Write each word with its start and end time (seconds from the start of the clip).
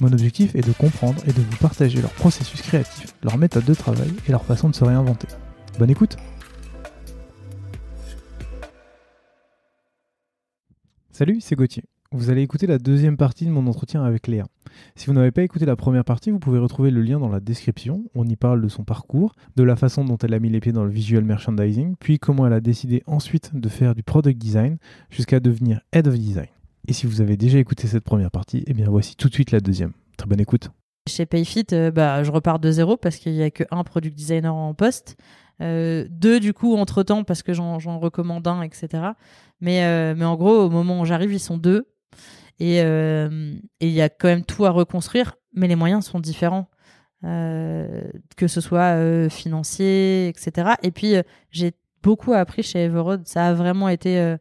Mon 0.00 0.12
objectif 0.12 0.54
est 0.54 0.66
de 0.66 0.72
comprendre 0.72 1.22
et 1.26 1.32
de 1.32 1.40
vous 1.40 1.56
partager 1.58 2.00
leur 2.00 2.12
processus 2.12 2.62
créatif, 2.62 3.14
leur 3.22 3.36
méthode 3.38 3.64
de 3.64 3.74
travail 3.74 4.10
et 4.26 4.32
leur 4.32 4.44
façon 4.44 4.68
de 4.68 4.74
se 4.74 4.84
réinventer. 4.84 5.28
Bonne 5.78 5.90
écoute 5.90 6.16
Salut, 11.10 11.40
c'est 11.40 11.56
Gauthier. 11.56 11.84
Vous 12.10 12.30
allez 12.30 12.42
écouter 12.42 12.66
la 12.66 12.78
deuxième 12.78 13.16
partie 13.16 13.46
de 13.46 13.50
mon 13.50 13.66
entretien 13.66 14.02
avec 14.02 14.26
Léa. 14.26 14.44
Si 14.96 15.06
vous 15.06 15.12
n'avez 15.12 15.30
pas 15.30 15.42
écouté 15.42 15.64
la 15.64 15.76
première 15.76 16.04
partie, 16.04 16.30
vous 16.30 16.38
pouvez 16.38 16.58
retrouver 16.58 16.90
le 16.90 17.00
lien 17.00 17.18
dans 17.18 17.28
la 17.28 17.40
description. 17.40 18.04
On 18.14 18.28
y 18.28 18.36
parle 18.36 18.60
de 18.60 18.68
son 18.68 18.84
parcours, 18.84 19.34
de 19.56 19.62
la 19.62 19.76
façon 19.76 20.04
dont 20.04 20.18
elle 20.18 20.34
a 20.34 20.38
mis 20.38 20.50
les 20.50 20.60
pieds 20.60 20.72
dans 20.72 20.84
le 20.84 20.90
visual 20.90 21.24
merchandising, 21.24 21.96
puis 21.98 22.18
comment 22.18 22.46
elle 22.46 22.52
a 22.52 22.60
décidé 22.60 23.02
ensuite 23.06 23.54
de 23.54 23.68
faire 23.68 23.94
du 23.94 24.02
product 24.02 24.38
design 24.38 24.76
jusqu'à 25.10 25.40
devenir 25.40 25.80
head 25.92 26.06
of 26.06 26.18
design. 26.18 26.48
Et 26.88 26.92
si 26.92 27.06
vous 27.06 27.20
avez 27.20 27.36
déjà 27.36 27.58
écouté 27.58 27.86
cette 27.86 28.04
première 28.04 28.30
partie, 28.30 28.64
eh 28.66 28.74
bien 28.74 28.86
voici 28.88 29.16
tout 29.16 29.28
de 29.28 29.34
suite 29.34 29.52
la 29.52 29.60
deuxième. 29.60 29.92
Très 30.16 30.26
bonne 30.26 30.40
écoute. 30.40 30.70
Chez 31.08 31.26
Payfit, 31.26 31.66
euh, 31.72 31.90
bah, 31.90 32.22
je 32.22 32.30
repars 32.30 32.58
de 32.58 32.70
zéro 32.70 32.96
parce 32.96 33.16
qu'il 33.16 33.32
n'y 33.32 33.42
a 33.42 33.50
qu'un 33.50 33.84
product 33.84 34.16
designer 34.16 34.54
en 34.54 34.74
poste. 34.74 35.16
Euh, 35.60 36.06
deux, 36.10 36.40
du 36.40 36.52
coup, 36.52 36.76
entre-temps, 36.76 37.24
parce 37.24 37.42
que 37.42 37.52
j'en 37.52 37.78
recommande 37.98 38.46
un, 38.46 38.62
etc. 38.62 39.10
Mais, 39.60 39.84
euh, 39.84 40.14
mais 40.16 40.24
en 40.24 40.36
gros, 40.36 40.64
au 40.64 40.70
moment 40.70 41.00
où 41.00 41.04
j'arrive, 41.04 41.32
ils 41.32 41.40
sont 41.40 41.56
deux. 41.56 41.86
Et 42.58 42.78
il 42.78 43.88
y 43.88 44.00
a 44.00 44.08
quand 44.08 44.28
même 44.28 44.44
tout 44.44 44.64
à 44.64 44.70
reconstruire, 44.70 45.34
mais 45.52 45.66
les 45.66 45.74
moyens 45.74 46.04
sont 46.04 46.20
différents. 46.20 46.68
que 47.22 48.46
ce 48.46 48.60
soit 48.60 49.28
financier, 49.28 50.28
etc. 50.28 50.74
Et 50.82 50.92
puis, 50.92 51.14
j'ai 51.50 51.72
beaucoup 52.02 52.32
appris 52.32 52.62
chez 52.62 52.84
Everroad. 52.84 53.26
Ça 53.26 53.48
a 53.48 53.54
vraiment 53.54 53.88
été 53.88 54.36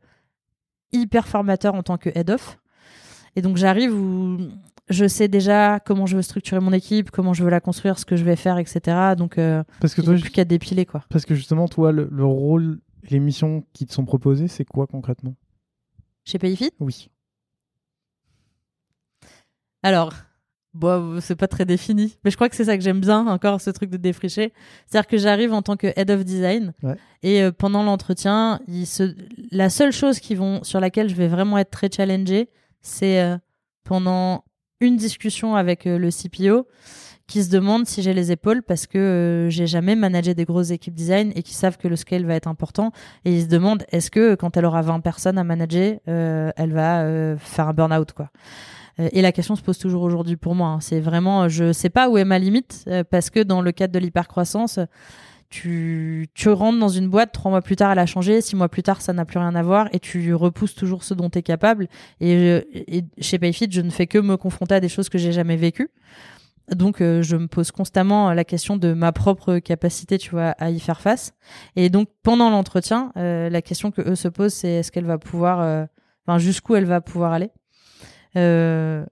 hyper 0.92 1.28
formateur 1.28 1.76
en 1.76 1.84
tant 1.84 1.98
que 1.98 2.10
head 2.16 2.30
of. 2.30 2.58
Et 3.36 3.42
donc 3.42 3.58
j'arrive 3.58 3.94
où 3.94 4.38
je 4.90 5.08
sais 5.08 5.28
déjà 5.28 5.80
comment 5.80 6.06
je 6.06 6.16
veux 6.16 6.22
structurer 6.22 6.60
mon 6.60 6.74
équipe, 6.74 7.12
comment 7.12 7.34
je 7.34 7.44
veux 7.44 7.50
la 7.50 7.62
construire, 7.62 7.98
ce 7.98 8.06
que 8.06 8.16
je 8.16 8.24
vais 8.24 8.36
faire, 8.36 8.58
etc. 8.58 9.16
Donc 9.18 9.38
euh, 9.38 9.64
parce 9.80 9.96
que 9.96 10.02
toi, 10.02 10.14
plus 10.16 10.30
qu'à 10.30 10.46
dépiler 10.46 10.86
quoi. 10.86 11.04
Parce 11.10 11.26
que 11.26 11.36
justement 11.36 11.68
toi, 11.68 11.92
le, 11.92 12.26
rôle, 12.26 12.80
les 13.10 13.20
missions 13.20 13.64
qui 13.74 13.86
te 13.86 13.94
sont 13.94 14.06
proposées, 14.06 14.48
c'est 14.48 14.66
quoi 14.66 14.88
concrètement? 14.88 15.36
Chez 16.26 16.38
Payfit? 16.38 16.72
Oui. 16.80 17.10
Alors, 19.84 20.14
Bon, 20.74 21.20
c'est 21.20 21.36
pas 21.36 21.50
très 21.50 21.66
défini, 21.66 22.18
mais 22.24 22.32
je 22.32 22.38
crois 22.38 22.48
que 22.48 22.56
c'est 22.56 22.64
ça 22.64 22.78
que 22.78 22.84
j'aime 22.84 23.02
bien 23.02 23.28
encore 23.28 23.60
ce 23.60 23.70
truc 23.70 23.90
de 23.90 23.98
défricher. 23.98 24.54
C'est-à-dire 24.88 25.08
que 25.08 25.18
j'arrive 25.18 25.52
en 25.54 25.62
tant 25.62 25.76
que 25.76 25.88
head 25.98 26.10
of 26.10 26.24
design 26.24 26.74
et 27.24 27.44
euh, 27.44 27.52
pendant 27.52 27.84
l'entretien, 27.84 28.62
se... 28.86 29.14
la 29.52 29.70
seule 29.70 29.92
chose 29.92 30.20
qui 30.22 30.34
vont 30.34 30.64
sur 30.64 30.80
laquelle 30.80 31.10
je 31.10 31.16
vais 31.16 31.28
vraiment 31.28 31.58
être 31.58 31.72
très 31.72 31.90
challengée, 31.92 32.50
c'est 32.82 33.22
euh, 33.22 33.38
pendant 33.84 34.46
une 34.80 34.96
discussion 34.96 35.58
avec 35.58 35.88
euh, 35.88 35.98
le 35.98 36.10
CPO 36.10 36.66
qui 37.28 37.44
se 37.44 37.50
demande 37.50 37.86
si 37.86 38.02
j'ai 38.02 38.14
les 38.14 38.32
épaules 38.32 38.64
parce 38.64 38.88
que 38.88 39.48
j'ai 39.50 39.68
jamais 39.68 39.98
managé 39.98 40.34
des 40.34 40.46
grosses 40.46 40.72
équipes 40.72 40.96
design 40.96 41.34
et 41.36 41.44
qui 41.44 41.54
savent 41.54 41.78
que 41.78 41.90
le 41.90 41.98
scale 41.98 42.26
va 42.26 42.36
être 42.36 42.48
important 42.48 42.94
et 43.26 43.36
ils 43.36 43.44
se 43.44 43.48
demandent 43.48 43.84
est-ce 43.92 44.10
que 44.10 44.36
quand 44.36 44.56
elle 44.56 44.66
aura 44.66 44.82
20 44.82 45.02
personnes 45.02 45.38
à 45.38 45.44
manager, 45.44 46.00
elle 46.08 46.74
va 46.74 47.38
faire 47.38 47.70
un 47.70 47.74
burn-out 47.74 48.12
quoi. 48.12 48.32
Euh, 49.00 49.10
et 49.12 49.22
la 49.22 49.32
question 49.32 49.56
se 49.56 49.62
pose 49.62 49.78
toujours 49.78 50.04
aujourd'hui 50.04 50.38
pour 50.38 50.56
moi. 50.56 50.70
Hein. 50.70 50.80
C'est 50.82 51.00
vraiment, 51.00 51.50
je 51.50 51.72
sais 51.72 51.90
pas 51.90 52.10
où 52.10 52.18
est 52.18 52.26
ma 52.26 52.40
limite 52.40 52.84
euh, 52.88 53.04
parce 53.04 53.30
que 53.30 53.40
dans 53.40 53.62
le 53.62 53.72
cadre 53.72 53.94
de 53.94 54.00
l'hypercroissance, 54.00 54.80
tu, 55.50 56.30
tu 56.34 56.50
rentres 56.50 56.80
dans 56.80 56.90
une 56.90 57.10
boîte, 57.10 57.34
trois 57.34 57.52
mois 57.52 57.62
plus 57.62 57.76
tard, 57.76 57.92
elle 57.92 58.00
a 58.00 58.06
changé, 58.06 58.40
six 58.42 58.56
mois 58.56 58.70
plus 58.70 58.84
tard, 58.84 59.02
ça 59.02 59.12
n'a 59.12 59.26
plus 59.26 59.38
rien 59.38 59.54
à 59.54 59.62
voir, 59.62 59.90
et 59.92 60.00
tu 60.00 60.34
repousses 60.34 60.76
toujours 60.76 61.04
ce 61.04 61.14
dont 61.14 61.30
tu 61.30 61.40
es 61.40 61.42
capable. 61.42 61.90
Et, 62.22 62.64
chez 63.20 63.38
Payfit, 63.38 63.68
je 63.70 63.82
ne 63.82 63.90
fais 63.90 64.08
que 64.08 64.18
me 64.18 64.38
confronter 64.38 64.76
à 64.76 64.80
des 64.80 64.88
choses 64.88 65.10
que 65.10 65.18
j'ai 65.18 65.34
jamais 65.34 65.58
vécues. 65.58 65.90
Donc, 66.74 67.02
euh, 67.02 67.22
je 67.22 67.36
me 67.36 67.48
pose 67.48 67.72
constamment 67.72 68.32
la 68.32 68.46
question 68.46 68.78
de 68.78 68.94
ma 68.94 69.12
propre 69.12 69.58
capacité, 69.58 70.18
tu 70.18 70.32
vois, 70.32 70.52
à 70.58 70.70
y 70.70 70.80
faire 70.80 71.02
face. 71.02 71.34
Et 71.76 71.90
donc, 71.90 72.08
pendant 72.24 72.50
l'entretien, 72.50 73.12
la 73.16 73.62
question 73.62 73.92
que 73.92 74.02
eux 74.02 74.16
se 74.16 74.30
posent, 74.30 74.54
c'est 74.54 74.70
est-ce 74.70 74.92
qu'elle 74.94 75.06
va 75.06 75.18
pouvoir, 75.18 75.88
enfin, 76.26 76.38
jusqu'où 76.38 76.76
elle 76.76 76.86
va 76.86 77.02
pouvoir 77.02 77.34
aller? 77.34 77.52
Euh, 78.36 79.06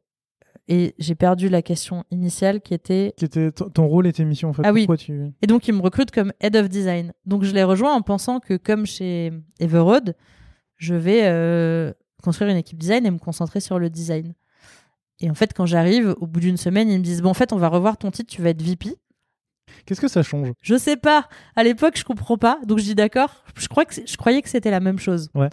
et 0.68 0.94
j'ai 1.00 1.16
perdu 1.16 1.50
la 1.50 1.64
question 1.64 2.04
initiale 2.12 2.62
qui 2.62 2.74
était. 2.74 3.14
Qui 3.18 3.26
était 3.26 3.52
ton 3.52 3.88
rôle 3.88 4.06
et 4.06 4.14
tes 4.14 4.24
missions 4.24 4.50
en 4.50 4.54
fait. 4.54 4.62
Ah 4.64 4.72
oui. 4.72 4.88
Tu... 4.98 5.32
Et 5.42 5.48
donc 5.48 5.68
il 5.68 5.74
me 5.74 5.82
recrute 5.82 6.12
comme 6.12 6.32
head 6.40 6.56
of 6.56 6.70
design. 6.70 7.12
Donc 7.26 7.44
je 7.44 7.54
l'ai 7.54 7.64
rejoint 7.64 7.94
en 7.94 8.02
pensant 8.02 8.40
que 8.40 8.56
comme 8.56 8.86
chez 8.86 9.32
Everroad, 9.60 10.16
je 10.78 10.94
vais 10.94 11.22
euh, 11.24 11.92
construire 12.24 12.52
une 12.52 12.58
équipe 12.58 12.78
design 12.78 13.06
et 13.06 13.12
me 13.12 13.18
concentrer 13.18 13.62
sur 13.62 13.80
le 13.80 13.90
design. 13.90 14.36
Et 15.22 15.30
en 15.30 15.34
fait, 15.34 15.54
quand 15.54 15.66
j'arrive, 15.66 16.16
au 16.22 16.28
bout 16.28 16.40
d'une 16.40 16.56
semaine, 16.56 16.90
ils 16.90 17.00
me 17.00 17.04
disent 17.04 17.22
bon, 17.22 17.30
en 17.30 17.34
fait, 17.34 17.52
on 17.52 17.58
va 17.58 17.68
revoir 17.68 17.98
ton 17.98 18.12
titre, 18.12 18.32
tu 18.32 18.42
vas 18.42 18.50
être 18.50 18.62
VP. 18.62 18.96
Qu'est-ce 19.86 20.02
que 20.02 20.08
ça 20.08 20.22
change? 20.22 20.52
Je 20.62 20.78
sais 20.78 20.98
pas. 20.98 21.28
À 21.56 21.64
l'époque, 21.64 21.98
je 21.98 22.04
comprends 22.04 22.38
pas. 22.38 22.60
Donc 22.66 22.78
je 22.78 22.84
dis 22.84 22.96
d'accord. 22.96 23.44
Je 23.58 23.68
crois 23.68 23.86
que 23.86 23.96
je 24.06 24.18
croyais 24.18 24.42
que 24.44 24.50
c'était 24.50 24.72
la 24.72 24.80
même 24.80 25.00
chose. 25.00 25.30
Ouais. 25.34 25.50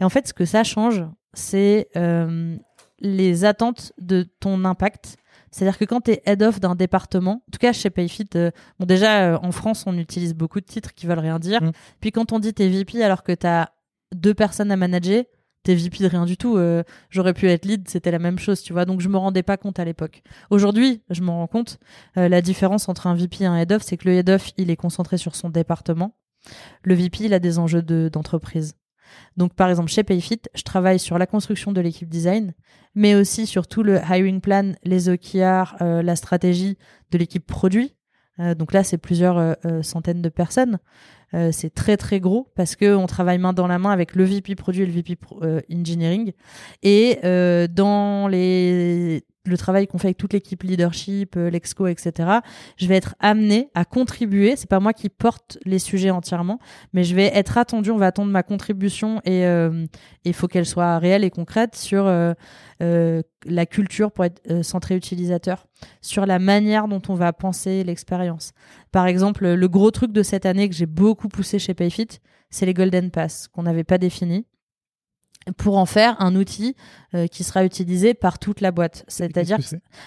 Et 0.00 0.04
en 0.04 0.08
fait, 0.08 0.26
ce 0.26 0.32
que 0.32 0.44
ça 0.44 0.64
change, 0.64 1.04
c'est 1.34 1.88
euh, 1.96 2.56
les 3.00 3.44
attentes 3.44 3.92
de 3.98 4.22
ton 4.40 4.64
impact. 4.64 5.16
C'est-à-dire 5.50 5.78
que 5.78 5.84
quand 5.84 6.02
tu 6.02 6.12
es 6.12 6.22
head 6.26 6.42
of 6.42 6.60
d'un 6.60 6.74
département, 6.74 7.42
en 7.48 7.50
tout 7.50 7.58
cas 7.58 7.72
chez 7.72 7.90
Payfit, 7.90 8.28
euh, 8.36 8.50
bon 8.78 8.86
déjà 8.86 9.32
euh, 9.32 9.38
en 9.42 9.52
France 9.52 9.84
on 9.86 9.96
utilise 9.98 10.34
beaucoup 10.34 10.60
de 10.60 10.66
titres 10.66 10.94
qui 10.94 11.06
veulent 11.06 11.18
rien 11.18 11.38
dire. 11.38 11.62
Mm. 11.62 11.72
Puis 12.00 12.12
quand 12.12 12.32
on 12.32 12.38
dit 12.38 12.54
t'es 12.54 12.68
VP 12.68 13.02
alors 13.02 13.24
que 13.24 13.32
tu 13.32 13.46
as 13.46 13.72
deux 14.14 14.34
personnes 14.34 14.70
à 14.70 14.76
manager, 14.76 15.24
t'es 15.64 15.74
VP 15.74 16.04
de 16.04 16.08
rien 16.08 16.24
du 16.24 16.36
tout. 16.36 16.56
Euh, 16.56 16.84
j'aurais 17.10 17.34
pu 17.34 17.48
être 17.48 17.64
lead, 17.64 17.88
c'était 17.88 18.12
la 18.12 18.20
même 18.20 18.38
chose, 18.38 18.62
tu 18.62 18.72
vois. 18.72 18.84
Donc 18.84 19.00
je 19.00 19.08
me 19.08 19.16
rendais 19.16 19.42
pas 19.42 19.56
compte 19.56 19.80
à 19.80 19.84
l'époque. 19.84 20.22
Aujourd'hui, 20.50 21.02
je 21.10 21.22
me 21.22 21.30
rends 21.30 21.48
compte. 21.48 21.78
la 22.14 22.42
différence 22.42 22.88
entre 22.88 23.08
un 23.08 23.14
VP 23.14 23.42
et 23.42 23.46
un 23.46 23.56
head 23.56 23.72
of, 23.72 23.82
c'est 23.82 23.96
que 23.96 24.08
le 24.08 24.14
head 24.14 24.30
of 24.30 24.52
il 24.56 24.70
est 24.70 24.76
concentré 24.76 25.18
sur 25.18 25.34
son 25.34 25.48
département. 25.48 26.14
Le 26.82 26.94
VP 26.94 27.24
il 27.24 27.34
a 27.34 27.40
des 27.40 27.58
enjeux 27.58 27.82
d'entreprise. 27.82 28.74
Donc, 29.36 29.54
par 29.54 29.70
exemple, 29.70 29.90
chez 29.90 30.02
Payfit, 30.02 30.40
je 30.54 30.62
travaille 30.62 30.98
sur 30.98 31.18
la 31.18 31.26
construction 31.26 31.72
de 31.72 31.80
l'équipe 31.80 32.08
design, 32.08 32.54
mais 32.94 33.14
aussi 33.14 33.46
sur 33.46 33.66
tout 33.66 33.82
le 33.82 33.96
hiring 33.96 34.40
plan, 34.40 34.72
les 34.84 35.08
OKR, 35.08 35.76
euh, 35.80 36.02
la 36.02 36.16
stratégie 36.16 36.76
de 37.10 37.18
l'équipe 37.18 37.46
produit. 37.46 37.94
Euh, 38.38 38.54
donc 38.54 38.72
là, 38.72 38.84
c'est 38.84 38.98
plusieurs 38.98 39.38
euh, 39.38 39.82
centaines 39.82 40.22
de 40.22 40.28
personnes. 40.28 40.78
c'est 41.52 41.72
très 41.72 41.96
très 41.96 42.18
gros 42.18 42.48
parce 42.56 42.74
que 42.74 42.96
on 42.96 43.06
travaille 43.06 43.38
main 43.38 43.52
dans 43.52 43.68
la 43.68 43.78
main 43.78 43.90
avec 43.90 44.16
le 44.16 44.24
VP 44.24 44.56
produit 44.56 44.82
et 44.82 44.86
le 44.86 44.92
VP 44.92 45.16
engineering. 45.72 46.32
Et 46.82 47.20
dans 47.70 48.26
les 48.26 49.24
le 49.46 49.56
travail 49.56 49.86
qu'on 49.86 49.98
fait 49.98 50.08
avec 50.08 50.18
toute 50.18 50.32
l'équipe 50.32 50.62
leadership, 50.62 51.36
euh, 51.36 51.48
l'exco, 51.48 51.86
etc. 51.86 52.40
Je 52.76 52.86
vais 52.86 52.96
être 52.96 53.14
amené 53.20 53.70
à 53.74 53.84
contribuer. 53.84 54.54
C'est 54.56 54.68
pas 54.68 54.80
moi 54.80 54.92
qui 54.92 55.08
porte 55.08 55.58
les 55.64 55.78
sujets 55.78 56.10
entièrement, 56.10 56.58
mais 56.92 57.04
je 57.04 57.14
vais 57.14 57.30
être 57.34 57.56
attendu. 57.56 57.90
On 57.90 57.96
va 57.96 58.06
attendre 58.06 58.30
ma 58.30 58.42
contribution 58.42 59.20
et 59.24 59.46
euh, 59.46 59.86
il 60.24 60.34
faut 60.34 60.46
qu'elle 60.46 60.66
soit 60.66 60.98
réelle 60.98 61.24
et 61.24 61.30
concrète 61.30 61.74
sur 61.74 62.04
euh, 62.06 62.34
la 63.46 63.66
culture 63.66 64.12
pour 64.12 64.24
être 64.24 64.62
centré 64.62 64.94
utilisateur, 64.94 65.66
sur 66.02 66.26
la 66.26 66.38
manière 66.38 66.88
dont 66.88 67.02
on 67.08 67.14
va 67.14 67.32
penser 67.32 67.84
l'expérience. 67.84 68.52
Par 68.92 69.06
exemple, 69.06 69.48
le 69.48 69.68
gros 69.68 69.90
truc 69.90 70.12
de 70.12 70.22
cette 70.22 70.46
année 70.46 70.68
que 70.68 70.74
j'ai 70.74 70.86
beaucoup 70.86 71.28
poussé 71.28 71.58
chez 71.58 71.74
Payfit, 71.74 72.08
c'est 72.50 72.66
les 72.66 72.74
Golden 72.74 73.10
Pass 73.10 73.48
qu'on 73.48 73.62
n'avait 73.62 73.84
pas 73.84 73.98
définis 73.98 74.46
pour 75.56 75.78
en 75.78 75.86
faire 75.86 76.20
un 76.20 76.34
outil 76.34 76.76
euh, 77.14 77.26
qui 77.26 77.44
sera 77.44 77.64
utilisé 77.64 78.14
par 78.14 78.38
toute 78.38 78.60
la 78.60 78.70
boîte. 78.70 79.04
C'est-à-dire 79.08 79.58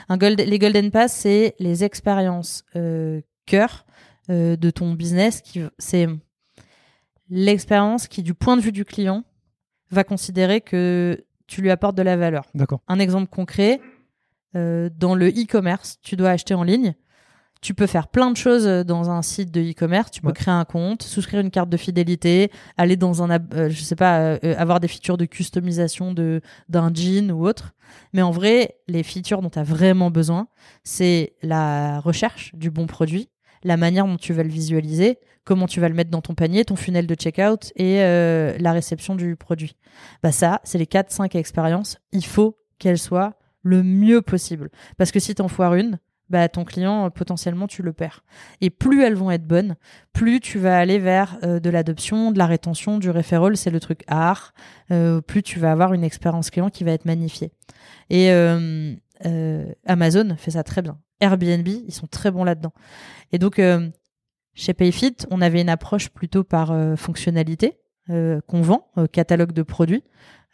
un 0.09 0.17
gold, 0.17 0.39
les 0.39 0.59
Golden 0.59 0.91
Pass, 0.91 1.13
c'est 1.13 1.55
les 1.59 1.83
expériences 1.83 2.63
euh, 2.75 3.21
cœur 3.45 3.85
euh, 4.29 4.55
de 4.55 4.69
ton 4.69 4.93
business. 4.93 5.41
Qui, 5.41 5.61
c'est 5.79 6.07
l'expérience 7.29 8.07
qui, 8.07 8.23
du 8.23 8.33
point 8.33 8.57
de 8.57 8.61
vue 8.61 8.71
du 8.71 8.85
client, 8.85 9.23
va 9.91 10.03
considérer 10.03 10.61
que 10.61 11.23
tu 11.47 11.61
lui 11.61 11.71
apportes 11.71 11.95
de 11.95 12.03
la 12.03 12.17
valeur. 12.17 12.45
D'accord. 12.55 12.81
Un 12.87 12.99
exemple 12.99 13.27
concret, 13.29 13.79
dans 14.55 15.15
le 15.15 15.29
e-commerce, 15.29 15.97
tu 16.03 16.15
dois 16.15 16.29
acheter 16.29 16.53
en 16.53 16.63
ligne. 16.63 16.93
Tu 17.63 17.73
peux 17.73 17.87
faire 17.87 18.07
plein 18.09 18.29
de 18.29 18.37
choses 18.37 18.65
dans 18.85 19.09
un 19.09 19.21
site 19.21 19.49
de 19.49 19.61
e-commerce. 19.61 20.11
Tu 20.11 20.21
peux 20.21 20.27
Ouais. 20.27 20.33
créer 20.33 20.53
un 20.53 20.65
compte, 20.65 21.01
souscrire 21.01 21.39
une 21.39 21.49
carte 21.49 21.69
de 21.69 21.77
fidélité, 21.77 22.51
aller 22.77 22.97
dans 22.97 23.23
un, 23.23 23.29
euh, 23.53 23.69
je 23.69 23.81
sais 23.81 23.95
pas, 23.95 24.19
euh, 24.19 24.37
euh, 24.43 24.53
avoir 24.57 24.79
des 24.81 24.87
features 24.89 25.17
de 25.17 25.25
customisation 25.25 26.13
de 26.13 26.41
d'un 26.69 26.93
jean 26.93 27.31
ou 27.31 27.47
autre. 27.47 27.73
Mais 28.11 28.21
en 28.21 28.31
vrai, 28.31 28.75
les 28.87 29.01
features 29.01 29.41
dont 29.41 29.49
tu 29.49 29.59
as 29.59 29.63
vraiment 29.63 30.11
besoin, 30.11 30.47
c'est 30.83 31.33
la 31.41 31.99
recherche 32.01 32.53
du 32.53 32.69
bon 32.69 32.85
produit, 32.85 33.29
la 33.63 33.77
manière 33.77 34.05
dont 34.05 34.17
tu 34.17 34.33
vas 34.33 34.43
le 34.43 34.49
visualiser, 34.49 35.19
comment 35.45 35.67
tu 35.67 35.79
vas 35.79 35.87
le 35.87 35.95
mettre 35.95 36.09
dans 36.11 36.21
ton 36.21 36.35
panier, 36.35 36.65
ton 36.65 36.75
funnel 36.75 37.07
de 37.07 37.15
checkout 37.15 37.71
et 37.77 38.01
euh, 38.01 38.57
la 38.59 38.73
réception 38.73 39.15
du 39.15 39.35
produit. 39.37 39.77
Bah 40.21 40.31
ça, 40.33 40.59
c'est 40.65 40.77
les 40.77 40.85
4-5 40.85 41.37
expériences. 41.37 41.97
Il 42.11 42.25
faut 42.25 42.57
qu'elles 42.77 42.97
soient 42.99 43.35
le 43.61 43.83
mieux 43.83 44.21
possible. 44.21 44.69
Parce 44.97 45.11
que 45.11 45.19
si 45.21 45.33
t'en 45.35 45.47
foires 45.47 45.75
une, 45.75 45.97
bah 46.33 46.49
ton 46.49 46.65
client, 46.65 47.05
euh, 47.05 47.09
potentiellement, 47.09 47.67
tu 47.67 47.83
le 47.83 47.93
perds. 47.93 48.23
Et 48.59 48.69
plus 48.71 49.03
elles 49.03 49.13
vont 49.15 49.29
être 49.31 49.45
bonnes, 49.47 49.75
plus 50.11 50.39
tu 50.39 50.57
vas 50.57 50.77
aller 50.79 50.97
vers 50.99 51.37
euh, 51.43 51.59
de 51.59 51.69
l'adoption, 51.69 52.31
de 52.31 52.37
la 52.39 52.47
rétention, 52.47 52.97
du 52.97 53.09
referral, 53.11 53.55
c'est 53.55 53.69
le 53.69 53.79
truc 53.79 54.01
art, 54.07 54.53
euh, 54.91 55.21
plus 55.21 55.43
tu 55.43 55.59
vas 55.59 55.71
avoir 55.71 55.93
une 55.93 56.03
expérience 56.03 56.49
client 56.49 56.69
qui 56.69 56.83
va 56.83 56.91
être 56.91 57.05
magnifiée. 57.05 57.51
Et 58.09 58.29
Amazon 59.85 60.35
fait 60.37 60.51
ça 60.51 60.63
très 60.63 60.81
bien. 60.81 60.99
Airbnb, 61.21 61.67
ils 61.67 61.93
sont 61.93 62.07
très 62.07 62.31
bons 62.31 62.43
là-dedans. 62.43 62.73
Et 63.31 63.37
donc, 63.39 63.61
chez 64.53 64.73
Payfit, 64.73 65.15
on 65.31 65.41
avait 65.41 65.61
une 65.61 65.69
approche 65.69 66.09
plutôt 66.09 66.43
par 66.43 66.75
fonctionnalité 66.97 67.79
qu'on 68.07 68.61
vend, 68.61 68.91
catalogue 69.11 69.53
de 69.53 69.61
produits. 69.63 70.03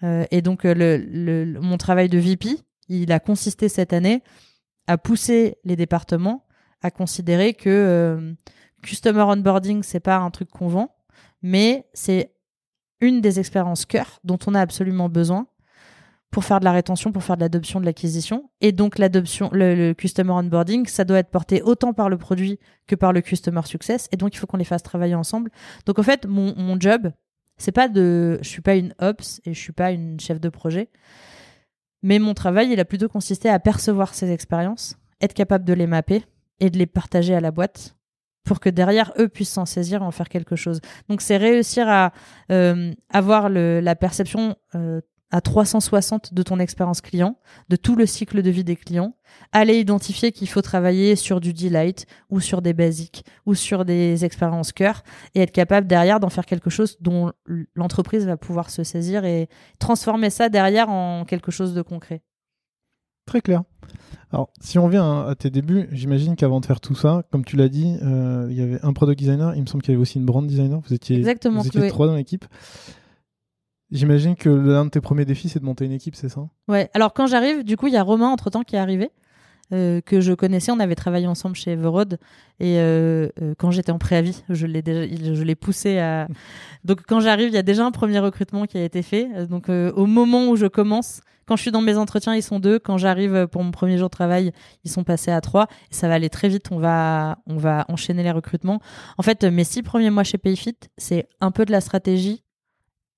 Et 0.03 0.41
donc, 0.41 0.61
le- 0.63 1.59
mon 1.61 1.77
travail 1.77 2.09
de 2.09 2.19
VP, 2.19 2.49
il 2.89 3.11
a 3.11 3.19
consisté 3.19 3.69
cette 3.69 3.93
année 3.93 4.21
à 4.89 4.97
pousser 4.97 5.55
les 5.63 5.75
départements 5.75 6.47
à 6.81 6.89
considérer 6.89 7.53
que 7.53 7.69
euh, 7.69 8.33
customer 8.81 9.21
onboarding, 9.21 9.83
c'est 9.83 9.99
pas 9.99 10.17
un 10.17 10.31
truc 10.31 10.49
qu'on 10.49 10.67
vend, 10.67 10.95
mais 11.43 11.85
c'est 11.93 12.33
une 12.99 13.21
des 13.21 13.39
expériences 13.39 13.85
cœur 13.85 14.19
dont 14.23 14.39
on 14.47 14.55
a 14.55 14.61
absolument 14.61 15.07
besoin 15.07 15.45
pour 16.31 16.43
faire 16.43 16.59
de 16.59 16.65
la 16.65 16.71
rétention, 16.71 17.11
pour 17.11 17.23
faire 17.23 17.37
de 17.37 17.41
l'adoption, 17.41 17.79
de 17.79 17.85
l'acquisition. 17.85 18.49
Et 18.61 18.71
donc 18.71 18.97
l'adoption, 18.97 19.49
le, 19.51 19.75
le 19.75 19.93
customer 19.93 20.31
onboarding, 20.31 20.87
ça 20.87 21.03
doit 21.03 21.19
être 21.19 21.29
porté 21.29 21.61
autant 21.61 21.93
par 21.93 22.09
le 22.09 22.17
produit 22.17 22.57
que 22.87 22.95
par 22.95 23.13
le 23.13 23.21
customer 23.21 23.61
success. 23.65 24.07
Et 24.11 24.17
donc 24.17 24.33
il 24.33 24.37
faut 24.39 24.47
qu'on 24.47 24.57
les 24.57 24.63
fasse 24.63 24.83
travailler 24.83 25.15
ensemble. 25.15 25.51
Donc 25.85 25.99
en 25.99 26.03
fait, 26.03 26.25
mon, 26.25 26.55
mon 26.55 26.79
job, 26.79 27.11
c'est 27.57 27.71
pas 27.71 27.89
de, 27.89 28.39
je 28.41 28.49
suis 28.49 28.61
pas 28.61 28.75
une 28.75 28.95
ops 28.99 29.39
et 29.45 29.53
je 29.53 29.59
suis 29.59 29.73
pas 29.73 29.91
une 29.91 30.19
chef 30.19 30.39
de 30.39 30.49
projet. 30.49 30.89
Mais 32.01 32.19
mon 32.19 32.33
travail, 32.33 32.71
il 32.71 32.79
a 32.79 32.85
plutôt 32.85 33.09
consisté 33.09 33.49
à 33.49 33.59
percevoir 33.59 34.13
ces 34.13 34.31
expériences, 34.31 34.97
être 35.21 35.33
capable 35.33 35.65
de 35.65 35.73
les 35.73 35.87
mapper 35.87 36.23
et 36.59 36.69
de 36.69 36.77
les 36.77 36.85
partager 36.85 37.35
à 37.35 37.41
la 37.41 37.51
boîte 37.51 37.95
pour 38.43 38.59
que 38.59 38.69
derrière 38.69 39.13
eux 39.19 39.27
puissent 39.27 39.51
s'en 39.51 39.65
saisir 39.65 40.01
et 40.01 40.05
en 40.05 40.11
faire 40.11 40.29
quelque 40.29 40.55
chose. 40.55 40.81
Donc 41.07 41.21
c'est 41.21 41.37
réussir 41.37 41.87
à 41.87 42.13
euh, 42.51 42.93
avoir 43.09 43.49
la 43.49 43.95
perception 43.95 44.55
euh, 44.75 45.01
à 45.31 45.41
360 45.41 46.33
de 46.33 46.43
ton 46.43 46.59
expérience 46.59 47.01
client, 47.01 47.37
de 47.69 47.75
tout 47.75 47.95
le 47.95 48.05
cycle 48.05 48.41
de 48.41 48.49
vie 48.49 48.63
des 48.63 48.75
clients, 48.75 49.13
aller 49.51 49.79
identifier 49.79 50.31
qu'il 50.31 50.49
faut 50.49 50.61
travailler 50.61 51.15
sur 51.15 51.39
du 51.39 51.53
delight 51.53 52.07
ou 52.29 52.39
sur 52.39 52.61
des 52.61 52.73
basiques 52.73 53.23
ou 53.45 53.53
sur 53.53 53.85
des 53.85 54.25
expériences 54.25 54.71
cœur 54.71 55.03
et 55.35 55.41
être 55.41 55.51
capable 55.51 55.87
derrière 55.87 56.19
d'en 56.19 56.29
faire 56.29 56.45
quelque 56.45 56.69
chose 56.69 56.97
dont 56.99 57.31
l'entreprise 57.75 58.25
va 58.25 58.37
pouvoir 58.37 58.69
se 58.69 58.83
saisir 58.83 59.25
et 59.25 59.49
transformer 59.79 60.29
ça 60.29 60.49
derrière 60.49 60.89
en 60.89 61.25
quelque 61.25 61.51
chose 61.51 61.73
de 61.73 61.81
concret. 61.81 62.21
Très 63.25 63.41
clair. 63.41 63.61
Alors, 64.31 64.51
si 64.59 64.79
on 64.79 64.85
revient 64.85 65.03
à, 65.27 65.35
tes 65.37 65.51
débuts, 65.51 65.87
j'imagine 65.91 66.35
qu'avant 66.35 66.59
de 66.59 66.65
faire 66.65 66.79
tout 66.79 66.95
ça, 66.95 67.23
comme 67.31 67.45
tu 67.45 67.55
l'as 67.55 67.69
dit, 67.69 67.95
euh, 68.01 68.47
il 68.49 68.57
y 68.57 68.61
avait 68.61 68.79
un 68.83 68.93
product 68.93 69.19
designer, 69.19 69.55
il 69.55 69.61
me 69.61 69.67
semble 69.67 69.83
qu'il 69.83 69.91
y 69.91 69.95
avait 69.95 70.01
aussi 70.01 70.17
une 70.17 70.25
brand 70.25 70.45
designer. 70.45 70.79
Vous 70.79 70.93
étiez, 70.93 71.17
Exactement, 71.17 71.61
vous 71.61 71.67
étiez 71.67 71.87
trois 71.89 72.07
dans 72.07 72.15
l'équipe. 72.15 72.45
J'imagine 73.91 74.35
que 74.35 74.49
l'un 74.49 74.85
de 74.85 74.89
tes 74.89 75.01
premiers 75.01 75.25
défis, 75.25 75.49
c'est 75.49 75.59
de 75.59 75.65
monter 75.65 75.85
une 75.85 75.91
équipe, 75.91 76.15
c'est 76.15 76.29
ça? 76.29 76.41
Ouais. 76.67 76.89
Alors 76.93 77.13
quand 77.13 77.27
j'arrive, 77.27 77.63
du 77.63 77.75
coup, 77.75 77.87
il 77.87 77.93
y 77.93 77.97
a 77.97 78.03
Romain 78.03 78.27
entre 78.29 78.49
temps 78.49 78.63
qui 78.63 78.75
est 78.75 78.79
arrivé. 78.79 79.09
euh, 79.71 80.01
que 80.01 80.19
je 80.19 80.33
connaissais, 80.33 80.71
on 80.71 80.79
avait 80.79 80.95
travaillé 80.95 81.27
ensemble 81.27 81.55
chez 81.55 81.71
Everode 81.71 82.17
et 82.59 82.79
euh, 82.79 83.29
euh, 83.41 83.53
quand 83.57 83.69
j'étais 83.69 83.91
en 83.91 83.99
préavis, 83.99 84.43
je 84.49 84.65
l'ai 84.65 84.81
déjà, 84.81 85.05
je 85.35 85.43
l'ai 85.43 85.55
poussé 85.55 85.99
à. 85.99 86.27
Donc 86.85 87.01
quand 87.07 87.19
j'arrive, 87.19 87.49
il 87.49 87.53
y 87.53 87.57
a 87.57 87.61
déjà 87.63 87.85
un 87.85 87.91
premier 87.91 88.17
recrutement 88.19 88.65
qui 88.65 88.77
a 88.79 88.83
été 88.83 89.03
fait. 89.03 89.27
Donc 89.47 89.69
au 89.69 90.05
moment 90.07 90.47
où 90.49 90.55
je 90.55 90.65
commence, 90.65 91.21
quand 91.45 91.55
je 91.55 91.61
suis 91.63 91.71
dans 91.71 91.81
mes 91.81 91.97
entretiens, 91.97 92.35
ils 92.35 92.43
sont 92.43 92.59
deux. 92.59 92.79
Quand 92.79 92.97
j'arrive 92.97 93.47
pour 93.47 93.63
mon 93.63 93.71
premier 93.71 93.97
jour 93.97 94.07
de 94.09 94.11
travail, 94.15 94.51
ils 94.85 94.91
sont 94.91 95.03
passés 95.03 95.31
à 95.31 95.41
trois. 95.41 95.67
Et 95.91 95.95
ça 95.95 96.07
va 96.07 96.15
aller 96.15 96.29
très 96.29 96.47
vite. 96.47 96.67
On 96.71 96.77
va, 96.79 97.37
on 97.47 97.57
va 97.57 97.85
enchaîner 97.89 98.23
les 98.23 98.31
recrutements. 98.31 98.79
En 99.17 99.23
fait, 99.23 99.43
mes 99.43 99.63
six 99.63 99.81
premiers 99.83 100.09
mois 100.11 100.23
chez 100.23 100.37
Payfit, 100.37 100.77
c'est 100.97 101.27
un 101.41 101.49
peu 101.51 101.65
de 101.65 101.71
la 101.71 101.81
stratégie, 101.81 102.43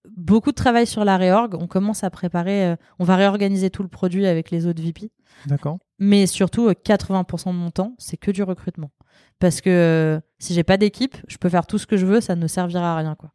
beaucoup 0.09 0.51
de 0.51 0.55
travail 0.55 0.87
sur 0.87 1.05
la 1.05 1.17
réorg. 1.17 1.55
On 1.59 1.67
commence 1.67 2.03
à 2.03 2.09
préparer, 2.09 2.69
euh, 2.69 2.75
on 2.99 3.03
va 3.03 3.15
réorganiser 3.15 3.69
tout 3.69 3.83
le 3.83 3.89
produit 3.89 4.25
avec 4.25 4.51
les 4.51 4.65
autres 4.65 4.81
VP. 4.81 5.11
D'accord. 5.45 5.77
Mais 5.99 6.27
surtout, 6.27 6.67
euh, 6.67 6.73
80% 6.73 7.51
de 7.51 7.57
mon 7.57 7.71
temps, 7.71 7.95
c'est 7.97 8.17
que 8.17 8.31
du 8.31 8.43
recrutement. 8.43 8.91
Parce 9.39 9.61
que 9.61 9.69
euh, 9.69 10.19
si 10.39 10.53
j'ai 10.53 10.63
pas 10.63 10.77
d'équipe, 10.77 11.17
je 11.27 11.37
peux 11.37 11.49
faire 11.49 11.65
tout 11.65 11.77
ce 11.77 11.87
que 11.87 11.97
je 11.97 12.05
veux, 12.05 12.21
ça 12.21 12.35
ne 12.35 12.47
servira 12.47 12.93
à 12.93 12.97
rien, 12.97 13.15
quoi. 13.15 13.31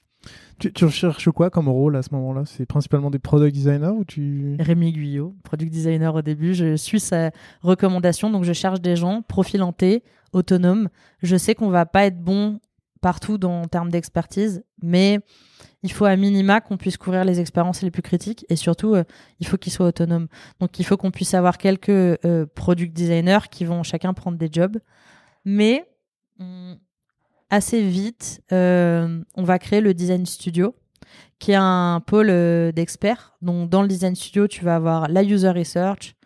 Tu, 0.59 0.73
tu 0.73 0.85
recherches 0.85 1.31
quoi 1.31 1.51
comme 1.51 1.69
rôle 1.69 1.95
à 1.97 2.03
ce 2.03 2.09
moment-là? 2.15 2.45
C'est 2.47 2.67
principalement 2.67 3.11
des 3.11 3.19
product 3.19 3.55
designers 3.55 3.93
ou 3.97 4.05
tu... 4.05 4.57
Rémi 4.59 4.93
Guyot, 4.93 5.37
product 5.45 5.71
designer 5.71 6.15
au 6.15 6.23
début, 6.23 6.55
je 6.55 6.75
suis 6.75 6.99
sa 6.99 7.31
recommandation, 7.63 8.31
donc 8.31 8.43
je 8.43 8.53
cherche 8.53 8.81
des 8.81 8.97
gens 8.97 9.23
profilantés, 9.23 10.03
autonomes. 10.33 10.89
Je 11.23 11.37
sais 11.37 11.55
qu'on 11.55 11.69
va 11.69 11.87
pas 11.87 12.07
être 12.07 12.21
bon 12.21 12.59
partout 13.01 13.39
dans, 13.39 13.63
en 13.63 13.67
termes 13.67 13.91
d'expertise, 13.91 14.65
mais 14.83 15.21
il 15.87 15.93
faut 15.93 16.05
à 16.05 16.17
minima 16.17 16.61
qu'on 16.61 16.77
puisse 16.77 16.97
couvrir 16.97 17.25
les 17.25 17.39
expériences 17.39 17.81
les 17.81 17.93
plus 17.93 18.03
critiques 18.03 18.45
et 18.49 18.57
surtout, 18.57 18.97
euh, 18.97 19.05
il 19.39 19.47
faut 19.47 19.57
qu'ils 19.57 19.73
soient 19.73 19.87
autonomes. 19.87 20.27
Donc 20.59 20.81
il 20.81 20.85
faut 20.85 20.97
qu'on 20.97 21.13
puisse 21.13 21.33
avoir 21.33 21.59
quelques 21.59 21.91
euh, 21.91 22.45
product 22.57 22.93
designers 22.93 23.49
qui 23.49 23.65
vont 23.65 23.85
chacun 23.85 24.13
prendre 24.13 24.37
des 24.37 24.49
jobs, 24.51 24.79
mais 25.45 25.89
hum, 26.41 26.77
assez 27.51 27.83
vite, 27.83 28.43
euh, 28.51 29.23
on 29.37 29.45
va 29.45 29.61
créer 29.61 29.81
le 29.81 29.95
design 29.95 30.27
studio 30.27 30.75
qui 31.39 31.53
est 31.53 31.59
un 31.59 32.03
pôle 32.05 32.27
d'experts. 32.73 33.37
Donc, 33.43 33.71
dans 33.71 33.83
le 33.83 33.89
design 33.89 34.17
studio, 34.17 34.49
tu 34.49 34.65
vas 34.65 34.75
avoir 34.75 35.07
la 35.07 35.23
user 35.23 35.51
research, 35.51 36.17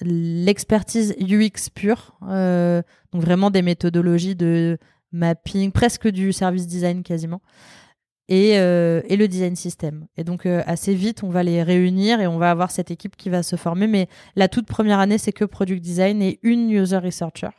l'expertise 0.00 1.14
UX 1.20 1.70
pure, 1.72 2.18
donc 2.20 3.22
vraiment 3.22 3.50
des 3.50 3.62
méthodologies 3.62 4.34
de 4.34 4.78
mapping, 5.12 5.70
presque 5.70 6.08
du 6.08 6.32
service 6.32 6.66
design 6.66 7.02
quasiment, 7.02 7.40
et, 8.28 8.58
euh, 8.58 9.02
et 9.08 9.16
le 9.16 9.28
design 9.28 9.56
system. 9.56 10.06
Et 10.16 10.24
donc, 10.24 10.46
euh, 10.46 10.62
assez 10.66 10.94
vite, 10.94 11.22
on 11.22 11.28
va 11.30 11.42
les 11.42 11.62
réunir 11.62 12.20
et 12.20 12.26
on 12.26 12.38
va 12.38 12.50
avoir 12.50 12.70
cette 12.70 12.90
équipe 12.90 13.16
qui 13.16 13.30
va 13.30 13.42
se 13.42 13.56
former. 13.56 13.86
Mais 13.86 14.08
la 14.36 14.48
toute 14.48 14.66
première 14.66 14.98
année, 14.98 15.18
c'est 15.18 15.32
que 15.32 15.44
product 15.44 15.82
design 15.82 16.22
et 16.22 16.38
une 16.42 16.70
user 16.70 16.98
researcher. 16.98 17.50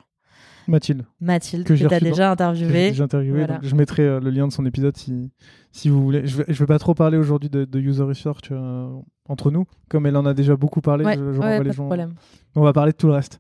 Mathilde, 0.68 1.04
Mathilde, 1.20 1.68
Que 1.68 1.74
tu 1.74 1.86
as 1.94 2.00
déjà 2.00 2.32
interviewé. 2.32 2.94
j'ai 2.94 3.04
interviewé. 3.04 3.40
Voilà. 3.40 3.56
donc 3.56 3.66
je 3.66 3.76
mettrai 3.76 4.04
euh, 4.04 4.20
le 4.22 4.30
lien 4.30 4.48
de 4.48 4.54
son 4.54 4.66
épisode 4.66 4.96
si, 4.96 5.30
si 5.74 5.90
vous 5.90 6.02
voulez. 6.02 6.26
Je 6.26 6.38
vais, 6.38 6.46
je 6.48 6.58
vais 6.58 6.66
pas 6.66 6.80
trop 6.80 6.94
parler 6.94 7.18
aujourd'hui 7.18 7.50
de, 7.50 7.66
de 7.66 7.80
user 7.82 8.04
research 8.04 8.50
entre 9.28 9.52
nous, 9.52 9.66
comme 9.90 10.06
elle 10.06 10.16
en 10.16 10.26
a 10.26 10.34
déjà 10.34 10.56
beaucoup 10.56 10.80
parlé. 10.80 11.04
Ouais, 11.04 11.16
je, 11.16 11.20
je 11.20 11.26
ouais, 11.26 11.34
renvoie 11.34 11.58
pas 11.58 11.64
les 11.64 11.70
de 11.70 11.76
gens. 11.76 11.86
problème. 11.86 12.14
On 12.56 12.62
va 12.62 12.72
parler 12.72 12.94
de 12.94 12.98
tout 12.98 13.08
le 13.08 13.14
reste. 13.14 13.40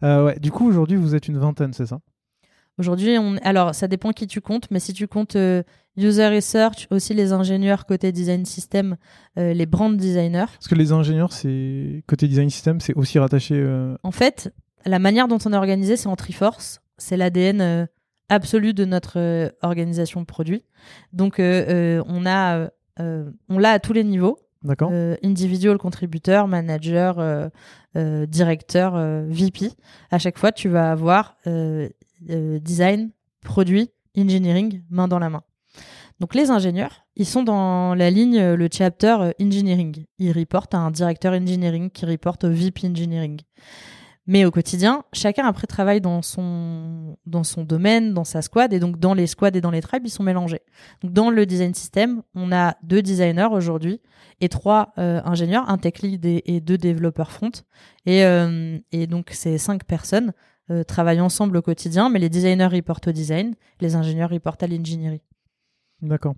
Ouais. 0.00 0.38
Du 0.40 0.50
coup, 0.50 0.66
aujourd'hui, 0.66 0.96
vous 0.96 1.14
êtes 1.14 1.28
une 1.28 1.38
vingtaine, 1.38 1.74
c'est 1.74 1.86
ça? 1.86 2.00
Aujourd'hui, 2.78 3.18
on... 3.18 3.36
alors 3.44 3.74
ça 3.74 3.86
dépend 3.86 4.12
qui 4.12 4.26
tu 4.26 4.40
comptes, 4.40 4.70
mais 4.70 4.80
si 4.80 4.94
tu 4.94 5.06
comptes 5.06 5.36
euh, 5.36 5.62
user 5.96 6.28
research, 6.28 6.86
aussi 6.90 7.14
les 7.14 7.32
ingénieurs 7.32 7.84
côté 7.86 8.12
design 8.12 8.44
system, 8.46 8.96
euh, 9.38 9.52
les 9.52 9.66
brand 9.66 9.96
designers. 9.96 10.46
Parce 10.54 10.68
que 10.68 10.74
les 10.74 10.92
ingénieurs, 10.92 11.32
c'est 11.32 12.02
côté 12.06 12.28
design 12.28 12.48
system, 12.50 12.80
c'est 12.80 12.94
aussi 12.94 13.18
rattaché. 13.18 13.54
euh, 13.56 13.96
En 14.02 14.10
fait, 14.10 14.52
la 14.86 14.98
manière 14.98 15.28
dont 15.28 15.38
on 15.44 15.52
est 15.52 15.56
organisé, 15.56 15.96
c'est 15.96 16.08
en 16.08 16.16
Triforce. 16.16 16.80
C'est 16.98 17.16
l'ADN 17.16 17.60
euh, 17.60 17.86
absolu 18.28 18.72
de 18.74 18.84
notre 18.84 19.52
organisation 19.62 20.24
produit. 20.24 20.64
Donc, 21.12 21.34
on 21.38 22.26
a, 22.26 22.70
on 22.98 23.58
l'a 23.58 23.70
à 23.72 23.78
tous 23.78 23.92
les 23.92 24.04
niveaux. 24.04 24.38
D'accord. 24.62 24.90
Individual 25.22 25.76
contributeur, 25.76 26.48
manager, 26.48 27.50
directeur, 28.28 28.94
VP. 29.28 29.70
À 30.10 30.18
chaque 30.18 30.38
fois, 30.38 30.52
tu 30.52 30.68
vas 30.68 30.92
avoir 30.92 31.36
design, 32.20 33.10
produit, 33.42 33.90
engineering, 34.16 34.82
main 34.88 35.08
dans 35.08 35.18
la 35.18 35.28
main. 35.30 35.42
Donc 36.22 36.36
les 36.36 36.52
ingénieurs, 36.52 37.04
ils 37.16 37.26
sont 37.26 37.42
dans 37.42 37.96
la 37.96 38.08
ligne, 38.08 38.38
euh, 38.38 38.56
le 38.56 38.68
chapter 38.72 39.16
euh, 39.18 39.32
engineering. 39.40 40.04
Ils 40.20 40.30
reportent 40.30 40.72
à 40.72 40.78
un 40.78 40.92
directeur 40.92 41.32
engineering 41.32 41.90
qui 41.90 42.06
reporte 42.06 42.44
au 42.44 42.50
VP 42.52 42.86
engineering. 42.86 43.40
Mais 44.28 44.44
au 44.44 44.52
quotidien, 44.52 45.02
chacun 45.12 45.44
après 45.44 45.66
travaille 45.66 46.00
dans 46.00 46.22
son 46.22 47.16
dans 47.26 47.42
son 47.42 47.64
domaine, 47.64 48.14
dans 48.14 48.22
sa 48.22 48.40
squad, 48.40 48.72
et 48.72 48.78
donc 48.78 49.00
dans 49.00 49.14
les 49.14 49.26
squads 49.26 49.56
et 49.56 49.60
dans 49.60 49.72
les 49.72 49.80
tribes, 49.80 50.06
ils 50.06 50.10
sont 50.10 50.22
mélangés. 50.22 50.60
Dans 51.02 51.28
le 51.28 51.44
design 51.44 51.74
system, 51.74 52.22
on 52.36 52.52
a 52.52 52.76
deux 52.84 53.02
designers 53.02 53.48
aujourd'hui 53.50 54.00
et 54.40 54.48
trois 54.48 54.92
euh, 54.98 55.20
ingénieurs, 55.24 55.68
un 55.68 55.76
tech 55.76 56.02
lead 56.02 56.24
et, 56.24 56.60
deux 56.60 56.78
développeurs 56.78 57.32
front. 57.32 57.50
Et, 58.06 58.20
et 58.92 59.08
donc 59.08 59.30
ces 59.32 59.58
cinq 59.58 59.82
personnes 59.82 60.32
travaillent 60.86 61.20
ensemble 61.20 61.56
au 61.56 61.62
quotidien, 61.62 62.10
mais 62.10 62.20
les 62.20 62.28
designers 62.28 62.66
reportent 62.66 63.08
au 63.08 63.12
design, 63.12 63.56
les 63.80 63.96
ingénieurs 63.96 64.30
reportent 64.30 64.62
à 64.62 64.68
l'ingénierie. 64.68 65.22
D'accord. 66.02 66.34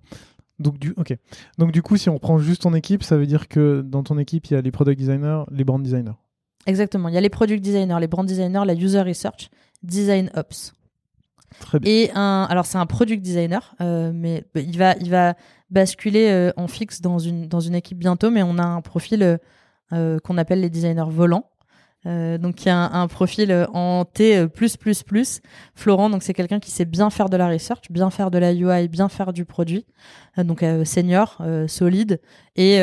Donc 0.59 0.79
du, 0.79 0.95
ok. 0.97 1.17
Donc 1.59 1.73
du 1.73 1.83
coup, 1.83 1.97
si 1.97 2.09
on 2.09 2.19
prend 2.19 2.39
juste 2.39 2.63
ton 2.63 2.75
équipe, 2.75 3.03
ça 3.03 3.17
veut 3.17 3.27
dire 3.27 3.49
que 3.49 3.83
dans 3.85 4.03
ton 4.03 4.19
équipe, 4.19 4.47
il 4.47 4.55
y 4.55 4.57
a 4.57 4.61
les 4.61 4.71
product 4.71 4.99
designers, 4.99 5.43
les 5.51 5.65
brand 5.65 5.83
designers. 5.83 6.15
Exactement. 6.67 7.09
Il 7.09 7.15
y 7.15 7.19
a 7.19 7.21
les 7.21 7.29
product 7.29 7.63
designers, 7.63 7.99
les 8.01 8.07
brand 8.07 8.27
designers, 8.27 8.63
la 8.65 8.75
user 8.75 9.03
research, 9.03 9.51
design 9.83 10.31
ops. 10.35 10.73
Très 11.61 11.79
bien. 11.79 11.91
Et 11.91 12.11
un, 12.15 12.47
alors 12.49 12.67
c'est 12.67 12.79
un 12.79 12.87
product 12.87 13.23
designer, 13.23 13.75
euh, 13.81 14.13
mais 14.15 14.45
il 14.55 14.77
va, 14.79 14.97
il 14.97 15.11
va 15.11 15.35
basculer 15.71 16.29
euh, 16.31 16.53
en 16.57 16.69
fixe 16.69 17.01
dans 17.01 17.19
une 17.19 17.49
dans 17.49 17.61
une 17.61 17.75
équipe 17.75 17.99
bientôt, 17.99 18.31
mais 18.31 18.43
on 18.43 18.59
a 18.59 18.65
un 18.65 18.81
profil 18.81 19.39
euh, 19.93 20.19
qu'on 20.21 20.39
appelle 20.39 20.61
les 20.61 20.71
designers 20.71 21.05
volants. 21.09 21.49
Euh, 22.07 22.39
donc 22.39 22.63
il 22.65 22.69
y 22.69 22.71
a 22.71 22.77
un, 22.77 23.09
profil 23.09 23.51
euh, 23.51 23.67
en 23.73 24.05
T 24.05 24.37
euh, 24.37 24.47
plus 24.47 24.77
plus 24.77 25.03
plus. 25.03 25.41
Florent, 25.75 26.11
donc 26.11 26.23
c'est 26.23 26.35
quelqu'un 26.35 26.61
qui 26.61 26.71
sait 26.71 26.85
bien 26.85 27.11
faire 27.11 27.29
de 27.29 27.37
la 27.37 27.49
research, 27.49 27.91
bien 27.91 28.11
faire 28.11 28.31
de 28.31 28.39
la 28.39 28.53
UI, 28.53 28.89
bien 28.89 29.09
faire 29.09 29.33
du 29.33 29.45
produit. 29.45 29.87
donc 30.37 30.65
senior, 30.85 31.41
solide 31.69 32.21
et 32.57 32.79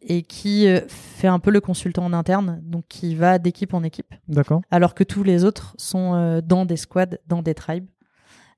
et 0.00 0.22
qui 0.22 0.66
fait 0.88 1.28
un 1.28 1.38
peu 1.38 1.50
le 1.50 1.60
consultant 1.60 2.04
en 2.04 2.12
interne, 2.12 2.60
donc 2.64 2.84
qui 2.88 3.14
va 3.14 3.38
d'équipe 3.38 3.74
en 3.74 3.82
équipe. 3.82 4.14
D'accord. 4.28 4.62
Alors 4.70 4.94
que 4.94 5.04
tous 5.04 5.22
les 5.22 5.44
autres 5.44 5.74
sont 5.78 6.42
dans 6.44 6.64
des 6.64 6.76
squads, 6.76 7.18
dans 7.26 7.42
des 7.42 7.54
tribes. 7.54 7.86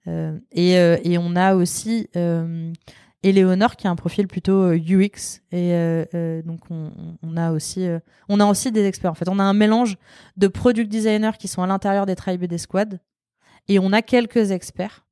et 0.06 0.72
et 0.72 1.18
on 1.18 1.36
a 1.36 1.54
aussi 1.54 2.08
et 3.24 3.32
Léonore 3.32 3.76
qui 3.76 3.88
a 3.88 3.90
un 3.90 3.96
profil 3.96 4.28
plutôt 4.28 4.70
UX 4.74 4.76
euh, 4.92 5.56
et 5.56 5.72
euh, 5.72 6.04
euh, 6.14 6.42
donc 6.42 6.60
on, 6.70 7.36
a 7.36 7.52
aussi 7.52 7.88
on 8.28 8.38
a 8.38 8.44
aussi 8.44 8.70
des 8.70 8.84
experts. 8.84 9.10
En 9.10 9.14
fait 9.14 9.28
on 9.28 9.38
a 9.38 9.42
un 9.42 9.54
mélange 9.54 9.96
de 10.36 10.46
product 10.46 10.90
designers 10.90 11.36
qui 11.38 11.48
sont 11.48 11.62
à 11.62 11.66
l'intérieur 11.66 12.04
des 12.04 12.14
tribes 12.14 12.42
et 12.42 12.48
des 12.48 12.58
squads 12.58 12.98
et 13.66 13.78
on 13.78 13.92
a 13.92 14.02
quelques 14.02 14.52
experts. 14.52 15.06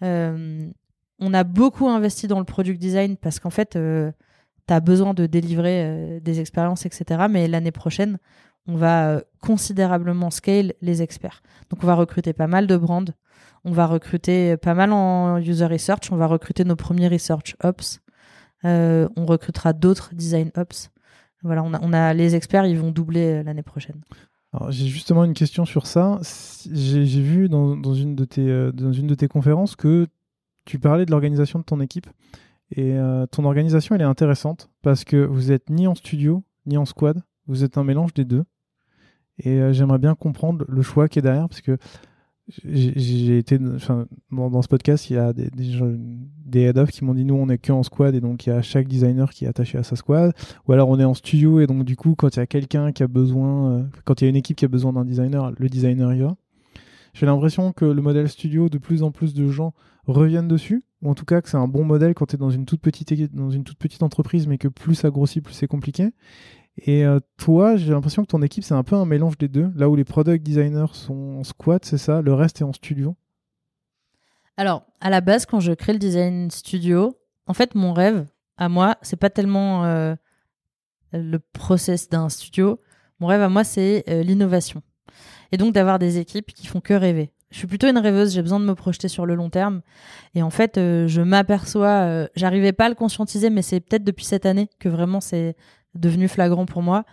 On 0.00 1.34
a 1.34 1.44
beaucoup 1.44 1.88
investi 1.88 2.26
dans 2.26 2.40
le 2.40 2.44
product 2.44 2.80
design 2.80 3.16
parce 3.16 3.38
qu'en 3.38 3.50
fait 3.50 3.72
tu 3.72 4.74
as 4.74 4.80
besoin 4.80 5.12
de 5.12 5.26
délivrer 5.26 6.20
des 6.20 6.40
expériences 6.40 6.86
etc 6.86 7.26
mais 7.30 7.46
l'année 7.48 7.70
prochaine 7.70 8.18
on 8.66 8.76
va 8.76 9.22
considérablement 9.42 10.30
scale 10.30 10.72
les 10.80 11.02
experts. 11.02 11.42
Donc 11.68 11.84
on 11.84 11.86
va 11.86 11.94
recruter 11.94 12.32
pas 12.32 12.46
mal 12.46 12.66
de 12.66 12.76
brands 12.78 13.04
on 13.64 13.72
va 13.72 13.86
recruter 13.86 14.56
pas 14.56 14.74
mal 14.74 14.92
en 14.92 15.38
user 15.38 15.66
research. 15.66 16.10
On 16.10 16.16
va 16.16 16.26
recruter 16.26 16.64
nos 16.64 16.76
premiers 16.76 17.08
research 17.08 17.56
ops. 17.62 18.00
Euh, 18.64 19.08
on 19.16 19.26
recrutera 19.26 19.72
d'autres 19.72 20.14
design 20.14 20.50
ops. 20.56 20.90
Voilà, 21.42 21.64
on 21.64 21.92
a, 21.92 22.14
les 22.14 22.36
experts, 22.36 22.66
ils 22.66 22.78
vont 22.78 22.92
doubler 22.92 23.40
euh, 23.40 23.42
l'année 23.42 23.64
prochaine. 23.64 24.00
J'ai 24.68 24.86
justement 24.86 25.24
une 25.24 25.32
question 25.32 25.64
sur 25.64 25.86
ça. 25.86 26.20
J'ai 26.70 27.22
vu 27.22 27.48
dans, 27.48 27.94
une 27.94 28.14
de 28.14 28.24
tes, 28.24 28.48
euh, 28.48 28.70
dans 28.70 28.92
une 28.92 29.06
de 29.06 29.14
tes 29.14 29.26
conférences 29.26 29.76
que 29.76 30.06
tu 30.66 30.78
parlais 30.78 31.06
de 31.06 31.10
l'organisation 31.10 31.58
de 31.58 31.64
ton 31.64 31.80
équipe. 31.80 32.06
Et 32.74 32.96
ton 33.32 33.44
organisation, 33.44 33.94
elle 33.94 34.00
est 34.00 34.04
intéressante 34.04 34.70
parce 34.80 35.04
que 35.04 35.16
vous 35.18 35.52
êtes 35.52 35.68
ni 35.68 35.86
en 35.86 35.94
studio, 35.94 36.42
ni 36.64 36.78
en 36.78 36.86
squad. 36.86 37.20
Vous 37.46 37.64
êtes 37.64 37.76
un 37.76 37.84
mélange 37.84 38.14
des 38.14 38.24
deux. 38.24 38.44
Et 39.38 39.60
j'aimerais 39.74 39.98
bien 39.98 40.14
comprendre 40.14 40.64
le 40.66 40.80
choix 40.80 41.06
qui 41.06 41.18
est 41.18 41.22
derrière 41.22 41.50
parce 41.50 41.60
que 41.60 41.76
j'ai 42.64 43.38
été 43.38 43.58
dans, 43.58 43.78
ce 43.78 44.68
podcast 44.68 45.10
il 45.10 45.14
y 45.14 45.16
a 45.16 45.32
des, 45.32 45.48
des, 46.44 46.60
head-off 46.60 46.90
qui 46.90 47.04
m'ont 47.04 47.14
dit 47.14 47.24
nous 47.24 47.34
on 47.34 47.48
est 47.48 47.58
que 47.58 47.72
en 47.72 47.82
squad 47.82 48.14
et 48.14 48.20
donc 48.20 48.46
il 48.46 48.50
y 48.50 48.52
a 48.52 48.62
chaque 48.62 48.88
designer 48.88 49.30
qui 49.30 49.44
est 49.44 49.48
attaché 49.48 49.78
à 49.78 49.82
sa 49.82 49.96
squad. 49.96 50.32
Ou 50.66 50.72
alors 50.72 50.88
on 50.88 50.98
est 50.98 51.04
en 51.04 51.14
studio 51.14 51.60
et 51.60 51.66
donc 51.66 51.84
du 51.84 51.96
coup 51.96 52.14
quand 52.14 52.36
il 52.36 52.38
y 52.38 52.42
a 52.42 52.46
quelqu'un 52.46 52.92
qui 52.92 53.02
a 53.02 53.08
besoin 53.08 53.72
euh, 53.72 53.82
quand 54.04 54.20
il 54.20 54.24
y 54.24 54.26
a 54.26 54.30
une 54.30 54.36
équipe 54.36 54.56
qui 54.56 54.64
a 54.64 54.68
besoin 54.68 54.92
d'un 54.92 55.04
designer 55.04 55.52
le 55.56 55.68
designer 55.68 56.12
y 56.12 56.20
va. 56.20 56.36
J'ai 57.14 57.26
l'impression 57.26 57.72
que 57.72 57.84
le 57.84 58.00
modèle 58.00 58.28
studio 58.28 58.68
de 58.68 58.78
plus 58.78 59.02
en 59.02 59.10
plus 59.10 59.34
de 59.34 59.48
gens 59.48 59.74
reviennent 60.06 60.48
dessus 60.48 60.82
ou 61.02 61.10
en 61.10 61.14
tout 61.14 61.24
cas 61.24 61.40
que 61.42 61.48
c'est 61.48 61.56
un 61.56 61.68
bon 61.68 61.84
modèle 61.84 62.14
quand 62.14 62.26
tu 62.26 62.36
es 62.36 62.38
dans 62.38 62.50
une 62.50 62.64
toute 62.64 62.80
petite 62.80 63.34
dans 63.34 63.50
une 63.50 63.64
toute 63.64 63.78
petite 63.78 64.02
entreprise 64.02 64.46
mais 64.46 64.58
que 64.58 64.68
plus 64.68 64.94
ça 64.94 65.10
grossit 65.10 65.42
plus 65.42 65.54
c'est 65.54 65.66
compliqué 65.66 66.10
et 66.78 67.04
euh, 67.04 67.20
toi, 67.36 67.76
j'ai 67.76 67.92
l'impression 67.92 68.22
que 68.22 68.28
ton 68.28 68.42
équipe, 68.42 68.64
c'est 68.64 68.74
un 68.74 68.82
peu 68.82 68.96
un 68.96 69.04
mélange 69.04 69.36
des 69.36 69.48
deux. 69.48 69.70
Là 69.76 69.88
où 69.88 69.96
les 69.96 70.04
product 70.04 70.44
designers 70.44 70.92
sont 70.92 71.38
en 71.38 71.44
squat, 71.44 71.84
c'est 71.84 71.98
ça, 71.98 72.22
le 72.22 72.32
reste 72.32 72.60
est 72.60 72.64
en 72.64 72.72
studio? 72.72 73.14
Alors, 74.56 74.84
à 75.00 75.10
la 75.10 75.20
base, 75.20 75.46
quand 75.46 75.60
je 75.60 75.72
crée 75.72 75.92
le 75.92 75.98
design 75.98 76.50
studio, 76.50 77.16
en 77.46 77.54
fait, 77.54 77.74
mon 77.74 77.92
rêve, 77.92 78.26
à 78.56 78.68
moi, 78.68 78.96
c'est 79.02 79.16
pas 79.16 79.30
tellement 79.30 79.84
euh, 79.84 80.14
le 81.12 81.38
process 81.38 82.08
d'un 82.08 82.28
studio. 82.28 82.80
Mon 83.20 83.26
rêve 83.26 83.42
à 83.42 83.48
moi, 83.48 83.64
c'est 83.64 84.04
euh, 84.08 84.22
l'innovation. 84.22 84.82
Et 85.52 85.58
donc 85.58 85.74
d'avoir 85.74 85.98
des 85.98 86.18
équipes 86.18 86.52
qui 86.54 86.66
font 86.66 86.80
que 86.80 86.94
rêver. 86.94 87.30
Je 87.50 87.58
suis 87.58 87.66
plutôt 87.66 87.86
une 87.86 87.98
rêveuse, 87.98 88.32
j'ai 88.32 88.40
besoin 88.40 88.60
de 88.60 88.64
me 88.64 88.74
projeter 88.74 89.08
sur 89.08 89.26
le 89.26 89.34
long 89.34 89.50
terme. 89.50 89.82
Et 90.34 90.42
en 90.42 90.48
fait, 90.48 90.76
je 90.76 91.20
m'aperçois, 91.20 92.26
j'arrivais 92.34 92.72
pas 92.72 92.86
à 92.86 92.88
le 92.88 92.94
conscientiser, 92.94 93.50
mais 93.50 93.60
c'est 93.60 93.80
peut-être 93.80 94.04
depuis 94.04 94.24
cette 94.24 94.46
année 94.46 94.70
que 94.78 94.88
vraiment 94.88 95.20
c'est 95.20 95.54
devenu 95.94 96.28
flagrant 96.28 96.66
pour 96.66 96.82
moi. 96.82 97.04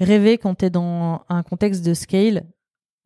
Rêver 0.00 0.38
quand 0.38 0.56
tu 0.56 0.66
es 0.66 0.70
dans 0.70 1.24
un 1.28 1.42
contexte 1.42 1.84
de 1.84 1.94
scale, 1.94 2.46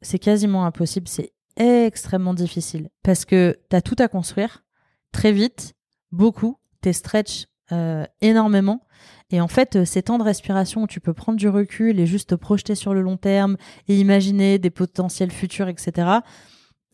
c'est 0.02 0.18
quasiment 0.18 0.66
impossible, 0.66 1.08
c'est 1.08 1.32
extrêmement 1.56 2.34
difficile 2.34 2.88
parce 3.02 3.24
que 3.24 3.58
tu 3.70 3.76
as 3.76 3.82
tout 3.82 3.96
à 3.98 4.08
construire 4.08 4.64
très 5.12 5.32
vite, 5.32 5.74
beaucoup, 6.10 6.58
tu 6.82 6.92
stretch 6.92 7.46
euh, 7.72 8.04
énormément. 8.20 8.86
Et 9.30 9.40
en 9.40 9.48
fait, 9.48 9.76
euh, 9.76 9.84
ces 9.84 10.02
temps 10.02 10.18
de 10.18 10.22
respiration 10.22 10.82
où 10.82 10.86
tu 10.86 11.00
peux 11.00 11.14
prendre 11.14 11.38
du 11.38 11.48
recul 11.48 12.00
et 12.00 12.06
juste 12.06 12.30
te 12.30 12.34
projeter 12.34 12.74
sur 12.74 12.92
le 12.92 13.00
long 13.00 13.16
terme 13.16 13.56
et 13.88 13.98
imaginer 13.98 14.58
des 14.58 14.70
potentiels 14.70 15.30
futurs, 15.30 15.68
etc., 15.68 16.08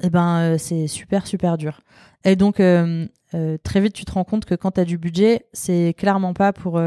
eh 0.01 0.11
ben, 0.11 0.39
euh, 0.39 0.59
c'est 0.59 0.87
super, 0.87 1.27
super 1.27 1.59
dur. 1.59 1.81
Et 2.25 2.37
donc, 2.37 2.57
très 2.57 3.81
vite, 3.81 3.93
tu 3.93 4.05
te 4.05 4.13
rends 4.13 4.25
compte 4.25 4.45
que 4.45 4.55
quand 4.55 4.73
tu 4.73 4.81
as 4.81 4.85
du 4.85 4.99
budget, 4.99 5.47
c'est 5.53 5.95
clairement 5.97 6.35
pas 6.35 6.53
pour 6.53 6.81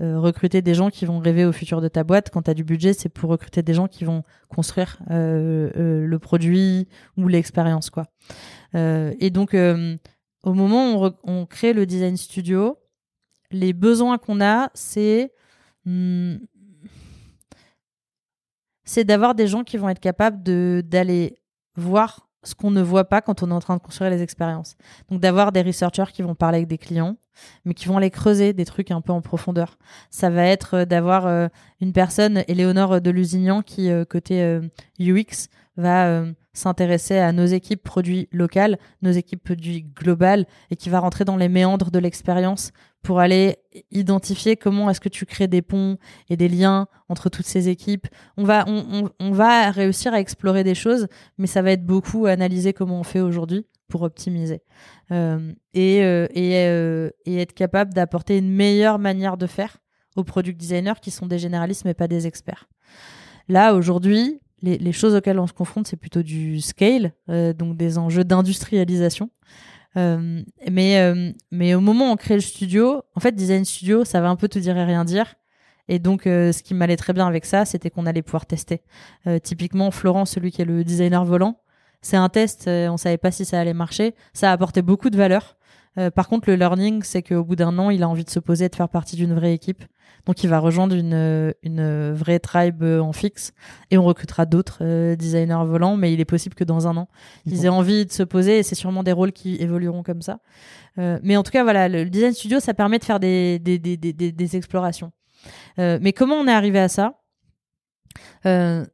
euh, 0.00 0.18
recruter 0.18 0.60
des 0.60 0.74
gens 0.74 0.90
qui 0.90 1.06
vont 1.06 1.20
rêver 1.20 1.44
au 1.44 1.52
futur 1.52 1.80
de 1.80 1.86
ta 1.86 2.02
boîte. 2.02 2.30
Quand 2.30 2.42
tu 2.42 2.50
as 2.50 2.54
du 2.54 2.64
budget, 2.64 2.94
c'est 2.94 3.08
pour 3.08 3.30
recruter 3.30 3.62
des 3.62 3.74
gens 3.74 3.86
qui 3.86 4.04
vont 4.04 4.24
construire 4.48 4.98
euh, 5.10 5.70
euh, 5.76 6.04
le 6.04 6.18
produit 6.18 6.88
ou 7.16 7.28
l'expérience. 7.28 7.90
quoi. 7.90 8.06
et 8.74 9.30
donc, 9.30 9.54
au 9.54 10.52
moment 10.52 11.00
où 11.00 11.10
on, 11.22 11.46
crée 11.46 11.72
le 11.72 11.86
design 11.86 12.16
studio, 12.16 12.76
les 13.52 13.72
besoins 13.72 14.18
qu'on 14.18 14.40
a, 14.40 14.70
c'est 14.74 15.32
hmm, 15.84 16.38
d'avoir 19.04 19.36
des 19.36 19.46
gens 19.46 19.62
qui 19.62 19.76
vont 19.76 19.88
être 19.88 20.00
capables 20.00 20.42
d'aller 20.82 21.38
voir 21.76 22.28
ce 22.42 22.54
qu'on 22.56 22.72
ne 22.72 22.82
voit 22.82 23.04
pas 23.04 23.20
quand 23.20 23.44
on 23.44 23.50
est 23.50 23.54
en 23.54 23.60
train 23.60 23.76
de 23.76 23.82
construire 23.82 24.10
les 24.10 24.22
expériences. 24.22 24.76
Donc 25.08 25.20
d'avoir 25.20 25.52
des 25.52 25.62
researchers 25.62 26.12
qui 26.12 26.22
vont 26.22 26.34
parler 26.34 26.58
avec 26.58 26.68
des 26.68 26.78
clients, 26.78 27.16
mais 27.64 27.74
qui 27.74 27.86
vont 27.86 27.98
aller 27.98 28.10
creuser 28.10 28.52
des 28.52 28.64
trucs 28.64 28.90
un 28.90 29.00
peu 29.00 29.12
en 29.12 29.20
profondeur. 29.20 29.78
Ça 30.10 30.30
va 30.30 30.44
être 30.44 30.74
euh, 30.74 30.84
d'avoir 30.84 31.26
euh, 31.26 31.48
une 31.80 31.92
personne, 31.92 32.44
Éléonore 32.48 33.00
de 33.00 33.10
Lusignan, 33.10 33.62
qui 33.62 33.90
euh, 33.90 34.04
côté 34.04 34.60
UX 35.00 35.48
va 35.76 36.24
s'intéresser 36.52 37.18
à 37.18 37.32
nos 37.32 37.46
équipes 37.46 37.82
produits 37.82 38.28
locales, 38.30 38.78
nos 39.02 39.10
équipes 39.10 39.42
produits 39.42 39.82
globales, 39.82 40.46
et 40.70 40.76
qui 40.76 40.88
va 40.88 41.00
rentrer 41.00 41.24
dans 41.24 41.36
les 41.36 41.48
méandres 41.48 41.90
de 41.90 41.98
l'expérience 41.98 42.70
pour 43.02 43.18
aller 43.18 43.56
identifier 43.90 44.56
comment 44.56 44.88
est-ce 44.88 45.00
que 45.00 45.08
tu 45.08 45.26
crées 45.26 45.48
des 45.48 45.62
ponts 45.62 45.98
et 46.30 46.36
des 46.36 46.48
liens 46.48 46.86
entre 47.08 47.28
toutes 47.28 47.46
ces 47.46 47.68
équipes. 47.68 48.06
On 48.36 48.44
va, 48.44 48.64
on, 48.68 49.10
on, 49.18 49.32
va 49.32 49.70
réussir 49.72 50.14
à 50.14 50.20
explorer 50.20 50.62
des 50.62 50.76
choses, 50.76 51.08
mais 51.38 51.48
ça 51.48 51.60
va 51.60 51.72
être 51.72 51.84
beaucoup 51.84 52.26
analyser 52.26 52.72
comment 52.72 53.00
on 53.00 53.04
fait 53.04 53.20
aujourd'hui 53.20 53.66
pour 53.88 54.02
optimiser 54.02 54.62
euh, 55.10 55.52
et, 55.72 56.02
euh, 56.02 56.26
euh, 56.36 57.10
et, 57.26 57.40
être 57.40 57.54
capable 57.54 57.92
d'apporter 57.92 58.38
une 58.38 58.50
meilleure 58.50 58.98
manière 58.98 59.36
de 59.36 59.46
faire 59.46 59.78
aux 60.16 60.24
product 60.24 60.58
designers 60.58 60.94
qui 61.02 61.10
sont 61.10 61.26
des 61.26 61.38
généralistes 61.38 61.84
mais 61.84 61.94
pas 61.94 62.08
des 62.08 62.26
experts. 62.26 62.68
Là, 63.48 63.74
aujourd'hui, 63.74 64.40
les, 64.62 64.92
choses 64.92 65.14
auxquelles 65.14 65.38
on 65.38 65.46
se 65.46 65.52
confronte, 65.52 65.86
c'est 65.86 65.98
plutôt 65.98 66.22
du 66.22 66.62
scale, 66.62 67.12
donc 67.28 67.76
des 67.76 67.98
enjeux 67.98 68.24
d'industrialisation. 68.24 69.28
Mais, 69.96 71.14
mais 71.50 71.74
au 71.74 71.80
moment 71.80 72.08
où 72.08 72.12
on 72.12 72.16
crée 72.16 72.36
le 72.36 72.40
studio, 72.40 73.02
en 73.14 73.20
fait, 73.20 73.34
design 73.34 73.66
studio, 73.66 74.06
ça 74.06 74.22
va 74.22 74.30
un 74.30 74.36
peu 74.36 74.48
tout 74.48 74.60
dire 74.60 74.78
et 74.78 74.84
rien 74.84 75.04
dire. 75.04 75.34
Et 75.88 75.98
donc, 75.98 76.22
ce 76.24 76.62
qui 76.62 76.72
m'allait 76.72 76.96
très 76.96 77.12
bien 77.12 77.26
avec 77.26 77.44
ça, 77.44 77.66
c'était 77.66 77.90
qu'on 77.90 78.06
allait 78.06 78.22
pouvoir 78.22 78.46
tester. 78.46 78.80
typiquement, 79.42 79.90
Florent, 79.90 80.24
celui 80.24 80.50
qui 80.50 80.62
est 80.62 80.64
le 80.64 80.82
designer 80.82 81.26
volant, 81.26 81.60
c'est 82.04 82.16
un 82.16 82.28
test. 82.28 82.68
on 82.68 82.96
savait 82.96 83.18
pas 83.18 83.30
si 83.30 83.44
ça 83.44 83.58
allait 83.58 83.74
marcher. 83.74 84.14
Ça 84.32 84.50
a 84.50 84.52
apporté 84.52 84.82
beaucoup 84.82 85.10
de 85.10 85.16
valeur. 85.16 85.56
Euh, 85.96 86.10
par 86.10 86.28
contre, 86.28 86.50
le 86.50 86.56
learning, 86.56 87.02
c'est 87.02 87.22
qu'au 87.22 87.44
bout 87.44 87.56
d'un 87.56 87.78
an, 87.78 87.88
il 87.90 88.02
a 88.02 88.08
envie 88.08 88.24
de 88.24 88.30
se 88.30 88.40
poser 88.40 88.66
et 88.66 88.68
de 88.68 88.74
faire 88.74 88.88
partie 88.88 89.16
d'une 89.16 89.32
vraie 89.32 89.54
équipe. 89.54 89.84
Donc, 90.26 90.42
il 90.42 90.48
va 90.48 90.58
rejoindre 90.58 90.96
une, 90.96 91.54
une 91.62 92.12
vraie 92.12 92.38
tribe 92.38 92.82
en 92.82 93.12
fixe 93.12 93.52
et 93.90 93.98
on 93.98 94.04
recrutera 94.04 94.44
d'autres 94.46 94.78
euh, 94.80 95.16
designers 95.16 95.64
volants. 95.66 95.96
Mais 95.96 96.12
il 96.12 96.20
est 96.20 96.24
possible 96.24 96.54
que 96.54 96.64
dans 96.64 96.88
un 96.88 96.96
an, 96.96 97.08
ils 97.46 97.64
aient 97.64 97.68
envie 97.68 98.06
de 98.06 98.12
se 98.12 98.22
poser 98.22 98.58
et 98.58 98.62
c'est 98.62 98.74
sûrement 98.74 99.02
des 99.02 99.12
rôles 99.12 99.32
qui 99.32 99.56
évolueront 99.56 100.02
comme 100.02 100.22
ça. 100.22 100.40
Euh, 100.98 101.18
mais 101.22 101.36
en 101.36 101.42
tout 101.42 101.52
cas, 101.52 101.62
voilà, 101.62 101.88
le 101.88 102.06
design 102.10 102.32
studio, 102.32 102.58
ça 102.60 102.74
permet 102.74 102.98
de 102.98 103.04
faire 103.04 103.20
des, 103.20 103.58
des, 103.58 103.78
des, 103.78 103.96
des, 103.96 104.12
des 104.12 104.56
explorations. 104.56 105.12
Euh, 105.78 105.98
mais 106.00 106.12
comment 106.12 106.36
on 106.36 106.46
est 106.48 106.52
arrivé 106.52 106.80
à 106.80 106.88
ça? 106.88 107.20
Euh, 108.46 108.84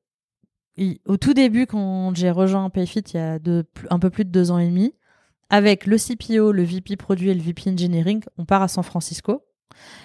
Au 1.06 1.16
tout 1.16 1.34
début, 1.34 1.66
quand 1.66 2.14
j'ai 2.14 2.30
rejoint 2.30 2.70
Payfit 2.70 3.00
il 3.12 3.16
y 3.16 3.20
a 3.20 3.38
un 3.90 3.98
peu 3.98 4.10
plus 4.10 4.24
de 4.24 4.30
deux 4.30 4.50
ans 4.50 4.58
et 4.58 4.66
demi, 4.66 4.94
avec 5.50 5.86
le 5.86 5.98
CPO, 5.98 6.52
le 6.52 6.62
VP 6.62 6.96
produit 6.96 7.30
et 7.30 7.34
le 7.34 7.42
VP 7.42 7.70
engineering, 7.70 8.22
on 8.38 8.44
part 8.44 8.62
à 8.62 8.68
San 8.68 8.84
Francisco 8.84 9.42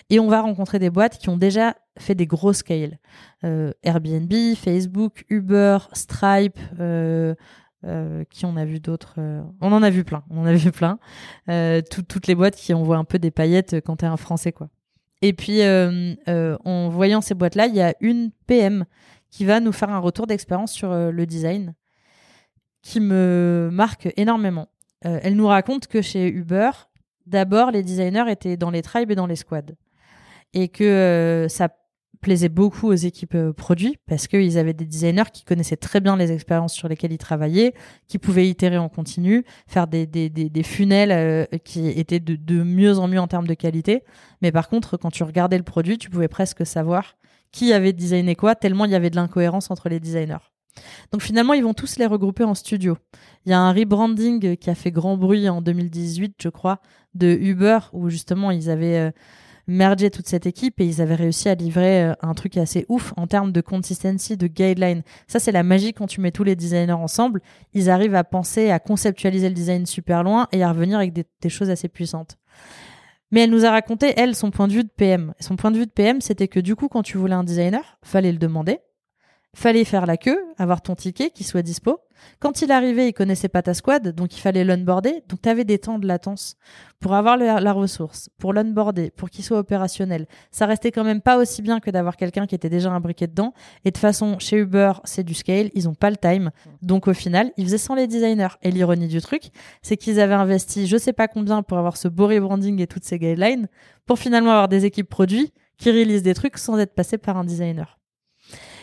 et 0.10 0.20
on 0.20 0.28
va 0.28 0.42
rencontrer 0.42 0.80
des 0.80 0.90
boîtes 0.90 1.18
qui 1.18 1.30
ont 1.30 1.38
déjà 1.38 1.76
fait 1.98 2.16
des 2.16 2.28
gros 2.28 2.54
scales. 2.54 3.00
Euh, 3.44 3.72
Airbnb, 3.84 4.32
Facebook, 4.56 5.26
Uber, 5.30 5.78
Stripe, 5.94 6.60
euh, 6.80 7.36
euh, 7.86 8.24
qui 8.30 8.46
on 8.46 8.58
a 8.58 8.66
vu 8.66 8.80
d'autres 8.80 9.20
On 9.62 9.72
en 9.72 9.84
a 9.84 9.90
vu 9.90 10.04
plein. 10.04 10.24
On 10.30 10.40
en 10.40 10.46
a 10.46 10.54
vu 10.54 10.72
plein. 10.72 11.00
Toutes 11.90 12.28
les 12.28 12.36
boîtes 12.36 12.56
qui 12.56 12.74
envoient 12.74 12.98
un 12.98 13.04
peu 13.04 13.20
des 13.20 13.32
paillettes 13.32 13.76
quand 13.86 13.98
t'es 13.98 14.06
un 14.06 14.18
Français, 14.18 14.52
quoi. 14.52 14.70
Et 15.22 15.34
puis, 15.34 15.62
en 15.64 16.90
voyant 16.90 17.22
ces 17.22 17.34
boîtes-là, 17.34 17.68
il 17.68 17.76
y 17.76 17.82
a 17.82 17.96
une 18.02 18.32
PM 18.48 18.86
qui 19.36 19.44
va 19.44 19.60
nous 19.60 19.74
faire 19.74 19.89
un 19.89 20.00
retour 20.00 20.27
d'expérience 20.27 20.72
sur 20.72 20.94
le 20.94 21.25
design 21.25 21.74
qui 22.82 23.01
me 23.01 23.70
marque 23.70 24.08
énormément. 24.15 24.70
elle 25.01 25.36
nous 25.36 25.48
raconte 25.48 25.88
que 25.88 26.01
chez 26.01 26.30
Uber, 26.30 26.72
d'abord, 27.25 27.72
les 27.72 27.84
designers 27.84 28.32
étaient 28.32 28.56
dans 28.56 28.72
les 28.72 28.82
tribes 28.82 29.12
et 29.12 29.15
dans 29.15 29.27
les 29.27 29.36
squads. 29.36 29.75
Et 30.54 30.70
que 30.70 31.48
ça 31.50 31.68
plaisait 32.22 32.50
beaucoup 32.50 32.88
aux 32.88 32.96
équipes 32.96 33.36
euh, 33.36 33.54
produits 33.54 34.00
parce 34.08 34.27
qu'ils 34.27 34.58
avaient 34.58 34.74
des 34.74 34.86
designers 34.86 35.30
qui 35.32 35.44
connaissaient 35.44 35.77
très 35.77 36.00
bien 36.00 36.18
les 36.18 36.32
expériences 36.32 36.74
sur 36.74 36.88
lesquelles 36.88 37.12
ils 37.12 37.20
travaillaient, 37.20 37.75
qui 38.08 38.18
pouvaient 38.18 38.50
itérer 38.50 38.80
en 38.80 38.89
continu, 38.89 39.46
faire 39.68 39.86
des, 39.86 40.08
funnels 40.63 41.12
euh, 41.12 41.46
qui 41.63 41.88
étaient 41.88 42.20
de, 42.20 42.63
mieux 42.63 42.98
en 42.98 43.08
mieux 43.08 43.20
en 43.20 43.27
termes 43.27 43.46
de 43.46 43.54
qualité. 43.54 44.04
Mais 44.42 44.51
par 44.51 44.70
contre, 44.70 44.98
quand 44.98 45.12
tu 45.12 45.24
regardais 45.24 45.58
le 45.58 45.63
produit, 45.63 46.00
tu 46.00 46.10
pouvais 46.10 46.27
presque 46.27 46.65
savoir 46.65 47.15
qui 47.52 47.74
avait 47.74 47.94
designé 47.94 48.36
quoi, 48.36 48.56
tellement 48.56 48.86
il 48.86 48.92
y 48.92 48.96
avait 48.96 49.10
de 49.10 49.16
l'incohérence 49.16 49.72
entre 49.72 49.90
les 49.90 50.00
designers. 50.00 50.52
Donc 51.12 51.22
finalement, 51.22 51.54
ils 51.54 51.64
vont 51.64 51.74
tous 51.74 51.98
les 51.98 52.06
regrouper 52.06 52.44
en 52.44 52.54
studio. 52.54 52.98
Il 53.46 53.52
y 53.52 53.54
a 53.54 53.60
un 53.60 53.72
rebranding 53.72 54.58
qui 54.58 54.70
a 54.70 54.75
fait 54.75 54.92
grand 54.92 55.16
bruit 55.16 55.48
en 55.48 55.62
2018, 55.62 56.36
je 56.42 56.50
crois, 56.50 56.82
de 57.14 57.28
Uber, 57.28 57.80
où 57.94 58.10
justement 58.10 58.52
ils 58.52 58.70
avaient... 58.70 58.98
Euh, 58.98 59.12
merger 59.68 60.12
toute 60.12 60.28
cette 60.28 60.46
équipe 60.46 60.80
et 60.80 60.86
ils 60.86 61.02
avaient 61.02 61.16
réussi 61.16 61.50
à 61.50 61.56
livrer 61.56 62.04
euh, 62.04 62.14
un 62.22 62.34
truc 62.34 62.58
assez 62.58 62.86
ouf 62.90 63.14
en 63.18 63.28
termes 63.28 63.52
de 63.52 63.62
consistency, 63.62 64.38
de 64.38 64.48
guideline. 64.48 65.04
Ça, 65.28 65.40
c'est 65.40 65.52
la 65.52 65.64
magie 65.64 65.94
quand 65.94 66.08
tu 66.08 66.22
mets 66.22 66.32
tous 66.32 66.44
les 66.44 66.56
designers 66.56 66.92
ensemble. 66.92 67.42
Ils 67.74 67.90
arrivent 67.90 68.16
à 68.16 68.24
penser, 68.24 68.70
à 68.72 68.80
conceptualiser 68.80 69.50
le 69.50 69.56
design 69.56 69.86
super 69.86 70.24
loin 70.24 70.48
et 70.52 70.64
à 70.64 70.70
revenir 70.70 70.98
avec 70.98 71.14
des, 71.14 71.25
des 71.42 71.50
choses 71.50 71.70
assez 71.70 71.88
puissantes. 71.88 72.38
Mais 73.32 73.41
elle 73.41 73.50
nous 73.50 73.65
a 73.65 73.72
raconté, 73.72 74.13
elle, 74.17 74.36
son 74.36 74.51
point 74.51 74.67
de 74.67 74.74
vue 74.74 74.84
de 74.84 74.89
PM. 74.89 75.34
Son 75.39 75.55
point 75.55 75.72
de 75.72 75.77
vue 75.77 75.86
de 75.86 75.91
PM, 75.91 76.22
c'était 76.22 76.48
que 76.48 76.60
du 76.60 76.75
coup, 76.75 76.88
quand 76.88 77.03
tu 77.03 77.17
voulais 77.17 77.34
un 77.34 77.44
designer, 77.44 77.98
fallait 78.03 78.32
le 78.32 78.38
demander 78.38 78.79
fallait 79.56 79.86
faire 79.86 80.06
la 80.06 80.18
queue, 80.18 80.40
avoir 80.58 80.82
ton 80.82 80.96
ticket 80.96 81.32
qui 81.32 81.44
soit 81.44 81.62
dispo. 81.62 82.00
Quand 82.40 82.62
il 82.62 82.72
arrivait, 82.72 83.10
il 83.10 83.14
connaissait 83.14 83.50
pas 83.50 83.62
ta 83.62 83.74
squad, 83.74 84.10
donc 84.10 84.36
il 84.36 84.40
fallait 84.40 84.64
l'onboarder. 84.64 85.24
Donc 85.28 85.42
tu 85.42 85.50
avais 85.50 85.64
des 85.64 85.80
temps 85.80 86.00
de 86.00 86.08
latence 86.08 86.56
pour 87.00 87.14
avoir 87.14 87.38
la 87.38 87.74
ressource, 87.74 88.30
pour 88.38 88.54
l'onboarder, 88.54 89.12
pour 89.12 89.30
qu'il 89.30 89.44
soit 89.44 89.60
opérationnel. 89.60 90.28
Ça 90.52 90.66
restait 90.66 90.92
quand 90.92 91.04
même 91.04 91.22
pas 91.22 91.38
aussi 91.38 91.62
bien 91.62 91.80
que 91.80 91.90
d'avoir 91.92 92.18
quelqu'un 92.18 92.48
qui 92.48 92.56
était 92.56 92.70
déjà 92.70 92.92
imbriqué 92.92 93.28
dedans. 93.28 93.54
Et 93.84 93.92
de 93.92 93.98
façon, 93.98 94.40
chez 94.40 94.58
Uber, 94.58 94.94
c'est 95.04 95.24
du 95.24 95.34
scale, 95.34 95.70
ils 95.74 95.88
ont 95.88 95.94
pas 95.94 96.10
le 96.10 96.18
time. 96.18 96.52
Donc 96.82 97.08
au 97.08 97.14
final, 97.14 97.52
ils 97.58 97.66
faisaient 97.66 97.78
sans 97.78 97.96
les 97.96 98.08
designers. 98.08 98.58
Et 98.62 98.72
l'ironie 98.72 99.08
du 99.08 99.22
truc, 99.22 99.52
c'est 99.82 99.98
qu'ils 99.98 100.20
avaient 100.20 100.34
investi 100.34 100.88
je 100.88 100.98
sais 100.98 101.14
pas 101.14 101.28
combien 101.28 101.64
pour 101.64 101.78
avoir 101.78 101.98
ce 101.98 102.08
beau 102.08 102.28
rebranding 102.28 102.82
et 102.82 102.88
toutes 102.88 103.04
ces 103.04 103.20
guidelines, 103.20 103.68
pour 104.06 104.20
finalement 104.20 104.52
avoir 104.52 104.68
des 104.68 104.86
équipes 104.86 105.10
produits 105.10 105.53
qui 105.77 105.92
réalisent 105.92 106.24
des 106.24 106.34
trucs 106.34 106.58
sans 106.58 106.77
être 106.77 106.94
passés 106.94 107.18
par 107.18 107.38
un 107.38 107.44
designer. 107.44 108.00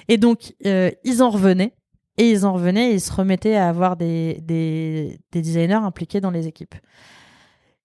Et 0.08 0.18
donc, 0.18 0.54
euh, 0.66 0.90
ils 1.04 1.22
en 1.22 1.30
revenaient. 1.30 1.74
Et 2.18 2.30
ils 2.30 2.44
en 2.44 2.52
revenaient 2.52 2.90
et 2.90 2.94
ils 2.94 3.00
se 3.00 3.12
remettaient 3.12 3.56
à 3.56 3.68
avoir 3.68 3.96
des, 3.96 4.38
des, 4.42 5.18
des 5.32 5.40
designers 5.40 5.74
impliqués 5.74 6.20
dans 6.20 6.30
les 6.30 6.46
équipes. 6.46 6.74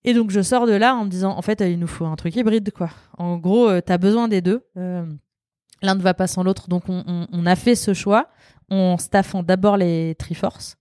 Et 0.04 0.14
donc, 0.14 0.32
je 0.32 0.42
sors 0.42 0.68
de 0.68 0.74
là 0.74 0.96
en 0.96 1.06
me 1.06 1.10
disant, 1.10 1.32
en 1.38 1.42
fait, 1.42 1.62
il 1.62 1.80
nous 1.80 1.88
faut 1.88 2.06
un 2.06 2.16
truc 2.16 2.36
hybride, 2.36 2.72
quoi. 2.72 2.90
En 3.18 3.38
gros, 3.38 3.70
euh, 3.70 3.82
tu 3.86 3.92
as 3.92 3.98
besoin 3.98 4.28
des 4.28 4.42
deux. 4.42 4.66
Euh, 4.78 5.06
L'un 5.82 5.96
ne 5.96 6.02
va 6.02 6.14
pas 6.14 6.28
sans 6.28 6.44
l'autre. 6.44 6.70
Donc, 6.70 6.90
on, 6.90 7.04
on, 7.08 7.28
on, 7.32 7.46
a 7.46 7.56
fait 7.56 7.76
ce 7.76 7.94
choix 7.94 8.30
en 8.70 8.98
staffant 8.98 9.44
d'abord 9.44 9.78
les 9.78 10.16
Triforce, 10.16 10.78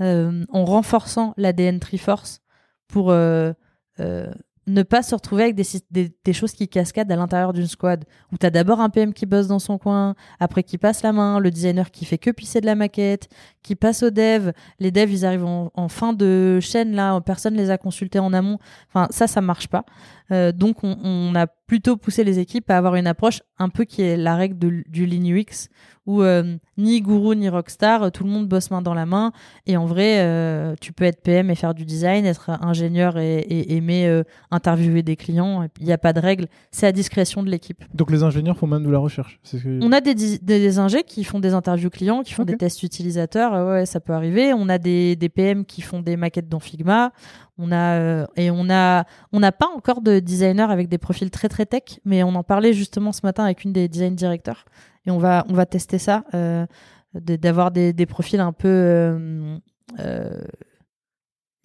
euh, 0.00 0.44
en 0.50 0.64
renforçant 0.64 1.34
l'ADN 1.36 1.80
Triforce 1.80 2.42
pour 2.88 3.10
euh, 3.10 3.52
euh, 4.00 4.32
ne 4.66 4.82
pas 4.82 5.02
se 5.02 5.14
retrouver 5.14 5.44
avec 5.44 5.54
des, 5.54 6.32
choses 6.32 6.52
qui 6.52 6.68
cascadent 6.68 7.10
à 7.12 7.16
l'intérieur 7.16 7.52
d'une 7.52 7.66
squad 7.66 8.04
où 8.32 8.36
tu 8.36 8.44
as 8.46 8.50
d'abord 8.50 8.80
un 8.80 8.90
PM 8.90 9.12
qui 9.12 9.24
bosse 9.24 9.46
dans 9.46 9.60
son 9.60 9.78
coin, 9.78 10.16
après 10.40 10.64
qui 10.64 10.76
passe 10.76 11.02
la 11.02 11.12
main, 11.12 11.38
le 11.38 11.50
designer 11.50 11.90
qui 11.90 12.04
fait 12.04 12.18
que 12.18 12.30
pisser 12.30 12.60
de 12.60 12.66
la 12.66 12.74
maquette, 12.74 13.28
qui 13.62 13.76
passe 13.76 14.02
aux 14.02 14.10
devs, 14.10 14.52
les 14.80 14.90
devs 14.90 15.12
ils 15.12 15.24
arrivent 15.24 15.44
en, 15.44 15.88
fin 15.88 16.12
de 16.12 16.58
chaîne 16.60 16.94
là, 16.94 17.20
personne 17.20 17.54
les 17.54 17.70
a 17.70 17.78
consultés 17.78 18.18
en 18.18 18.32
amont. 18.32 18.58
Enfin 18.88 19.06
ça 19.10 19.26
ça 19.26 19.40
marche 19.40 19.68
pas. 19.68 19.84
Euh, 20.32 20.52
donc 20.52 20.82
on, 20.82 20.96
on, 21.04 21.34
a 21.34 21.46
plutôt 21.46 21.96
poussé 21.96 22.24
les 22.24 22.38
équipes 22.38 22.70
à 22.70 22.78
avoir 22.78 22.96
une 22.96 23.06
approche 23.06 23.42
un 23.58 23.68
peu 23.68 23.84
qui 23.84 24.02
est 24.02 24.16
la 24.16 24.36
règle 24.36 24.58
de, 24.58 24.84
du 24.88 25.06
Lean 25.06 25.24
UX 25.24 25.68
où 26.06 26.22
euh, 26.22 26.56
ni 26.78 27.00
gourou 27.00 27.34
ni 27.34 27.48
rockstar, 27.48 28.12
tout 28.12 28.24
le 28.24 28.30
monde 28.30 28.48
bosse 28.48 28.70
main 28.70 28.80
dans 28.80 28.94
la 28.94 29.06
main. 29.06 29.32
Et 29.66 29.76
en 29.76 29.86
vrai, 29.86 30.20
euh, 30.20 30.74
tu 30.80 30.92
peux 30.92 31.04
être 31.04 31.20
PM 31.22 31.50
et 31.50 31.54
faire 31.54 31.74
du 31.74 31.84
design, 31.84 32.24
être 32.24 32.50
ingénieur 32.50 33.18
et, 33.18 33.38
et 33.38 33.76
aimer 33.76 34.06
euh, 34.06 34.22
interviewer 34.50 35.02
des 35.02 35.16
clients. 35.16 35.68
Il 35.80 35.86
n'y 35.86 35.92
a 35.92 35.98
pas 35.98 36.12
de 36.12 36.20
règle, 36.20 36.46
c'est 36.70 36.86
à 36.86 36.92
discrétion 36.92 37.42
de 37.42 37.50
l'équipe. 37.50 37.84
Donc 37.92 38.10
les 38.10 38.22
ingénieurs 38.22 38.56
font 38.56 38.68
même 38.68 38.84
de 38.84 38.90
la 38.90 38.98
recherche. 38.98 39.40
On 39.82 39.92
a 39.92 40.00
des, 40.00 40.14
des, 40.14 40.38
des 40.38 40.78
ingés 40.78 41.02
qui 41.02 41.24
font 41.24 41.40
des 41.40 41.54
interviews 41.54 41.90
clients, 41.90 42.22
qui 42.22 42.32
font 42.32 42.44
des 42.44 42.56
tests 42.56 42.82
utilisateurs. 42.82 43.66
Ouais, 43.66 43.86
ça 43.86 44.00
peut 44.00 44.12
arriver. 44.12 44.52
On 44.54 44.68
a 44.68 44.78
des, 44.78 45.16
des 45.16 45.28
PM 45.28 45.64
qui 45.64 45.82
font 45.82 46.00
des 46.00 46.16
maquettes 46.16 46.48
dans 46.48 46.60
Figma. 46.60 47.12
On 47.58 47.72
a 47.72 48.26
et 48.36 48.50
on 48.50 48.68
a 48.68 49.04
on 49.32 49.40
n'a 49.40 49.52
pas 49.52 49.68
encore 49.74 50.02
de 50.02 50.18
designers 50.18 50.70
avec 50.70 50.88
des 50.88 50.98
profils 50.98 51.30
très 51.30 51.48
très 51.48 51.64
tech, 51.66 52.00
mais 52.04 52.22
on 52.22 52.34
en 52.34 52.42
parlait 52.42 52.72
justement 52.72 53.12
ce 53.12 53.20
matin 53.24 53.44
avec 53.44 53.64
une 53.64 53.72
des 53.72 53.88
design 53.88 54.14
directeurs. 54.14 54.64
Et 55.06 55.10
on 55.10 55.18
va 55.18 55.44
on 55.48 55.54
va 55.54 55.66
tester 55.66 55.98
ça 55.98 56.24
euh, 56.34 56.66
d'avoir 57.14 57.70
des, 57.70 57.92
des, 57.92 58.06
profils 58.06 58.40
un 58.40 58.52
peu 58.52 58.68
euh, 58.68 59.56
euh, 60.00 60.42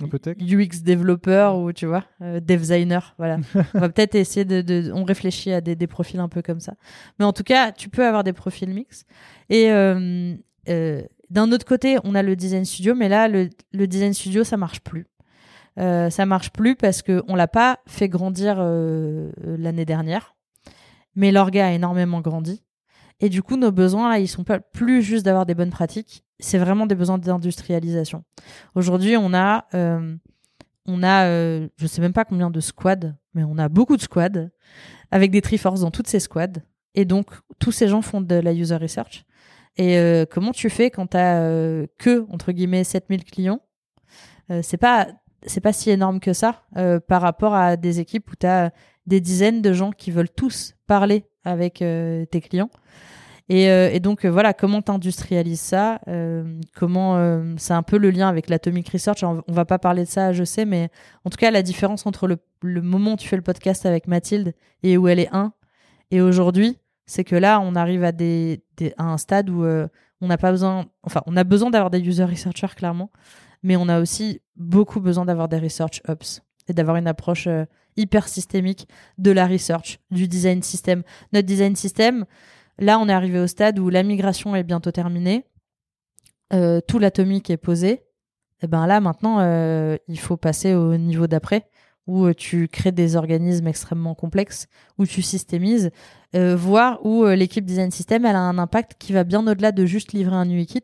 un 0.04 0.08
peu 0.08 0.20
tech. 0.20 0.38
UX 0.40 0.84
développeur 0.84 1.58
ou 1.58 1.72
tu 1.74 1.86
vois 1.86 2.06
euh, 2.22 2.40
dev 2.40 2.60
designer 2.60 3.14
voilà. 3.18 3.38
On 3.74 3.80
va 3.80 3.90
peut-être 3.90 4.16
essayer 4.16 4.46
de, 4.46 4.62
de, 4.62 4.92
on 4.94 5.04
réfléchit 5.04 5.52
à 5.52 5.62
des, 5.62 5.76
des 5.76 5.88
profils 5.88 6.20
un 6.20 6.30
peu 6.30 6.42
comme 6.42 6.60
ça. 6.60 6.74
Mais 7.20 7.26
en 7.26 7.34
tout 7.34 7.44
cas 7.44 7.72
tu 7.72 7.90
peux 7.90 8.06
avoir 8.06 8.24
des 8.24 8.34
profils 8.34 8.70
mix. 8.70 9.06
Et 9.50 9.72
euh, 9.72 10.36
euh, 10.70 11.02
d'un 11.30 11.52
autre 11.52 11.66
côté 11.66 11.98
on 12.04 12.16
a 12.16 12.24
le 12.24 12.36
design 12.36 12.66
studio 12.66 12.96
mais 12.96 13.10
là 13.10 13.28
le, 13.28 13.50
le 13.74 13.88
design 13.88 14.14
studio 14.14 14.44
ça 14.44 14.58
marche 14.58 14.82
plus 14.82 15.08
euh, 15.80 16.10
ça 16.10 16.26
marche 16.26 16.52
plus 16.52 16.76
parce 16.76 17.02
que 17.02 17.24
on 17.28 17.36
l'a 17.36 17.48
pas 17.48 17.80
fait 17.88 18.10
grandir 18.10 18.58
euh, 18.60 19.32
l'année 19.44 19.86
dernière 19.86 20.36
mais 21.16 21.32
l'orga 21.32 21.68
a 21.68 21.72
énormément 21.72 22.22
grandi 22.22 22.64
et 23.22 23.30
du 23.30 23.44
coup, 23.44 23.56
nos 23.56 23.72
besoins, 23.72 24.10
là, 24.10 24.18
ils 24.20 24.28
sont 24.28 24.44
plus 24.74 25.04
juste 25.04 25.24
d'avoir 25.24 25.46
des 25.46 25.54
bonnes 25.54 25.70
pratiques, 25.70 26.26
c'est 26.40 26.58
vraiment 26.58 26.88
des 26.88 26.96
besoins 26.96 27.20
d'industrialisation. 27.20 28.24
Aujourd'hui, 28.74 29.16
on 29.16 29.32
a, 29.34 29.68
euh, 29.76 30.16
on 30.88 31.04
a, 31.04 31.26
euh, 31.28 31.70
je 31.78 31.86
sais 31.86 32.02
même 32.02 32.14
pas 32.14 32.26
combien 32.26 32.50
de 32.50 32.60
squads, 32.60 33.14
mais 33.36 33.44
on 33.44 33.60
a 33.60 33.70
beaucoup 33.70 33.96
de 33.96 34.02
squads, 34.02 34.50
avec 35.12 35.30
des 35.30 35.42
Triforce 35.42 35.82
dans 35.82 35.92
toutes 35.92 36.08
ces 36.08 36.20
squads. 36.20 36.62
Et 36.96 37.06
donc, 37.06 37.28
tous 37.60 37.72
ces 37.72 37.88
gens 37.88 38.02
font 38.02 38.22
de 38.22 38.36
la 38.36 38.54
user 38.54 38.78
research. 38.78 39.24
Et 39.78 40.00
euh, 40.00 40.26
comment 40.30 40.52
tu 40.52 40.72
fais 40.72 40.90
quand 40.90 41.12
tu 41.12 41.18
as 41.18 41.86
que, 42.00 42.26
entre 42.32 42.52
guillemets, 42.52 42.84
7000 42.84 43.24
clients? 43.24 43.62
C'est 44.64 44.76
pas 44.76 45.08
c'est 45.46 45.62
pas 45.62 45.74
si 45.74 45.90
énorme 45.90 46.20
que 46.20 46.34
ça 46.34 46.64
euh, 46.78 47.00
par 47.00 47.22
rapport 47.22 47.54
à 47.54 47.78
des 47.78 48.00
équipes 48.00 48.32
où 48.32 48.36
tu 48.36 48.48
as 48.48 48.72
des 49.08 49.20
dizaines 49.20 49.62
de 49.62 49.74
gens 49.74 49.92
qui 49.92 50.12
veulent 50.12 50.30
tous 50.30 50.76
parler 50.88 51.26
avec 51.44 51.76
tes 51.76 52.42
clients. 52.42 52.70
Et, 53.52 53.70
euh, 53.70 54.00
donc 54.00 54.24
euh, 54.24 54.30
voilà, 54.30 54.54
comment 54.54 54.82
t'industrialises 54.82 55.60
ça 55.60 56.00
euh, 56.08 56.62
Comment 56.74 57.42
c'est 57.58 57.74
un 57.74 57.84
peu 57.84 57.98
le 57.98 58.10
lien 58.10 58.30
avec 58.30 58.50
l'atomic 58.50 58.88
research. 58.88 59.26
On, 59.26 59.44
va 59.50 59.66
pas 59.66 59.78
parler 59.78 60.06
de 60.06 60.10
ça, 60.10 60.32
je 60.32 60.46
sais, 60.46 60.64
mais 60.64 60.90
en 61.26 61.30
tout 61.30 61.36
cas 61.36 61.52
la 61.52 61.62
différence 61.62 62.06
entre 62.06 62.30
le, 62.30 62.82
moment 62.82 63.14
où 63.14 63.18
tu 63.18 63.28
fais 63.28 63.36
le 63.36 63.42
podcast 63.42 63.86
avec 63.86 64.08
Mathilde 64.08 64.54
et 64.84 64.96
où 64.96 65.10
elle 65.10 65.20
est 65.20 65.28
un 65.34 65.52
et 66.12 66.22
aujourd'hui, 66.22 66.78
c'est 67.06 67.26
que 67.26 67.36
là 67.36 67.60
on 67.60 67.76
arrive 67.76 68.06
à 68.06 68.14
un 68.98 69.18
stade 69.18 69.50
où 69.50 69.66
on 69.66 70.28
n'a 70.28 70.38
pas 70.38 70.54
on 70.64 71.36
a 71.36 71.44
besoin 71.44 71.72
d'avoir 71.72 71.90
des 71.90 72.00
user 72.00 72.24
researchers 72.24 72.74
clairement, 72.74 73.12
mais 73.64 73.76
on 73.76 73.88
a 73.88 74.00
aussi 74.00 74.42
beaucoup 74.56 75.00
besoin 75.00 75.26
d'avoir 75.26 75.48
des 75.48 75.60
research 75.60 76.02
ops. 76.08 76.42
et 76.68 76.74
d'avoir 76.74 76.98
une 76.98 77.08
approche 77.08 77.48
euh, 77.48 77.66
hyper 77.98 78.28
systémique 78.28 78.88
de 79.18 79.32
la 79.32 79.48
research, 79.48 80.00
du 80.12 80.28
design 80.28 80.62
system. 80.62 81.04
Notre 81.34 81.48
design 81.48 81.76
system, 81.76 82.26
là, 82.78 83.00
on 83.00 83.10
est 83.10 83.14
arrivé 83.14 83.40
au 83.40 83.48
stade 83.48 83.80
où 83.80 83.90
la 83.90 84.04
migration 84.04 84.56
est 84.56 84.64
bientôt 84.64 84.92
terminée, 84.92 85.46
euh, 86.54 86.80
tout 86.88 87.00
l'atomique 87.00 87.50
est 87.50 87.58
posé. 87.58 88.04
Et 88.62 88.68
ben 88.68 88.86
là, 88.86 89.00
maintenant, 89.00 89.40
euh, 89.40 89.98
il 90.08 90.20
faut 90.20 90.38
passer 90.38 90.76
au 90.76 90.96
niveau 90.98 91.28
d'après, 91.28 91.68
où 92.12 92.26
euh, 92.26 92.34
tu 92.34 92.68
crées 92.68 92.92
des 92.92 93.16
organismes 93.16 93.68
extrêmement 93.68 94.16
complexes, 94.16 94.68
où 94.98 95.06
tu 95.06 95.22
systémises, 95.22 95.92
euh, 96.36 96.58
voire 96.58 97.00
où 97.06 97.24
euh, 97.24 97.36
l'équipe 97.36 97.64
design 97.64 97.90
system 97.90 98.26
a 98.26 98.38
un 98.38 98.58
impact 98.58 98.96
qui 99.00 99.14
va 99.14 99.24
bien 99.24 99.48
au-delà 99.48 99.72
de 99.72 99.86
juste 99.86 100.12
livrer 100.12 100.36
un 100.36 100.50
UI 100.50 100.66
kit. 100.66 100.84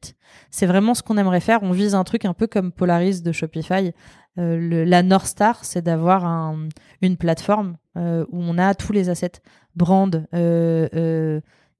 C'est 0.51 0.65
vraiment 0.67 0.93
ce 0.93 1.03
qu'on 1.03 1.17
aimerait 1.17 1.41
faire. 1.41 1.59
On 1.63 1.71
vise 1.71 1.95
un 1.95 2.05
truc 2.05 2.23
un 2.23 2.33
peu 2.33 2.47
comme 2.47 2.71
Polaris 2.71 3.21
de 3.21 3.31
Shopify. 3.33 3.91
La 4.37 5.03
North 5.03 5.25
Star, 5.25 5.65
c'est 5.65 5.81
d'avoir 5.81 6.23
un- 6.23 6.69
une 7.01 7.17
plateforme 7.17 7.75
où 7.95 8.27
on 8.31 8.57
a 8.59 8.73
tous 8.75 8.93
les 8.93 9.09
assets, 9.09 9.41
brand, 9.75 10.27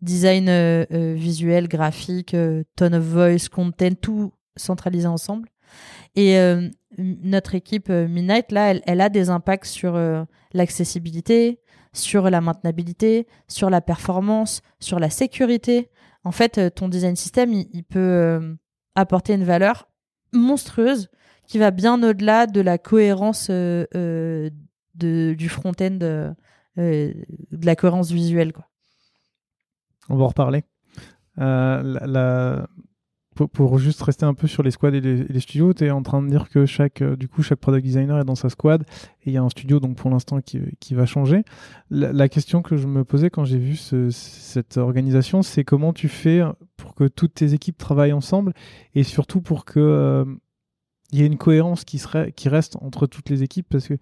design 0.01 0.49
visuel, 1.15 1.67
graphique, 1.67 2.35
tone 2.75 2.95
of 2.95 3.03
voice, 3.03 3.47
content, 3.49 3.93
tout 4.01 4.33
centralisé 4.55 5.07
ensemble. 5.07 5.49
Et 6.15 6.35
notre 6.97 7.55
équipe 7.55 7.89
euh, 7.89 8.07
Midnight, 8.07 8.51
là, 8.51 8.73
elle, 8.85 9.01
a 9.01 9.09
des 9.09 9.29
impacts 9.29 9.65
sur 9.65 9.95
euh, 9.95 10.23
l'accessibilité, 10.53 11.59
sur 11.93 12.29
la 12.29 12.41
maintenabilité, 12.41 13.27
sur 13.47 13.69
la 13.69 13.81
performance, 13.81 14.61
sur 14.79 14.99
la 14.99 15.09
sécurité. 15.09 15.89
En 16.23 16.31
fait, 16.31 16.57
euh, 16.57 16.69
ton 16.69 16.87
design 16.87 17.15
system, 17.15 17.53
il, 17.53 17.83
peut 17.83 18.57
apporter 18.95 19.33
une 19.33 19.43
valeur 19.43 19.89
monstrueuse 20.33 21.09
qui 21.45 21.57
va 21.57 21.71
bien 21.71 22.01
au-delà 22.03 22.47
de 22.47 22.61
la 22.61 22.77
cohérence 22.77 23.49
du 23.49 25.49
front-end, 25.49 26.27
de 26.75 27.13
la 27.51 27.75
cohérence 27.75 28.11
visuelle. 28.11 28.53
Quoi. 28.53 28.67
On 30.09 30.17
va 30.17 30.25
en 30.25 30.27
reparler. 30.27 30.63
La- 31.37 32.67
Pour, 33.45 33.77
juste 33.77 34.01
rester 34.01 34.25
un 34.25 34.33
peu 34.33 34.47
sur 34.47 34.63
les 34.63 34.71
squads 34.71 34.95
et 34.95 35.01
les, 35.01 35.39
studios, 35.39 35.73
tu 35.73 35.85
es 35.85 35.91
en 35.91 36.01
train 36.01 36.23
de 36.23 36.29
dire 36.29 36.49
que 36.49 36.65
chaque, 36.65 37.01
euh, 37.01 37.15
du 37.15 37.27
coup, 37.27 37.43
chaque 37.43 37.59
product 37.59 37.85
designer 37.85 38.17
est 38.17 38.25
dans 38.25 38.35
sa 38.35 38.49
squad 38.49 38.81
et 39.23 39.29
il 39.29 39.33
y 39.33 39.37
a 39.37 39.43
un 39.43 39.49
studio 39.49 39.79
donc 39.79 39.95
pour 39.95 40.09
l'instant 40.09 40.41
qui, 40.41 40.59
qui 40.79 40.95
va 40.95 41.05
changer. 41.05 41.43
La, 41.91 42.29
question 42.29 42.61
que 42.61 42.77
je 42.77 42.87
me 42.87 43.03
posais 43.03 43.29
quand 43.29 43.45
j'ai 43.45 43.59
vu 43.59 43.75
ce- 43.75 44.09
cette 44.09 44.77
organisation, 44.77 45.43
c'est 45.43 45.63
comment 45.63 45.93
tu 45.93 46.07
fais 46.07 46.41
pour 46.77 46.95
que 46.95 47.07
toutes 47.07 47.35
tes 47.35 47.53
équipes 47.53 47.77
travaillent 47.77 48.13
ensemble 48.13 48.53
et 48.95 49.03
surtout 49.03 49.41
pour 49.41 49.65
que 49.65 49.79
euh, 49.79 50.25
il 51.11 51.19
y 51.19 51.23
ait 51.23 51.27
une 51.27 51.37
cohérence 51.37 51.85
qui, 51.85 51.99
serait, 51.99 52.31
qui 52.31 52.49
reste 52.49 52.77
entre 52.81 53.05
toutes 53.05 53.29
les 53.29 53.43
équipes? 53.43 53.67
Parce 53.69 53.87
que 53.87 53.97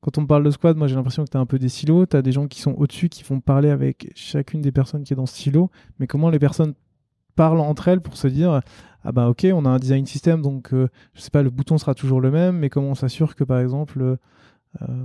quand 0.00 0.18
on 0.18 0.26
parle 0.26 0.44
de 0.44 0.50
squad, 0.50 0.76
moi 0.76 0.86
j'ai 0.86 0.94
l'impression 0.94 1.24
que 1.24 1.30
tu 1.30 1.36
as 1.36 1.40
un 1.40 1.46
peu 1.46 1.58
des 1.58 1.68
silos, 1.68 2.06
tu 2.06 2.16
as 2.16 2.22
des 2.22 2.32
gens 2.32 2.46
qui 2.46 2.60
sont 2.60 2.72
au-dessus 2.72 3.08
qui 3.08 3.24
vont 3.24 3.40
parler 3.40 3.70
avec 3.70 4.12
chacune 4.14 4.60
des 4.60 4.70
personnes 4.70 5.02
qui 5.02 5.12
est 5.12 5.16
dans 5.16 5.26
ce 5.26 5.36
silo, 5.36 5.70
mais 5.98 6.06
comment 6.06 6.30
les 6.30 6.38
personnes 6.38 6.74
parlent 7.38 7.60
entre 7.60 7.86
elles 7.86 8.00
pour 8.00 8.16
se 8.16 8.26
dire 8.26 8.60
ah 9.04 9.12
bah 9.12 9.28
ok 9.28 9.46
on 9.54 9.64
a 9.64 9.68
un 9.68 9.78
design 9.78 10.04
system 10.06 10.42
donc 10.42 10.74
euh, 10.74 10.88
je 11.14 11.20
sais 11.20 11.30
pas 11.30 11.44
le 11.44 11.50
bouton 11.50 11.78
sera 11.78 11.94
toujours 11.94 12.20
le 12.20 12.32
même 12.32 12.58
mais 12.58 12.68
comment 12.68 12.88
on 12.88 12.94
s'assure 12.96 13.36
que 13.36 13.44
par 13.44 13.60
exemple 13.60 14.00
euh, 14.02 14.16
euh, 14.82 15.04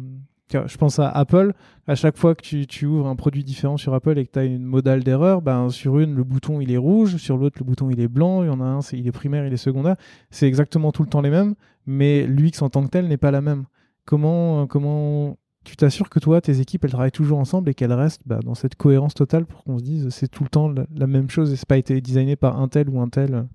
je 0.67 0.77
pense 0.77 0.99
à 0.99 1.09
Apple. 1.09 1.53
À 1.87 1.95
chaque 1.95 2.15
fois 2.15 2.35
que 2.35 2.41
tu, 2.41 2.85
ouvres 2.85 3.07
un 3.07 3.15
produit 3.15 3.43
différent 3.43 3.77
sur 3.77 3.95
Apple 3.95 4.19
et 4.19 4.25
que 4.27 4.31
tu 4.31 4.37
as 4.37 4.43
une 4.43 4.63
modale 4.63 5.03
d'erreur 5.03 5.41
ben 5.41 5.69
sur 5.69 5.99
une 5.99 6.15
le 6.15 6.23
bouton 6.23 6.59
il 6.61 6.71
est 6.71 6.77
rouge 6.77 7.17
sur 7.17 7.37
l'autre 7.37 7.57
le 7.59 7.65
bouton 7.65 7.89
il 7.89 7.99
est 7.99 8.07
blanc 8.07 8.43
il 8.43 8.47
y 8.47 8.49
en 8.49 8.61
a 8.61 8.65
un 8.65 8.81
c'est 8.81 8.97
il 8.97 9.07
est 9.07 9.11
primaire 9.11 9.47
il 9.47 9.53
est 9.53 9.57
secondaire. 9.57 9.95
C'est 10.29 10.47
exactement 10.47 10.91
tout 10.91 11.01
le 11.01 11.09
temps 11.09 11.21
les 11.21 11.31
mêmes 11.31 11.55
mais 11.85 12.27
l'UX 12.27 12.61
en 12.61 12.69
tant 12.69 12.83
que 12.83 12.89
tel 12.89 13.07
n'est 13.07 13.17
pas 13.17 13.31
la 13.31 13.41
même. 13.41 13.65
Comment 14.05 14.67
comment 14.67 15.37
tu 15.63 15.75
t'assures 15.75 16.09
que 16.09 16.19
toi, 16.19 16.41
tes 16.41 16.59
équipes, 16.59 16.83
elles 16.83 16.91
travaillent 16.91 17.11
toujours 17.11 17.39
ensemble 17.39 17.69
et 17.69 17.73
qu'elles 17.73 17.93
restent 17.93 18.21
bah, 18.25 18.39
dans 18.43 18.55
cette 18.55 18.75
cohérence 18.75 19.13
totale 19.13 19.45
pour 19.45 19.63
qu'on 19.63 19.77
se 19.77 19.83
dise 19.83 20.09
c'est 20.09 20.27
tout 20.27 20.43
le 20.43 20.49
temps 20.49 20.69
la, 20.69 21.07
même 21.07 21.29
chose 21.29 21.51
et 21.51 21.55
c'est 21.55 21.67
pas 21.67 21.77
été 21.77 21.99
designé 22.01 22.35
par 22.35 22.59
un 22.59 22.67
tel 22.67 22.89
ou 22.89 22.99
un 22.99 23.09
tel. 23.09 23.47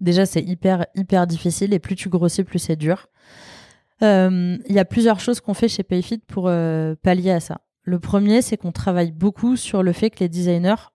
Déjà, 0.00 0.26
c'est 0.26 0.42
hyper, 0.42 0.86
hyper 0.94 1.26
difficile 1.26 1.72
et 1.72 1.78
plus 1.78 1.94
tu 1.94 2.08
grossis, 2.08 2.44
plus 2.44 2.58
c'est 2.58 2.76
dur. 2.76 3.06
Euh, 4.02 4.58
Il 4.68 4.74
y 4.74 4.78
a 4.78 4.84
plusieurs 4.84 5.20
choses 5.20 5.40
qu'on 5.40 5.54
fait 5.54 5.68
chez 5.68 5.82
Payfit 5.82 6.18
pour 6.18 6.48
euh, 6.48 6.94
pallier 7.02 7.30
à 7.30 7.40
ça. 7.40 7.60
Le 7.82 8.00
premier, 8.00 8.42
c'est 8.42 8.56
qu'on 8.56 8.72
travaille 8.72 9.12
beaucoup 9.12 9.56
sur 9.56 9.82
le 9.82 9.92
fait 9.92 10.10
que 10.10 10.20
les 10.20 10.28
designers 10.28 10.90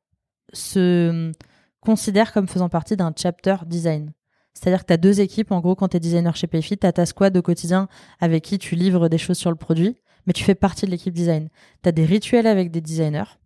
se 0.52 1.32
considèrent 1.80 2.34
comme 2.34 2.48
faisant 2.48 2.70
partie 2.70 2.98
d'un 2.98 3.14
chapter 3.16 3.56
design. 3.66 4.12
C'est-à-dire 4.54 4.82
que 4.82 4.88
tu 4.88 4.94
as 4.94 4.98
deux 4.98 5.22
équipes, 5.22 5.52
en 5.52 5.60
gros, 5.60 5.76
quand 5.76 5.90
tu 5.90 5.98
es 5.98 6.00
designer 6.00 6.36
chez 6.36 6.48
Payfit, 6.48 6.78
tu 6.78 6.88
as 6.88 6.92
ta 6.92 7.06
squad 7.06 7.36
au 7.38 7.42
quotidien 7.42 7.88
avec 8.20 8.44
qui 8.44 8.58
tu 8.58 8.76
livres 8.76 9.08
des 9.08 9.18
choses 9.18 9.38
sur 9.38 9.50
le 9.50 9.56
produit, 9.56 9.96
mais 10.26 10.34
tu 10.34 10.44
fais 10.44 10.56
partie 10.56 10.86
de 10.86 10.92
l'équipe 10.92 11.14
design. 11.14 11.50
Tu 11.84 11.90
as 11.90 11.92
des 11.92 12.06
rituels 12.06 12.48
avec 12.48 12.72
des 12.72 12.82
designers. 12.82 13.38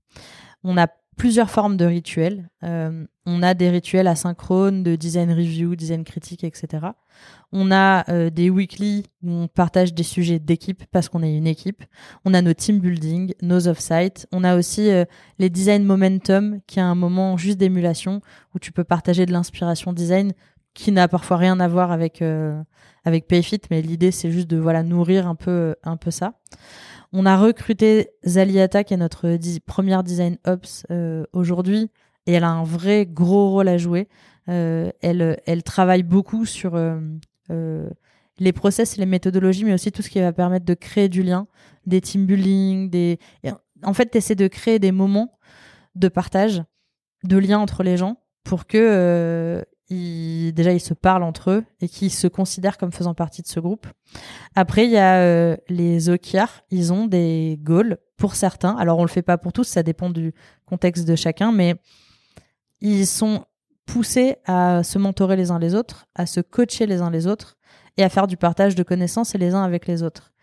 On 0.64 0.78
a 0.78 0.88
plusieurs 1.16 1.50
formes 1.50 1.78
de 1.78 1.86
rituels. 1.86 2.50
Euh, 2.64 3.06
on 3.26 3.42
a 3.44 3.54
des 3.54 3.70
rituels 3.70 4.08
asynchrones 4.08 4.84
de 4.84 4.96
design 4.96 5.32
review, 5.32 5.76
design 5.76 6.04
critique, 6.04 6.44
etc. 6.44 6.88
On 7.52 7.72
a 7.72 8.10
euh, 8.10 8.30
des 8.30 8.50
weekly 8.50 9.06
où 9.22 9.32
on 9.32 9.48
partage 9.48 9.94
des 9.94 10.04
sujets 10.04 10.40
d'équipe 10.40 10.84
parce 10.92 11.10
qu'on 11.10 11.24
est 11.24 11.36
une 11.36 11.48
équipe. 11.48 11.84
On 12.26 12.34
a 12.34 12.42
nos 12.42 12.54
team 12.54 12.80
building, 12.80 13.34
nos 13.42 13.68
off-site. 13.68 14.28
On 14.32 14.44
a 14.44 14.58
aussi 14.58 14.90
euh, 14.90 15.06
les 15.40 15.50
design 15.50 15.84
momentum 15.84 16.60
qui 16.68 16.80
est 16.80 16.84
un 16.84 16.96
moment 16.96 17.38
juste 17.38 17.58
d'émulation 17.58 18.22
où 18.54 18.60
tu 18.60 18.72
peux 18.72 18.84
partager 18.84 19.26
de 19.26 19.32
l'inspiration 19.32 19.94
design 19.94 20.34
qui 20.74 20.92
n'a 20.92 21.08
parfois 21.08 21.38
rien 21.38 21.60
à 21.60 21.68
voir 21.68 21.92
avec 21.92 22.22
euh, 22.22 22.62
avec 23.06 23.28
Payfit, 23.28 23.62
mais 23.70 23.82
l'idée 23.82 24.12
c'est 24.12 24.32
juste 24.32 24.50
de 24.50 24.58
voilà 24.58 24.84
nourrir 24.84 25.28
un 25.28 25.36
peu 25.36 25.76
un 25.84 25.98
peu 25.98 26.12
ça. 26.12 26.34
On 27.12 27.28
a 27.28 27.38
recruté 27.38 28.10
Zaliata, 28.26 28.84
qui 28.84 28.96
est 28.96 28.98
notre 28.98 29.38
première 29.68 30.04
design 30.04 30.38
ops 30.46 30.86
euh, 30.90 31.26
aujourd'hui, 31.32 31.92
et 32.26 32.34
elle 32.34 32.44
a 32.44 32.50
un 32.50 32.64
vrai 32.64 33.06
gros 33.06 33.52
rôle 33.52 33.68
à 33.68 33.78
jouer. 33.78 34.08
Euh, 34.50 34.92
elle, 35.02 35.40
elle 35.46 35.64
travaille 35.64 36.04
beaucoup 36.04 36.46
sur 36.46 36.76
euh, 36.76 37.00
euh, 37.52 37.90
les 38.40 38.52
process 38.52 38.98
et 38.98 39.00
les 39.00 39.06
méthodologies, 39.06 39.64
mais 39.64 39.74
aussi 39.74 39.92
tout 39.92 40.02
ce 40.02 40.10
qui 40.10 40.20
va 40.20 40.34
permettre 40.34 40.66
de 40.66 40.74
créer 40.74 41.08
du 41.08 41.24
lien, 41.24 41.48
des 41.86 42.02
team 42.02 42.26
building, 42.26 42.90
des. 42.90 43.20
en 43.84 43.94
fait, 43.94 44.10
tu 44.10 44.18
essaies 44.18 44.36
de 44.36 44.48
créer 44.48 44.80
des 44.80 44.92
moments 44.92 45.38
de 45.96 46.08
partage, 46.08 46.64
de 47.24 47.38
lien 47.38 47.60
entre 47.60 47.84
les 47.84 47.96
gens, 47.96 48.18
pour 48.44 48.66
que 48.66 48.78
euh, 48.80 49.62
déjà 50.54 50.74
ils 50.74 50.80
se 50.80 50.94
parlent 50.94 51.24
entre 51.24 51.52
eux 51.52 51.66
et 51.82 51.88
qu'ils 51.88 52.12
se 52.12 52.28
considèrent 52.28 52.78
comme 52.78 52.92
faisant 52.92 53.14
partie 53.14 53.42
de 53.42 53.48
ce 53.48 53.60
groupe. 53.60 53.88
Après, 54.56 54.86
il 54.86 54.92
y 54.92 54.98
a 54.98 55.18
euh, 55.18 55.58
les 55.70 56.10
OKR. 56.10 56.64
Ils 56.70 56.94
ont 56.94 57.08
des 57.08 57.60
goals 57.62 57.98
pour 58.18 58.36
certains. 58.36 58.76
Alors, 58.78 59.00
on 59.00 59.04
le 59.04 59.10
fait 59.10 59.22
pas 59.22 59.38
pour 59.38 59.54
tous, 59.54 59.66
ça 59.66 59.84
dépend 59.84 60.10
du 60.10 60.34
contexte 60.66 61.08
de 61.08 61.16
chacun, 61.16 61.52
mais 61.52 61.76
ils 62.82 63.08
sont 63.08 63.46
poussés 63.86 64.38
à 64.46 64.84
se 64.84 64.98
mentorer 64.98 65.36
les 65.36 65.52
uns 65.52 65.60
les 65.60 65.76
autres, 65.76 66.08
à 66.16 66.26
se 66.26 66.40
coacher 66.40 66.86
les 66.86 67.02
uns 67.02 67.10
les 67.10 67.28
autres 67.28 67.58
et 67.98 68.04
à 68.04 68.10
faire 68.10 68.28
du 68.28 68.38
partage 68.38 68.76
de 68.76 68.84
connaissances 68.84 69.36
les 69.36 69.54
uns 69.54 69.64
avec 69.64 69.88
les 69.88 70.04
autres. 70.04 70.34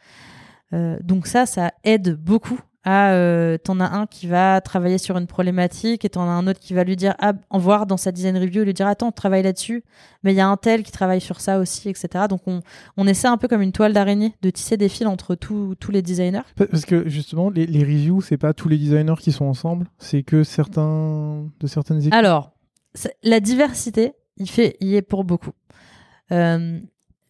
Euh, 0.72 0.98
donc 1.02 1.26
ça, 1.26 1.46
ça 1.46 1.72
aide 1.84 2.14
beaucoup 2.14 2.60
à 2.84 3.12
euh, 3.12 3.58
t'en 3.58 3.78
as 3.78 3.90
un 3.90 4.06
qui 4.06 4.26
va 4.26 4.60
travailler 4.60 4.96
sur 4.96 5.18
une 5.18 5.26
problématique 5.26 6.04
et 6.04 6.08
t'en 6.08 6.22
as 6.22 6.32
un 6.32 6.46
autre 6.46 6.60
qui 6.60 6.72
va 6.72 6.82
lui 6.82 6.96
dire 6.96 7.14
ah 7.18 7.34
en 7.50 7.58
voir 7.58 7.86
dans 7.86 7.98
sa 7.98 8.10
design 8.10 8.38
review 8.38 8.64
lui 8.64 8.72
dire 8.72 8.86
attends 8.86 9.08
on 9.08 9.12
travaille 9.12 9.42
là-dessus. 9.42 9.84
Mais 10.22 10.32
il 10.32 10.36
y 10.36 10.40
a 10.40 10.48
un 10.48 10.56
tel 10.56 10.82
qui 10.82 10.92
travaille 10.92 11.20
sur 11.20 11.40
ça 11.40 11.58
aussi 11.58 11.88
etc 11.88 12.24
donc 12.28 12.40
on, 12.46 12.60
on 12.96 13.06
essaie 13.06 13.28
un 13.28 13.36
peu 13.36 13.48
comme 13.48 13.62
une 13.62 13.72
toile 13.72 13.92
d'araignée 13.92 14.34
de 14.40 14.50
tisser 14.50 14.76
des 14.76 14.88
fils 14.88 15.06
entre 15.06 15.34
tous 15.34 15.74
tous 15.76 15.90
les 15.90 16.02
designers. 16.02 16.42
Parce 16.56 16.84
que 16.84 17.08
justement, 17.08 17.50
les, 17.50 17.66
les 17.66 17.80
reviews, 17.80 18.22
c'est 18.22 18.38
pas 18.38 18.54
tous 18.54 18.68
les 18.68 18.78
designers 18.78 19.14
qui 19.18 19.32
sont 19.32 19.44
ensemble, 19.44 19.86
c'est 19.98 20.22
que 20.22 20.42
certains 20.42 21.46
de 21.60 21.66
certaines 21.66 22.00
équipes. 22.00 22.14
alors 22.14 22.52
la 23.22 23.40
diversité 23.40 24.14
il 24.36 24.48
fait 24.48 24.76
y 24.80 24.96
est 24.96 25.02
pour 25.02 25.24
beaucoup. 25.24 25.52
Euh, 26.32 26.80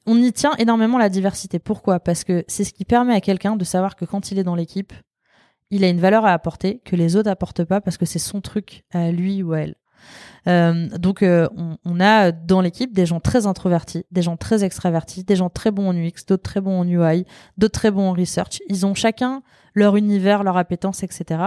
on 0.07 0.17
y 0.17 0.33
tient 0.33 0.55
énormément 0.59 0.97
la 0.97 1.09
diversité. 1.09 1.59
Pourquoi? 1.59 2.01
Parce 2.01 2.25
que 2.25 2.45
c'est 2.49 2.65
ce 2.65 2.73
qui 2.73 2.85
permet 2.85 3.15
à 3.15 3.21
quelqu'un 3.21 3.57
de 3.57 3.65
savoir 3.65 3.97
que 3.97 4.05
quand 4.05 4.31
il 4.31 4.39
est 4.39 4.45
dans 4.45 4.55
l'équipe 4.55 4.93
il 5.71 5.85
a 5.85 5.89
une 5.89 6.01
valeur 6.01 6.25
à 6.25 6.33
apporter 6.33 6.81
que 6.85 6.97
les 6.97 7.17
autres 7.17 7.31
apportent 7.31 7.65
pas 7.65 7.81
parce 7.81 7.97
que 7.97 8.07
c'est 8.07 8.19
son 8.19 8.41
truc 8.41 8.85
à 8.93 9.11
lui 9.11 9.43
ou 9.43 9.53
à 9.53 9.61
elle. 9.61 9.75
Euh, 10.49 10.89
donc 10.99 11.23
euh, 11.23 11.47
on, 11.85 12.01
a 12.01 12.33
dans 12.33 12.63
l'équipe 12.63 12.95
des 12.95 13.05
gens 13.05 13.21
très 13.21 13.47
introvertis, 13.47 14.07
des 14.11 14.23
gens 14.23 14.37
très 14.39 14.65
extravertis, 14.65 15.25
des 15.25 15.37
gens 15.37 15.51
très 15.51 15.71
bons 15.71 15.89
en 15.89 15.95
UX, 15.95 16.25
d'autres 16.27 16.43
très 16.43 16.61
bons 16.63 16.81
en 16.81 16.89
UI, 16.89 17.27
d'autres 17.59 17.79
très 17.79 17.91
bons 17.91 18.09
en 18.09 18.13
research. 18.15 18.61
Ils 18.69 18.87
ont 18.87 18.95
chacun 18.95 19.43
leur 19.75 19.97
univers, 19.97 20.43
leur 20.43 20.57
appétence, 20.57 21.03
etc. 21.03 21.43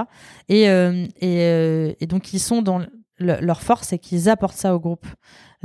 Et, 0.50 0.70
euh, 0.70 1.06
et, 1.20 1.98
et 2.00 2.06
donc 2.08 2.34
ils 2.34 2.40
sont 2.40 2.62
dans 2.62 2.80
le- 3.18 3.40
leur 3.42 3.62
force, 3.62 3.88
c'est 3.90 4.00
qu'ils 4.00 4.30
apportent 4.30 4.58
ça 4.58 4.76
au 4.76 4.80
groupe. 4.80 5.08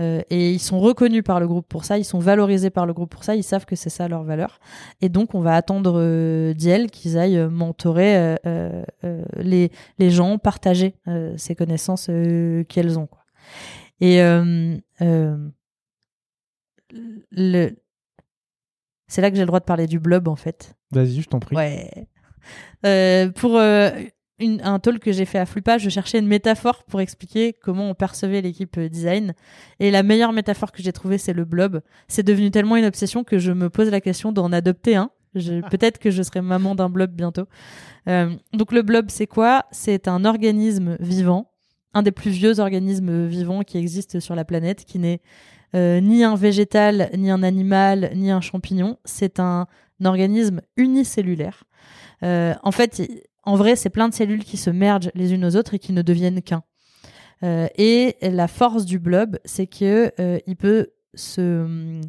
Euh, 0.00 0.22
et 0.30 0.52
ils 0.52 0.60
sont 0.60 0.78
reconnus 0.78 1.24
par 1.24 1.40
le 1.40 1.48
groupe 1.48 1.66
pour 1.68 1.84
ça, 1.84 1.98
ils 1.98 2.04
sont 2.04 2.20
valorisés 2.20 2.70
par 2.70 2.86
le 2.86 2.92
groupe 2.92 3.10
pour 3.10 3.24
ça, 3.24 3.34
ils 3.34 3.42
savent 3.42 3.64
que 3.64 3.74
c'est 3.74 3.90
ça 3.90 4.06
leur 4.06 4.22
valeur. 4.22 4.60
Et 5.00 5.08
donc, 5.08 5.34
on 5.34 5.40
va 5.40 5.56
attendre 5.56 5.94
euh, 5.96 6.54
d'elles 6.54 6.90
qu'ils 6.90 7.18
aillent 7.18 7.48
mentorer 7.50 8.16
euh, 8.16 8.36
euh, 9.04 9.24
les, 9.36 9.72
les 9.98 10.10
gens, 10.10 10.38
partager 10.38 10.94
ces 11.36 11.54
connaissances 11.54 12.06
qu'elles 12.68 12.98
ont. 12.98 13.06
Quoi. 13.06 13.24
Et 14.00 14.20
le, 17.30 17.76
C'est 19.08 19.20
là 19.20 19.30
que 19.30 19.36
j'ai 19.36 19.42
le 19.42 19.46
droit 19.46 19.60
de 19.60 19.64
parler 19.64 19.86
du 19.86 19.98
blob 19.98 20.28
en 20.28 20.36
fait. 20.36 20.74
Vas-y, 20.92 21.20
je 21.20 21.28
t'en 21.28 21.40
prie. 21.40 21.56
Ouais. 21.56 22.08
Pour 23.32 23.58
une- 24.40 24.60
un 24.62 24.78
talk 24.78 24.98
que 25.00 25.12
j'ai 25.12 25.24
fait 25.24 25.38
à 25.38 25.46
Flupa, 25.46 25.78
je 25.78 25.88
cherchais 25.88 26.18
une 26.18 26.26
métaphore 26.26 26.84
pour 26.84 27.00
expliquer 27.00 27.52
comment 27.52 27.90
on 27.90 27.94
percevait 27.94 28.40
l'équipe 28.40 28.76
euh, 28.78 28.88
design. 28.88 29.34
Et 29.80 29.90
la 29.90 30.02
meilleure 30.02 30.32
métaphore 30.32 30.72
que 30.72 30.82
j'ai 30.82 30.92
trouvée, 30.92 31.18
c'est 31.18 31.32
le 31.32 31.44
blob. 31.44 31.80
C'est 32.08 32.22
devenu 32.22 32.50
tellement 32.50 32.76
une 32.76 32.84
obsession 32.84 33.24
que 33.24 33.38
je 33.38 33.52
me 33.52 33.68
pose 33.70 33.90
la 33.90 34.00
question 34.00 34.30
d'en 34.32 34.52
adopter 34.52 34.96
un. 34.96 35.10
Je- 35.34 35.60
Peut-être 35.70 35.98
que 35.98 36.10
je 36.10 36.22
serai 36.22 36.40
maman 36.40 36.74
d'un 36.74 36.88
blob 36.88 37.10
bientôt. 37.12 37.44
Euh, 38.08 38.30
donc 38.52 38.72
le 38.72 38.82
blob, 38.82 39.06
c'est 39.10 39.26
quoi? 39.26 39.64
C'est 39.72 40.08
un 40.08 40.24
organisme 40.24 40.96
vivant, 41.00 41.50
un 41.94 42.02
des 42.02 42.12
plus 42.12 42.30
vieux 42.30 42.60
organismes 42.60 43.26
vivants 43.26 43.62
qui 43.62 43.76
existent 43.78 44.20
sur 44.20 44.34
la 44.34 44.44
planète, 44.44 44.84
qui 44.84 44.98
n'est 44.98 45.20
euh, 45.74 46.00
ni 46.00 46.24
un 46.24 46.34
végétal, 46.34 47.10
ni 47.18 47.30
un 47.30 47.42
animal, 47.42 48.10
ni 48.14 48.30
un 48.30 48.40
champignon. 48.40 48.98
C'est 49.04 49.38
un 49.40 49.66
organisme 50.04 50.60
unicellulaire. 50.76 51.64
Euh, 52.22 52.54
en 52.62 52.72
fait, 52.72 53.02
en 53.44 53.56
vrai, 53.56 53.76
c'est 53.76 53.90
plein 53.90 54.08
de 54.08 54.14
cellules 54.14 54.44
qui 54.44 54.56
se 54.56 54.70
mergent 54.70 55.10
les 55.14 55.32
unes 55.32 55.44
aux 55.44 55.56
autres 55.56 55.74
et 55.74 55.78
qui 55.78 55.92
ne 55.92 56.02
deviennent 56.02 56.42
qu'un. 56.42 56.62
Euh, 57.42 57.68
et 57.76 58.16
la 58.22 58.48
force 58.48 58.84
du 58.84 58.98
blob, 58.98 59.38
c'est 59.44 59.66
que 59.66 60.12
euh, 60.18 60.38
il 60.46 60.56
peut 60.56 60.88
se 61.14 62.00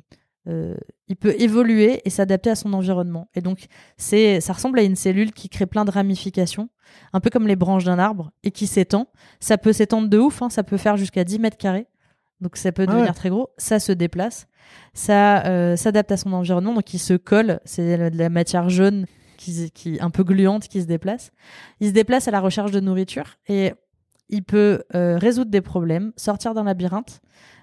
euh, 0.47 0.75
il 1.07 1.15
peut 1.15 1.35
évoluer 1.39 2.01
et 2.05 2.09
s'adapter 2.09 2.49
à 2.49 2.55
son 2.55 2.73
environnement. 2.73 3.29
Et 3.35 3.41
donc, 3.41 3.65
c'est, 3.97 4.41
ça 4.41 4.53
ressemble 4.53 4.79
à 4.79 4.83
une 4.83 4.95
cellule 4.95 5.31
qui 5.31 5.49
crée 5.49 5.65
plein 5.65 5.85
de 5.85 5.91
ramifications, 5.91 6.69
un 7.13 7.19
peu 7.19 7.29
comme 7.29 7.47
les 7.47 7.55
branches 7.55 7.83
d'un 7.83 7.99
arbre, 7.99 8.31
et 8.43 8.51
qui 8.51 8.67
s'étend. 8.67 9.07
Ça 9.39 9.57
peut 9.57 9.73
s'étendre 9.73 10.07
de 10.07 10.17
ouf, 10.17 10.41
hein, 10.41 10.49
ça 10.49 10.63
peut 10.63 10.77
faire 10.77 10.97
jusqu'à 10.97 11.23
10 11.23 11.39
mètres 11.39 11.57
carrés. 11.57 11.87
Donc, 12.41 12.55
ça 12.55 12.71
peut 12.71 12.83
Ah 12.87 12.91
devenir 12.91 13.07
ouais. 13.07 13.13
très 13.13 13.29
gros. 13.29 13.49
Ça 13.57 13.79
se 13.79 13.91
déplace. 13.91 14.47
Ça 14.93 15.45
euh, 15.45 15.75
s'adapte 15.75 16.11
à 16.11 16.17
son 16.17 16.31
environnement, 16.33 16.73
donc 16.73 16.93
il 16.93 16.99
se 16.99 17.15
colle. 17.15 17.59
C'est 17.65 18.11
de 18.11 18.17
la 18.17 18.29
matière 18.29 18.69
jaune 18.69 19.05
qui, 19.39 19.71
qui 19.71 19.97
un 20.01 20.09
peu 20.09 20.23
gluante 20.23 20.67
qui 20.67 20.81
se 20.81 20.87
déplace. 20.87 21.31
Il 21.79 21.87
se 21.87 21.93
déplace 21.93 22.27
à 22.27 22.31
la 22.31 22.41
recherche 22.41 22.71
de 22.71 22.79
nourriture 22.79 23.37
et 23.47 23.73
il 24.29 24.43
peut 24.43 24.83
euh, 24.93 25.17
résoudre 25.17 25.49
des 25.49 25.61
problèmes, 25.61 26.11
sortir 26.15 26.53
d'un 26.53 26.65
labyrinthe. 26.65 27.21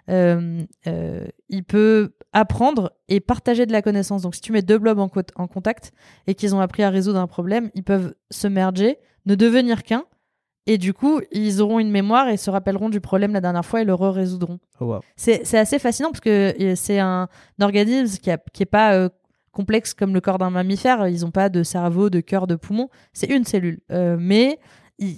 Euh, 0.09 0.63
euh, 0.87 1.25
il 1.49 1.65
peut 1.65 2.13
apprendre 2.33 2.93
et 3.09 3.21
partager 3.21 3.67
de 3.67 3.73
la 3.73 3.83
connaissance. 3.83 4.23
Donc, 4.23 4.35
si 4.35 4.41
tu 4.41 4.53
mets 4.53 4.63
deux 4.63 4.79
blobs 4.79 4.99
en, 4.99 5.09
co- 5.09 5.21
en 5.37 5.47
contact 5.49 5.93
et 6.27 6.35
qu'ils 6.35 6.55
ont 6.55 6.61
appris 6.61 6.83
à 6.83 6.91
résoudre 6.91 7.19
un 7.19 7.27
problème, 7.27 7.71
ils 7.75 7.85
peuvent 7.85 8.15
se 8.31 8.49
merger, 8.49 8.99
ne 9.27 9.35
devenir 9.35 9.83
qu'un. 9.83 10.05
Et 10.69 10.79
du 10.79 10.93
coup, 10.93 11.21
ils 11.31 11.61
auront 11.61 11.79
une 11.79 11.91
mémoire 11.91 12.29
et 12.29 12.37
se 12.37 12.51
rappelleront 12.51 12.89
du 12.89 13.01
problème 13.01 13.33
la 13.33 13.41
dernière 13.41 13.65
fois 13.65 13.83
et 13.83 13.85
le 13.85 13.95
résoudront. 13.95 14.59
Oh, 14.81 14.87
wow. 14.87 15.01
C'est 15.17 15.59
assez 15.59 15.79
fascinant 15.79 16.11
parce 16.11 16.21
que 16.21 16.55
c'est 16.75 16.99
un, 16.99 17.29
organisme 17.61 18.19
qui, 18.19 18.31
a, 18.33 18.39
qui 18.53 18.65
est 18.65 18.67
pas 18.67 18.95
euh, 18.95 19.09
complexe 19.57 19.95
comme 19.95 20.13
le 20.13 20.21
corps 20.21 20.37
d'un 20.37 20.51
mammifère. 20.51 21.09
Ils 21.09 21.23
n'ont 21.23 21.31
pas 21.31 21.49
de 21.49 21.63
cerveau, 21.63 22.11
de 22.11 22.21
cœur, 22.21 22.47
de 22.47 22.57
poumon. 22.57 22.91
C'est 23.15 23.29
une 23.29 23.45
cellule. 23.45 23.81
Euh, 23.91 24.17
mais 24.21 24.61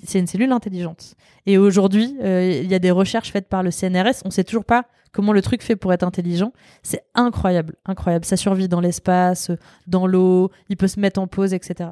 c'est 0.05 0.21
une 0.21 0.29
cellule 0.29 0.53
intelligente. 0.53 1.17
Et 1.45 1.59
aujourd'hui, 1.59 2.17
euh, 2.23 2.61
il 2.63 2.71
y 2.71 2.75
a 2.75 2.79
des 2.79 2.93
recherches 2.93 3.33
faites 3.33 3.49
par 3.49 3.65
le 3.65 3.73
CNRS. 3.73 4.23
On 4.25 4.31
sait 4.31 4.45
toujours 4.45 4.65
pas 4.65 4.85
comment 5.11 5.33
le 5.33 5.43
truc 5.43 5.63
fait 5.63 5.75
pour 5.75 5.93
être 5.93 6.05
intelligent. 6.05 6.53
C'est 6.85 7.03
incroyable, 7.15 7.75
incroyable. 7.85 8.25
Ça 8.25 8.37
survit 8.37 8.69
dans 8.69 8.81
l'espace, 8.81 9.51
dans 9.89 10.07
l'eau. 10.07 10.53
Il 10.69 10.77
peut 10.77 10.89
se 10.89 11.01
mettre 11.01 11.21
en 11.21 11.27
pause, 11.27 11.53
etc. 11.53 11.91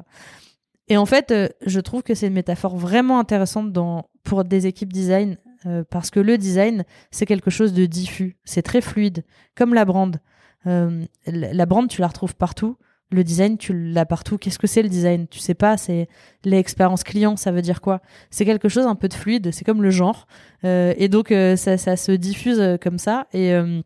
Et 0.87 0.95
en 0.95 1.05
fait, 1.05 1.31
euh, 1.31 1.49
je 1.65 1.81
trouve 1.81 2.01
que 2.01 2.15
c'est 2.15 2.27
une 2.27 2.33
métaphore 2.33 2.77
vraiment 2.77 3.19
intéressante 3.19 3.77
pour 4.23 4.45
des 4.45 4.67
équipes 4.67 4.93
design 4.93 5.37
parce 5.89 6.11
que 6.11 6.21
le 6.21 6.37
design, 6.37 6.85
c'est 7.11 7.25
quelque 7.25 7.49
chose 7.49 7.73
de 7.73 7.85
diffus, 7.87 8.37
c'est 8.45 8.61
très 8.61 8.79
fluide, 8.79 9.25
comme 9.53 9.73
la 9.73 9.83
brand. 9.83 10.15
Euh, 10.65 11.05
la 11.25 11.65
brand, 11.65 11.87
tu 11.87 12.01
la 12.01 12.07
retrouves 12.07 12.35
partout. 12.35 12.77
Le 13.09 13.23
design, 13.23 13.57
tu 13.57 13.73
l'as 13.73 14.05
partout. 14.05 14.37
Qu'est-ce 14.37 14.59
que 14.59 14.67
c'est 14.67 14.81
le 14.81 14.89
design? 14.89 15.27
Tu 15.27 15.39
sais 15.39 15.53
pas, 15.53 15.77
c'est 15.77 16.09
l'expérience 16.43 17.03
client, 17.03 17.37
ça 17.37 17.51
veut 17.51 17.61
dire 17.61 17.79
quoi? 17.79 18.01
C'est 18.31 18.43
quelque 18.43 18.67
chose 18.67 18.85
un 18.85 18.95
peu 18.95 19.07
de 19.07 19.13
fluide, 19.13 19.51
c'est 19.51 19.63
comme 19.63 19.81
le 19.81 19.91
genre. 19.91 20.27
Euh, 20.65 20.93
et 20.97 21.07
donc, 21.07 21.31
euh, 21.31 21.55
ça, 21.55 21.77
ça 21.77 21.95
se 21.95 22.11
diffuse 22.11 22.59
euh, 22.59 22.75
comme 22.77 22.97
ça. 22.97 23.27
Et, 23.31 23.53
euh, 23.53 23.81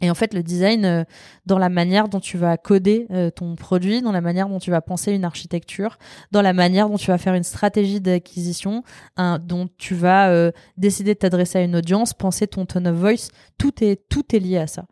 et 0.00 0.10
en 0.10 0.14
fait, 0.14 0.34
le 0.34 0.42
design, 0.42 0.84
euh, 0.84 1.04
dans 1.46 1.58
la 1.58 1.68
manière 1.68 2.08
dont 2.08 2.20
tu 2.20 2.38
vas 2.38 2.56
coder 2.56 3.06
euh, 3.10 3.30
ton 3.30 3.54
produit, 3.56 4.02
dans 4.02 4.12
la 4.12 4.20
manière 4.20 4.48
dont 4.48 4.58
tu 4.58 4.70
vas 4.70 4.80
penser 4.80 5.12
une 5.12 5.24
architecture, 5.24 5.98
dans 6.30 6.42
la 6.42 6.52
manière 6.52 6.88
dont 6.88 6.96
tu 6.96 7.08
vas 7.08 7.18
faire 7.18 7.34
une 7.34 7.42
stratégie 7.44 8.00
d'acquisition, 8.00 8.82
un- 9.16 9.38
dont 9.38 9.68
tu 9.78 9.94
vas 9.94 10.30
euh, 10.30 10.52
décider 10.76 11.14
de 11.14 11.18
t'adresser 11.18 11.58
à 11.58 11.62
une 11.62 11.76
audience, 11.76 12.14
penser 12.14 12.46
ton 12.46 12.66
tone 12.66 12.88
of 12.88 12.96
voice, 12.96 13.28
tout 13.58 13.84
est, 13.84 14.08
tout 14.08 14.34
est 14.34 14.38
lié 14.40 14.58
à 14.58 14.66
ça. 14.66 14.84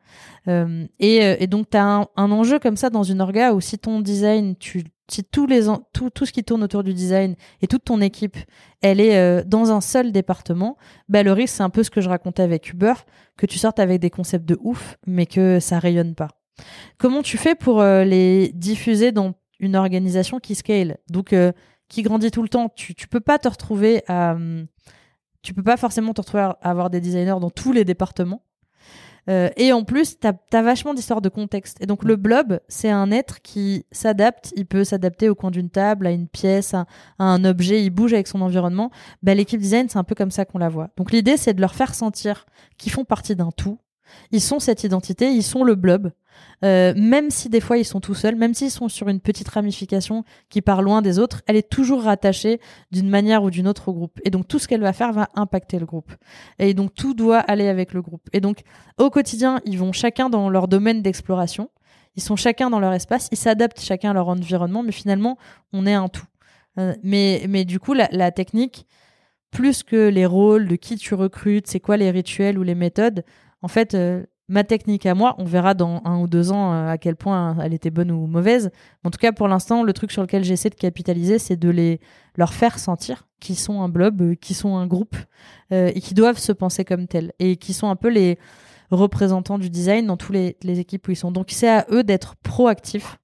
Et, 0.98 1.16
et 1.42 1.46
donc, 1.46 1.68
tu 1.70 1.76
as 1.76 1.84
un, 1.84 2.06
un 2.16 2.30
enjeu 2.32 2.58
comme 2.58 2.78
ça 2.78 2.88
dans 2.88 3.02
une 3.02 3.20
orga 3.20 3.52
où 3.52 3.60
si 3.60 3.78
ton 3.78 4.00
design, 4.00 4.56
tu, 4.56 4.84
si 5.10 5.24
tous 5.24 5.46
les, 5.46 5.66
tout, 5.92 6.10
tout 6.10 6.26
ce 6.26 6.32
qui 6.32 6.44
tourne 6.44 6.62
autour 6.62 6.82
du 6.82 6.94
design 6.94 7.34
et 7.62 7.66
toute 7.66 7.84
ton 7.84 8.00
équipe, 8.00 8.36
elle 8.82 9.00
est 9.00 9.16
euh, 9.16 9.42
dans 9.44 9.70
un 9.72 9.80
seul 9.80 10.12
département, 10.12 10.76
bah, 11.08 11.22
le 11.22 11.32
risque, 11.32 11.56
c'est 11.56 11.62
un 11.62 11.70
peu 11.70 11.82
ce 11.82 11.90
que 11.90 12.00
je 12.00 12.08
racontais 12.08 12.42
avec 12.42 12.70
Uber, 12.70 12.94
que 13.36 13.46
tu 13.46 13.58
sortes 13.58 13.78
avec 13.78 14.00
des 14.00 14.10
concepts 14.10 14.46
de 14.46 14.58
ouf, 14.60 14.96
mais 15.06 15.26
que 15.26 15.60
ça 15.60 15.78
rayonne 15.78 16.14
pas. 16.14 16.28
Comment 16.98 17.22
tu 17.22 17.38
fais 17.38 17.54
pour 17.54 17.80
euh, 17.80 18.04
les 18.04 18.52
diffuser 18.52 19.12
dans 19.12 19.34
une 19.60 19.76
organisation 19.76 20.38
qui 20.38 20.54
scale, 20.54 20.98
donc 21.08 21.32
euh, 21.32 21.52
qui 21.88 22.02
grandit 22.02 22.30
tout 22.30 22.42
le 22.42 22.48
temps 22.48 22.68
Tu, 22.68 22.94
tu 22.94 23.08
peux 23.08 23.20
pas 23.20 23.38
te 23.38 23.48
retrouver 23.48 24.02
à, 24.08 24.32
hum, 24.32 24.66
tu 25.42 25.54
peux 25.54 25.62
pas 25.62 25.76
forcément 25.76 26.12
te 26.12 26.20
retrouver 26.20 26.42
à 26.42 26.56
avoir 26.62 26.90
des 26.90 27.00
designers 27.00 27.38
dans 27.40 27.50
tous 27.50 27.72
les 27.72 27.84
départements. 27.84 28.42
Euh, 29.28 29.50
et 29.56 29.72
en 29.72 29.84
plus, 29.84 30.18
tu 30.18 30.26
as, 30.26 30.62
vachement 30.62 30.94
d'histoires 30.94 31.20
de 31.20 31.28
contexte. 31.28 31.76
Et 31.80 31.86
donc, 31.86 32.04
le 32.04 32.16
blob, 32.16 32.60
c'est 32.68 32.90
un 32.90 33.10
être 33.10 33.42
qui 33.42 33.84
s'adapte. 33.92 34.52
Il 34.56 34.66
peut 34.66 34.84
s'adapter 34.84 35.28
au 35.28 35.34
coin 35.34 35.50
d'une 35.50 35.70
table, 35.70 36.06
à 36.06 36.10
une 36.10 36.28
pièce, 36.28 36.74
à, 36.74 36.86
à 37.18 37.24
un 37.24 37.44
objet. 37.44 37.84
Il 37.84 37.90
bouge 37.90 38.14
avec 38.14 38.26
son 38.26 38.40
environnement. 38.40 38.90
Bah, 39.22 39.34
L'équipe 39.34 39.60
design, 39.60 39.88
c'est 39.88 39.98
un 39.98 40.04
peu 40.04 40.14
comme 40.14 40.30
ça 40.30 40.44
qu'on 40.44 40.58
la 40.58 40.68
voit. 40.68 40.88
Donc, 40.96 41.12
l'idée, 41.12 41.36
c'est 41.36 41.54
de 41.54 41.60
leur 41.60 41.74
faire 41.74 41.94
sentir 41.94 42.46
qu'ils 42.78 42.92
font 42.92 43.04
partie 43.04 43.36
d'un 43.36 43.50
tout. 43.50 43.78
Ils 44.30 44.40
sont 44.40 44.58
cette 44.58 44.84
identité, 44.84 45.30
ils 45.30 45.42
sont 45.42 45.64
le 45.64 45.74
blob. 45.74 46.12
Euh, 46.64 46.92
même 46.96 47.30
si 47.30 47.48
des 47.48 47.60
fois 47.60 47.78
ils 47.78 47.84
sont 47.84 48.00
tout 48.00 48.14
seuls, 48.14 48.36
même 48.36 48.54
s'ils 48.54 48.70
sont 48.70 48.88
sur 48.88 49.08
une 49.08 49.20
petite 49.20 49.48
ramification 49.48 50.24
qui 50.48 50.62
part 50.62 50.82
loin 50.82 51.02
des 51.02 51.18
autres, 51.18 51.42
elle 51.46 51.56
est 51.56 51.68
toujours 51.68 52.02
rattachée 52.02 52.60
d'une 52.90 53.08
manière 53.08 53.42
ou 53.42 53.50
d'une 53.50 53.68
autre 53.68 53.88
au 53.88 53.92
groupe. 53.92 54.20
Et 54.24 54.30
donc 54.30 54.48
tout 54.48 54.58
ce 54.58 54.68
qu'elle 54.68 54.80
va 54.80 54.92
faire 54.92 55.12
va 55.12 55.28
impacter 55.34 55.78
le 55.78 55.86
groupe. 55.86 56.12
Et 56.58 56.74
donc 56.74 56.94
tout 56.94 57.14
doit 57.14 57.38
aller 57.38 57.68
avec 57.68 57.92
le 57.92 58.02
groupe. 58.02 58.28
Et 58.32 58.40
donc 58.40 58.60
au 58.98 59.10
quotidien, 59.10 59.60
ils 59.64 59.78
vont 59.78 59.92
chacun 59.92 60.28
dans 60.30 60.48
leur 60.50 60.68
domaine 60.68 61.02
d'exploration. 61.02 61.70
Ils 62.16 62.22
sont 62.22 62.36
chacun 62.36 62.70
dans 62.70 62.80
leur 62.80 62.92
espace, 62.92 63.28
ils 63.30 63.38
s'adaptent 63.38 63.80
chacun 63.80 64.10
à 64.10 64.14
leur 64.14 64.28
environnement, 64.28 64.82
mais 64.82 64.92
finalement, 64.92 65.38
on 65.72 65.86
est 65.86 65.94
un 65.94 66.08
tout. 66.08 66.26
Euh, 66.78 66.94
mais, 67.04 67.44
mais 67.48 67.64
du 67.64 67.78
coup, 67.78 67.94
la, 67.94 68.08
la 68.10 68.32
technique, 68.32 68.86
plus 69.52 69.84
que 69.84 70.08
les 70.08 70.26
rôles, 70.26 70.66
de 70.66 70.76
qui 70.76 70.96
tu 70.96 71.14
recrutes, 71.14 71.68
c'est 71.68 71.80
quoi 71.80 71.96
les 71.96 72.10
rituels 72.10 72.58
ou 72.58 72.62
les 72.62 72.74
méthodes, 72.74 73.24
en 73.62 73.68
fait, 73.68 73.94
euh, 73.94 74.24
ma 74.48 74.64
technique 74.64 75.06
à 75.06 75.14
moi, 75.14 75.34
on 75.38 75.44
verra 75.44 75.74
dans 75.74 76.00
un 76.04 76.20
ou 76.20 76.28
deux 76.28 76.52
ans 76.52 76.72
euh, 76.72 76.88
à 76.88 76.98
quel 76.98 77.16
point 77.16 77.56
elle 77.62 77.74
était 77.74 77.90
bonne 77.90 78.10
ou 78.10 78.26
mauvaise. 78.26 78.70
En 79.04 79.10
tout 79.10 79.18
cas, 79.18 79.32
pour 79.32 79.48
l'instant, 79.48 79.82
le 79.82 79.92
truc 79.92 80.12
sur 80.12 80.22
lequel 80.22 80.44
j'essaie 80.44 80.70
de 80.70 80.74
capitaliser, 80.74 81.38
c'est 81.38 81.56
de 81.56 81.68
les 81.68 82.00
leur 82.36 82.52
faire 82.54 82.78
sentir 82.78 83.26
qu'ils 83.40 83.58
sont 83.58 83.82
un 83.82 83.88
blob, 83.88 84.22
euh, 84.22 84.34
qu'ils 84.34 84.56
sont 84.56 84.76
un 84.76 84.86
groupe 84.86 85.16
et 85.70 86.00
qui 86.00 86.14
doivent 86.14 86.38
se 86.38 86.52
penser 86.52 86.86
comme 86.86 87.06
tels 87.06 87.34
et 87.38 87.56
qui 87.56 87.74
sont 87.74 87.90
un 87.90 87.96
peu 87.96 88.08
les 88.08 88.38
représentants 88.90 89.58
du 89.58 89.68
design 89.68 90.06
dans 90.06 90.16
toutes 90.16 90.34
les, 90.34 90.80
équipes 90.80 91.06
où 91.08 91.10
ils 91.10 91.16
sont. 91.16 91.30
Donc, 91.30 91.48
c'est 91.50 91.68
à 91.68 91.86
eux 91.90 92.02
d'être 92.02 92.36
proactifs 92.36 93.18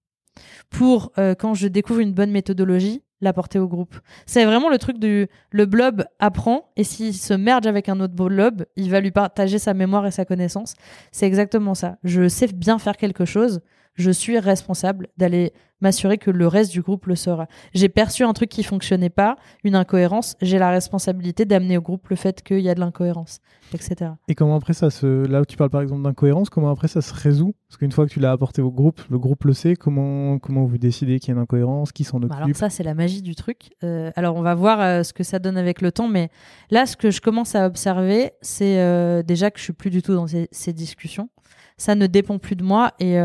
pour 0.68 1.12
quand 1.38 1.54
je 1.54 1.68
découvre 1.68 2.00
une 2.00 2.12
bonne 2.12 2.30
méthodologie 2.30 3.02
l'apporter 3.24 3.58
au 3.58 3.66
groupe. 3.66 3.96
C'est 4.26 4.44
vraiment 4.44 4.68
le 4.68 4.78
truc 4.78 4.98
du 4.98 5.28
le 5.50 5.66
blob 5.66 6.04
apprend 6.18 6.70
et 6.76 6.84
s'il 6.84 7.14
se 7.14 7.34
merge 7.34 7.66
avec 7.66 7.88
un 7.88 8.00
autre 8.00 8.14
blob, 8.14 8.64
il 8.76 8.90
va 8.90 9.00
lui 9.00 9.10
partager 9.10 9.58
sa 9.58 9.74
mémoire 9.74 10.06
et 10.06 10.10
sa 10.10 10.24
connaissance. 10.24 10.74
C'est 11.10 11.26
exactement 11.26 11.74
ça. 11.74 11.96
Je 12.04 12.28
sais 12.28 12.46
bien 12.46 12.78
faire 12.78 12.96
quelque 12.96 13.24
chose, 13.24 13.60
je 13.94 14.10
suis 14.10 14.38
responsable 14.38 15.08
d'aller 15.16 15.52
m'assurer 15.80 16.16
que 16.18 16.30
le 16.30 16.46
reste 16.46 16.72
du 16.72 16.80
groupe 16.80 17.06
le 17.06 17.14
sera. 17.14 17.46
J'ai 17.74 17.88
perçu 17.90 18.22
un 18.24 18.32
truc 18.32 18.48
qui 18.48 18.62
fonctionnait 18.62 19.10
pas, 19.10 19.36
une 19.64 19.74
incohérence, 19.74 20.34
j'ai 20.40 20.58
la 20.58 20.70
responsabilité 20.70 21.44
d'amener 21.44 21.76
au 21.76 21.82
groupe 21.82 22.08
le 22.08 22.16
fait 22.16 22.42
qu'il 22.42 22.60
y 22.60 22.70
a 22.70 22.74
de 22.74 22.80
l'incohérence, 22.80 23.40
etc. 23.74 24.12
Et 24.28 24.34
comment 24.34 24.56
après 24.56 24.72
ça 24.72 24.88
se. 24.90 25.26
Là 25.26 25.42
où 25.42 25.44
tu 25.44 25.56
parles 25.58 25.68
par 25.70 25.82
exemple 25.82 26.02
d'incohérence, 26.02 26.48
comment 26.48 26.70
après 26.70 26.88
ça 26.88 27.02
se 27.02 27.12
résout? 27.12 27.54
Parce 27.68 27.76
qu'une 27.76 27.92
fois 27.92 28.06
que 28.06 28.12
tu 28.12 28.18
l'as 28.20 28.32
apporté 28.32 28.62
au 28.62 28.70
groupe, 28.70 29.02
le 29.10 29.18
groupe 29.18 29.44
le 29.44 29.52
sait, 29.52 29.76
comment, 29.76 30.38
comment 30.38 30.64
vous 30.64 30.78
décidez 30.78 31.18
qu'il 31.18 31.28
y 31.28 31.32
a 31.32 31.34
une 31.36 31.42
incohérence, 31.42 31.92
qui 31.92 32.04
s'en 32.04 32.18
Bah, 32.18 32.28
Alors 32.30 32.44
occupe? 32.44 32.56
ça, 32.56 32.70
c'est 32.70 32.84
la 32.84 32.94
magie 32.94 33.20
du 33.20 33.34
truc. 33.34 33.70
Euh, 33.82 34.10
alors 34.16 34.36
on 34.36 34.42
va 34.42 34.54
voir 34.54 34.80
euh, 34.80 35.02
ce 35.02 35.12
que 35.12 35.22
ça 35.24 35.38
donne 35.38 35.58
avec 35.58 35.82
le 35.82 35.92
temps, 35.92 36.08
mais 36.08 36.30
là, 36.70 36.86
ce 36.86 36.96
que 36.96 37.10
je 37.10 37.20
commence 37.20 37.54
à 37.54 37.66
observer, 37.66 38.32
c'est 38.40 38.80
euh, 38.80 39.22
déjà 39.22 39.50
que 39.50 39.58
je 39.58 39.64
suis 39.64 39.72
plus 39.74 39.90
du 39.90 40.00
tout 40.00 40.14
dans 40.14 40.26
ces, 40.28 40.48
ces 40.50 40.72
discussions. 40.72 41.28
Ça 41.76 41.94
ne 41.94 42.06
dépend 42.06 42.38
plus 42.38 42.56
de 42.56 42.62
moi 42.62 42.92
et 43.00 43.18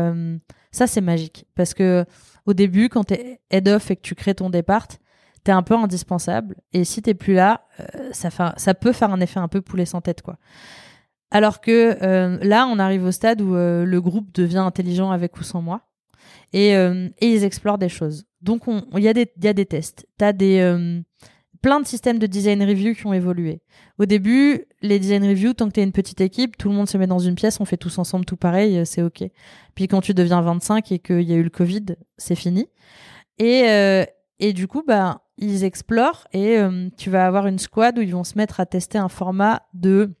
ça, 0.72 0.86
c'est 0.86 1.00
magique 1.00 1.46
parce 1.54 1.74
que 1.74 2.04
au 2.46 2.54
début, 2.54 2.88
quand 2.88 3.04
tu 3.04 3.14
es 3.14 3.40
head 3.50 3.68
off 3.68 3.90
et 3.90 3.96
que 3.96 4.02
tu 4.02 4.14
crées 4.14 4.34
ton 4.34 4.50
départ, 4.50 4.86
t'es 5.44 5.52
un 5.52 5.62
peu 5.62 5.74
indispensable 5.74 6.56
et 6.72 6.84
si 6.84 7.02
t'es 7.02 7.14
plus 7.14 7.34
là, 7.34 7.66
euh, 7.80 8.10
ça, 8.12 8.74
peut 8.74 8.92
faire 8.92 9.12
un 9.12 9.20
effet 9.20 9.40
un 9.40 9.48
peu 9.48 9.60
poulet 9.60 9.86
sans 9.86 10.00
tête, 10.00 10.22
quoi. 10.22 10.36
Alors 11.30 11.60
que 11.60 11.96
euh, 12.02 12.38
là, 12.42 12.66
on 12.66 12.78
arrive 12.78 13.04
au 13.04 13.12
stade 13.12 13.40
où 13.40 13.54
euh, 13.54 13.84
le 13.84 14.00
groupe 14.00 14.32
devient 14.34 14.58
intelligent 14.58 15.12
avec 15.12 15.38
ou 15.38 15.44
sans 15.44 15.62
moi. 15.62 15.82
et, 16.52 16.72
ils 17.20 17.44
explorent 17.44 17.78
des 17.78 17.88
choses. 17.88 18.26
Donc 18.42 18.64
il 18.96 19.02
y, 19.02 19.08
a 19.08 19.12
des, 19.12 19.30
y 19.40 19.48
a 19.48 19.52
des 19.52 19.66
tests. 19.66 20.06
Tu 20.18 20.24
as 20.24 20.32
des, 20.32 21.02
plein 21.62 21.80
de 21.80 21.86
systèmes 21.86 22.18
de 22.18 22.26
design 22.26 22.62
review 22.62 22.94
qui 22.94 23.06
ont 23.06 23.12
évolué. 23.12 23.60
Au 23.98 24.06
début, 24.06 24.66
les 24.82 24.98
design 24.98 25.24
review, 25.24 25.52
tant 25.52 25.68
que 25.68 25.72
tu 25.72 25.80
es 25.80 25.82
une 25.82 25.92
petite 25.92 26.20
équipe, 26.20 26.56
tout 26.56 26.68
le 26.68 26.74
monde 26.74 26.88
se 26.88 26.96
met 26.98 27.06
dans 27.06 27.18
une 27.18 27.34
pièce, 27.34 27.60
on 27.60 27.64
fait 27.64 27.76
tous 27.76 27.98
ensemble 27.98 28.24
tout 28.24 28.36
pareil, 28.36 28.78
euh, 28.78 28.84
c'est 28.84 29.02
OK. 29.02 29.22
Puis 29.74 29.88
quand 29.88 30.00
tu 30.00 30.14
deviens 30.14 30.40
25 30.40 30.92
et 30.92 30.98
qu'il 30.98 31.22
y 31.22 31.32
a 31.32 31.36
eu 31.36 31.42
le 31.42 31.50
Covid, 31.50 31.86
c'est 32.16 32.34
fini. 32.34 32.66
Et, 33.38 33.64
et 34.38 34.52
du 34.52 34.68
coup, 34.68 34.82
bah, 34.86 35.22
ils 35.38 35.64
explorent 35.64 36.28
et 36.34 36.58
tu 36.98 37.08
vas 37.08 37.26
avoir 37.26 37.46
une 37.46 37.58
squad 37.58 37.96
où 37.96 38.02
ils 38.02 38.12
vont 38.12 38.24
se 38.24 38.36
mettre 38.36 38.60
à 38.60 38.66
tester 38.66 38.98
un 38.98 39.08
format 39.08 39.62
de 39.72 40.12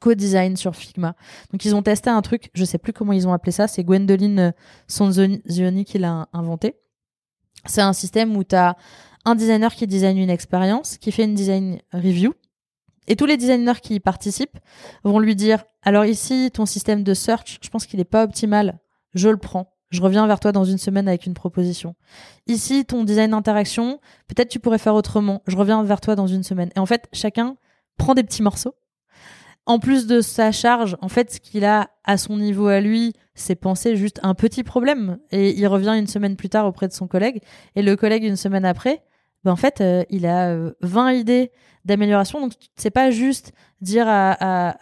co-design 0.00 0.56
sur 0.56 0.74
Figma. 0.74 1.14
Donc 1.52 1.64
ils 1.64 1.74
ont 1.74 1.82
testé 1.82 2.10
un 2.10 2.22
truc, 2.22 2.50
je 2.54 2.64
sais 2.64 2.78
plus 2.78 2.92
comment 2.92 3.12
ils 3.12 3.26
ont 3.26 3.32
appelé 3.32 3.52
ça, 3.52 3.66
c'est 3.66 3.84
Gwendoline 3.84 4.54
Sonzioni 4.86 5.84
qui 5.84 5.98
l'a 5.98 6.28
inventé. 6.32 6.76
C'est 7.66 7.80
un 7.80 7.92
système 7.92 8.36
où 8.36 8.44
tu 8.44 8.54
as 8.54 8.76
un 9.24 9.34
designer 9.34 9.74
qui 9.74 9.86
design 9.86 10.18
une 10.18 10.30
expérience, 10.30 10.98
qui 10.98 11.12
fait 11.12 11.24
une 11.24 11.34
design 11.34 11.80
review, 11.92 12.34
et 13.06 13.16
tous 13.16 13.26
les 13.26 13.36
designers 13.36 13.80
qui 13.82 13.94
y 13.94 14.00
participent 14.00 14.58
vont 15.02 15.18
lui 15.18 15.34
dire 15.34 15.64
alors 15.82 16.04
ici 16.04 16.50
ton 16.52 16.66
système 16.66 17.02
de 17.02 17.14
search, 17.14 17.58
je 17.62 17.68
pense 17.70 17.86
qu'il 17.86 17.98
n'est 17.98 18.04
pas 18.04 18.24
optimal, 18.24 18.78
je 19.14 19.28
le 19.28 19.38
prends. 19.38 19.72
Je 19.90 20.02
reviens 20.02 20.26
vers 20.26 20.38
toi 20.38 20.52
dans 20.52 20.64
une 20.64 20.76
semaine 20.76 21.08
avec 21.08 21.24
une 21.24 21.32
proposition. 21.32 21.94
Ici, 22.46 22.84
ton 22.84 23.04
design 23.04 23.30
d'interaction, 23.30 24.00
peut-être 24.26 24.50
tu 24.50 24.60
pourrais 24.60 24.76
faire 24.76 24.94
autrement. 24.94 25.42
Je 25.46 25.56
reviens 25.56 25.82
vers 25.82 26.02
toi 26.02 26.14
dans 26.14 26.26
une 26.26 26.42
semaine. 26.42 26.68
Et 26.76 26.78
en 26.78 26.84
fait, 26.84 27.08
chacun 27.14 27.56
prend 27.96 28.12
des 28.12 28.22
petits 28.22 28.42
morceaux 28.42 28.74
en 29.68 29.78
plus 29.78 30.06
de 30.06 30.22
sa 30.22 30.50
charge, 30.50 30.96
en 31.02 31.10
fait, 31.10 31.30
ce 31.30 31.40
qu'il 31.40 31.66
a 31.66 31.90
à 32.02 32.16
son 32.16 32.38
niveau 32.38 32.68
à 32.68 32.80
lui, 32.80 33.12
c'est 33.34 33.54
penser 33.54 33.96
juste 33.96 34.18
un 34.22 34.32
petit 34.32 34.64
problème. 34.64 35.18
Et 35.30 35.50
il 35.58 35.66
revient 35.66 35.94
une 35.94 36.06
semaine 36.06 36.36
plus 36.36 36.48
tard 36.48 36.64
auprès 36.64 36.88
de 36.88 36.94
son 36.94 37.06
collègue. 37.06 37.42
Et 37.76 37.82
le 37.82 37.94
collègue, 37.94 38.24
une 38.24 38.36
semaine 38.36 38.64
après, 38.64 39.02
ben 39.48 39.52
en 39.54 39.56
fait, 39.56 39.80
euh, 39.80 40.04
il 40.10 40.26
a 40.26 40.54
20 40.82 41.08
euh, 41.08 41.12
idées 41.14 41.50
d'amélioration. 41.86 42.38
Donc, 42.38 42.52
c'est 42.76 42.90
pas 42.90 43.10
juste 43.10 43.52
dire 43.80 44.06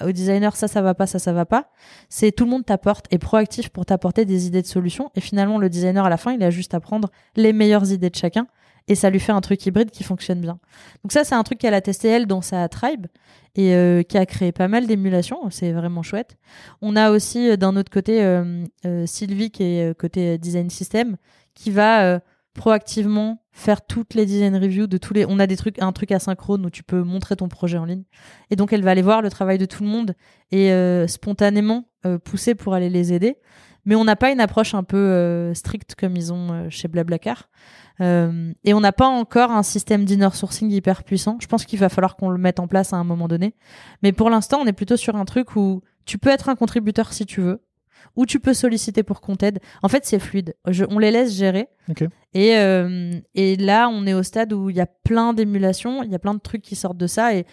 au 0.04 0.10
designer 0.10 0.56
ça, 0.56 0.66
ça 0.66 0.82
va 0.82 0.92
pas, 0.92 1.06
ça, 1.06 1.20
ça 1.20 1.32
va 1.32 1.46
pas. 1.46 1.70
C'est 2.08 2.32
tout 2.32 2.44
le 2.44 2.50
monde 2.50 2.66
t'apporte, 2.66 3.06
est 3.12 3.18
proactif 3.18 3.68
pour 3.68 3.86
t'apporter 3.86 4.24
des 4.24 4.48
idées 4.48 4.62
de 4.62 4.66
solutions. 4.66 5.12
Et 5.14 5.20
finalement, 5.20 5.58
le 5.58 5.68
designer, 5.68 6.04
à 6.04 6.08
la 6.08 6.16
fin, 6.16 6.32
il 6.32 6.42
a 6.42 6.50
juste 6.50 6.74
à 6.74 6.80
prendre 6.80 7.10
les 7.36 7.52
meilleures 7.52 7.92
idées 7.92 8.10
de 8.10 8.16
chacun 8.16 8.48
et 8.88 8.96
ça 8.96 9.08
lui 9.08 9.20
fait 9.20 9.30
un 9.30 9.40
truc 9.40 9.64
hybride 9.64 9.92
qui 9.92 10.02
fonctionne 10.02 10.40
bien. 10.40 10.58
Donc 11.04 11.12
ça, 11.12 11.22
c'est 11.22 11.36
un 11.36 11.44
truc 11.44 11.60
qu'elle 11.60 11.74
a 11.74 11.80
testé 11.80 12.08
elle 12.08 12.26
dans 12.26 12.40
sa 12.40 12.68
tribe 12.68 13.06
et 13.54 13.72
euh, 13.72 14.02
qui 14.02 14.18
a 14.18 14.26
créé 14.26 14.50
pas 14.50 14.66
mal 14.66 14.88
d'émulations. 14.88 15.48
C'est 15.50 15.70
vraiment 15.70 16.02
chouette. 16.02 16.36
On 16.82 16.96
a 16.96 17.12
aussi 17.12 17.56
d'un 17.56 17.76
autre 17.76 17.92
côté 17.92 18.20
Sylvie 19.04 19.52
qui 19.52 19.62
est 19.62 19.96
côté 19.96 20.38
design 20.38 20.70
system 20.70 21.18
qui 21.54 21.70
va 21.70 22.20
proactivement 22.56 23.42
faire 23.52 23.86
toutes 23.86 24.14
les 24.14 24.26
design 24.26 24.56
reviews 24.56 24.86
de 24.86 24.98
tous 24.98 25.14
les. 25.14 25.26
On 25.28 25.38
a 25.38 25.46
des 25.46 25.56
trucs, 25.56 25.80
un 25.80 25.92
truc 25.92 26.12
asynchrone 26.12 26.66
où 26.66 26.70
tu 26.70 26.82
peux 26.82 27.02
montrer 27.02 27.36
ton 27.36 27.48
projet 27.48 27.78
en 27.78 27.84
ligne. 27.84 28.04
Et 28.50 28.56
donc 28.56 28.72
elle 28.72 28.82
va 28.82 28.90
aller 28.90 29.02
voir 29.02 29.22
le 29.22 29.30
travail 29.30 29.58
de 29.58 29.64
tout 29.64 29.82
le 29.82 29.88
monde 29.88 30.14
et 30.50 30.70
spontanément 31.08 31.88
pousser 32.24 32.54
pour 32.54 32.74
aller 32.74 32.90
les 32.90 33.12
aider. 33.12 33.36
Mais 33.84 33.94
on 33.94 34.04
n'a 34.04 34.16
pas 34.16 34.30
une 34.30 34.40
approche 34.40 34.74
un 34.74 34.82
peu 34.82 35.52
stricte 35.54 35.94
comme 35.94 36.16
ils 36.16 36.32
ont 36.32 36.68
chez 36.70 36.88
Blablacar. 36.88 37.48
Euh, 38.00 38.52
et 38.64 38.74
on 38.74 38.80
n'a 38.80 38.92
pas 38.92 39.06
encore 39.06 39.50
un 39.50 39.62
système 39.62 40.04
d'inner 40.04 40.28
sourcing 40.32 40.70
hyper 40.70 41.04
puissant. 41.04 41.38
Je 41.40 41.46
pense 41.46 41.64
qu'il 41.64 41.78
va 41.78 41.88
falloir 41.88 42.16
qu'on 42.16 42.30
le 42.30 42.38
mette 42.38 42.60
en 42.60 42.66
place 42.66 42.92
à 42.92 42.96
un 42.96 43.04
moment 43.04 43.28
donné. 43.28 43.54
Mais 44.02 44.12
pour 44.12 44.30
l'instant, 44.30 44.58
on 44.60 44.66
est 44.66 44.72
plutôt 44.72 44.96
sur 44.96 45.16
un 45.16 45.24
truc 45.24 45.56
où 45.56 45.82
tu 46.04 46.18
peux 46.18 46.30
être 46.30 46.48
un 46.48 46.56
contributeur 46.56 47.12
si 47.12 47.26
tu 47.26 47.40
veux, 47.40 47.62
ou 48.14 48.26
tu 48.26 48.40
peux 48.40 48.54
solliciter 48.54 49.02
pour 49.02 49.20
qu'on 49.20 49.36
t'aide. 49.36 49.58
En 49.82 49.88
fait, 49.88 50.04
c'est 50.06 50.18
fluide. 50.18 50.54
on 50.90 50.98
les 50.98 51.10
laisse 51.10 51.34
gérer. 51.34 51.68
Et, 52.34 52.56
euh, 52.56 53.12
et 53.34 53.56
là, 53.56 53.88
on 53.88 54.06
est 54.06 54.14
au 54.14 54.22
stade 54.22 54.52
où 54.52 54.70
il 54.70 54.76
y 54.76 54.80
a 54.80 54.86
plein 54.86 55.32
d'émulations, 55.32 56.02
il 56.02 56.10
y 56.10 56.14
a 56.14 56.18
plein 56.18 56.34
de 56.34 56.40
trucs 56.40 56.62
qui 56.62 56.76
sortent 56.76 56.98
de 56.98 57.06
ça. 57.06 57.34
Et 57.34 57.46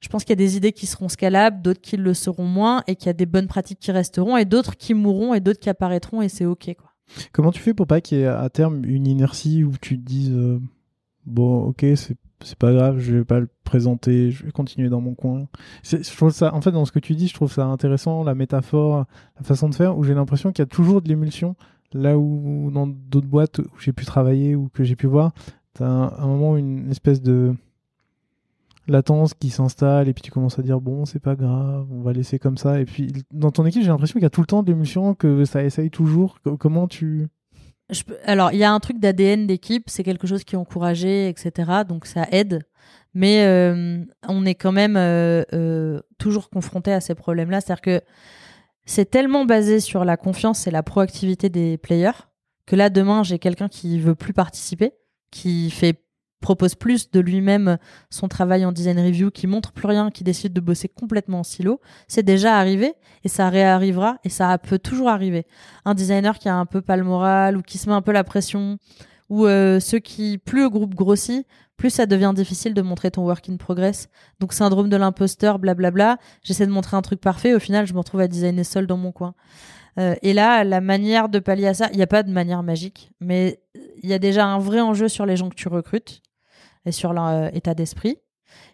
je 0.00 0.08
pense 0.08 0.24
qu'il 0.24 0.32
y 0.32 0.34
a 0.34 0.44
des 0.44 0.56
idées 0.56 0.72
qui 0.72 0.86
seront 0.86 1.08
scalables, 1.08 1.62
d'autres 1.62 1.80
qui 1.80 1.96
le 1.96 2.14
seront 2.14 2.44
moins, 2.44 2.82
et 2.86 2.96
qu'il 2.96 3.06
y 3.06 3.10
a 3.10 3.14
des 3.14 3.26
bonnes 3.26 3.48
pratiques 3.48 3.78
qui 3.78 3.90
resteront, 3.92 4.36
et 4.36 4.44
d'autres 4.44 4.76
qui 4.76 4.94
mourront, 4.94 5.34
et 5.34 5.40
d'autres 5.40 5.60
qui 5.60 5.70
apparaîtront, 5.70 6.20
et 6.20 6.28
c'est 6.28 6.44
OK. 6.44 6.74
Quoi. 6.78 6.94
Comment 7.32 7.50
tu 7.50 7.60
fais 7.60 7.74
pour 7.74 7.86
pas 7.86 8.00
qu'il 8.00 8.18
y 8.18 8.20
ait 8.22 8.26
à 8.26 8.48
terme 8.50 8.84
une 8.84 9.06
inertie 9.06 9.64
où 9.64 9.72
tu 9.80 9.98
te 9.98 10.04
dises 10.04 10.32
euh, 10.32 10.60
bon 11.26 11.64
ok 11.64 11.84
c'est 11.96 12.16
c'est 12.42 12.58
pas 12.58 12.72
grave, 12.72 12.98
je 12.98 13.16
vais 13.16 13.24
pas 13.24 13.40
le 13.40 13.48
présenter, 13.64 14.30
je 14.30 14.44
vais 14.44 14.52
continuer 14.52 14.88
dans 14.88 15.00
mon 15.00 15.14
coin. 15.14 15.46
Je 15.82 16.16
trouve 16.16 16.30
ça, 16.30 16.54
en 16.54 16.60
fait, 16.60 16.72
dans 16.72 16.84
ce 16.84 16.92
que 16.92 16.98
tu 16.98 17.14
dis, 17.14 17.28
je 17.28 17.34
trouve 17.34 17.52
ça 17.52 17.64
intéressant, 17.66 18.24
la 18.24 18.34
métaphore, 18.34 19.06
la 19.36 19.42
façon 19.42 19.68
de 19.68 19.74
faire, 19.74 19.96
où 19.96 20.04
j'ai 20.04 20.14
l'impression 20.14 20.52
qu'il 20.52 20.62
y 20.62 20.66
a 20.66 20.66
toujours 20.66 21.00
de 21.00 21.08
l'émulsion, 21.08 21.56
là 21.92 22.18
où 22.18 22.70
dans 22.72 22.86
d'autres 22.86 23.28
boîtes 23.28 23.60
où 23.60 23.78
j'ai 23.80 23.92
pu 23.92 24.04
travailler 24.04 24.56
ou 24.56 24.68
que 24.68 24.84
j'ai 24.84 24.96
pu 24.96 25.06
voir, 25.06 25.32
t'as 25.74 25.86
un, 25.86 26.12
un 26.18 26.26
moment 26.26 26.56
une 26.56 26.90
espèce 26.90 27.22
de 27.22 27.54
latence 28.86 29.34
qui 29.34 29.50
s'installe 29.50 30.08
et 30.08 30.12
puis 30.12 30.22
tu 30.22 30.30
commences 30.30 30.58
à 30.58 30.62
dire 30.62 30.80
bon 30.80 31.06
c'est 31.06 31.20
pas 31.20 31.36
grave 31.36 31.86
on 31.90 32.02
va 32.02 32.12
laisser 32.12 32.38
comme 32.38 32.58
ça. 32.58 32.80
Et 32.80 32.84
puis 32.84 33.12
dans 33.30 33.50
ton 33.50 33.64
équipe 33.64 33.82
j'ai 33.82 33.88
l'impression 33.88 34.14
qu'il 34.14 34.24
y 34.24 34.26
a 34.26 34.30
tout 34.30 34.42
le 34.42 34.46
temps 34.46 34.62
de 34.62 34.70
l'émulsion 34.70 35.14
que 35.14 35.44
ça 35.44 35.64
essaye 35.64 35.90
toujours. 35.90 36.38
Comment 36.58 36.88
tu 36.88 37.28
alors 38.24 38.52
il 38.52 38.58
y 38.58 38.64
a 38.64 38.72
un 38.72 38.80
truc 38.80 38.98
d'ADN 38.98 39.46
d'équipe 39.46 39.84
c'est 39.88 40.02
quelque 40.02 40.26
chose 40.26 40.42
qui 40.44 40.54
est 40.54 40.58
encouragé 40.58 41.28
etc 41.28 41.82
donc 41.86 42.06
ça 42.06 42.26
aide. 42.30 42.62
Mais 43.16 43.44
euh, 43.44 44.04
on 44.28 44.44
est 44.44 44.56
quand 44.56 44.72
même 44.72 44.96
euh, 44.96 45.44
euh, 45.52 46.00
toujours 46.18 46.50
confronté 46.50 46.92
à 46.92 47.00
ces 47.00 47.14
problèmes 47.14 47.50
là 47.50 47.60
c'est 47.60 47.72
à 47.72 47.76
dire 47.76 47.82
que 47.82 48.00
c'est 48.86 49.10
tellement 49.10 49.44
basé 49.44 49.80
sur 49.80 50.04
la 50.04 50.16
confiance 50.16 50.66
et 50.66 50.70
la 50.70 50.82
proactivité 50.82 51.48
des 51.48 51.78
players 51.78 52.26
que 52.66 52.74
là 52.76 52.90
demain 52.90 53.22
j'ai 53.22 53.38
quelqu'un 53.38 53.68
qui 53.68 54.00
veut 54.00 54.14
plus 54.14 54.32
participer 54.32 54.92
qui 55.30 55.70
fait 55.70 56.03
propose 56.44 56.74
plus 56.74 57.10
de 57.10 57.20
lui-même 57.20 57.78
son 58.10 58.28
travail 58.28 58.66
en 58.66 58.70
design 58.70 59.00
review, 59.00 59.30
qui 59.30 59.46
montre 59.46 59.72
plus 59.72 59.88
rien, 59.88 60.10
qui 60.10 60.24
décide 60.24 60.52
de 60.52 60.60
bosser 60.60 60.88
complètement 60.88 61.40
en 61.40 61.42
silo, 61.42 61.80
c'est 62.06 62.22
déjà 62.22 62.58
arrivé 62.58 62.92
et 63.24 63.28
ça 63.28 63.48
réarrivera 63.48 64.18
et 64.24 64.28
ça 64.28 64.56
peut 64.58 64.78
toujours 64.78 65.08
arriver. 65.08 65.46
Un 65.86 65.94
designer 65.94 66.38
qui 66.38 66.50
a 66.50 66.54
un 66.54 66.66
peu 66.66 66.82
pas 66.82 66.98
le 66.98 67.02
moral 67.04 67.56
ou 67.56 67.62
qui 67.62 67.78
se 67.78 67.88
met 67.88 67.94
un 67.94 68.02
peu 68.02 68.12
la 68.12 68.24
pression 68.24 68.78
ou 69.30 69.46
euh, 69.46 69.80
ceux 69.80 70.00
qui 70.00 70.36
plus 70.36 70.64
le 70.64 70.68
groupe 70.68 70.94
grossit, 70.94 71.46
plus 71.78 71.88
ça 71.88 72.04
devient 72.04 72.32
difficile 72.36 72.74
de 72.74 72.82
montrer 72.82 73.10
ton 73.10 73.24
work 73.24 73.48
in 73.48 73.56
progress. 73.56 74.10
Donc 74.38 74.52
syndrome 74.52 74.90
de 74.90 74.98
l'imposteur, 74.98 75.58
blablabla. 75.58 76.18
J'essaie 76.42 76.66
de 76.66 76.72
montrer 76.72 76.98
un 76.98 77.02
truc 77.02 77.22
parfait, 77.22 77.54
au 77.54 77.58
final 77.58 77.86
je 77.86 77.94
me 77.94 77.98
retrouve 77.98 78.20
à 78.20 78.28
designer 78.28 78.64
seul 78.64 78.86
dans 78.86 78.98
mon 78.98 79.12
coin. 79.12 79.34
Euh, 79.98 80.14
et 80.20 80.34
là, 80.34 80.62
la 80.62 80.82
manière 80.82 81.30
de 81.30 81.38
pallier 81.38 81.68
à 81.68 81.74
ça, 81.74 81.88
il 81.92 81.96
n'y 81.96 82.02
a 82.02 82.06
pas 82.06 82.22
de 82.22 82.30
manière 82.30 82.62
magique, 82.62 83.12
mais 83.20 83.60
il 84.02 84.10
y 84.10 84.12
a 84.12 84.18
déjà 84.18 84.44
un 84.44 84.58
vrai 84.58 84.80
enjeu 84.80 85.08
sur 85.08 85.24
les 85.24 85.36
gens 85.36 85.48
que 85.48 85.54
tu 85.54 85.68
recrutes 85.68 86.20
et 86.86 86.92
sur 86.92 87.12
leur 87.12 87.26
euh, 87.26 87.48
état 87.52 87.74
d'esprit. 87.74 88.18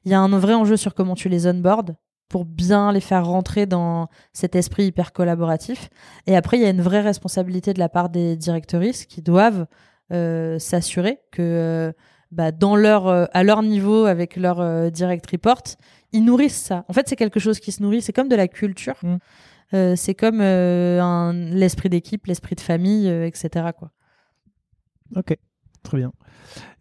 Il 0.05 0.11
y 0.11 0.15
a 0.15 0.21
un 0.21 0.29
vrai 0.39 0.55
enjeu 0.55 0.77
sur 0.77 0.95
comment 0.95 1.15
tu 1.15 1.29
les 1.29 1.47
onboards 1.47 1.93
pour 2.29 2.45
bien 2.45 2.93
les 2.93 3.01
faire 3.01 3.27
rentrer 3.27 3.67
dans 3.67 4.09
cet 4.33 4.55
esprit 4.55 4.85
hyper 4.85 5.13
collaboratif. 5.13 5.89
Et 6.27 6.37
après, 6.37 6.59
il 6.59 6.63
y 6.63 6.67
a 6.67 6.71
une 6.71 6.83
vraie 6.83 7.01
responsabilité 7.01 7.73
de 7.73 7.79
la 7.79 7.89
part 7.89 8.09
des 8.09 8.37
directrices 8.37 9.05
qui 9.07 9.21
doivent 9.21 9.67
euh, 10.13 10.59
s'assurer 10.59 11.19
que 11.33 11.43
euh, 11.43 11.93
bah, 12.31 12.53
dans 12.53 12.77
leur, 12.77 13.09
à 13.09 13.43
leur 13.43 13.63
niveau, 13.63 14.05
avec 14.05 14.37
leur 14.37 14.91
direct 14.93 15.29
report, 15.29 15.63
ils 16.13 16.25
nourrissent 16.25 16.63
ça. 16.63 16.85
En 16.89 16.93
fait, 16.93 17.09
c'est 17.09 17.17
quelque 17.17 17.41
chose 17.41 17.59
qui 17.59 17.73
se 17.73 17.83
nourrit. 17.83 18.01
C'est 18.01 18.13
comme 18.13 18.29
de 18.29 18.37
la 18.37 18.47
culture. 18.47 18.97
Mmh. 19.03 19.97
c'est 19.97 20.15
comme 20.15 20.41
l'esprit 20.41 21.89
d'équipe, 21.89 22.27
l'esprit 22.27 22.55
de 22.55 22.61
famille, 22.61 23.09
etc. 23.09 23.71
Quoi. 23.77 23.91
Ok, 25.17 25.37
très 25.83 25.99
bien. 25.99 26.13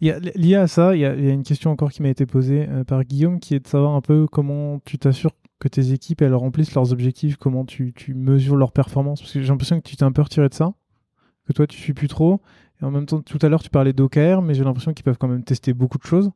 Lié 0.01 0.55
à 0.55 0.67
ça, 0.67 0.95
il 0.95 1.01
y, 1.01 1.05
a 1.05 1.13
une 1.13 1.43
question 1.43 1.71
encore 1.71 1.91
qui 1.91 2.01
m'a 2.01 2.09
été 2.09 2.25
posée 2.25 2.67
euh, 2.69 2.83
par 2.83 3.03
Guillaume 3.03 3.39
qui 3.39 3.53
est 3.55 3.59
de 3.59 3.67
savoir 3.67 3.93
un 3.93 4.01
peu 4.01 4.27
comment 4.31 4.79
tu 4.85 4.97
t'assures 4.97 5.31
que 5.59 5.67
tes 5.67 5.91
équipes 5.91 6.23
remplissent 6.31 6.73
leurs 6.73 6.91
objectifs, 6.93 7.37
comment 7.37 7.65
tu, 7.65 7.93
mesures 8.15 8.55
leur 8.55 8.71
performance. 8.71 9.21
Parce 9.21 9.33
que 9.33 9.41
j'ai 9.41 9.47
l'impression 9.47 9.79
que 9.79 9.87
tu 9.87 9.95
t'es 9.95 10.03
un 10.03 10.11
peu 10.11 10.21
retiré 10.21 10.47
de 10.49 10.53
ça, 10.53 10.73
que 11.45 11.53
toi 11.53 11.67
tu 11.67 11.77
suis 11.77 11.93
plus 11.93 12.07
trop. 12.07 12.41
Et 12.81 12.85
en 12.85 12.91
même 12.91 13.05
temps, 13.05 13.21
tout 13.21 13.39
à 13.41 13.49
l'heure 13.49 13.61
tu 13.61 13.69
parlais 13.69 13.93
d'OKR, 13.93 14.41
mais 14.41 14.53
j'ai 14.53 14.63
l'impression 14.63 14.93
qu'ils 14.93 15.03
peuvent 15.03 15.17
quand 15.17 15.27
même 15.27 15.43
tester 15.43 15.73
beaucoup 15.73 15.97
de 15.97 16.05
choses. 16.05 16.31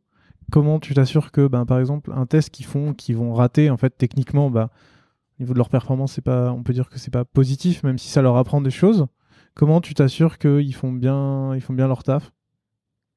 Comment 0.52 0.80
tu 0.80 0.94
t'assures 0.94 1.32
que, 1.32 1.48
ben, 1.48 1.66
par 1.66 1.80
exemple, 1.80 2.12
un 2.14 2.26
test 2.26 2.50
qu'ils 2.50 2.66
font, 2.66 2.94
qu'ils 2.94 3.16
vont 3.16 3.34
rater, 3.34 3.70
en 3.70 3.78
fait, 3.78 3.92
techniquement, 3.98 4.50
bah, 4.50 4.70
au 5.40 5.44
niveau 5.44 5.54
de 5.54 5.58
leur 5.58 5.70
performance, 5.70 6.20
on 6.28 6.64
peut 6.64 6.74
dire 6.74 6.90
que 6.90 7.00
c'est 7.00 7.12
pas 7.12 7.24
positif, 7.24 7.82
même 7.84 7.98
si 7.98 8.10
ça 8.10 8.22
leur 8.22 8.36
apprend 8.36 8.60
des 8.60 8.70
choses. 8.70 9.08
Comment 9.56 9.82
tu 9.82 9.94
t'assures 9.94 10.38
qu'ils 10.38 10.76
font 10.76 10.92
bien, 10.92 11.56
ils 11.56 11.62
font 11.62 11.74
bien 11.74 11.88
leur 11.88 12.04
taf? 12.04 12.32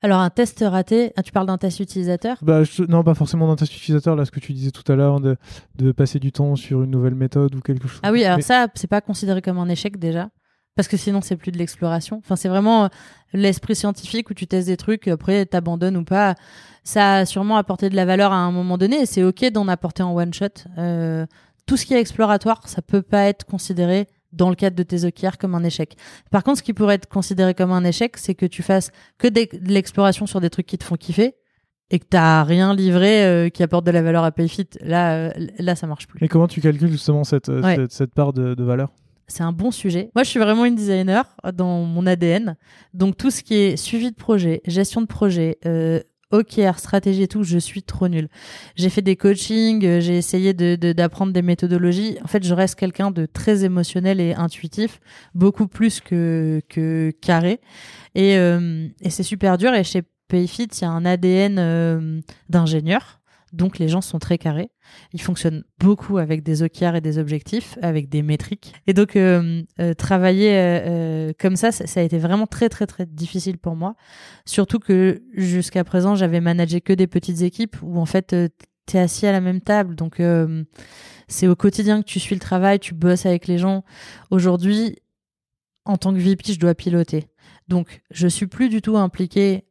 Alors 0.02 0.20
un 0.20 0.30
test 0.30 0.62
raté, 0.66 1.12
ah, 1.16 1.22
tu 1.22 1.32
parles 1.32 1.46
d'un 1.46 1.58
test 1.58 1.80
utilisateur? 1.80 2.36
Bah, 2.42 2.62
Non, 2.88 3.02
pas 3.02 3.14
forcément 3.14 3.48
d'un 3.48 3.56
test 3.56 3.74
utilisateur, 3.74 4.14
là 4.14 4.24
ce 4.24 4.30
que 4.30 4.40
tu 4.40 4.52
disais 4.52 4.70
tout 4.70 4.90
à 4.90 4.94
l'heure, 4.94 5.20
de, 5.20 5.36
de, 5.76 5.92
passer 5.92 6.18
du 6.18 6.32
temps 6.32 6.54
sur 6.54 6.82
une 6.82 6.90
nouvelle 6.90 7.14
méthode 7.14 7.54
ou 7.54 7.60
quelque 7.60 7.88
chose. 7.88 8.00
Ah 8.02 8.12
oui, 8.12 8.24
alors 8.24 8.42
ça, 8.42 8.68
c'est 8.74 8.88
pas 8.88 9.00
considéré 9.00 9.40
comme 9.40 9.58
un 9.58 9.68
échec 9.68 9.98
déjà, 9.98 10.28
parce 10.74 10.86
que 10.86 10.98
sinon 10.98 11.22
c'est 11.22 11.36
plus 11.36 11.50
de 11.50 11.58
l'exploration. 11.58 12.18
Enfin, 12.18 12.36
c'est 12.36 12.48
vraiment 12.48 12.84
euh, 12.84 12.88
l'esprit 13.32 13.74
scientifique 13.74 14.28
où 14.28 14.34
tu 14.34 14.46
testes 14.46 14.68
des 14.68 14.76
trucs, 14.76 15.08
après 15.08 15.46
t'abandonnes 15.46 15.96
ou 15.96 16.04
pas. 16.04 16.34
Ça 16.84 17.14
a 17.14 17.24
sûrement 17.24 17.56
apporté 17.56 17.88
de 17.88 17.96
la 17.96 18.04
valeur 18.04 18.32
à 18.32 18.36
un 18.36 18.52
moment 18.52 18.76
donné, 18.76 19.00
et 19.00 19.06
c'est 19.06 19.24
ok 19.24 19.50
d'en 19.50 19.66
apporter 19.66 20.02
en 20.02 20.14
one 20.14 20.34
shot. 20.34 20.46
Euh, 20.76 21.26
tout 21.66 21.76
ce 21.76 21.86
qui 21.86 21.94
est 21.94 22.00
exploratoire, 22.00 22.68
ça 22.68 22.82
peut 22.82 23.02
pas 23.02 23.24
être 23.24 23.44
considéré 23.44 24.08
dans 24.32 24.50
le 24.50 24.56
cadre 24.56 24.76
de 24.76 24.82
tes 24.82 25.04
OKR 25.04 25.38
comme 25.38 25.54
un 25.54 25.64
échec. 25.64 25.96
Par 26.30 26.42
contre, 26.42 26.58
ce 26.58 26.62
qui 26.62 26.72
pourrait 26.72 26.96
être 26.96 27.08
considéré 27.08 27.54
comme 27.54 27.72
un 27.72 27.84
échec, 27.84 28.16
c'est 28.16 28.34
que 28.34 28.46
tu 28.46 28.62
fasses 28.62 28.90
que 29.18 29.28
de 29.28 29.48
l'exploration 29.68 30.26
sur 30.26 30.40
des 30.40 30.50
trucs 30.50 30.66
qui 30.66 30.78
te 30.78 30.84
font 30.84 30.96
kiffer 30.96 31.34
et 31.90 31.98
que 31.98 32.06
t'as 32.08 32.42
rien 32.42 32.74
livré 32.74 33.24
euh, 33.24 33.48
qui 33.48 33.62
apporte 33.62 33.86
de 33.86 33.92
la 33.92 34.02
valeur 34.02 34.24
à 34.24 34.32
Payfit. 34.32 34.68
Là, 34.80 35.14
euh, 35.14 35.30
là, 35.58 35.76
ça 35.76 35.86
marche 35.86 36.06
plus. 36.06 36.18
Et 36.24 36.28
comment 36.28 36.48
tu 36.48 36.60
calcules 36.60 36.90
justement 36.90 37.24
cette, 37.24 37.48
euh, 37.48 37.86
cette, 37.88 38.12
part 38.12 38.32
de, 38.32 38.54
de 38.54 38.64
valeur? 38.64 38.90
C'est 39.28 39.42
un 39.42 39.52
bon 39.52 39.70
sujet. 39.70 40.10
Moi, 40.14 40.22
je 40.22 40.30
suis 40.30 40.38
vraiment 40.38 40.64
une 40.64 40.76
designer 40.76 41.24
dans 41.54 41.82
mon 41.82 42.06
ADN. 42.06 42.56
Donc, 42.94 43.16
tout 43.16 43.30
ce 43.30 43.42
qui 43.42 43.54
est 43.54 43.76
suivi 43.76 44.10
de 44.10 44.16
projet, 44.16 44.62
gestion 44.66 45.00
de 45.00 45.06
projet, 45.06 45.58
euh, 45.66 46.00
OKR, 46.38 46.78
stratégie 46.78 47.22
et 47.22 47.28
tout, 47.28 47.42
je 47.42 47.58
suis 47.58 47.82
trop 47.82 48.08
nulle. 48.08 48.28
J'ai 48.76 48.90
fait 48.90 49.02
des 49.02 49.16
coachings, 49.16 49.84
euh, 49.84 50.00
j'ai 50.00 50.16
essayé 50.16 50.54
d'apprendre 50.54 51.32
de, 51.32 51.34
des 51.34 51.42
méthodologies. 51.42 52.18
En 52.22 52.28
fait, 52.28 52.44
je 52.44 52.54
reste 52.54 52.76
quelqu'un 52.76 53.10
de 53.10 53.26
très 53.26 53.64
émotionnel 53.64 54.20
et 54.20 54.34
intuitif, 54.34 55.00
beaucoup 55.34 55.66
plus 55.66 56.00
que, 56.00 56.60
que 56.68 57.12
carré. 57.20 57.60
Et, 58.14 58.36
euh, 58.36 58.88
et 59.02 59.10
c'est 59.10 59.22
super 59.22 59.58
dur. 59.58 59.74
Et 59.74 59.84
chez 59.84 60.02
Payfit, 60.28 60.68
il 60.72 60.82
y 60.82 60.84
a 60.84 60.90
un 60.90 61.04
ADN 61.04 61.58
euh, 61.58 62.20
d'ingénieur. 62.48 63.15
Donc 63.52 63.78
les 63.78 63.88
gens 63.88 64.00
sont 64.00 64.18
très 64.18 64.38
carrés. 64.38 64.70
Ils 65.12 65.20
fonctionnent 65.20 65.64
beaucoup 65.78 66.18
avec 66.18 66.42
des 66.42 66.62
OKR 66.62 66.96
et 66.96 67.00
des 67.00 67.18
objectifs, 67.18 67.78
avec 67.80 68.08
des 68.08 68.22
métriques. 68.22 68.74
Et 68.86 68.92
donc 68.92 69.14
euh, 69.14 69.62
euh, 69.78 69.94
travailler 69.94 70.52
euh, 70.54 71.32
comme 71.38 71.56
ça, 71.56 71.70
ça, 71.70 72.00
a 72.00 72.02
été 72.02 72.18
vraiment 72.18 72.46
très 72.46 72.68
très 72.68 72.86
très 72.86 73.06
difficile 73.06 73.58
pour 73.58 73.76
moi. 73.76 73.94
Surtout 74.44 74.80
que 74.80 75.22
jusqu'à 75.32 75.84
présent, 75.84 76.16
j'avais 76.16 76.40
managé 76.40 76.80
que 76.80 76.92
des 76.92 77.06
petites 77.06 77.42
équipes 77.42 77.76
où 77.82 77.98
en 77.98 78.06
fait 78.06 78.34
tu 78.86 78.96
es 78.96 79.00
assis 79.00 79.26
à 79.26 79.32
la 79.32 79.40
même 79.40 79.60
table. 79.60 79.94
Donc 79.94 80.20
c'est 81.28 81.46
au 81.46 81.56
quotidien 81.56 82.02
que 82.02 82.06
tu 82.06 82.18
suis 82.18 82.34
le 82.34 82.40
travail, 82.40 82.80
tu 82.80 82.94
bosses 82.94 83.26
avec 83.26 83.46
les 83.46 83.58
gens. 83.58 83.84
Aujourd'hui, 84.30 84.96
en 85.84 85.96
tant 85.96 86.12
que 86.12 86.18
VP, 86.18 86.52
je 86.52 86.58
dois 86.58 86.74
piloter. 86.74 87.28
Donc 87.68 88.02
je 88.10 88.26
suis 88.26 88.46
plus 88.46 88.68
du 88.68 88.82
tout 88.82 88.96
impliqué 88.96 89.65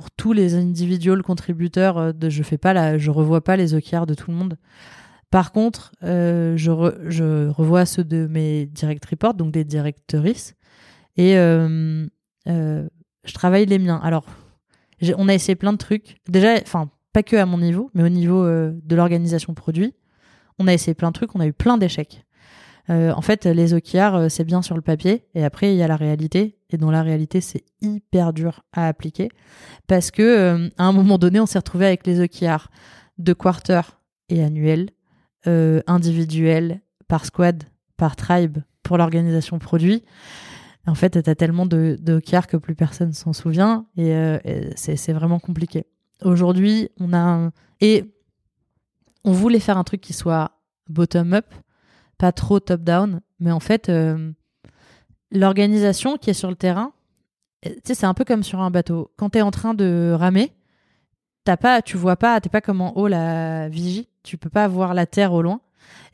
pour 0.00 0.10
tous 0.10 0.32
les 0.32 0.54
individuels 0.54 1.22
contributeurs, 1.22 1.98
euh, 1.98 2.12
de, 2.12 2.30
je 2.30 2.42
fais 2.42 2.56
pas 2.56 2.72
la, 2.72 2.96
je 2.96 3.10
revois 3.10 3.44
pas 3.44 3.58
les 3.58 3.74
OKR 3.74 4.06
de 4.06 4.14
tout 4.14 4.30
le 4.30 4.36
monde. 4.38 4.56
Par 5.30 5.52
contre, 5.52 5.92
euh, 6.02 6.56
je, 6.56 6.70
je, 7.08 7.48
revois 7.48 7.84
ceux 7.84 8.02
de 8.02 8.26
mes 8.26 8.64
direct 8.64 9.04
reports, 9.04 9.34
donc 9.34 9.52
des 9.52 9.62
directrices, 9.62 10.54
et 11.18 11.36
euh, 11.36 12.06
je 12.46 13.34
travaille 13.34 13.66
les 13.66 13.78
miens. 13.78 14.00
Alors, 14.02 14.24
on 15.18 15.28
a 15.28 15.34
essayé 15.34 15.54
plein 15.54 15.74
de 15.74 15.78
trucs. 15.78 16.16
Déjà, 16.26 16.54
enfin, 16.62 16.90
pas 17.12 17.22
que 17.22 17.36
à 17.36 17.44
mon 17.44 17.58
niveau, 17.58 17.90
mais 17.92 18.02
au 18.02 18.08
niveau 18.08 18.46
de 18.46 18.96
l'organisation 18.96 19.52
produit, 19.52 19.92
on 20.58 20.66
a 20.66 20.72
essayé 20.72 20.94
plein 20.94 21.08
de 21.08 21.14
trucs, 21.14 21.34
on 21.36 21.40
a 21.40 21.46
eu 21.46 21.52
plein 21.52 21.76
d'échecs. 21.76 22.24
Euh, 22.88 23.12
en 23.12 23.20
fait, 23.20 23.44
les 23.46 23.74
OKR, 23.74 24.14
euh, 24.14 24.28
c'est 24.28 24.44
bien 24.44 24.62
sur 24.62 24.74
le 24.74 24.82
papier, 24.82 25.24
et 25.34 25.44
après, 25.44 25.72
il 25.72 25.76
y 25.76 25.82
a 25.82 25.88
la 25.88 25.96
réalité. 25.96 26.56
Et 26.70 26.76
dans 26.76 26.90
la 26.90 27.02
réalité, 27.02 27.40
c'est 27.40 27.64
hyper 27.82 28.32
dur 28.32 28.62
à 28.72 28.86
appliquer. 28.86 29.28
Parce 29.86 30.10
que 30.10 30.22
euh, 30.22 30.68
à 30.78 30.84
un 30.84 30.92
moment 30.92 31.18
donné, 31.18 31.40
on 31.40 31.46
s'est 31.46 31.58
retrouvé 31.58 31.86
avec 31.86 32.06
les 32.06 32.20
OKR 32.20 32.68
de 33.18 33.32
quarter 33.32 33.82
et 34.28 34.42
annuel, 34.42 34.90
individuel, 35.86 36.80
par 37.08 37.24
squad, 37.24 37.64
par 37.96 38.14
tribe, 38.14 38.58
pour 38.82 38.98
l'organisation 38.98 39.58
produit. 39.58 40.04
En 40.86 40.94
fait, 40.94 41.22
tu 41.22 41.30
as 41.30 41.34
tellement 41.34 41.66
de, 41.66 41.98
que 42.48 42.56
plus 42.56 42.74
personne 42.74 43.12
s'en 43.12 43.32
souvient, 43.32 43.86
et, 43.96 44.14
c'est 44.76 45.12
vraiment 45.12 45.40
compliqué. 45.40 45.86
Aujourd'hui, 46.22 46.88
on 47.00 47.12
a 47.12 47.50
Et 47.80 48.04
on 49.24 49.32
voulait 49.32 49.60
faire 49.60 49.76
un 49.76 49.84
truc 49.84 50.00
qui 50.00 50.12
soit 50.12 50.52
bottom-up, 50.88 51.46
pas 52.20 52.32
trop 52.32 52.60
top-down, 52.60 53.22
mais 53.40 53.50
en 53.50 53.60
fait, 53.60 53.88
euh, 53.88 54.30
l'organisation 55.32 56.18
qui 56.18 56.28
est 56.28 56.34
sur 56.34 56.50
le 56.50 56.54
terrain, 56.54 56.92
euh, 57.66 57.70
c'est 57.82 58.04
un 58.04 58.12
peu 58.12 58.26
comme 58.26 58.42
sur 58.42 58.60
un 58.60 58.70
bateau. 58.70 59.10
Quand 59.16 59.30
tu 59.30 59.38
es 59.38 59.42
en 59.42 59.50
train 59.50 59.72
de 59.72 60.14
ramer, 60.14 60.52
t'as 61.44 61.56
pas, 61.56 61.80
tu 61.80 61.96
vois 61.96 62.16
pas, 62.16 62.38
t'es 62.42 62.50
pas 62.50 62.60
comme 62.60 62.82
en 62.82 62.94
haut 62.98 63.08
la 63.08 63.70
vigie, 63.70 64.06
tu 64.22 64.36
peux 64.36 64.50
pas 64.50 64.68
voir 64.68 64.92
la 64.92 65.06
terre 65.06 65.32
au 65.32 65.40
loin. 65.40 65.62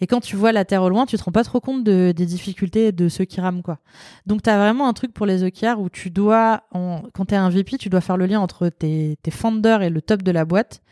Et 0.01 0.07
quand 0.07 0.21
tu 0.21 0.37
vois 0.37 0.53
la 0.53 0.65
terre 0.65 0.83
au 0.83 0.89
loin, 0.89 1.07
tu 1.07 1.17
te 1.17 1.23
rends 1.23 1.33
pas 1.33 1.45
trop 1.45 1.61
compte 1.61 1.83
de, 1.83 2.13
des 2.15 2.27
difficultés 2.27 2.93
de 2.93 3.09
ceux 3.09 3.25
qui 3.25 3.41
rament, 3.41 3.63
quoi. 3.63 3.79
Donc, 4.27 4.43
tu 4.43 4.51
as 4.51 4.59
vraiment 4.59 4.89
un 4.89 4.93
truc 4.93 5.13
pour 5.13 5.25
les 5.25 5.43
OKR 5.43 5.81
où 5.81 5.89
tu 5.89 6.11
dois, 6.11 6.65
en, 6.73 7.03
quand 7.15 7.27
tu 7.27 7.35
es 7.35 7.37
un 7.37 7.49
VP, 7.49 7.79
tu 7.79 7.89
dois 7.89 8.01
faire 8.01 8.17
le 8.17 8.27
lien 8.27 8.41
entre 8.41 8.69
tes, 8.69 9.17
tes 9.23 9.31
founders 9.31 9.83
et 9.83 9.91
le 9.91 10.03
top 10.03 10.23
de 10.23 10.31
la 10.31 10.45
boîte, 10.45 10.83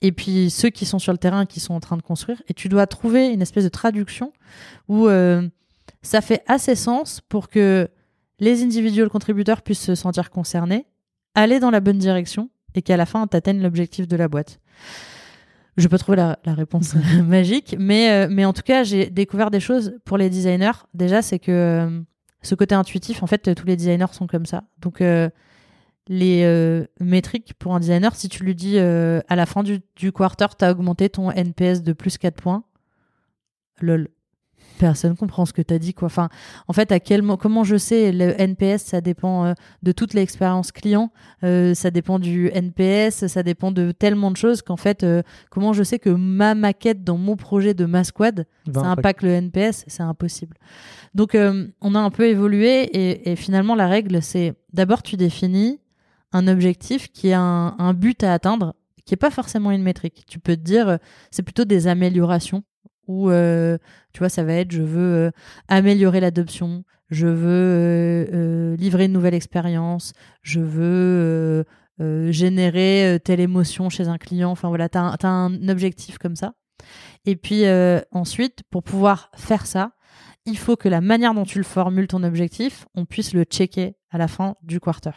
et 0.00 0.12
puis 0.12 0.50
ceux 0.50 0.70
qui 0.70 0.86
sont 0.86 0.98
sur 0.98 1.12
le 1.12 1.18
terrain, 1.18 1.44
qui 1.46 1.60
sont 1.60 1.74
en 1.74 1.80
train 1.80 1.96
de 1.96 2.02
construire, 2.02 2.42
et 2.48 2.54
tu 2.54 2.68
dois 2.68 2.86
trouver 2.86 3.28
une 3.28 3.42
espèce 3.42 3.64
de 3.64 3.68
traduction 3.68 4.32
où 4.88 5.08
euh, 5.08 5.46
ça 6.02 6.20
fait 6.20 6.42
assez 6.46 6.76
sens 6.76 7.20
pour 7.20 7.48
que 7.48 7.88
les 8.38 8.62
individuels 8.62 9.08
contributeurs 9.08 9.62
puissent 9.62 9.84
se 9.84 9.94
sentir 9.94 10.30
concernés, 10.30 10.86
aller 11.34 11.58
dans 11.60 11.70
la 11.70 11.80
bonne 11.80 11.98
direction, 11.98 12.48
et 12.74 12.82
qu'à 12.82 12.96
la 12.96 13.06
fin, 13.06 13.26
tu 13.26 13.52
l'objectif 13.54 14.08
de 14.08 14.16
la 14.16 14.28
boîte 14.28 14.60
je 15.76 15.88
peux 15.88 15.98
trouver 15.98 16.16
la, 16.16 16.36
réponse 16.46 16.94
magique, 17.24 17.76
mais, 17.78 18.10
euh, 18.10 18.28
mais 18.30 18.44
en 18.44 18.52
tout 18.52 18.62
cas, 18.62 18.84
j'ai 18.84 19.10
découvert 19.10 19.50
des 19.50 19.60
choses 19.60 19.98
pour 20.04 20.18
les 20.18 20.30
designers. 20.30 20.86
Déjà, 20.94 21.22
c'est 21.22 21.38
que 21.38 21.50
euh, 21.50 22.00
ce 22.42 22.54
côté 22.54 22.74
intuitif, 22.74 23.22
en 23.22 23.26
fait, 23.26 23.54
tous 23.54 23.66
les 23.66 23.76
designers 23.76 24.12
sont 24.12 24.26
comme 24.26 24.46
ça. 24.46 24.64
Donc, 24.78 25.00
euh, 25.00 25.28
les 26.08 26.84
métriques 27.00 27.54
pour 27.54 27.74
un 27.74 27.80
designer, 27.80 28.16
si 28.16 28.28
tu 28.28 28.42
lui 28.42 28.56
dis 28.56 28.76
à 28.78 29.36
la 29.36 29.46
fin 29.46 29.62
du, 29.62 29.80
du 29.94 30.10
quarter, 30.10 30.46
tu 30.58 30.64
as 30.64 30.72
augmenté 30.72 31.08
ton 31.08 31.30
NPS 31.30 31.82
de 31.82 31.92
plus 31.92 32.18
4 32.18 32.34
points, 32.34 32.64
lol 33.80 34.08
personne 34.78 35.16
comprend 35.16 35.46
ce 35.46 35.52
que 35.52 35.62
tu 35.62 35.72
as 35.74 35.78
dit 35.78 35.94
quoi. 35.94 36.06
Enfin, 36.06 36.28
en 36.68 36.72
fait, 36.72 36.92
à 36.92 37.00
quel 37.00 37.22
comment 37.38 37.64
je 37.64 37.76
sais 37.76 38.12
le 38.12 38.40
NPS, 38.40 38.82
ça 38.82 39.00
dépend 39.00 39.46
euh, 39.46 39.52
de 39.82 39.92
toute 39.92 40.14
l'expérience 40.14 40.72
client, 40.72 41.10
euh, 41.44 41.74
ça 41.74 41.90
dépend 41.90 42.18
du 42.18 42.50
NPS, 42.52 43.26
ça 43.26 43.42
dépend 43.42 43.70
de 43.72 43.92
tellement 43.92 44.30
de 44.30 44.36
choses 44.36 44.62
qu'en 44.62 44.76
fait, 44.76 45.02
euh, 45.02 45.22
comment 45.50 45.72
je 45.72 45.82
sais 45.82 45.98
que 45.98 46.10
ma 46.10 46.54
maquette 46.54 47.04
dans 47.04 47.16
mon 47.16 47.36
projet 47.36 47.74
de 47.74 47.84
ma 47.84 48.04
squad, 48.04 48.46
ça 48.72 48.80
impacte 48.82 49.22
le 49.22 49.30
NPS, 49.30 49.84
c'est 49.86 50.02
impossible. 50.02 50.56
Donc, 51.14 51.36
on 51.80 51.94
a 51.94 51.98
un 51.98 52.10
peu 52.10 52.26
évolué 52.26 52.84
et, 52.84 53.32
et 53.32 53.36
finalement, 53.36 53.74
la 53.74 53.86
règle, 53.86 54.22
c'est 54.22 54.54
d'abord 54.72 55.02
tu 55.02 55.16
définis 55.16 55.80
un 56.32 56.48
objectif 56.48 57.12
qui 57.12 57.32
a 57.32 57.40
un, 57.40 57.76
un 57.78 57.92
but 57.92 58.22
à 58.24 58.32
atteindre 58.32 58.74
qui 59.04 59.14
est 59.14 59.18
pas 59.18 59.30
forcément 59.30 59.72
une 59.72 59.82
métrique. 59.82 60.24
Tu 60.26 60.38
peux 60.38 60.56
te 60.56 60.62
dire, 60.62 60.98
c'est 61.30 61.42
plutôt 61.42 61.64
des 61.64 61.88
améliorations 61.88 62.62
ou 63.06 63.30
euh, 63.30 63.78
tu 64.12 64.20
vois 64.20 64.28
ça 64.28 64.44
va 64.44 64.54
être 64.54 64.70
je 64.70 64.82
veux 64.82 65.26
euh, 65.26 65.30
améliorer 65.68 66.20
l'adoption 66.20 66.84
je 67.10 67.26
veux 67.26 68.26
euh, 68.32 68.76
livrer 68.76 69.06
une 69.06 69.12
nouvelle 69.12 69.34
expérience 69.34 70.12
je 70.42 70.60
veux 70.60 71.64
générer 72.30 73.20
telle 73.22 73.38
émotion 73.38 73.88
chez 73.88 74.08
un 74.08 74.18
client. 74.18 74.50
Enfin 74.50 74.68
voilà 74.68 74.88
tu 74.88 74.98
as, 74.98 75.16
un 75.22 75.68
objectif 75.68 76.18
comme 76.18 76.34
ça. 76.34 76.54
Et 77.26 77.36
puis 77.36 77.62
ensuite 78.10 78.62
pour 78.70 78.82
pouvoir 78.82 79.30
faire 79.36 79.66
ça 79.66 79.92
il 80.44 80.58
faut 80.58 80.74
que 80.74 80.88
la 80.88 81.00
manière 81.00 81.32
dont 81.32 81.44
tu 81.44 81.58
le 81.58 81.64
formules 81.64 82.08
ton 82.08 82.24
objectif 82.24 82.86
on 82.94 83.04
puisse 83.04 83.34
le 83.34 83.44
checker 83.44 83.94
à 84.10 84.18
la 84.18 84.26
fin 84.26 84.56
du 84.62 84.80
quarter. 84.80 85.12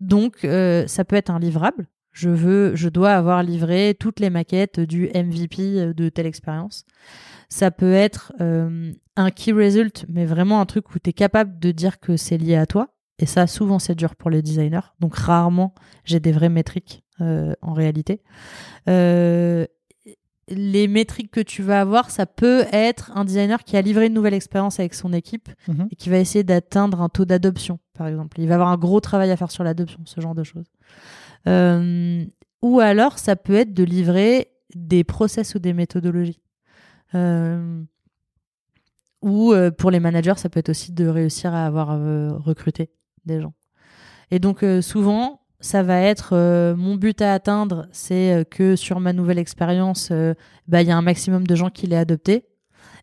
Donc 0.00 0.38
ça 0.40 1.04
peut 1.04 1.16
être 1.16 1.30
un 1.30 1.38
livrable 1.38 1.86
je 2.16 2.30
veux, 2.30 2.74
je 2.74 2.88
dois 2.88 3.12
avoir 3.12 3.42
livré 3.42 3.94
toutes 3.98 4.20
les 4.20 4.30
maquettes 4.30 4.80
du 4.80 5.10
MVP 5.14 5.92
de 5.92 6.08
telle 6.08 6.24
expérience. 6.24 6.86
Ça 7.50 7.70
peut 7.70 7.92
être 7.92 8.32
euh, 8.40 8.90
un 9.16 9.30
key 9.30 9.52
result, 9.52 10.06
mais 10.08 10.24
vraiment 10.24 10.62
un 10.62 10.66
truc 10.66 10.94
où 10.94 10.98
tu 10.98 11.10
es 11.10 11.12
capable 11.12 11.58
de 11.58 11.72
dire 11.72 12.00
que 12.00 12.16
c'est 12.16 12.38
lié 12.38 12.56
à 12.56 12.64
toi. 12.64 12.88
Et 13.18 13.26
ça, 13.26 13.46
souvent, 13.46 13.78
c'est 13.78 13.94
dur 13.94 14.16
pour 14.16 14.30
les 14.30 14.40
designers. 14.40 14.94
Donc, 14.98 15.14
rarement, 15.14 15.74
j'ai 16.04 16.18
des 16.18 16.32
vraies 16.32 16.48
métriques 16.48 17.04
euh, 17.20 17.52
en 17.60 17.74
réalité. 17.74 18.22
Euh, 18.88 19.66
les 20.48 20.88
métriques 20.88 21.30
que 21.30 21.40
tu 21.40 21.62
vas 21.62 21.82
avoir, 21.82 22.10
ça 22.10 22.24
peut 22.24 22.64
être 22.72 23.12
un 23.14 23.26
designer 23.26 23.62
qui 23.62 23.76
a 23.76 23.82
livré 23.82 24.06
une 24.06 24.14
nouvelle 24.14 24.34
expérience 24.34 24.80
avec 24.80 24.94
son 24.94 25.12
équipe 25.12 25.50
mhm. 25.68 25.88
et 25.90 25.96
qui 25.96 26.08
va 26.08 26.18
essayer 26.18 26.44
d'atteindre 26.44 27.02
un 27.02 27.10
taux 27.10 27.26
d'adoption, 27.26 27.78
par 27.92 28.06
exemple. 28.06 28.40
Il 28.40 28.48
va 28.48 28.54
avoir 28.54 28.70
un 28.70 28.78
gros 28.78 29.00
travail 29.00 29.30
à 29.30 29.36
faire 29.36 29.50
sur 29.50 29.64
l'adoption, 29.64 30.00
ce 30.06 30.18
genre 30.22 30.34
de 30.34 30.44
choses. 30.44 30.66
Euh, 31.48 32.24
ou 32.62 32.80
alors, 32.80 33.18
ça 33.18 33.36
peut 33.36 33.54
être 33.54 33.74
de 33.74 33.84
livrer 33.84 34.48
des 34.74 35.04
process 35.04 35.54
ou 35.54 35.58
des 35.58 35.72
méthodologies. 35.72 36.40
Euh, 37.14 37.82
ou 39.22 39.52
euh, 39.52 39.70
pour 39.70 39.90
les 39.90 40.00
managers, 40.00 40.34
ça 40.36 40.48
peut 40.48 40.60
être 40.60 40.68
aussi 40.68 40.92
de 40.92 41.06
réussir 41.06 41.54
à 41.54 41.66
avoir 41.66 41.88
recruté 42.42 42.90
des 43.24 43.40
gens. 43.40 43.54
Et 44.30 44.38
donc, 44.38 44.64
souvent, 44.80 45.40
ça 45.60 45.82
va 45.82 46.00
être 46.00 46.36
mon 46.76 46.96
but 46.96 47.22
à 47.22 47.32
atteindre, 47.32 47.86
c'est 47.92 48.46
que 48.50 48.76
sur 48.76 49.00
ma 49.00 49.12
nouvelle 49.12 49.38
expérience, 49.38 50.12
bah, 50.66 50.82
il 50.82 50.88
y 50.88 50.90
a 50.90 50.96
un 50.96 51.02
maximum 51.02 51.46
de 51.46 51.54
gens 51.54 51.70
qui 51.70 51.86
l'aient 51.86 51.96
adopté. 51.96 52.44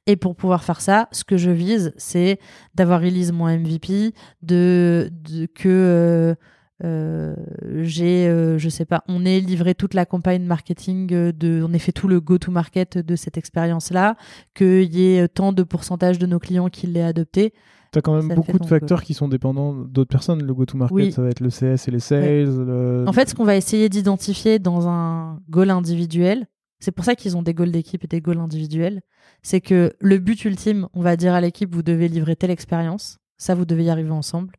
Et 0.06 0.18
pour 0.18 0.36
pouvoir 0.36 0.66
faire 0.66 0.82
ça, 0.82 1.08
ce 1.14 1.24
que 1.24 1.38
je 1.38 1.50
vise, 1.50 1.94
c'est 1.96 2.38
d'avoir 2.76 3.00
release 3.00 3.32
mon 3.32 3.48
MVP, 3.48 4.14
de, 4.42 5.10
de 5.24 5.46
que 5.46 6.36
euh, 6.84 7.36
j'ai, 7.82 8.28
euh, 8.28 8.58
je 8.58 8.70
sais 8.70 8.86
pas, 8.86 9.04
on 9.08 9.26
est 9.26 9.40
livré 9.40 9.76
toute 9.76 9.94
la 9.94 10.06
campagne 10.06 10.44
marketing 10.44 11.08
de, 11.08 11.64
on 11.68 11.74
a 11.74 11.80
fait 11.80 11.92
tout 11.92 12.08
le 12.08 12.20
go-to-market 12.20 12.98
de 12.98 13.16
cette 13.16 13.38
expérience-là, 13.38 14.16
qu'il 14.56 14.94
y 14.96 15.16
ait 15.16 15.28
tant 15.28 15.54
de 15.54 15.64
pourcentage 15.64 16.20
de 16.20 16.26
nos 16.26 16.40
clients 16.40 16.70
qui 16.70 16.88
l'aient 16.88 17.02
adopté. 17.04 17.54
Tu 17.92 18.00
as 18.00 18.02
quand 18.02 18.16
même 18.16 18.28
Ça 18.30 18.36
beaucoup 18.36 18.54
de 18.54 18.58
donc, 18.58 18.68
facteurs 18.68 19.04
qui 19.04 19.14
sont 19.14 19.28
dépendants 19.28 19.74
d'autres 19.76 20.10
personnes. 20.10 20.42
Le 20.44 20.54
go-to-market, 20.54 20.96
Oui. 20.96 21.12
ça 21.12 21.22
va 21.22 21.30
être 21.30 21.42
le 21.42 21.50
CS 21.50 21.88
et 21.88 21.92
les 21.92 22.00
sales. 22.00 22.46
le- 22.46 23.06
En 23.08 23.14
fait, 23.14 23.30
ce 23.30 23.36
qu'on 23.36 23.44
va 23.46 23.56
essayer 23.56 23.88
d'identifier 23.88 24.58
dans 24.60 24.88
un 24.88 25.40
goal 25.50 25.70
individuel, 25.70 26.48
c'est 26.80 26.92
pour 26.92 27.06
ça 27.06 27.16
qu'ils 27.16 27.38
ont 27.38 27.44
des 27.44 27.54
goals 27.54 27.72
d'équipe 27.72 28.04
et 28.04 28.08
des 28.08 28.20
goals 28.20 28.40
individuels, 28.40 29.02
c'est 29.44 29.62
que 29.62 29.94
le 30.00 30.18
but 30.18 30.44
ultime, 30.44 30.88
on 30.94 31.02
va 31.02 31.16
dire 31.16 31.34
à 31.34 31.40
l'équipe, 31.42 31.74
vous 31.74 31.84
devez 31.84 32.08
livrer 32.08 32.36
telle 32.36 32.50
expérience, 32.52 33.20
ça, 33.38 33.54
vous 33.56 33.66
devez 33.66 33.86
y 33.86 33.90
arriver 33.90 34.10
ensemble. 34.12 34.54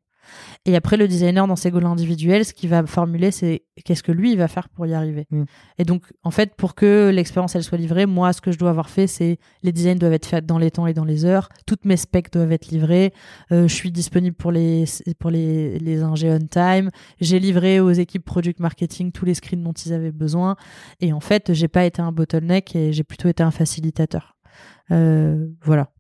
Et 0.67 0.77
après, 0.77 0.97
le 0.97 1.09
designer, 1.09 1.47
dans 1.47 1.57
ses 1.57 1.71
goals 1.71 1.87
individuels, 1.87 2.45
ce 2.45 2.53
qu'il 2.53 2.71
va 2.71 2.85
formuler, 2.87 3.31
c'est 3.31 3.65
qu'est-ce 3.85 4.03
que 4.03 4.13
lui, 4.13 4.33
il 4.33 4.39
va 4.39 4.49
faire 4.49 4.69
pour 4.69 4.87
y 4.87 4.95
arriver. 4.95 5.27
Mm. 5.31 5.45
Et 5.79 5.85
donc, 5.85 6.05
en 6.23 6.31
fait, 6.31 6.55
pour 6.55 6.75
que 6.75 7.11
l'expérience, 7.13 7.55
elle 7.55 7.65
soit 7.65 7.79
livrée, 7.79 8.07
moi, 8.07 8.33
ce 8.33 8.41
que 8.41 8.53
je 8.53 8.59
dois 8.59 8.71
avoir 8.71 8.91
fait, 8.91 9.07
c'est 9.07 9.39
les 9.63 9.73
designs 9.73 9.97
doivent 9.97 10.13
être 10.13 10.27
faits 10.27 10.47
dans 10.47 10.59
les 10.59 10.71
temps 10.71 10.87
et 10.87 10.95
dans 10.95 11.05
les 11.05 11.25
heures, 11.25 11.49
toutes 11.67 11.85
mes 11.85 11.97
specs 11.97 12.33
doivent 12.33 12.53
être 12.53 12.69
livrées, 12.69 13.13
euh, 13.53 13.69
je 13.69 13.75
suis 13.75 13.91
disponible 13.91 14.37
pour 14.37 14.53
les, 14.53 14.85
pour 15.19 15.31
les, 15.31 15.79
les 15.79 16.03
ingés 16.03 16.31
on 16.31 16.47
time, 16.47 16.91
j'ai 17.21 17.39
livré 17.39 17.81
aux 17.81 17.91
équipes 17.91 18.25
product 18.25 18.61
marketing 18.61 19.13
tous 19.13 19.25
les 19.25 19.35
screens 19.35 19.63
dont 19.63 19.73
ils 19.73 19.93
avaient 19.93 20.13
besoin. 20.13 20.57
Et 21.01 21.13
en 21.13 21.21
fait, 21.21 21.53
j'ai 21.53 21.69
pas 21.69 21.85
été 21.85 22.01
un 22.03 22.13
bottleneck 22.13 22.75
et 22.75 22.93
j'ai 22.93 23.05
plutôt 23.05 23.29
été 23.29 23.43
un 23.43 23.51
facilitateur. 23.51 24.37
Euh, 24.91 25.49
voilà. 25.63 25.91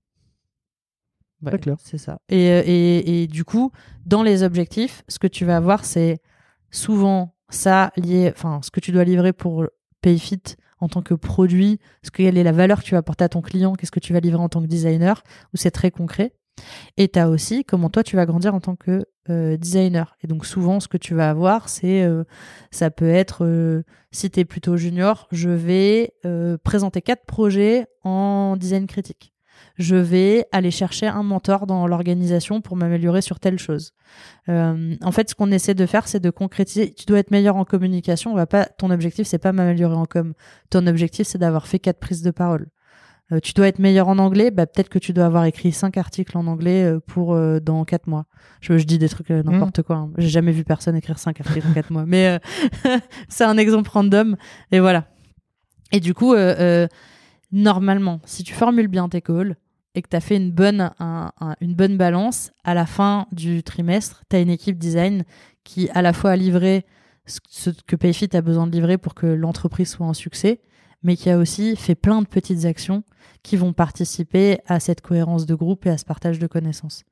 Ouais. 1.53 1.77
C'est 1.83 1.99
ça. 1.99 2.19
Et, 2.29 2.51
euh, 2.51 2.63
et, 2.65 3.23
et 3.23 3.27
du 3.27 3.45
coup, 3.45 3.71
dans 4.07 4.23
les 4.23 4.43
objectifs, 4.43 5.03
ce 5.09 5.19
que 5.19 5.27
tu 5.27 5.45
vas 5.45 5.57
avoir, 5.57 5.85
c'est 5.85 6.21
souvent 6.71 7.35
ça 7.49 7.93
lié, 7.97 8.33
enfin, 8.35 8.61
ce 8.63 8.71
que 8.71 8.81
tu 8.81 8.93
dois 8.93 9.05
livrer 9.05 9.33
pour 9.33 9.67
PayFit 10.01 10.57
en 10.81 10.89
tant 10.89 11.03
que 11.03 11.15
produit, 11.15 11.79
ce 12.03 12.11
que, 12.11 12.19
quelle 12.19 12.37
est 12.37 12.43
la 12.43 12.53
valeur 12.53 12.81
que 12.81 12.85
tu 12.85 12.93
vas 12.93 12.99
apporter 12.99 13.25
à 13.25 13.29
ton 13.29 13.41
client, 13.41 13.75
qu'est-ce 13.75 13.91
que 13.93 14.01
tu 14.01 14.13
vas 14.13 14.21
livrer 14.21 14.43
en 14.43 14.49
tant 14.49 14.61
que 14.61 14.67
designer, 14.67 15.23
où 15.53 15.57
c'est 15.57 15.71
très 15.71 15.91
concret. 15.91 16.35
Et 16.97 17.09
tu 17.09 17.19
as 17.19 17.29
aussi 17.29 17.65
comment 17.65 17.91
toi 17.91 18.03
tu 18.03 18.17
vas 18.17 18.27
grandir 18.27 18.55
en 18.55 18.61
tant 18.61 18.77
que 18.77 19.05
euh, 19.31 19.57
designer. 19.57 20.17
Et 20.23 20.27
donc 20.27 20.47
souvent 20.47 20.81
ce 20.81 20.89
que 20.89 20.97
tu 20.97 21.15
vas 21.15 21.31
avoir, 21.31 21.69
c'est 21.69 22.03
euh, 22.03 22.25
ça 22.71 22.91
peut 22.91 23.09
être 23.09 23.45
euh, 23.45 23.83
si 24.13 24.31
tu 24.31 24.41
es 24.41 24.45
plutôt 24.45 24.77
junior, 24.77 25.27
je 25.33 25.51
vais 25.51 26.13
présenter 26.63 27.03
quatre 27.03 27.25
projets 27.25 27.87
en 28.03 28.57
design 28.57 28.87
critique. 28.87 29.34
Je 29.77 29.97
vais 29.97 30.47
aller 30.53 30.71
chercher 30.71 31.07
un 31.09 31.23
mentor 31.25 31.67
dans 31.67 31.87
l'organisation 31.89 32.61
pour 32.61 32.77
m'améliorer 32.77 33.23
sur 33.23 33.41
telle 33.41 33.59
chose. 33.59 33.93
Euh, 34.49 34.95
en 35.03 35.11
fait, 35.11 35.31
ce 35.31 35.35
qu'on 35.35 35.51
essaie 35.51 35.75
de 35.75 35.85
faire, 35.87 36.07
c'est 36.07 36.21
de 36.21 36.31
concrétiser. 36.31 36.95
Tu 36.95 37.07
dois 37.07 37.19
être 37.19 37.31
meilleur 37.33 37.57
en 37.57 37.65
communication. 37.65 38.31
On 38.33 38.37
va 38.37 38.47
pas. 38.47 38.67
Ton 38.67 38.91
objectif, 38.91 39.27
c'est 39.27 39.39
pas 39.39 39.53
m'améliorer 39.53 39.97
en 39.97 40.07
com. 40.07 40.35
Ton 40.71 40.87
objectif, 40.87 41.27
c'est 41.27 41.39
d'avoir 41.39 41.67
fait 41.67 41.81
quatre 41.81 41.99
prises 41.99 42.23
de 42.23 42.31
parole. 42.31 42.69
Euh, 43.33 43.41
tu 43.41 43.53
dois 43.55 43.67
être 43.69 43.79
meilleur 43.79 44.09
en 44.09 44.19
anglais, 44.19 44.51
bah, 44.51 44.67
peut-être 44.67 44.91
que 44.91 44.99
tu 44.99 45.15
dois 45.15 45.25
avoir 45.25 45.47
écrit 45.47 45.73
cinq 45.73 45.97
articles 45.97 46.37
en 46.37 46.47
anglais 46.47 46.85
euh, 46.85 47.01
pour 47.01 47.33
euh, 47.35 47.59
dans 47.59 47.85
quatre 47.87 48.07
mois. 48.07 48.27
Je, 48.61 48.77
je 48.77 48.85
dis 48.85 48.99
des 48.99 49.09
trucs 49.09 49.31
euh, 49.31 49.43
n'importe 49.43 49.81
quoi. 49.83 49.97
hein. 49.97 50.11
J'ai 50.19 50.29
jamais 50.29 50.53
vu 50.53 50.63
personne 50.63 50.95
écrire 50.95 51.19
cinq 51.19 51.41
articles 51.41 51.67
en 51.67 51.73
quatre 51.73 51.91
mois, 51.91 52.05
mais 52.07 52.39
euh, 52.87 52.99
c'est 53.29 53.45
un 53.45 53.57
exemple 53.57 53.89
random 53.91 54.37
et 54.73 54.79
voilà. 54.79 55.07
Et 55.91 56.01
du 56.01 56.13
coup, 56.13 56.35
normalement, 57.53 58.21
si 58.25 58.43
tu 58.43 58.53
formules 58.55 58.89
bien 58.89 59.09
tes 59.09 59.21
calls 59.21 59.57
et 59.95 60.03
que 60.03 60.09
tu 60.09 60.17
as 60.17 60.21
fait 60.21 60.37
une 60.37 60.51
bonne, 60.51 61.97
balance, 61.97 62.53
à 62.65 62.75
la 62.75 62.87
fin 62.87 63.27
du 63.33 63.63
trimestre, 63.63 64.25
tu 64.29 64.37
as 64.37 64.41
une 64.41 64.51
équipe 64.51 64.79
design 64.79 65.25
qui 65.63 65.89
à 65.91 66.03
la 66.03 66.13
fois 66.13 66.33
a 66.33 66.37
livré 66.37 66.85
ce 67.27 67.71
que 67.87 67.97
Payfit 67.97 68.29
a 68.35 68.43
besoin 68.43 68.67
de 68.67 68.73
livrer 68.73 68.99
pour 68.99 69.15
que 69.15 69.27
l'entreprise 69.27 69.89
soit 69.89 70.07
un 70.07 70.15
succès, 70.15 70.61
mais 71.03 71.17
qui 71.17 71.31
a 71.31 71.39
aussi 71.39 71.77
fait 71.77 71.95
plein 71.95 72.23
de 72.23 72.27
petites 72.27 72.65
actions 72.65 73.03
qui 73.43 73.57
vont 73.57 73.73
participer 73.73 74.59
à 74.67 74.81
cette 74.81 75.01
cohérence 75.01 75.47
de 75.47 75.55
groupe 75.55 75.87
et 75.87 75.91
à 75.91 75.99
ce 75.99 76.05
partage 76.05 76.39
de 76.39 76.47
connaissances. 76.47 77.05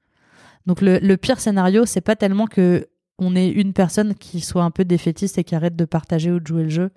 Donc 0.66 0.80
le 0.80 1.16
pire 1.16 1.40
scénario, 1.40 1.86
c'est 1.86 2.00
pas 2.00 2.16
tellement 2.16 2.46
que 2.46 2.88
on 3.18 3.36
ait 3.36 3.48
une 3.48 3.72
personne 3.72 4.14
qui 4.14 4.40
soit 4.40 4.64
un 4.64 4.70
peu 4.70 4.84
défaitiste 4.84 5.38
et 5.38 5.44
qui 5.44 5.54
arrête 5.54 5.76
de 5.76 5.84
partager 5.84 6.30
ou 6.30 6.40
de 6.40 6.46
jouer 6.46 6.64
le 6.64 6.68
jeu, 6.68 6.90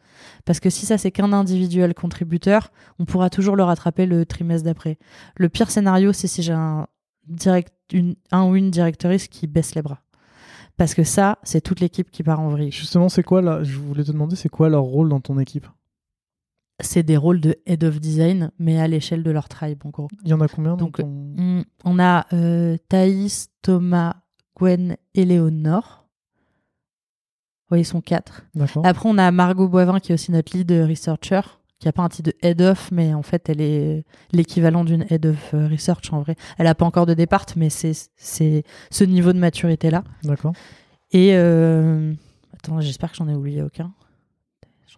parce 0.46 0.60
que 0.60 0.70
si 0.70 0.86
ça 0.86 0.98
c'est 0.98 1.12
qu'un 1.12 1.34
individuel 1.34 1.94
contributeur, 1.94 2.72
on 3.00 3.06
pourra 3.06 3.30
toujours 3.30 3.56
le 3.56 3.64
rattraper 3.64 4.06
le 4.06 4.26
trimestre 4.26 4.66
d'après. 4.66 4.98
Le 5.38 5.50
pire 5.50 5.70
scénario, 5.70 6.14
c'est 6.14 6.28
si 6.28 6.42
j'ai 6.42 6.54
un 6.54 6.88
direct, 7.28 7.74
une, 7.92 8.16
un 8.32 8.46
ou 8.48 8.56
une 8.56 8.72
directrice 8.72 9.28
qui 9.28 9.48
baisse 9.48 9.76
les 9.76 9.82
bras. 9.82 10.02
Parce 10.78 10.94
que 10.94 11.04
ça, 11.04 11.38
c'est 11.44 11.62
toute 11.62 11.80
l'équipe 11.80 12.12
qui 12.12 12.24
part 12.24 12.42
en 12.42 12.50
vrille. 12.50 12.72
Justement, 12.72 13.08
c'est 13.08 13.24
quoi 13.24 13.42
là 13.42 13.64
Je 13.64 13.78
voulais 13.78 14.04
te 14.04 14.12
demander, 14.12 14.36
c'est 14.36 14.50
quoi 14.50 14.70
leur 14.70 14.84
rôle 14.84 15.10
dans 15.10 15.22
ton 15.22 15.40
équipe? 15.40 15.68
C'est 16.82 17.04
des 17.04 17.16
rôles 17.16 17.40
de 17.40 17.56
head 17.66 17.86
of 17.86 18.02
design, 18.02 18.52
mais 18.60 18.80
à 18.80 18.88
l'échelle 18.88 19.24
de 19.24 19.32
leur 19.32 19.48
tribe, 19.48 19.80
en 19.86 19.90
gros. 19.90 20.10
Il 20.24 20.30
y 20.30 20.34
en 20.34 20.42
a 20.42 20.48
combien 20.50 20.76
Donc, 20.76 21.00
On 21.00 22.00
a 22.00 22.26
euh, 22.34 22.76
Thaïs, 22.90 23.48
Thomas, 23.62 24.16
Gwen 24.58 24.98
et 25.14 25.24
Léonore. 25.24 26.05
Oui, 27.72 27.82
ils 27.82 27.86
sont 27.86 28.02
quatre. 28.02 28.46
Après, 28.84 29.10
on 29.10 29.18
a 29.18 29.32
Margot 29.32 29.68
Boivin, 29.68 30.00
qui 30.00 30.12
est 30.12 30.16
aussi 30.16 30.32
notre 30.32 30.56
lead 30.56 30.72
researcher, 30.72 31.42
qui 31.80 31.88
a 31.88 31.92
pas 31.92 32.04
un 32.04 32.10
titre 32.10 32.32
de 32.32 32.48
head 32.48 32.62
of, 32.62 32.92
mais 32.92 33.14
en 33.14 33.24
fait, 33.24 33.50
elle 33.50 33.62
est 33.62 34.06
l'équivalent 34.32 34.84
d'une 34.84 35.06
head 35.10 35.26
of 35.26 35.54
euh, 35.54 35.68
research 35.68 36.14
en 36.14 36.22
vrai. 36.22 36.36
Elle 36.58 36.68
a 36.68 36.76
pas 36.76 36.86
encore 36.86 37.06
de 37.06 37.14
départ, 37.14 37.46
mais 37.56 37.70
c'est 37.70 37.94
c'est 38.16 38.64
ce 38.92 39.04
niveau 39.04 39.34
de 39.34 39.40
maturité-là. 39.40 40.04
D'accord. 40.24 40.54
Et 41.12 41.32
euh, 41.36 42.14
attends, 42.54 42.80
j'espère 42.82 43.12
que 43.12 43.18
j'en 43.18 43.28
ai 43.28 43.34
oublié 43.36 43.62
aucun. 43.62 43.94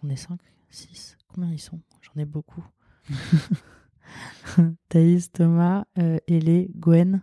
J'en 0.00 0.08
ai 0.08 0.16
cinq, 0.16 0.38
six. 0.70 1.16
Combien 1.32 1.50
ils 1.50 1.58
sont? 1.58 1.80
J'en 2.02 2.20
ai 2.20 2.24
beaucoup. 2.24 2.64
Thaïs, 4.88 5.32
Thomas, 5.32 5.84
euh, 5.98 6.18
Elé, 6.26 6.70
Gwen. 6.76 7.22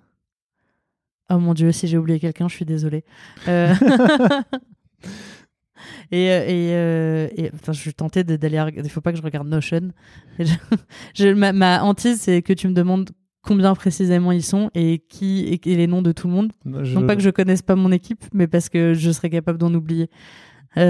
Oh 1.29 1.39
mon 1.39 1.53
dieu, 1.53 1.71
si 1.71 1.87
j'ai 1.87 1.97
oublié 1.97 2.19
quelqu'un, 2.19 2.47
je 2.47 2.55
suis 2.55 2.65
désolée. 2.65 3.03
Euh, 3.47 3.73
et 6.11 6.29
euh, 6.31 6.43
et, 6.47 6.73
euh, 6.73 7.27
et- 7.35 7.51
enfin, 7.53 7.73
je 7.73 7.79
suis 7.79 7.93
tentée 7.93 8.23
d'aller. 8.23 8.63
Il 8.77 8.89
faut 8.89 9.01
pas 9.01 9.11
que 9.11 9.17
je 9.17 9.23
regarde 9.23 9.47
Notion. 9.47 9.91
Et 10.39 10.45
je- 10.45 10.53
je- 11.15 11.27
ma, 11.33 11.51
ma 11.53 11.83
hantise, 11.83 12.21
c'est 12.21 12.41
que 12.41 12.53
tu 12.53 12.67
me 12.67 12.73
demandes 12.73 13.09
combien 13.41 13.75
précisément 13.75 14.31
ils 14.31 14.43
sont 14.43 14.71
et 14.73 14.99
qui 15.07 15.41
et, 15.41 15.61
et 15.71 15.75
les 15.75 15.87
noms 15.87 16.01
de 16.01 16.11
tout 16.11 16.27
le 16.27 16.33
monde. 16.33 16.51
Je- 16.83 16.95
Non 16.95 17.05
pas 17.05 17.15
que 17.15 17.21
je 17.21 17.29
connaisse 17.29 17.61
pas 17.61 17.75
mon 17.75 17.91
équipe, 17.91 18.23
mais 18.33 18.47
parce 18.47 18.69
que 18.69 18.93
je 18.93 19.11
serais 19.11 19.29
capable 19.29 19.57
d'en 19.59 19.73
oublier. 19.73 20.09
Et, 20.77 20.81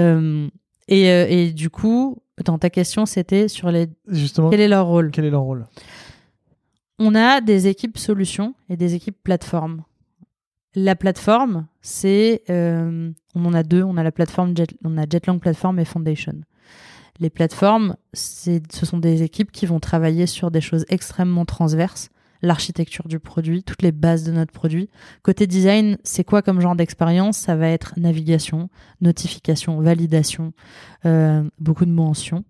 euh, 1.10 1.26
et 1.28 1.52
du 1.52 1.68
coup, 1.70 2.22
attends, 2.38 2.58
ta 2.58 2.70
question 2.70 3.06
c'était 3.06 3.48
sur 3.48 3.70
les 3.70 3.88
Justement, 4.08 4.50
quel 4.50 4.60
est 4.60 4.68
leur 4.68 4.86
rôle? 4.86 5.10
quel 5.10 5.24
est 5.24 5.30
leur 5.30 5.42
rôle? 5.42 5.66
On 6.98 7.14
a 7.14 7.40
des 7.40 7.66
équipes 7.66 7.98
solutions 7.98 8.54
et 8.70 8.76
des 8.76 8.94
équipes 8.94 9.18
plateformes. 9.22 9.82
La 10.78 10.94
plateforme, 10.94 11.66
c'est 11.80 12.42
euh, 12.50 13.10
on 13.34 13.44
en 13.46 13.54
a 13.54 13.62
deux. 13.62 13.82
On 13.82 13.96
a 13.96 14.02
la 14.02 14.12
plateforme 14.12 14.54
Jet, 14.54 14.68
on 14.84 14.98
a 14.98 15.06
Jetlang 15.10 15.38
Platform 15.38 15.78
et 15.78 15.86
Foundation. 15.86 16.34
Les 17.18 17.30
plateformes, 17.30 17.96
ce 18.12 18.60
sont 18.70 18.98
des 18.98 19.22
équipes 19.22 19.50
qui 19.50 19.64
vont 19.64 19.80
travailler 19.80 20.26
sur 20.26 20.50
des 20.50 20.60
choses 20.60 20.84
extrêmement 20.90 21.46
transverses. 21.46 22.10
L'architecture 22.42 23.08
du 23.08 23.18
produit, 23.18 23.62
toutes 23.62 23.82
les 23.82 23.92
bases 23.92 24.24
de 24.24 24.32
notre 24.32 24.52
produit. 24.52 24.90
Côté 25.22 25.46
design, 25.46 25.98
c'est 26.04 26.24
quoi 26.24 26.42
comme 26.42 26.60
genre 26.60 26.76
d'expérience? 26.76 27.38
Ça 27.38 27.56
va 27.56 27.68
être 27.68 27.94
navigation, 27.96 28.68
notification, 29.00 29.80
validation, 29.80 30.52
euh, 31.04 31.42
beaucoup 31.58 31.86
de 31.86 31.90
mentions. 31.90 32.44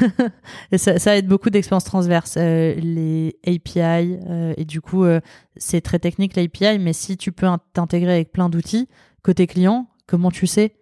et 0.72 0.78
ça, 0.78 0.94
va 0.94 1.16
être 1.16 1.26
beaucoup 1.26 1.50
d'expériences 1.50 1.84
transverses. 1.84 2.34
Euh, 2.36 2.74
les 2.74 3.36
API, 3.46 4.18
euh, 4.28 4.54
et 4.56 4.64
du 4.64 4.80
coup, 4.80 5.04
euh, 5.04 5.20
c'est 5.56 5.80
très 5.80 5.98
technique 5.98 6.36
l'API, 6.36 6.78
mais 6.78 6.92
si 6.92 7.16
tu 7.16 7.32
peux 7.32 7.46
in- 7.46 7.60
t'intégrer 7.72 8.12
avec 8.12 8.32
plein 8.32 8.48
d'outils, 8.48 8.88
côté 9.22 9.46
client, 9.46 9.88
comment 10.06 10.30
tu 10.30 10.46
sais? 10.46 10.76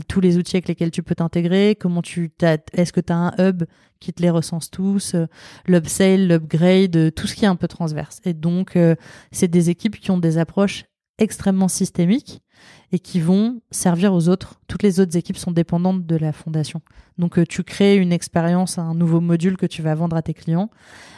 Tous 0.00 0.20
les 0.20 0.38
outils 0.38 0.56
avec 0.56 0.68
lesquels 0.68 0.90
tu 0.90 1.02
peux 1.02 1.14
t'intégrer, 1.14 1.76
comment 1.78 2.02
tu 2.02 2.32
est-ce 2.72 2.92
que 2.92 3.00
tu 3.00 3.12
as 3.12 3.16
un 3.16 3.32
hub 3.38 3.64
qui 4.00 4.12
te 4.12 4.22
les 4.22 4.30
recense 4.30 4.70
tous, 4.70 5.14
euh, 5.14 5.26
l'upsale, 5.66 6.26
l'upgrade, 6.26 6.96
euh, 6.96 7.10
tout 7.10 7.26
ce 7.26 7.34
qui 7.34 7.44
est 7.44 7.48
un 7.48 7.56
peu 7.56 7.68
transverse. 7.68 8.20
Et 8.24 8.34
donc 8.34 8.76
euh, 8.76 8.96
c'est 9.30 9.48
des 9.48 9.70
équipes 9.70 9.98
qui 9.98 10.10
ont 10.10 10.18
des 10.18 10.38
approches 10.38 10.84
extrêmement 11.22 11.68
systémiques 11.68 12.42
et 12.92 12.98
qui 12.98 13.20
vont 13.20 13.60
servir 13.70 14.12
aux 14.12 14.28
autres. 14.28 14.60
Toutes 14.68 14.82
les 14.82 15.00
autres 15.00 15.16
équipes 15.16 15.38
sont 15.38 15.50
dépendantes 15.50 16.04
de 16.04 16.16
la 16.16 16.32
fondation. 16.32 16.82
Donc 17.16 17.38
euh, 17.38 17.46
tu 17.46 17.62
crées 17.62 17.96
une 17.96 18.12
expérience, 18.12 18.78
un 18.78 18.94
nouveau 18.94 19.20
module 19.20 19.56
que 19.56 19.66
tu 19.66 19.82
vas 19.82 19.94
vendre 19.94 20.16
à 20.16 20.22
tes 20.22 20.34
clients. 20.34 20.70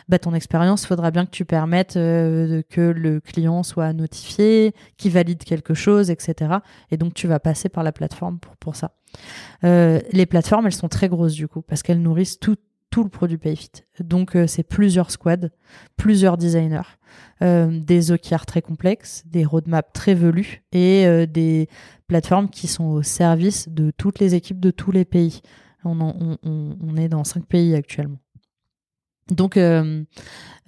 Bah, 0.08 0.18
ton 0.18 0.34
expérience, 0.34 0.86
faudra 0.86 1.10
bien 1.10 1.24
que 1.24 1.30
tu 1.30 1.44
permettes 1.44 1.96
euh, 1.96 2.62
que 2.68 2.80
le 2.80 3.20
client 3.20 3.62
soit 3.62 3.92
notifié, 3.92 4.74
qu'il 4.96 5.12
valide 5.12 5.42
quelque 5.42 5.74
chose, 5.74 6.10
etc. 6.10 6.56
Et 6.90 6.96
donc 6.96 7.14
tu 7.14 7.26
vas 7.26 7.40
passer 7.40 7.68
par 7.68 7.82
la 7.82 7.92
plateforme 7.92 8.38
pour, 8.60 8.76
ça. 8.76 8.92
Euh, 9.64 10.00
les 10.12 10.26
plateformes, 10.26 10.66
elles 10.66 10.74
sont 10.74 10.88
très 10.88 11.08
grosses 11.08 11.34
du 11.34 11.48
coup, 11.48 11.62
parce 11.62 11.82
qu'elles 11.82 12.02
nourrissent 12.02 12.38
tout- 12.38 12.56
le 13.02 13.08
produit 13.08 13.38
Payfit. 13.38 13.70
Donc 14.00 14.36
c'est 14.46 14.62
plusieurs 14.62 15.10
squads, 15.10 15.48
plusieurs 15.96 16.36
designers, 16.36 16.98
des 17.40 18.12
OKR 18.12 18.46
très 18.46 18.62
complexes, 18.62 19.22
des 19.26 19.44
roadmaps 19.44 19.92
très 19.92 20.14
velus 20.14 20.62
et 20.72 21.26
des 21.26 21.68
plateformes 22.06 22.48
qui 22.48 22.66
sont 22.66 22.84
au 22.84 23.02
service 23.02 23.68
de 23.68 23.90
toutes 23.90 24.18
les 24.18 24.34
équipes 24.34 24.60
de 24.60 24.70
tous 24.70 24.92
les 24.92 25.04
pays. 25.04 25.40
On, 25.84 26.96
est 26.96 27.08
dans 27.08 27.24
cinq 27.24 27.44
pays 27.46 27.74
actuellement. 27.74 28.18
Donc, 29.30 29.56
euh, 29.56 30.04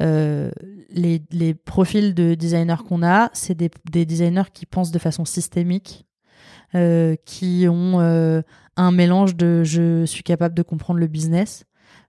euh, 0.02 0.50
les, 0.90 1.54
profils 1.54 2.14
de 2.14 2.34
designers 2.34 2.82
qu'on 2.88 3.02
a, 3.02 3.30
c'est 3.32 3.54
des, 3.54 3.70
des, 3.90 4.06
designers 4.06 4.50
qui 4.52 4.66
pensent 4.66 4.90
de 4.90 4.98
façon 4.98 5.24
systémique, 5.24 6.06
euh, 6.74 7.16
qui 7.24 7.66
ont 7.68 8.00
euh, 8.00 8.42
un 8.76 8.92
mélange 8.92 9.36
de 9.36 9.62
je 9.62 10.04
suis 10.04 10.22
capable 10.22 10.54
de 10.54 10.62
comprendre 10.62 11.00
le 11.00 11.06
business, 11.06 11.64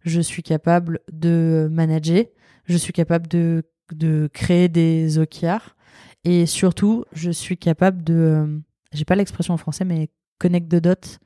je 0.07 0.21
suis 0.21 0.43
capable 0.43 0.99
de 1.11 1.67
manager, 1.71 2.25
je 2.65 2.77
suis 2.77 2.93
capable 2.93 3.27
de, 3.27 3.63
de 3.93 4.29
créer 4.33 4.69
des 4.69 5.19
OKR, 5.19 5.75
et 6.23 6.45
surtout, 6.45 7.05
je 7.13 7.31
suis 7.31 7.57
capable 7.57 8.03
de, 8.03 8.13
euh, 8.13 8.59
j'ai 8.91 9.05
pas 9.05 9.15
l'expression 9.15 9.53
en 9.53 9.57
français, 9.57 9.85
mais 9.85 10.09
connect 10.39 10.69
the 10.69 10.75
dots. 10.81 11.17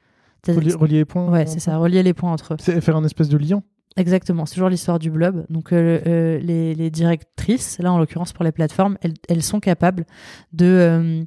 Relier, 0.48 0.74
relier 0.74 0.98
les 0.98 1.06
points. 1.06 1.30
Ouais, 1.30 1.46
c'est 1.46 1.60
ça, 1.60 1.78
relier 1.78 2.04
les 2.04 2.14
points 2.14 2.32
entre 2.32 2.54
eux. 2.54 2.58
C'est 2.60 2.82
faire 2.82 2.96
un 2.96 3.04
espèce 3.04 3.30
de 3.30 3.38
lien. 3.38 3.64
Exactement, 3.98 4.46
c'est 4.46 4.56
toujours 4.56 4.70
l'histoire 4.70 5.00
du 5.00 5.12
blob. 5.12 5.46
Donc 5.50 5.74
euh, 5.74 6.00
euh, 6.08 6.40
les, 6.40 6.74
les, 6.76 6.90
directrices, 6.90 7.78
là 7.80 7.92
en 7.92 7.98
l'occurrence 7.98 8.32
pour 8.32 8.46
les 8.46 8.54
plateformes, 8.54 8.98
elles, 9.02 9.16
elles 9.28 9.44
sont 9.44 9.60
capables 9.60 10.06
de... 10.54 10.66
Euh, 10.66 11.24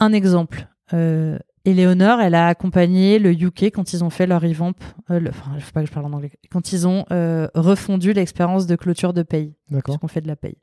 un 0.00 0.12
exemple, 0.12 0.68
Eleonore, 1.68 2.20
elle 2.20 2.34
a 2.34 2.48
accompagné 2.48 3.18
le 3.18 3.30
UK 3.30 3.64
quand 3.64 3.92
ils 3.92 4.02
ont 4.04 4.10
fait 4.10 4.26
leur 4.26 4.40
revamp, 4.40 4.74
le, 5.08 5.30
enfin 5.30 5.58
faut 5.60 5.72
pas 5.72 5.80
que 5.82 5.86
je 5.86 5.92
parle 5.92 6.06
en 6.06 6.12
anglais, 6.12 6.32
quand 6.50 6.72
ils 6.72 6.86
ont 6.86 7.04
refondu 7.54 8.12
l'expérience 8.12 8.66
de 8.66 8.76
clôture 8.76 9.12
de 9.12 9.22
paye, 9.22 9.54
D'accord. 9.70 9.98
qu'on 9.98 10.08
fait 10.08 10.20
de 10.20 10.28
la 10.28 10.36
paye. 10.36 10.56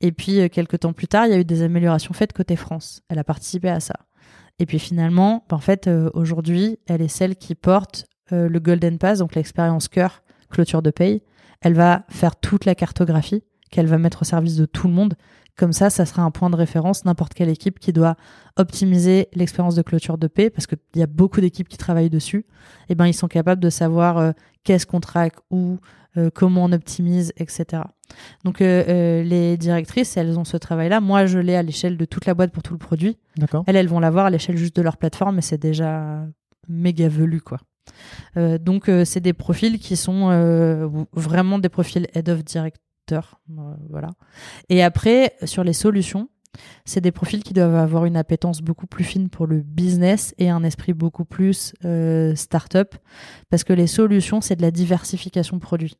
Et 0.00 0.12
puis 0.12 0.48
quelques 0.50 0.80
temps 0.80 0.92
plus 0.92 1.08
tard, 1.08 1.26
il 1.26 1.32
y 1.32 1.34
a 1.34 1.38
eu 1.38 1.44
des 1.44 1.62
améliorations 1.62 2.12
faites 2.14 2.32
côté 2.32 2.56
France. 2.56 3.02
Elle 3.08 3.18
a 3.18 3.24
participé 3.24 3.68
à 3.68 3.80
ça. 3.80 3.94
Et 4.58 4.66
puis 4.66 4.78
finalement, 4.78 5.44
en 5.50 5.58
fait, 5.58 5.88
aujourd'hui, 6.14 6.78
elle 6.86 7.02
est 7.02 7.08
celle 7.08 7.36
qui 7.36 7.54
porte 7.54 8.06
le 8.30 8.58
Golden 8.58 8.98
Pass, 8.98 9.20
donc 9.20 9.34
l'expérience 9.34 9.88
cœur 9.88 10.22
clôture 10.50 10.82
de 10.82 10.90
paye, 10.90 11.22
elle 11.60 11.74
va 11.74 12.04
faire 12.08 12.36
toute 12.36 12.64
la 12.64 12.74
cartographie 12.74 13.42
qu'elle 13.70 13.86
va 13.86 13.98
mettre 13.98 14.22
au 14.22 14.24
service 14.24 14.56
de 14.56 14.66
tout 14.66 14.86
le 14.86 14.92
monde. 14.92 15.14
Comme 15.56 15.72
ça, 15.72 15.90
ça 15.90 16.06
sera 16.06 16.22
un 16.22 16.30
point 16.30 16.50
de 16.50 16.56
référence, 16.56 17.04
n'importe 17.04 17.34
quelle 17.34 17.50
équipe 17.50 17.78
qui 17.78 17.92
doit 17.92 18.16
optimiser 18.56 19.28
l'expérience 19.34 19.74
de 19.74 19.82
clôture 19.82 20.18
de 20.18 20.26
paie, 20.26 20.50
parce 20.50 20.66
qu'il 20.66 20.78
y 20.96 21.02
a 21.02 21.06
beaucoup 21.06 21.40
d'équipes 21.40 21.68
qui 21.68 21.76
travaillent 21.76 22.10
dessus. 22.10 22.46
Et 22.88 22.92
eh 22.92 22.94
ben, 22.94 23.06
ils 23.06 23.14
sont 23.14 23.28
capables 23.28 23.60
de 23.60 23.70
savoir 23.70 24.18
euh, 24.18 24.32
qu'est-ce 24.64 24.86
qu'on 24.86 25.00
traque, 25.00 25.36
où, 25.50 25.78
euh, 26.16 26.30
comment 26.32 26.64
on 26.64 26.72
optimise, 26.72 27.32
etc. 27.36 27.82
Donc, 28.44 28.60
euh, 28.60 29.22
les 29.22 29.56
directrices, 29.56 30.16
elles 30.16 30.38
ont 30.38 30.44
ce 30.44 30.56
travail-là. 30.56 31.00
Moi, 31.00 31.26
je 31.26 31.38
l'ai 31.38 31.56
à 31.56 31.62
l'échelle 31.62 31.96
de 31.96 32.04
toute 32.04 32.26
la 32.26 32.34
boîte 32.34 32.52
pour 32.52 32.62
tout 32.62 32.72
le 32.72 32.78
produit. 32.78 33.18
D'accord. 33.36 33.64
Elles, 33.66 33.76
elles 33.76 33.88
vont 33.88 34.00
l'avoir 34.00 34.26
à 34.26 34.30
l'échelle 34.30 34.56
juste 34.56 34.76
de 34.76 34.82
leur 34.82 34.96
plateforme, 34.96 35.36
mais 35.36 35.42
c'est 35.42 35.60
déjà 35.60 36.26
méga 36.68 37.08
velu, 37.08 37.40
quoi. 37.40 37.58
Euh, 38.36 38.58
donc, 38.58 38.88
euh, 38.88 39.04
c'est 39.04 39.20
des 39.20 39.32
profils 39.32 39.78
qui 39.78 39.96
sont 39.96 40.30
euh, 40.30 40.88
vraiment 41.12 41.58
des 41.58 41.68
profils 41.68 42.06
head 42.14 42.28
of 42.28 42.44
voilà. 43.90 44.10
Et 44.68 44.82
après, 44.82 45.34
sur 45.44 45.64
les 45.64 45.72
solutions, 45.72 46.28
c'est 46.84 47.00
des 47.00 47.12
profils 47.12 47.42
qui 47.42 47.54
doivent 47.54 47.76
avoir 47.76 48.04
une 48.04 48.16
appétence 48.16 48.60
beaucoup 48.60 48.86
plus 48.86 49.04
fine 49.04 49.28
pour 49.30 49.46
le 49.46 49.60
business 49.60 50.34
et 50.38 50.50
un 50.50 50.62
esprit 50.64 50.92
beaucoup 50.92 51.24
plus 51.24 51.74
start-up. 52.34 52.94
Parce 53.50 53.64
que 53.64 53.72
les 53.72 53.86
solutions, 53.86 54.40
c'est 54.40 54.56
de 54.56 54.62
la 54.62 54.70
diversification 54.70 55.58
produit. 55.58 55.96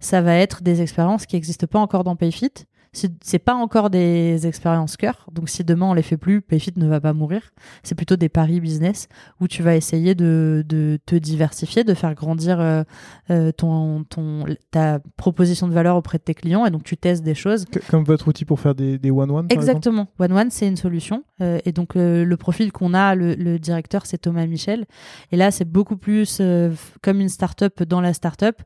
Ça 0.00 0.20
va 0.20 0.34
être 0.34 0.62
des 0.62 0.82
expériences 0.82 1.26
qui 1.26 1.36
n'existent 1.36 1.66
pas 1.66 1.78
encore 1.78 2.04
dans 2.04 2.16
Payfit, 2.16 2.52
c'est 2.92 3.38
pas 3.38 3.54
encore 3.54 3.88
des 3.88 4.46
expériences 4.46 4.96
cœur. 4.96 5.26
Donc 5.32 5.48
si 5.48 5.64
demain 5.64 5.86
on 5.86 5.94
les 5.94 6.02
fait 6.02 6.18
plus, 6.18 6.42
Payfit 6.42 6.74
ne 6.76 6.86
va 6.86 7.00
pas 7.00 7.12
mourir. 7.12 7.52
C'est 7.82 7.94
plutôt 7.94 8.16
des 8.16 8.28
paris 8.28 8.60
business 8.60 9.08
où 9.40 9.48
tu 9.48 9.62
vas 9.62 9.76
essayer 9.76 10.14
de, 10.14 10.62
de 10.68 10.98
te 11.06 11.14
diversifier, 11.14 11.84
de 11.84 11.94
faire 11.94 12.14
grandir 12.14 12.60
euh, 12.60 12.82
euh 13.30 13.50
ton, 13.52 14.04
ton, 14.04 14.44
ta 14.70 15.00
proposition 15.16 15.68
de 15.68 15.72
valeur 15.72 15.96
auprès 15.96 16.18
de 16.18 16.22
tes 16.22 16.34
clients 16.34 16.66
et 16.66 16.70
donc 16.70 16.84
tu 16.84 16.96
testes 16.96 17.22
des 17.22 17.34
choses. 17.34 17.64
Comme 17.88 18.04
votre 18.04 18.28
outil 18.28 18.44
pour 18.44 18.60
faire 18.60 18.74
des, 18.74 18.98
des 18.98 19.10
one-one 19.10 19.46
Exactement. 19.50 20.08
One-one, 20.18 20.50
c'est 20.50 20.68
une 20.68 20.76
solution. 20.76 21.24
Euh, 21.40 21.60
et 21.64 21.72
donc 21.72 21.96
euh, 21.96 22.24
le 22.24 22.36
profil 22.36 22.72
qu'on 22.72 22.94
a, 22.94 23.14
le, 23.14 23.34
le 23.34 23.58
directeur, 23.58 24.06
c'est 24.06 24.18
Thomas 24.18 24.46
Michel. 24.46 24.86
Et 25.30 25.36
là, 25.36 25.50
c'est 25.50 25.64
beaucoup 25.64 25.96
plus 25.96 26.38
euh, 26.40 26.70
comme 27.02 27.20
une 27.20 27.28
start-up 27.28 27.82
dans 27.82 28.00
la 28.00 28.12
start-up. 28.12 28.60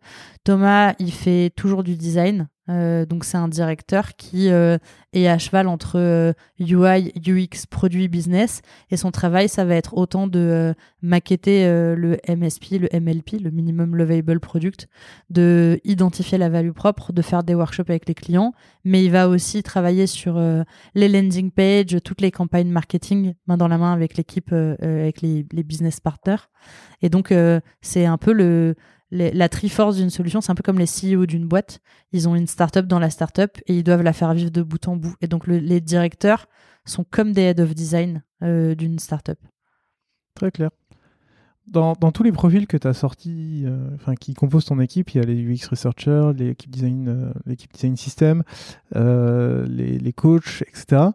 Thomas, 0.45 0.95
il 0.99 1.13
fait 1.13 1.51
toujours 1.55 1.83
du 1.83 1.97
design. 1.97 2.49
Euh, 2.69 3.07
donc 3.07 3.25
c'est 3.25 3.37
un 3.37 3.49
directeur 3.49 4.17
qui 4.17 4.51
euh, 4.51 4.79
est 5.13 5.29
à 5.29 5.39
cheval 5.39 5.69
entre 5.69 6.35
UI, 6.59 6.75
euh, 6.75 7.01
UX, 7.27 7.67
produit, 7.71 8.09
business. 8.09 8.63
Et 8.91 8.97
son 8.97 9.11
travail, 9.11 9.49
ça 9.49 9.65
va 9.65 9.77
être 9.77 9.97
autant 9.97 10.27
de 10.27 10.75
maqueter 11.03 11.65
le 11.67 12.19
MSP, 12.29 12.81
le 12.81 12.89
MLP, 12.93 13.41
le 13.41 13.51
Minimum 13.51 13.95
Lovable 13.95 14.41
Product, 14.41 14.89
de 15.31 15.81
identifier 15.85 16.39
la 16.39 16.49
value 16.49 16.73
propre, 16.73 17.13
de 17.13 17.23
faire 17.23 17.45
des 17.45 17.55
workshops 17.55 17.89
avec 17.89 18.09
les 18.09 18.15
clients. 18.15 18.53
Mais 18.85 19.05
il 19.05 19.11
va 19.11 19.29
aussi 19.29 19.63
travailler 19.63 20.07
sur 20.07 20.41
les 20.95 21.09
landing 21.09 21.51
pages, 21.51 21.97
toutes 22.03 22.21
les 22.21 22.31
campagnes 22.31 22.71
marketing, 22.71 23.35
main 23.47 23.57
dans 23.57 23.69
la 23.69 23.79
main 23.79 23.93
avec 23.93 24.17
l'équipe, 24.17 24.53
avec 24.53 25.21
les, 25.21 25.47
les, 25.53 25.63
business 25.63 26.01
partners. 26.01 26.49
Et 27.03 27.09
donc 27.09 27.33
c'est 27.81 28.07
un 28.07 28.19
peu 28.19 28.33
le 28.33 28.75
la 29.11 29.49
triforce 29.49 29.97
d'une 29.97 30.11
solution, 30.11 30.41
c'est 30.41 30.51
un 30.51 30.55
peu 30.55 30.63
comme 30.63 30.79
les 30.79 30.87
CEO 30.87 31.27
d'une 31.27 31.47
boîte. 31.47 31.81
Ils 32.13 32.29
ont 32.29 32.35
une 32.35 32.47
startup 32.47 32.87
dans 32.87 32.99
la 32.99 33.11
startup 33.11 33.59
et 33.67 33.77
ils 33.77 33.85
doivent 33.85 34.03
la 34.03 34.13
faire 34.13 34.35
vivre 34.35 34.51
de 34.51 34.63
bout 34.63 34.89
en 34.89 34.97
bout. 34.97 35.15
Et 35.21 35.29
donc 35.29 35.47
les 35.47 35.81
directeurs 35.81 36.47
sont 36.85 37.05
comme 37.05 37.33
des 37.33 37.43
head 37.43 37.61
of 37.61 37.75
design 37.75 38.23
euh, 38.43 38.75
d'une 38.75 38.99
startup. 38.99 39.39
Très 40.35 40.51
clair. 40.51 40.71
Dans, 41.67 41.95
tous 41.95 42.23
les 42.23 42.31
profils 42.31 42.69
que 42.69 42.77
tu 42.77 42.87
as 42.87 42.95
sortis, 42.95 43.65
euh, 43.67 43.91
enfin 43.97 44.15
qui 44.15 44.35
composent 44.35 44.67
ton 44.67 44.79
équipe, 44.79 45.11
il 45.11 45.19
y 45.19 45.21
a 45.21 45.25
les 45.25 45.43
UX 45.43 45.67
researchers, 45.69 46.31
l'équipe 46.37 46.71
design, 46.71 47.09
euh, 47.09 47.33
l'équipe 47.45 47.73
design 47.73 47.97
system, 47.97 48.45
les, 48.95 49.99
les 49.99 50.13
coachs, 50.13 50.63
etc. 50.63 51.11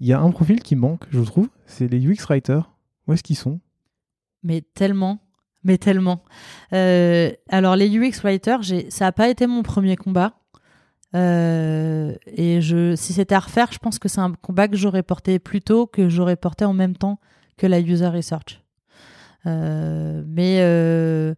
Il 0.00 0.06
y 0.06 0.12
a 0.12 0.20
un 0.20 0.30
profil 0.30 0.60
qui 0.60 0.76
manque, 0.76 1.04
je 1.10 1.20
trouve, 1.20 1.48
c'est 1.64 1.88
les 1.88 2.06
UX 2.06 2.26
writers. 2.28 2.70
Où 3.06 3.14
est-ce 3.14 3.22
qu'ils 3.22 3.36
sont? 3.36 3.60
Mais 4.42 4.60
tellement 4.60 5.20
mais 5.64 5.78
tellement. 5.78 6.22
Euh, 6.72 7.32
alors 7.48 7.74
les 7.74 7.88
UX 7.88 8.20
writers, 8.22 8.60
ça 8.90 9.06
n'a 9.06 9.12
pas 9.12 9.28
été 9.28 9.46
mon 9.46 9.62
premier 9.62 9.96
combat. 9.96 10.34
Euh, 11.16 12.14
et 12.26 12.60
je, 12.60 12.96
si 12.96 13.12
c'était 13.12 13.34
à 13.34 13.40
refaire, 13.40 13.72
je 13.72 13.78
pense 13.78 13.98
que 13.98 14.08
c'est 14.08 14.20
un 14.20 14.32
combat 14.42 14.68
que 14.68 14.76
j'aurais 14.76 15.02
porté 15.02 15.38
plus 15.38 15.62
tôt, 15.62 15.86
que 15.86 16.08
j'aurais 16.08 16.36
porté 16.36 16.64
en 16.64 16.74
même 16.74 16.96
temps 16.96 17.18
que 17.56 17.66
la 17.66 17.80
user 17.80 18.08
research. 18.08 18.62
Euh, 19.46 20.22
mais 20.26 21.34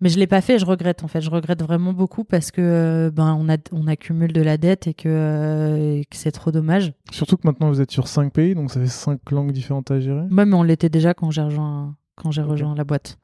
mais 0.00 0.10
je 0.10 0.18
l'ai 0.20 0.28
pas 0.28 0.40
fait, 0.40 0.60
je 0.60 0.64
regrette 0.64 1.02
en 1.02 1.08
fait. 1.08 1.20
Je 1.20 1.28
regrette 1.28 1.60
vraiment 1.60 1.92
beaucoup 1.92 2.22
parce 2.22 2.52
que 2.52 3.10
ben 3.12 3.36
on 3.36 3.48
a 3.52 3.56
on 3.72 3.88
accumule 3.88 4.32
de 4.32 4.40
la 4.40 4.56
dette 4.56 4.86
et 4.86 4.94
que, 4.94 6.02
que 6.08 6.16
c'est 6.16 6.30
trop 6.30 6.52
dommage. 6.52 6.92
Surtout 7.10 7.36
que 7.36 7.44
maintenant 7.44 7.68
vous 7.68 7.80
êtes 7.80 7.90
sur 7.90 8.06
5 8.06 8.32
pays, 8.32 8.54
donc 8.54 8.70
ça 8.70 8.80
fait 8.80 8.86
5 8.86 9.28
langues 9.32 9.50
différentes 9.50 9.90
à 9.90 9.98
gérer. 9.98 10.20
Ouais, 10.30 10.46
mais 10.46 10.54
on 10.54 10.62
l'était 10.62 10.88
déjà 10.88 11.14
quand 11.14 11.32
j'ai 11.32 11.42
rejoint 11.42 11.96
quand 12.18 12.30
j'ai 12.30 12.42
rejoint 12.42 12.74
la 12.74 12.84
boîte. 12.84 13.18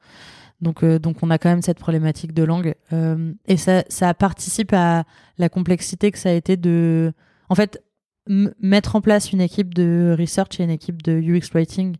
Donc, 0.61 0.83
euh, 0.83 0.99
donc 0.99 1.17
on 1.21 1.29
a 1.29 1.37
quand 1.37 1.49
même 1.49 1.61
cette 1.61 1.79
problématique 1.79 2.33
de 2.33 2.43
langue. 2.43 2.75
Euh, 2.93 3.33
et 3.45 3.57
ça, 3.57 3.83
ça 3.89 4.13
participe 4.13 4.73
à 4.73 5.03
la 5.37 5.49
complexité 5.49 6.11
que 6.11 6.17
ça 6.17 6.29
a 6.29 6.33
été 6.33 6.57
de... 6.57 7.13
En 7.49 7.55
fait, 7.55 7.83
mettre 8.27 8.95
en 8.95 9.01
place 9.01 9.31
une 9.31 9.41
équipe 9.41 9.73
de 9.73 10.15
research 10.17 10.59
et 10.59 10.63
une 10.63 10.71
équipe 10.71 11.03
de 11.03 11.13
UX 11.13 11.53
writing 11.53 11.95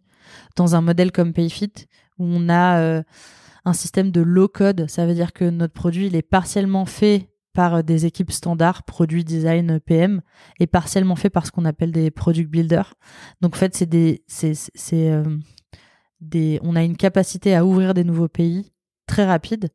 dans 0.55 0.75
un 0.75 0.81
modèle 0.81 1.11
comme 1.11 1.33
Payfit, 1.33 1.71
où 2.17 2.25
on 2.25 2.49
a 2.49 2.79
euh, 2.79 3.03
un 3.63 3.73
système 3.73 4.09
de 4.09 4.21
low 4.21 4.47
code, 4.47 4.89
ça 4.89 5.05
veut 5.05 5.13
dire 5.13 5.33
que 5.33 5.45
notre 5.45 5.73
produit 5.73 6.07
il 6.07 6.15
est 6.15 6.23
partiellement 6.23 6.85
fait 6.85 7.29
par 7.53 7.83
des 7.83 8.05
équipes 8.05 8.31
standards, 8.31 8.83
produit, 8.83 9.23
design, 9.23 9.79
PM, 9.79 10.21
et 10.59 10.67
partiellement 10.67 11.15
fait 11.15 11.29
par 11.29 11.45
ce 11.45 11.51
qu'on 11.51 11.63
appelle 11.63 11.91
des 11.91 12.11
product 12.11 12.49
builders. 12.49 12.95
Donc 13.41 13.55
en 13.55 13.57
fait, 13.57 13.75
c'est 13.75 13.85
des, 13.85 14.23
c'est, 14.27 14.53
on 16.61 16.75
a 16.75 16.83
une 16.83 16.97
capacité 16.97 17.55
à 17.55 17.65
ouvrir 17.65 17.93
des 17.93 18.03
nouveaux 18.03 18.27
pays 18.27 18.71
très 19.07 19.25
rapide. 19.25 19.69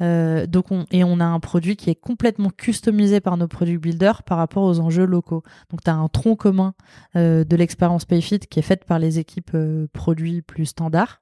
Euh, 0.00 0.46
donc 0.46 0.70
on, 0.70 0.86
et 0.90 1.04
on 1.04 1.20
a 1.20 1.24
un 1.24 1.40
produit 1.40 1.76
qui 1.76 1.90
est 1.90 1.94
complètement 1.94 2.50
customisé 2.50 3.20
par 3.20 3.36
nos 3.36 3.48
product 3.48 3.82
builders 3.82 4.22
par 4.22 4.38
rapport 4.38 4.64
aux 4.64 4.80
enjeux 4.80 5.04
locaux. 5.04 5.42
Donc 5.70 5.82
tu 5.84 5.90
as 5.90 5.94
un 5.94 6.08
tronc 6.08 6.36
commun 6.36 6.74
euh, 7.16 7.44
de 7.44 7.56
l'expérience 7.56 8.04
Payfit 8.04 8.40
qui 8.40 8.58
est 8.58 8.62
faite 8.62 8.84
par 8.84 8.98
les 8.98 9.18
équipes 9.18 9.50
euh, 9.54 9.86
produits 9.92 10.42
plus 10.42 10.66
standards. 10.66 11.20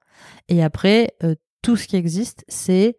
Et 0.49 0.65
après, 0.65 1.15
tout 1.63 1.77
ce 1.77 1.87
qui 1.87 1.95
existe, 1.95 2.45
c'est 2.49 2.97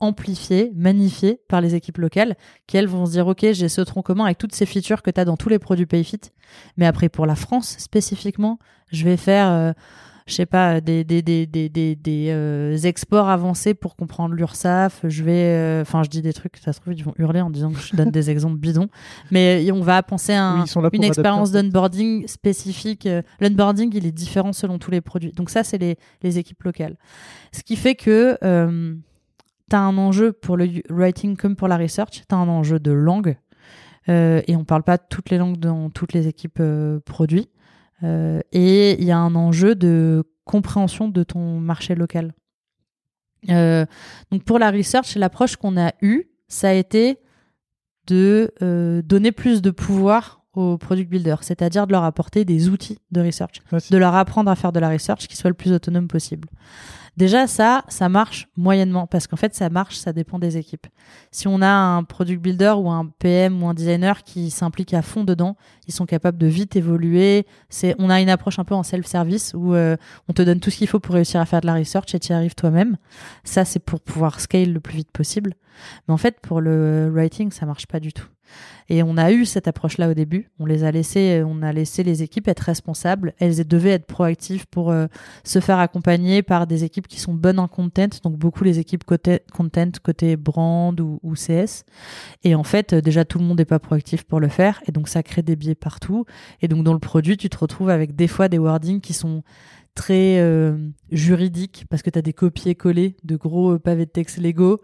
amplifié, 0.00 0.72
magnifié 0.74 1.42
par 1.46 1.60
les 1.60 1.74
équipes 1.74 1.98
locales 1.98 2.36
qui 2.66 2.78
elles 2.78 2.86
vont 2.86 3.04
se 3.04 3.10
dire 3.10 3.26
ok 3.26 3.52
j'ai 3.52 3.68
ce 3.68 3.82
tronc 3.82 4.00
commun 4.00 4.24
avec 4.24 4.38
toutes 4.38 4.54
ces 4.54 4.64
features 4.64 5.02
que 5.02 5.10
tu 5.10 5.20
as 5.20 5.26
dans 5.26 5.36
tous 5.36 5.50
les 5.50 5.58
produits 5.58 5.84
Payfit 5.84 6.22
mais 6.78 6.86
après 6.86 7.10
pour 7.10 7.26
la 7.26 7.34
France 7.34 7.76
spécifiquement 7.78 8.58
je 8.90 9.04
vais 9.04 9.18
faire 9.18 9.74
je 10.26 10.34
sais 10.34 10.46
pas, 10.46 10.80
des, 10.80 11.04
des, 11.04 11.22
des, 11.22 11.46
des, 11.46 11.68
des, 11.68 11.94
des, 11.94 12.26
euh, 12.30 12.76
exports 12.78 13.28
avancés 13.28 13.74
pour 13.74 13.94
comprendre 13.94 14.34
l'URSAF. 14.34 15.02
Je 15.08 15.22
vais, 15.22 15.54
euh, 15.54 15.82
enfin, 15.82 16.02
je 16.02 16.08
dis 16.10 16.20
des 16.22 16.32
trucs, 16.32 16.56
ça 16.56 16.72
se 16.72 16.80
trouve, 16.80 16.94
ils 16.94 17.04
vont 17.04 17.14
hurler 17.16 17.40
en 17.40 17.50
disant 17.50 17.70
que 17.70 17.78
je 17.78 17.94
donne 17.94 18.10
des 18.10 18.28
exemples 18.30 18.56
bidons. 18.58 18.88
Mais 19.30 19.70
on 19.72 19.80
va 19.82 20.02
penser 20.02 20.32
à 20.32 20.44
un- 20.44 20.60
Oui, 20.62 20.98
une 20.98 21.02
expérience 21.10 21.52
d'onboarding 21.62 22.26
spécifique. 22.26 23.06
Euh, 23.06 23.22
L'onboarding, 23.40 23.90
il 23.94 24.04
est 24.04 24.12
différent 24.12 24.52
selon 24.52 24.78
tous 24.78 24.90
les 24.90 25.00
produits. 25.00 25.32
Donc 25.32 25.48
ça, 25.50 25.62
c'est 25.62 25.78
les, 25.78 25.96
les 26.22 26.38
équipes 26.38 26.62
locales. 26.64 26.96
Ce 27.52 27.62
qui 27.62 27.76
fait 27.76 27.94
que 27.94 28.36
euh, 28.42 28.94
tu 29.70 29.76
as 29.76 29.80
un 29.80 29.96
enjeu 29.96 30.32
pour 30.32 30.56
le 30.56 30.68
writing 30.90 31.36
comme 31.36 31.54
pour 31.56 31.68
la 31.68 31.76
research, 31.76 32.22
tu 32.28 32.34
as 32.34 32.36
un 32.36 32.48
enjeu 32.48 32.78
de 32.80 32.90
langue. 32.90 33.36
Euh, 34.08 34.40
et 34.46 34.54
on 34.54 34.64
parle 34.64 34.82
pas 34.84 34.98
toutes 34.98 35.30
les 35.30 35.38
langues 35.38 35.56
dans 35.58 35.90
toutes 35.90 36.12
les 36.12 36.28
équipes 36.28 36.58
euh, 36.60 37.00
produits. 37.04 37.48
Euh, 38.02 38.40
et 38.52 38.92
il 39.00 39.04
y 39.04 39.10
a 39.10 39.18
un 39.18 39.34
enjeu 39.34 39.74
de 39.74 40.24
compréhension 40.44 41.08
de 41.08 41.22
ton 41.22 41.58
marché 41.58 41.94
local. 41.94 42.34
Euh, 43.48 43.86
donc 44.30 44.44
pour 44.44 44.58
la 44.58 44.70
research, 44.70 45.14
l'approche 45.16 45.56
qu'on 45.56 45.76
a 45.80 45.92
eue, 46.02 46.24
ça 46.48 46.70
a 46.70 46.72
été 46.72 47.18
de 48.06 48.52
euh, 48.62 49.02
donner 49.02 49.32
plus 49.32 49.62
de 49.62 49.70
pouvoir 49.70 50.42
aux 50.54 50.78
product 50.78 51.10
builders, 51.10 51.42
c'est-à-dire 51.42 51.86
de 51.86 51.92
leur 51.92 52.04
apporter 52.04 52.44
des 52.44 52.68
outils 52.68 52.98
de 53.10 53.20
research, 53.20 53.60
de 53.90 53.96
leur 53.98 54.14
apprendre 54.14 54.50
à 54.50 54.56
faire 54.56 54.72
de 54.72 54.80
la 54.80 54.88
research 54.88 55.26
qui 55.28 55.36
soit 55.36 55.50
le 55.50 55.54
plus 55.54 55.72
autonome 55.72 56.08
possible. 56.08 56.48
Déjà, 57.16 57.46
ça, 57.46 57.82
ça 57.88 58.10
marche 58.10 58.48
moyennement 58.56 59.06
parce 59.06 59.26
qu'en 59.26 59.36
fait, 59.36 59.54
ça 59.54 59.70
marche, 59.70 59.96
ça 59.96 60.12
dépend 60.12 60.38
des 60.38 60.58
équipes. 60.58 60.86
Si 61.30 61.48
on 61.48 61.62
a 61.62 61.68
un 61.68 62.04
product 62.04 62.42
builder 62.42 62.74
ou 62.76 62.90
un 62.90 63.06
PM 63.18 63.62
ou 63.62 63.68
un 63.68 63.74
designer 63.74 64.22
qui 64.22 64.50
s'implique 64.50 64.92
à 64.92 65.00
fond 65.00 65.24
dedans, 65.24 65.56
ils 65.88 65.94
sont 65.94 66.04
capables 66.04 66.36
de 66.36 66.46
vite 66.46 66.76
évoluer. 66.76 67.46
C'est, 67.70 67.94
on 67.98 68.10
a 68.10 68.20
une 68.20 68.28
approche 68.28 68.58
un 68.58 68.64
peu 68.64 68.74
en 68.74 68.82
self-service 68.82 69.54
où 69.54 69.74
euh, 69.74 69.96
on 70.28 70.34
te 70.34 70.42
donne 70.42 70.60
tout 70.60 70.70
ce 70.70 70.76
qu'il 70.76 70.88
faut 70.88 71.00
pour 71.00 71.14
réussir 71.14 71.40
à 71.40 71.46
faire 71.46 71.62
de 71.62 71.66
la 71.66 71.74
research 71.74 72.14
et 72.14 72.18
tu 72.18 72.32
y 72.32 72.32
arrives 72.34 72.54
toi-même. 72.54 72.98
Ça, 73.44 73.64
c'est 73.64 73.80
pour 73.80 74.00
pouvoir 74.00 74.38
scale 74.38 74.72
le 74.72 74.80
plus 74.80 74.96
vite 74.96 75.10
possible. 75.10 75.54
Mais 76.06 76.14
en 76.14 76.18
fait, 76.18 76.38
pour 76.40 76.60
le 76.60 77.10
writing, 77.10 77.50
ça 77.50 77.64
marche 77.64 77.86
pas 77.86 78.00
du 78.00 78.12
tout. 78.12 78.28
Et 78.88 79.02
on 79.02 79.16
a 79.16 79.32
eu 79.32 79.44
cette 79.44 79.68
approche-là 79.68 80.10
au 80.10 80.14
début. 80.14 80.50
On 80.58 80.66
les 80.66 80.84
a 80.84 80.90
laissés, 80.90 81.42
on 81.44 81.62
a 81.62 81.72
laissé 81.72 82.02
les 82.02 82.22
équipes 82.22 82.48
être 82.48 82.60
responsables. 82.60 83.34
Elles 83.38 83.66
devaient 83.66 83.90
être 83.90 84.06
proactives 84.06 84.66
pour 84.68 84.90
euh, 84.90 85.06
se 85.44 85.60
faire 85.60 85.78
accompagner 85.78 86.42
par 86.42 86.66
des 86.66 86.84
équipes 86.84 87.08
qui 87.08 87.20
sont 87.20 87.34
bonnes 87.34 87.58
en 87.58 87.68
content, 87.68 88.08
donc 88.22 88.36
beaucoup 88.36 88.64
les 88.64 88.78
équipes 88.78 89.04
côté 89.04 89.40
content, 89.52 89.90
côté 90.02 90.36
brand 90.36 90.98
ou, 91.00 91.34
CS. 91.34 91.84
Et 92.44 92.54
en 92.54 92.64
fait, 92.64 92.92
euh, 92.92 93.00
déjà 93.00 93.24
tout 93.24 93.38
le 93.38 93.44
monde 93.44 93.58
n'est 93.58 93.64
pas 93.64 93.78
proactif 93.78 94.24
pour 94.24 94.40
le 94.40 94.48
faire, 94.48 94.80
et 94.86 94.92
donc 94.92 95.08
ça 95.08 95.22
crée 95.22 95.42
des 95.42 95.56
biais 95.56 95.74
partout. 95.74 96.24
Et 96.62 96.68
donc 96.68 96.84
dans 96.84 96.92
le 96.92 96.98
produit, 96.98 97.36
tu 97.36 97.48
te 97.48 97.58
retrouves 97.58 97.90
avec 97.90 98.14
des 98.14 98.28
fois 98.28 98.48
des 98.48 98.58
wordings 98.58 99.00
qui 99.00 99.12
sont 99.12 99.42
très 99.94 100.38
euh, 100.38 100.76
juridiques 101.10 101.86
parce 101.88 102.02
que 102.02 102.10
tu 102.10 102.18
as 102.18 102.22
des 102.22 102.34
copier-coller 102.34 103.16
de 103.24 103.36
gros 103.36 103.72
euh, 103.72 103.78
pavés 103.78 104.04
de 104.04 104.10
texte 104.10 104.38
Lego. 104.38 104.80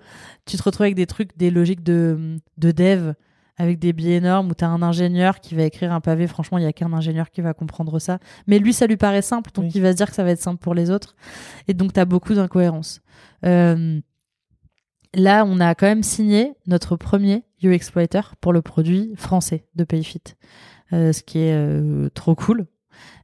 Tu 0.47 0.57
te 0.57 0.63
retrouves 0.63 0.85
avec 0.85 0.97
des 0.97 1.07
trucs, 1.07 1.37
des 1.37 1.51
logiques 1.51 1.85
de 1.85 2.39
dev 2.57 3.13
avec 3.57 3.79
des 3.79 3.93
biais 3.93 4.17
énormes 4.17 4.51
où 4.51 4.55
tu 4.55 4.65
as 4.65 4.69
un 4.69 4.83
ingénieur 4.83 5.41
qui 5.41 5.55
va 5.55 5.65
écrire 5.65 5.93
un 5.93 6.01
pavé. 6.01 6.27
Franchement, 6.27 6.59
il 6.59 6.65
y 6.65 6.67
a 6.67 6.73
qu'un 6.73 6.93
ingénieur 6.93 7.31
qui 7.31 7.41
va 7.41 7.55
comprendre 7.55 7.99
ça. 7.99 8.19
Mais 8.47 8.59
lui, 8.59 8.73
ça 8.73 8.87
lui 8.87 8.97
paraît 8.97 9.23
simple, 9.23 9.51
donc 9.53 9.67
Oui. 9.67 9.73
il 9.75 9.83
va 9.83 9.93
se 9.93 9.97
dire 9.97 10.09
que 10.09 10.15
ça 10.15 10.25
va 10.25 10.31
être 10.31 10.41
simple 10.41 10.59
pour 10.59 10.75
les 10.75 10.91
autres. 10.91 11.15
Et 11.69 11.75
donc, 11.75 11.93
tu 11.93 12.01
as 12.01 12.05
beaucoup 12.05 12.35
d'incohérences. 12.35 13.03
Euh, 13.45 14.01
là, 15.15 15.45
on 15.47 15.61
a 15.61 15.75
quand 15.75 15.87
même 15.87 16.03
signé 16.03 16.55
notre 16.67 16.97
premier 16.97 17.45
UX 17.63 17.91
Writer 17.95 18.23
pour 18.41 18.53
le 18.53 18.63
produit 18.63 19.13
français 19.17 19.67
de 19.75 19.85
Payfit, 19.85 20.23
euh, 20.93 21.13
ce 21.13 21.23
qui 21.23 21.39
est 21.39 21.55
euh, 21.55 22.09
trop 22.15 22.35
cool. 22.35 22.67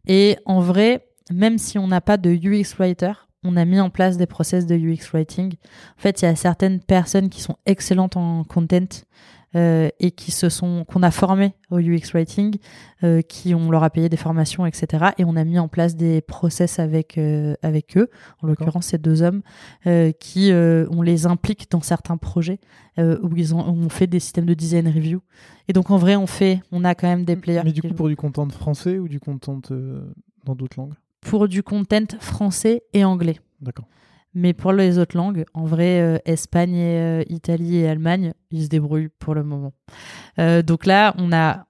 Et 0.06 0.36
en 0.44 0.60
vrai, 0.60 1.06
même 1.32 1.58
si 1.58 1.78
on 1.78 1.86
n'a 1.88 2.00
pas 2.00 2.16
de 2.16 2.30
UX 2.30 2.74
Writer, 2.78 3.12
on 3.44 3.56
a 3.56 3.64
mis 3.64 3.80
en 3.80 3.90
place 3.90 4.16
des 4.16 4.26
process 4.26 4.66
de 4.66 4.76
UX 4.76 5.10
Writing. 5.12 5.54
En 5.54 6.00
fait, 6.00 6.20
il 6.22 6.24
y 6.24 6.28
a 6.28 6.36
certaines 6.36 6.80
personnes 6.80 7.28
qui 7.28 7.40
sont 7.40 7.56
excellentes 7.66 8.16
en 8.16 8.44
content 8.44 9.04
euh, 9.57 9.88
et 9.99 10.11
qui 10.11 10.30
se 10.30 10.49
sont 10.49 10.84
qu'on 10.84 11.03
a 11.03 11.11
formé 11.11 11.55
au 11.70 11.78
UX 11.78 12.12
writing, 12.12 12.57
euh, 13.03 13.22
qui 13.22 13.55
on 13.55 13.70
leur 13.70 13.82
a 13.82 13.90
payé 13.90 14.09
des 14.09 14.16
formations, 14.16 14.66
etc. 14.66 15.07
Et 15.18 15.24
on 15.24 15.36
a 15.36 15.44
mis 15.44 15.59
en 15.59 15.68
place 15.68 15.96
des 15.96 16.20
process 16.20 16.78
avec 16.78 17.16
euh, 17.16 17.55
avec 17.62 17.96
eux, 17.96 18.11
en 18.42 18.46
l'occurrence 18.46 18.88
ces 18.88 18.99
deux 18.99 19.22
hommes, 19.22 19.42
euh, 19.86 20.12
qui 20.12 20.51
on 20.53 21.03
les 21.03 21.26
implique 21.26 21.70
dans 21.70 21.80
certains 21.80 22.16
projets 22.16 22.61
où 22.99 23.36
ils 23.36 23.55
ont 23.55 23.68
où 23.68 23.76
on 23.84 23.88
fait 23.88 24.07
des 24.07 24.20
systèmes 24.20 24.46
de 24.46 24.55
design 24.55 24.88
review. 24.88 25.20
Et 25.68 25.72
donc 25.72 25.90
en 25.90 25.96
vrai, 25.96 26.16
on 26.16 26.26
fait, 26.26 26.61
on 26.72 26.84
a 26.84 26.94
quand 26.94 27.09
même 27.09 27.24
des 27.24 27.36
players. 27.36 27.62
Mais 27.64 27.72
du 27.72 27.82
coup, 27.82 27.94
pour 27.94 28.09
du 28.09 28.16
content 28.16 28.49
français 28.49 28.99
ou 28.99 29.09
du 29.09 29.20
content 29.20 29.61
dans 30.44 30.55
d'autres 30.55 30.78
langues? 30.78 30.94
Pour 31.20 31.49
du 31.49 31.62
content 31.62 32.07
français 32.20 32.82
et 32.92 33.05
anglais. 33.05 33.38
D'accord. 33.61 33.86
Mais 34.39 34.53
pour 34.53 34.72
les 34.72 34.99
autres 34.99 35.16
langues, 35.16 35.45
en 35.53 35.64
vrai, 35.64 36.01
euh, 36.01 36.18
Espagne, 36.24 36.76
euh, 36.76 37.24
Italie 37.28 37.78
et 37.78 37.89
Allemagne, 37.89 38.34
ils 38.53 38.62
se 38.62 38.68
débrouillent 38.68 39.09
pour 39.18 39.34
le 39.34 39.43
moment. 39.43 39.72
Euh, 40.39 40.62
donc 40.62 40.86
là, 40.86 41.12
on 41.18 41.32
a 41.32 41.66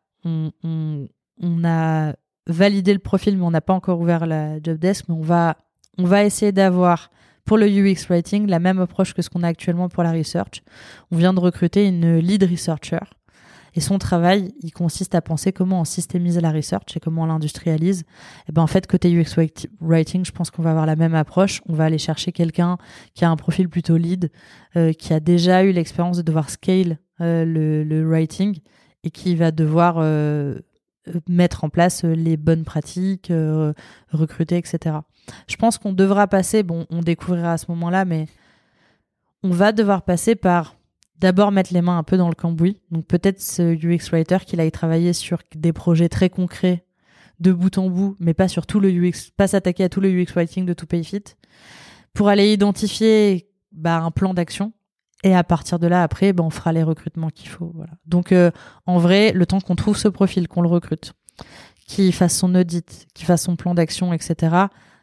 validé 2.47 2.93
le 2.93 2.99
profil, 2.99 3.39
mais 3.39 3.45
on 3.45 3.51
n'a 3.51 3.62
pas 3.62 3.73
encore 3.73 3.99
ouvert 3.99 4.27
la 4.27 4.62
job 4.62 4.77
desk. 4.77 5.07
Mais 5.09 5.14
on 5.14 5.23
va, 5.23 5.57
on 5.97 6.05
va 6.05 6.25
essayer 6.25 6.53
d'avoir 6.53 7.11
pour 7.47 7.57
le 7.57 7.66
UX 7.66 8.07
writing 8.11 8.47
la 8.47 8.59
même 8.59 8.81
approche 8.81 9.14
que 9.14 9.23
ce 9.23 9.31
qu'on 9.31 9.45
a 9.45 9.49
actuellement 9.49 9.89
pour 9.89 10.03
la 10.03 10.12
research. 10.12 10.62
On 11.11 11.16
vient 11.16 11.33
de 11.33 11.41
recruter 11.41 11.87
une 11.87 12.19
lead 12.19 12.45
researcher. 12.45 13.01
Et 13.75 13.81
son 13.81 13.99
travail, 13.99 14.55
il 14.62 14.73
consiste 14.73 15.14
à 15.14 15.21
penser 15.21 15.53
comment 15.53 15.81
on 15.81 15.85
systémise 15.85 16.39
la 16.39 16.51
research 16.51 16.97
et 16.97 17.01
comment 17.01 17.23
on 17.23 17.27
l'industrialise. 17.27 18.05
Et 18.49 18.53
ben 18.53 18.62
en 18.62 18.66
fait, 18.66 18.87
côté 18.87 19.11
UX 19.11 19.37
writi- 19.37 19.69
writing, 19.81 20.25
je 20.25 20.33
pense 20.33 20.51
qu'on 20.51 20.62
va 20.62 20.71
avoir 20.71 20.87
la 20.87 20.97
même 20.97 21.14
approche. 21.14 21.61
On 21.69 21.75
va 21.75 21.85
aller 21.85 21.99
chercher 21.99 22.33
quelqu'un 22.33 22.79
qui 23.14 23.25
a 23.25 23.31
un 23.31 23.37
profil 23.37 23.69
plutôt 23.69 23.97
lead, 23.97 24.31
euh, 24.77 24.93
qui 24.93 25.12
a 25.12 25.21
déjà 25.21 25.64
eu 25.64 25.73
l'expérience 25.73 26.16
de 26.16 26.23
devoir 26.23 26.51
scale 26.51 26.99
euh, 27.21 27.45
le, 27.45 28.09
writing 28.09 28.59
et 29.05 29.11
qui 29.11 29.35
va 29.35 29.51
devoir 29.51 29.97
euh, 29.99 30.59
mettre 31.29 31.64
en 31.64 31.69
place 31.69 32.05
les 32.05 32.37
bonnes 32.37 32.64
pratiques, 32.64 33.33
recruter, 34.11 34.57
etc. 34.57 34.97
Je 35.47 35.57
pense 35.57 35.79
qu'on 35.79 35.93
devra 35.93 36.27
passer, 36.27 36.62
bon, 36.62 36.87
on 36.91 37.01
découvrira 37.01 37.53
à 37.53 37.59
ce 37.59 37.66
moment-là, 37.71 38.05
mais 38.05 38.27
on 39.43 39.51
va 39.51 39.73
devoir 39.73 40.03
passer 40.03 40.35
par 40.35 40.78
d'abord 41.19 41.53
mettre 41.53 41.73
les 41.73 41.83
mains 41.83 41.99
un 41.99 42.03
peu 42.03 42.16
dans 42.16 42.29
le 42.29 42.35
cambouis. 42.35 42.81
Donc 42.91 43.07
peut-être 43.07 43.41
ce 43.41 43.75
UX 43.75 44.11
writer 44.12 44.39
qu'il 44.47 44.61
aille 44.61 44.73
travailler 44.73 45.12
sur 45.12 45.39
des 45.55 45.73
projets 45.73 46.09
très 46.09 46.31
concrets 46.31 46.85
de 47.41 47.53
bout 47.53 47.79
en 47.79 47.89
bout, 47.89 48.16
mais 48.19 48.35
pas 48.35 48.49
sur 48.49 48.66
tout 48.66 48.81
le 48.81 48.91
UX, 48.91 49.31
pas 49.37 49.47
s'attaquer 49.47 49.85
à 49.85 49.89
tout 49.89 50.01
le 50.01 50.11
UX 50.11 50.33
writing 50.35 50.66
de 50.66 50.73
tout 50.73 50.87
Payfit, 50.87 51.23
pour 52.12 52.29
aller 52.29 52.53
identifier 52.53 53.49
bah, 53.73 53.99
un 53.99 54.11
plan 54.11 54.35
d'action. 54.35 54.73
Et 55.25 55.35
à 55.35 55.43
partir 55.43 55.79
de 55.79 55.87
là, 55.89 56.03
après, 56.03 56.33
bah, 56.33 56.45
on 56.45 56.51
fera 56.51 56.73
les 56.73 56.83
recrutements 56.83 57.31
qu'il 57.31 57.49
faut. 57.49 57.73
Voilà. 57.75 57.93
Donc, 58.07 58.31
euh, 58.31 58.51
en 58.87 58.99
vrai, 58.99 59.33
le 59.33 59.47
temps 59.47 59.61
qu'on 59.61 59.75
trouve 59.75 59.97
ce 59.97 60.09
profil, 60.09 60.47
qu'on 60.47 60.62
le 60.62 60.69
recrute, 60.69 61.12
qu'il 61.87 62.12
fasse 62.12 62.37
son 62.37 62.55
audit, 62.55 63.07
qu'il 63.14 63.27
fasse 63.27 63.43
son 63.43 63.57
plan 63.57 63.75
d'action, 63.75 64.12
etc. 64.12 64.57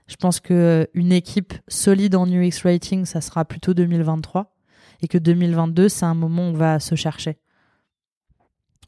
Je 0.07 0.15
pense 0.15 0.39
que 0.39 0.53
euh, 0.53 0.85
une 0.93 1.11
équipe 1.11 1.53
solide 1.67 2.15
en 2.15 2.27
UX 2.27 2.63
writing, 2.63 3.05
ça 3.05 3.19
sera 3.19 3.43
plutôt 3.43 3.73
2023, 3.73 4.54
et 5.01 5.07
que 5.07 5.17
2022, 5.17 5.89
c'est 5.89 6.05
un 6.05 6.13
moment 6.13 6.43
où 6.47 6.51
on 6.51 6.53
va 6.53 6.79
se 6.79 6.95
chercher. 6.95 7.37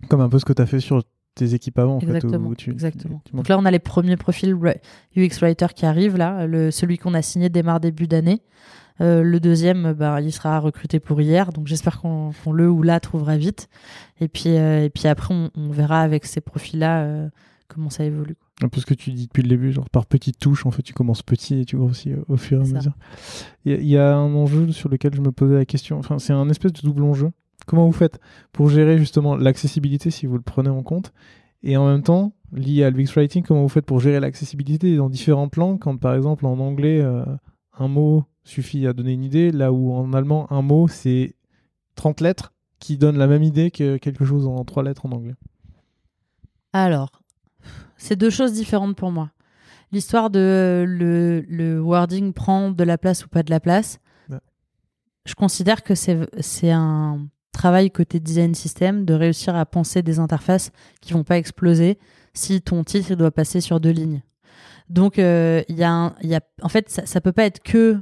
Comme 0.09 0.21
un 0.21 0.29
peu 0.29 0.39
ce 0.39 0.45
que 0.45 0.53
tu 0.53 0.61
as 0.61 0.65
fait 0.65 0.79
sur 0.79 1.03
tes 1.35 1.53
équipes 1.53 1.77
avant, 1.79 1.95
en 1.97 1.99
Exactement. 1.99 2.45
fait. 2.45 2.51
où 2.51 2.55
tu- 2.55 2.71
exactement. 2.71 3.21
tu- 3.25 3.35
Donc 3.35 3.47
là, 3.47 3.57
on 3.59 3.65
a 3.65 3.71
les 3.71 3.79
premiers 3.79 4.17
profils 4.17 4.55
UX 5.15 5.39
writer 5.41 5.67
qui 5.75 5.85
arrivent. 5.85 6.17
Là, 6.17 6.47
le, 6.47 6.71
celui 6.71 6.97
qu'on 6.97 7.13
a 7.13 7.21
signé 7.21 7.49
démarre 7.49 7.79
début 7.79 8.07
d'année. 8.07 8.41
Euh, 9.01 9.21
le 9.21 9.39
deuxième, 9.39 9.93
bah, 9.93 10.19
il 10.21 10.31
sera 10.33 10.59
recruté 10.59 10.99
pour 10.99 11.21
hier. 11.21 11.51
Donc 11.53 11.67
j'espère 11.67 11.99
qu'on 12.01 12.31
le 12.51 12.67
ou 12.69 12.81
la 12.81 12.99
trouvera 12.99 13.37
vite. 13.37 13.69
Et 14.19 14.27
puis, 14.27 14.57
euh, 14.57 14.83
et 14.85 14.89
puis 14.89 15.07
après, 15.07 15.33
on, 15.33 15.51
on 15.55 15.69
verra 15.69 16.01
avec 16.01 16.25
ces 16.25 16.41
profils-là 16.41 17.01
euh, 17.03 17.29
comment 17.67 17.91
ça 17.91 18.03
évolue. 18.03 18.35
Un 18.63 18.69
peu 18.69 18.81
ce 18.81 18.85
que 18.87 18.95
tu 18.95 19.11
dis 19.11 19.27
depuis 19.27 19.43
le 19.43 19.49
début, 19.49 19.71
genre 19.71 19.89
par 19.89 20.05
petites 20.07 20.39
touches, 20.39 20.65
en 20.65 20.71
fait, 20.71 20.81
tu 20.81 20.93
commences 20.93 21.21
petit 21.21 21.59
et 21.59 21.65
tu 21.65 21.77
grossis 21.77 22.11
euh, 22.13 22.23
au 22.27 22.37
fur 22.37 22.59
et 22.59 22.61
à 22.61 22.65
mesure. 22.77 22.93
Il 23.65 23.71
y, 23.71 23.75
a- 23.75 23.77
il 23.79 23.87
y 23.87 23.97
a 23.97 24.15
un 24.15 24.33
enjeu 24.33 24.71
sur 24.71 24.89
lequel 24.89 25.13
je 25.13 25.21
me 25.21 25.31
posais 25.31 25.53
la 25.55 25.65
question, 25.65 25.99
enfin, 25.99 26.17
c'est 26.17 26.33
un 26.33 26.49
espèce 26.49 26.73
de 26.73 26.81
double 26.81 27.03
enjeu. 27.03 27.29
Comment 27.67 27.85
vous 27.85 27.91
faites 27.91 28.19
pour 28.53 28.69
gérer 28.69 28.97
justement 28.97 29.35
l'accessibilité 29.35 30.09
si 30.09 30.25
vous 30.25 30.35
le 30.37 30.41
prenez 30.41 30.69
en 30.69 30.81
compte? 30.83 31.13
Et 31.63 31.75
en 31.77 31.87
même 31.87 32.01
temps, 32.01 32.33
lié 32.51 32.83
à 32.83 32.89
l'UX 32.89 33.07
Writing, 33.15 33.43
comment 33.43 33.61
vous 33.61 33.69
faites 33.69 33.85
pour 33.85 33.99
gérer 33.99 34.19
l'accessibilité 34.19 34.95
dans 34.95 35.09
différentes 35.09 35.55
langues 35.55 35.79
quand 35.79 35.97
par 35.97 36.15
exemple 36.15 36.45
en 36.45 36.57
anglais, 36.59 37.01
euh, 37.01 37.25
un 37.77 37.87
mot 37.87 38.23
suffit 38.43 38.87
à 38.87 38.93
donner 38.93 39.11
une 39.13 39.23
idée, 39.23 39.51
là 39.51 39.71
où 39.73 39.91
en 39.93 40.13
allemand, 40.13 40.51
un 40.51 40.61
mot 40.61 40.87
c'est 40.87 41.35
30 41.95 42.21
lettres 42.21 42.53
qui 42.79 42.97
donnent 42.97 43.17
la 43.17 43.27
même 43.27 43.43
idée 43.43 43.69
que 43.69 43.97
quelque 43.97 44.23
chose 44.25 44.47
en 44.47 44.63
3 44.65 44.83
lettres 44.83 45.05
en 45.05 45.11
anglais. 45.11 45.35
Alors, 46.73 47.09
c'est 47.97 48.15
deux 48.15 48.29
choses 48.29 48.53
différentes 48.53 48.95
pour 48.95 49.11
moi. 49.11 49.31
L'histoire 49.91 50.29
de 50.29 50.83
le, 50.87 51.41
le 51.47 51.79
wording 51.81 52.33
prend 52.33 52.71
de 52.71 52.83
la 52.83 52.97
place 52.97 53.25
ou 53.25 53.29
pas 53.29 53.43
de 53.43 53.49
la 53.49 53.59
place. 53.59 53.99
Ouais. 54.29 54.37
Je 55.25 55.33
considère 55.33 55.83
que 55.83 55.95
c'est 55.95 56.71
un 56.71 57.27
travail 57.53 57.89
côté 57.89 58.19
design 58.19 58.53
system 58.53 59.05
de 59.05 59.13
réussir 59.13 59.55
à 59.55 59.65
penser 59.65 60.01
des 60.03 60.19
interfaces 60.19 60.71
qui 61.01 61.13
vont 61.13 61.23
pas 61.23 61.37
exploser 61.37 61.97
si 62.33 62.61
ton 62.61 62.83
titre 62.83 63.15
doit 63.15 63.31
passer 63.31 63.61
sur 63.61 63.79
deux 63.79 63.89
lignes. 63.91 64.21
Donc, 64.89 65.19
euh, 65.19 65.63
il 65.69 65.77
y, 65.77 65.83
a 65.83 65.91
un- 65.91 66.15
il 66.21 66.29
y 66.29 66.35
a, 66.35 66.41
en 66.61 66.69
fait, 66.69 66.89
ça, 66.89 67.05
ça 67.05 67.19
peut 67.19 67.31
pas 67.31 67.45
être 67.45 67.61
que 67.63 67.97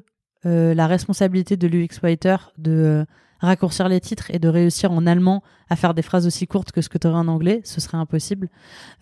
euh, 0.45 0.73
la 0.73 0.87
responsabilité 0.87 1.55
de 1.57 1.67
l'UX 1.67 1.99
Writer 2.03 2.35
de 2.57 2.71
euh, 2.71 3.05
raccourcir 3.39 3.89
les 3.89 3.99
titres 3.99 4.31
et 4.31 4.39
de 4.39 4.47
réussir 4.47 4.91
en 4.91 5.05
allemand 5.05 5.43
à 5.69 5.75
faire 5.75 5.93
des 5.93 6.01
phrases 6.01 6.27
aussi 6.27 6.47
courtes 6.47 6.71
que 6.71 6.81
ce 6.81 6.89
que 6.89 6.97
tu 6.97 7.07
aurais 7.07 7.19
en 7.19 7.27
anglais. 7.27 7.61
Ce 7.63 7.81
serait 7.81 7.97
impossible. 7.97 8.49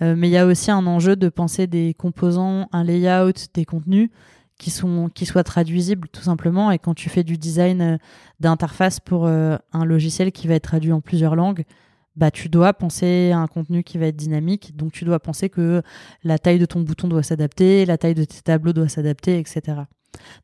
Euh, 0.01 0.15
mais 0.17 0.29
il 0.29 0.31
y 0.31 0.37
a 0.37 0.45
aussi 0.45 0.71
un 0.71 0.85
enjeu 0.87 1.15
de 1.15 1.29
penser 1.29 1.67
des 1.67 1.93
composants, 1.93 2.67
un 2.71 2.83
layout, 2.83 3.33
des 3.53 3.65
contenus 3.65 4.09
qui 4.59 4.69
sont 4.69 5.09
qui 5.13 5.25
soient 5.25 5.43
traduisibles 5.43 6.07
tout 6.09 6.21
simplement. 6.21 6.71
Et 6.71 6.79
quand 6.79 6.93
tu 6.93 7.09
fais 7.09 7.23
du 7.23 7.37
design 7.37 7.81
euh, 7.81 7.97
d'interface 8.39 8.99
pour 8.99 9.25
euh, 9.25 9.57
un 9.71 9.85
logiciel 9.85 10.31
qui 10.31 10.47
va 10.47 10.55
être 10.55 10.63
traduit 10.63 10.91
en 10.91 11.01
plusieurs 11.01 11.35
langues, 11.35 11.63
bah 12.15 12.29
tu 12.29 12.47
dois 12.47 12.73
penser 12.73 13.31
à 13.31 13.39
un 13.39 13.47
contenu 13.47 13.83
qui 13.83 13.97
va 13.97 14.07
être 14.07 14.15
dynamique. 14.15 14.75
Donc 14.75 14.91
tu 14.91 15.03
dois 15.03 15.19
penser 15.19 15.49
que 15.49 15.81
la 16.23 16.37
taille 16.37 16.59
de 16.59 16.65
ton 16.65 16.81
bouton 16.81 17.07
doit 17.07 17.23
s'adapter, 17.23 17.85
la 17.85 17.97
taille 17.97 18.13
de 18.13 18.23
tes 18.23 18.41
tableaux 18.41 18.73
doit 18.73 18.87
s'adapter, 18.87 19.39
etc. 19.39 19.81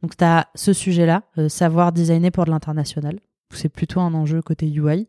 Donc 0.02 0.18
tu 0.18 0.24
as 0.24 0.48
ce 0.56 0.74
sujet-là, 0.74 1.22
savoir 1.48 1.92
designer 1.92 2.32
pour 2.32 2.46
de 2.46 2.50
l'international. 2.50 3.20
C'est 3.54 3.70
plutôt 3.70 4.00
un 4.00 4.14
enjeu 4.14 4.42
côté 4.42 4.68
UI. 4.68 5.08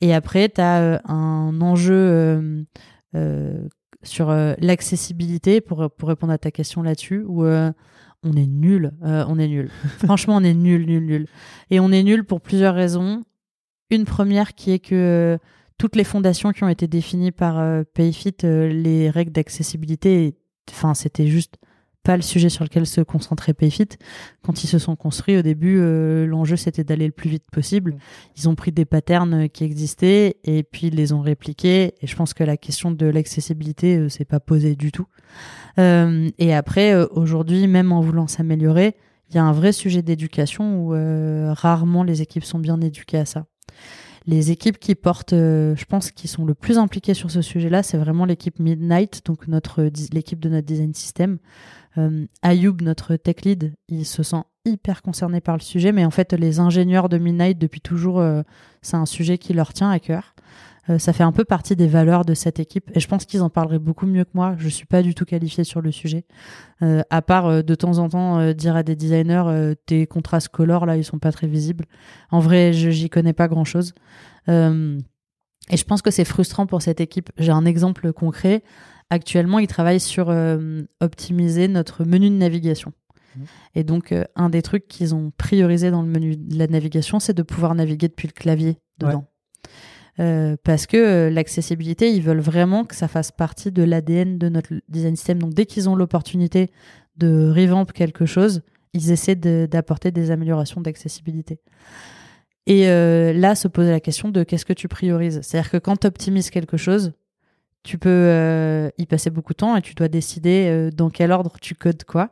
Et 0.00 0.14
après, 0.14 0.48
tu 0.48 0.60
as 0.60 1.00
un 1.10 1.60
enjeu 1.60 1.94
euh, 1.94 2.62
euh, 3.14 3.62
sur 4.02 4.30
euh, 4.30 4.54
l'accessibilité, 4.58 5.60
pour, 5.60 5.90
pour 5.90 6.08
répondre 6.08 6.32
à 6.32 6.38
ta 6.38 6.50
question 6.50 6.82
là-dessus, 6.82 7.22
où 7.26 7.44
euh, 7.44 7.70
on 8.22 8.32
est 8.32 8.46
nul. 8.46 8.92
euh, 9.04 9.24
on 9.28 9.38
est 9.38 9.48
nul. 9.48 9.70
Franchement, 10.04 10.36
on 10.36 10.44
est 10.44 10.54
nul, 10.54 10.86
nul, 10.86 11.04
nul. 11.04 11.26
Et 11.70 11.80
on 11.80 11.90
est 11.92 12.02
nul 12.02 12.24
pour 12.24 12.40
plusieurs 12.40 12.74
raisons. 12.74 13.24
Une 13.90 14.04
première 14.04 14.54
qui 14.54 14.70
est 14.70 14.78
que 14.78 14.94
euh, 14.94 15.38
toutes 15.78 15.96
les 15.96 16.04
fondations 16.04 16.52
qui 16.52 16.62
ont 16.64 16.68
été 16.68 16.86
définies 16.86 17.32
par 17.32 17.58
euh, 17.58 17.82
Payfit, 17.94 18.34
euh, 18.44 18.68
les 18.68 19.10
règles 19.10 19.32
d'accessibilité, 19.32 20.36
enfin, 20.70 20.94
c'était 20.94 21.26
juste 21.26 21.56
pas 22.02 22.16
le 22.16 22.22
sujet 22.22 22.48
sur 22.48 22.64
lequel 22.64 22.86
se 22.86 23.00
concentrait 23.02 23.52
Payfit. 23.52 23.88
Quand 24.42 24.64
ils 24.64 24.66
se 24.66 24.78
sont 24.78 24.96
construits 24.96 25.36
au 25.36 25.42
début, 25.42 25.78
euh, 25.80 26.26
l'enjeu 26.26 26.56
c'était 26.56 26.84
d'aller 26.84 27.06
le 27.06 27.12
plus 27.12 27.28
vite 27.28 27.44
possible. 27.52 27.96
Ils 28.36 28.48
ont 28.48 28.54
pris 28.54 28.72
des 28.72 28.84
patterns 28.84 29.44
euh, 29.44 29.48
qui 29.48 29.64
existaient 29.64 30.36
et 30.44 30.62
puis 30.62 30.86
ils 30.86 30.94
les 30.94 31.12
ont 31.12 31.20
répliqués. 31.20 31.94
Et 32.00 32.06
je 32.06 32.16
pense 32.16 32.32
que 32.32 32.44
la 32.44 32.56
question 32.56 32.90
de 32.90 33.06
l'accessibilité 33.06 33.96
euh, 33.96 34.08
s'est 34.08 34.24
pas 34.24 34.40
posée 34.40 34.76
du 34.76 34.92
tout. 34.92 35.06
Euh, 35.78 36.30
et 36.38 36.54
après, 36.54 36.94
aujourd'hui, 37.10 37.66
même 37.66 37.92
en 37.92 38.00
voulant 38.00 38.26
s'améliorer, 38.26 38.96
il 39.28 39.36
y 39.36 39.38
a 39.38 39.44
un 39.44 39.52
vrai 39.52 39.72
sujet 39.72 40.02
d'éducation 40.02 40.84
où 40.84 40.92
rarement 41.52 42.02
les 42.02 42.20
équipes 42.20 42.42
sont 42.42 42.58
bien 42.58 42.80
éduquées 42.80 43.18
à 43.18 43.24
ça. 43.24 43.46
Les 44.26 44.50
équipes 44.50 44.78
qui 44.78 44.96
portent, 44.96 45.34
je 45.34 45.84
pense, 45.84 46.10
qui 46.10 46.26
sont 46.26 46.44
le 46.44 46.54
plus 46.54 46.78
impliquées 46.78 47.14
sur 47.14 47.30
ce 47.30 47.40
sujet-là, 47.40 47.84
c'est 47.84 47.96
vraiment 47.96 48.24
l'équipe 48.24 48.58
Midnight, 48.58 49.24
donc 49.24 49.46
notre 49.46 49.88
l'équipe 50.12 50.40
de 50.40 50.48
notre 50.48 50.66
design 50.66 50.92
system. 50.94 51.38
Euh, 51.98 52.26
Ayoub, 52.42 52.76
notre 52.82 53.16
tech 53.16 53.42
lead, 53.44 53.74
il 53.88 54.04
se 54.04 54.22
sent 54.22 54.42
hyper 54.64 55.02
concerné 55.02 55.40
par 55.40 55.56
le 55.56 55.62
sujet, 55.62 55.92
mais 55.92 56.04
en 56.04 56.10
fait, 56.10 56.32
les 56.32 56.60
ingénieurs 56.60 57.08
de 57.08 57.18
Midnight, 57.18 57.58
depuis 57.58 57.80
toujours, 57.80 58.20
euh, 58.20 58.42
c'est 58.82 58.96
un 58.96 59.06
sujet 59.06 59.38
qui 59.38 59.54
leur 59.54 59.72
tient 59.72 59.90
à 59.90 59.98
cœur. 59.98 60.34
Euh, 60.88 60.98
ça 60.98 61.12
fait 61.12 61.22
un 61.22 61.32
peu 61.32 61.44
partie 61.44 61.76
des 61.76 61.86
valeurs 61.86 62.24
de 62.24 62.34
cette 62.34 62.60
équipe, 62.60 62.90
et 62.94 63.00
je 63.00 63.08
pense 63.08 63.24
qu'ils 63.24 63.42
en 63.42 63.50
parleraient 63.50 63.78
beaucoup 63.78 64.06
mieux 64.06 64.24
que 64.24 64.30
moi. 64.34 64.54
Je 64.58 64.68
suis 64.68 64.86
pas 64.86 65.02
du 65.02 65.14
tout 65.14 65.24
qualifiée 65.24 65.64
sur 65.64 65.80
le 65.80 65.90
sujet, 65.92 66.24
à 66.80 67.22
part 67.22 67.62
de 67.62 67.74
temps 67.74 67.98
en 67.98 68.08
temps 68.08 68.52
dire 68.52 68.76
à 68.76 68.82
des 68.82 68.96
designers, 68.96 69.74
tes 69.86 70.06
contrastes 70.06 70.48
color 70.48 70.86
là, 70.86 70.96
ils 70.96 71.04
sont 71.04 71.18
pas 71.18 71.32
très 71.32 71.46
visibles. 71.46 71.86
En 72.30 72.40
vrai, 72.40 72.72
j'y 72.72 73.10
connais 73.10 73.34
pas 73.34 73.48
grand 73.48 73.64
chose. 73.64 73.94
Et 75.70 75.76
je 75.76 75.84
pense 75.84 76.02
que 76.02 76.10
c'est 76.10 76.24
frustrant 76.24 76.66
pour 76.66 76.82
cette 76.82 77.00
équipe. 77.00 77.30
J'ai 77.38 77.52
un 77.52 77.64
exemple 77.64 78.12
concret. 78.12 78.62
Actuellement, 79.10 79.58
ils 79.58 79.66
travaillent 79.66 80.00
sur 80.00 80.30
euh, 80.30 80.82
optimiser 81.00 81.68
notre 81.68 82.04
menu 82.04 82.30
de 82.30 82.36
navigation. 82.36 82.92
Mhm. 83.36 83.44
Et 83.74 83.84
donc, 83.84 84.12
euh, 84.12 84.24
un 84.36 84.50
des 84.50 84.62
trucs 84.62 84.86
qu'ils 84.88 85.14
ont 85.14 85.32
priorisé 85.36 85.90
dans 85.90 86.02
le 86.02 86.08
menu 86.08 86.36
de 86.36 86.58
la 86.58 86.66
navigation, 86.68 87.20
c'est 87.20 87.34
de 87.34 87.42
pouvoir 87.42 87.74
naviguer 87.74 88.08
depuis 88.08 88.28
le 88.28 88.32
clavier 88.32 88.78
dedans. 88.98 89.24
Euh, 90.18 90.56
parce 90.64 90.86
que 90.86 91.28
l'accessibilité, 91.32 92.12
ils 92.12 92.22
veulent 92.22 92.40
vraiment 92.40 92.84
que 92.84 92.94
ça 92.94 93.08
fasse 93.08 93.32
partie 93.32 93.72
de 93.72 93.82
l'ADN 93.82 94.38
de 94.38 94.48
notre 94.48 94.74
design 94.88 95.16
system. 95.16 95.38
Donc, 95.38 95.54
dès 95.54 95.66
qu'ils 95.66 95.88
ont 95.88 95.96
l'opportunité 95.96 96.70
de 97.16 97.52
revamp 97.54 97.86
quelque 97.86 98.26
chose, 98.26 98.62
ils 98.92 99.10
essaient 99.12 99.36
de- 99.36 99.66
d'apporter 99.70 100.10
des 100.10 100.30
améliorations 100.30 100.80
d'accessibilité. 100.80 101.60
Et 102.66 102.88
euh, 102.88 103.32
là, 103.32 103.54
se 103.54 103.68
poser 103.68 103.90
la 103.90 104.00
question 104.00 104.28
de 104.28 104.42
qu'est-ce 104.42 104.66
que 104.66 104.72
tu 104.72 104.88
priorises? 104.88 105.40
C'est-à-dire 105.42 105.70
que 105.70 105.76
quand 105.78 105.96
tu 106.00 106.06
optimises 106.06 106.50
quelque 106.50 106.76
chose, 106.76 107.12
tu 107.82 107.98
peux 107.98 108.08
euh, 108.10 108.90
y 108.98 109.06
passer 109.06 109.30
beaucoup 109.30 109.52
de 109.52 109.58
temps 109.58 109.76
et 109.76 109.82
tu 109.82 109.94
dois 109.94 110.08
décider 110.08 110.68
euh, 110.68 110.90
dans 110.90 111.10
quel 111.10 111.32
ordre 111.32 111.54
tu 111.60 111.74
codes 111.74 112.04
quoi. 112.04 112.30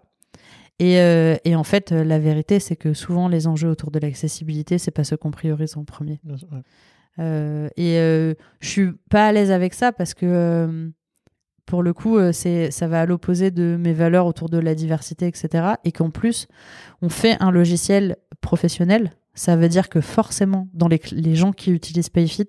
Et, 0.78 1.00
euh, 1.00 1.36
et 1.44 1.56
en 1.56 1.64
fait, 1.64 1.90
la 1.90 2.20
vérité, 2.20 2.60
c'est 2.60 2.76
que 2.76 2.94
souvent, 2.94 3.26
les 3.26 3.48
enjeux 3.48 3.68
autour 3.68 3.90
de 3.90 3.98
l'accessibilité, 3.98 4.78
c'est 4.78 4.92
pas 4.92 5.02
ce 5.02 5.16
qu'on 5.16 5.32
priorise 5.32 5.76
en 5.76 5.84
premier. 5.84 6.20
Ouais. 6.24 7.68
Et 7.76 7.96
je 8.60 8.68
suis 8.68 8.92
pas 9.10 9.26
à 9.26 9.32
l'aise 9.32 9.50
avec 9.50 9.74
ça 9.74 9.90
parce 9.90 10.14
que 10.14 10.92
pour 11.66 11.82
le 11.82 11.92
coup, 11.92 12.16
c'est 12.32 12.70
ça 12.70 12.86
va 12.86 13.00
à 13.00 13.06
l'opposé 13.06 13.50
de 13.50 13.76
mes 13.76 13.92
valeurs 13.92 14.26
autour 14.26 14.48
de 14.48 14.58
la 14.58 14.76
diversité, 14.76 15.26
etc. 15.26 15.64
Et 15.82 15.90
qu'en 15.90 16.10
plus, 16.10 16.46
on 17.02 17.08
fait 17.08 17.36
un 17.40 17.50
logiciel 17.50 18.16
professionnel. 18.40 19.10
Ça 19.38 19.54
veut 19.54 19.68
dire 19.68 19.88
que 19.88 20.00
forcément, 20.00 20.66
dans 20.74 20.88
les, 20.88 21.00
gens 21.36 21.52
qui 21.52 21.70
utilisent 21.70 22.08
Payfit, 22.08 22.48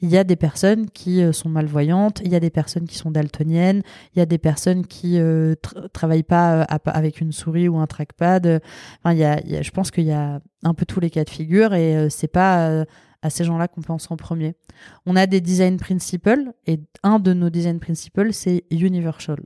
il 0.00 0.08
y 0.08 0.16
a 0.16 0.22
des 0.22 0.36
personnes 0.36 0.88
qui 0.88 1.20
euh, 1.20 1.32
sont 1.32 1.48
malvoyantes, 1.48 2.22
il 2.24 2.30
y 2.30 2.36
a 2.36 2.40
des 2.40 2.48
personnes 2.48 2.86
qui 2.86 2.96
sont 2.96 3.10
daltoniennes, 3.10 3.82
il 4.14 4.20
y 4.20 4.22
a 4.22 4.26
des 4.26 4.38
personnes 4.38 4.86
qui 4.86 5.18
euh, 5.18 5.56
tra- 5.56 5.88
travaillent 5.88 6.22
pas 6.22 6.60
euh, 6.60 6.64
avec 6.84 7.20
une 7.20 7.32
souris 7.32 7.66
ou 7.66 7.78
un 7.78 7.88
trackpad. 7.88 8.62
Enfin, 9.02 9.14
y 9.14 9.24
a, 9.24 9.40
je 9.60 9.70
pense 9.72 9.90
qu'il 9.90 10.04
y 10.04 10.12
a 10.12 10.40
un 10.62 10.74
peu 10.74 10.86
tous 10.86 11.00
les 11.00 11.10
cas 11.10 11.24
de 11.24 11.30
figure 11.30 11.74
et 11.74 11.96
euh, 11.96 12.08
c'est 12.08 12.28
pas 12.28 12.68
euh, 12.68 12.84
à 13.20 13.30
ces 13.30 13.42
gens-là 13.42 13.66
qu'on 13.66 13.82
pense 13.82 14.08
en 14.12 14.16
premier. 14.16 14.54
On 15.06 15.16
a 15.16 15.26
des 15.26 15.40
design 15.40 15.76
principles 15.76 16.52
et 16.68 16.78
un 17.02 17.18
de 17.18 17.32
nos 17.32 17.50
design 17.50 17.80
principles, 17.80 18.32
c'est 18.32 18.62
universal. 18.70 19.40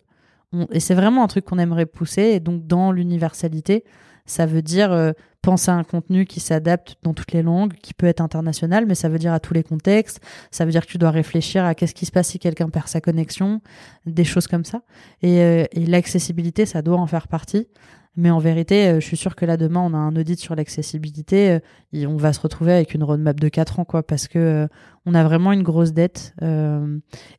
Et 0.72 0.80
c'est 0.80 0.94
vraiment 0.94 1.24
un 1.24 1.28
truc 1.28 1.46
qu'on 1.46 1.58
aimerait 1.58 1.86
pousser. 1.86 2.32
Et 2.34 2.40
donc, 2.40 2.66
dans 2.66 2.92
l'universalité, 2.92 3.84
ça 4.26 4.44
veut 4.44 4.60
dire 4.60 5.14
penser 5.42 5.70
à 5.70 5.74
un 5.74 5.84
contenu 5.84 6.24
qui 6.24 6.40
s'adapte 6.40 6.96
dans 7.02 7.12
toutes 7.12 7.32
les 7.32 7.42
langues, 7.42 7.74
qui 7.82 7.92
peut 7.94 8.06
être 8.06 8.20
international, 8.20 8.86
mais 8.86 8.94
ça 8.94 9.08
veut 9.08 9.18
dire 9.18 9.32
à 9.32 9.40
tous 9.40 9.52
les 9.52 9.64
contextes. 9.64 10.20
Ça 10.52 10.64
veut 10.64 10.70
dire 10.70 10.86
que 10.86 10.90
tu 10.90 10.98
dois 10.98 11.10
réfléchir 11.10 11.64
à 11.64 11.74
qu'est-ce 11.74 11.94
qui 11.94 12.06
se 12.06 12.12
passe 12.12 12.28
si 12.28 12.38
quelqu'un 12.38 12.70
perd 12.70 12.86
sa 12.86 13.00
connexion, 13.00 13.60
des 14.06 14.24
choses 14.24 14.46
comme 14.46 14.64
ça. 14.64 14.82
Et, 15.20 15.40
euh, 15.40 15.64
l'accessibilité, 15.74 16.64
ça 16.64 16.80
doit 16.80 16.96
en 16.96 17.06
faire 17.06 17.28
partie. 17.28 17.66
Mais 18.14 18.30
en 18.30 18.38
vérité, 18.38 18.88
euh, 18.88 19.00
je 19.00 19.06
suis 19.06 19.16
sûre 19.16 19.34
que 19.34 19.44
là, 19.44 19.56
demain, 19.56 19.80
on 19.80 19.94
a 19.94 19.96
un 19.98 20.14
audit 20.16 20.38
sur 20.38 20.54
l'accessibilité. 20.54 21.50
euh, 21.50 21.60
et 21.92 22.06
on 22.06 22.16
va 22.16 22.32
se 22.32 22.40
retrouver 22.40 22.72
avec 22.72 22.94
une 22.94 23.02
roadmap 23.02 23.38
de 23.38 23.48
4 23.48 23.80
ans, 23.80 23.84
quoi, 23.84 24.02
parce 24.02 24.28
que 24.28 24.68
on 25.06 25.14
a 25.14 25.24
vraiment 25.24 25.52
une 25.52 25.62
grosse 25.62 25.92
dette. 25.92 26.34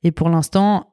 et 0.04 0.12
pour 0.12 0.30
l'instant, 0.30 0.90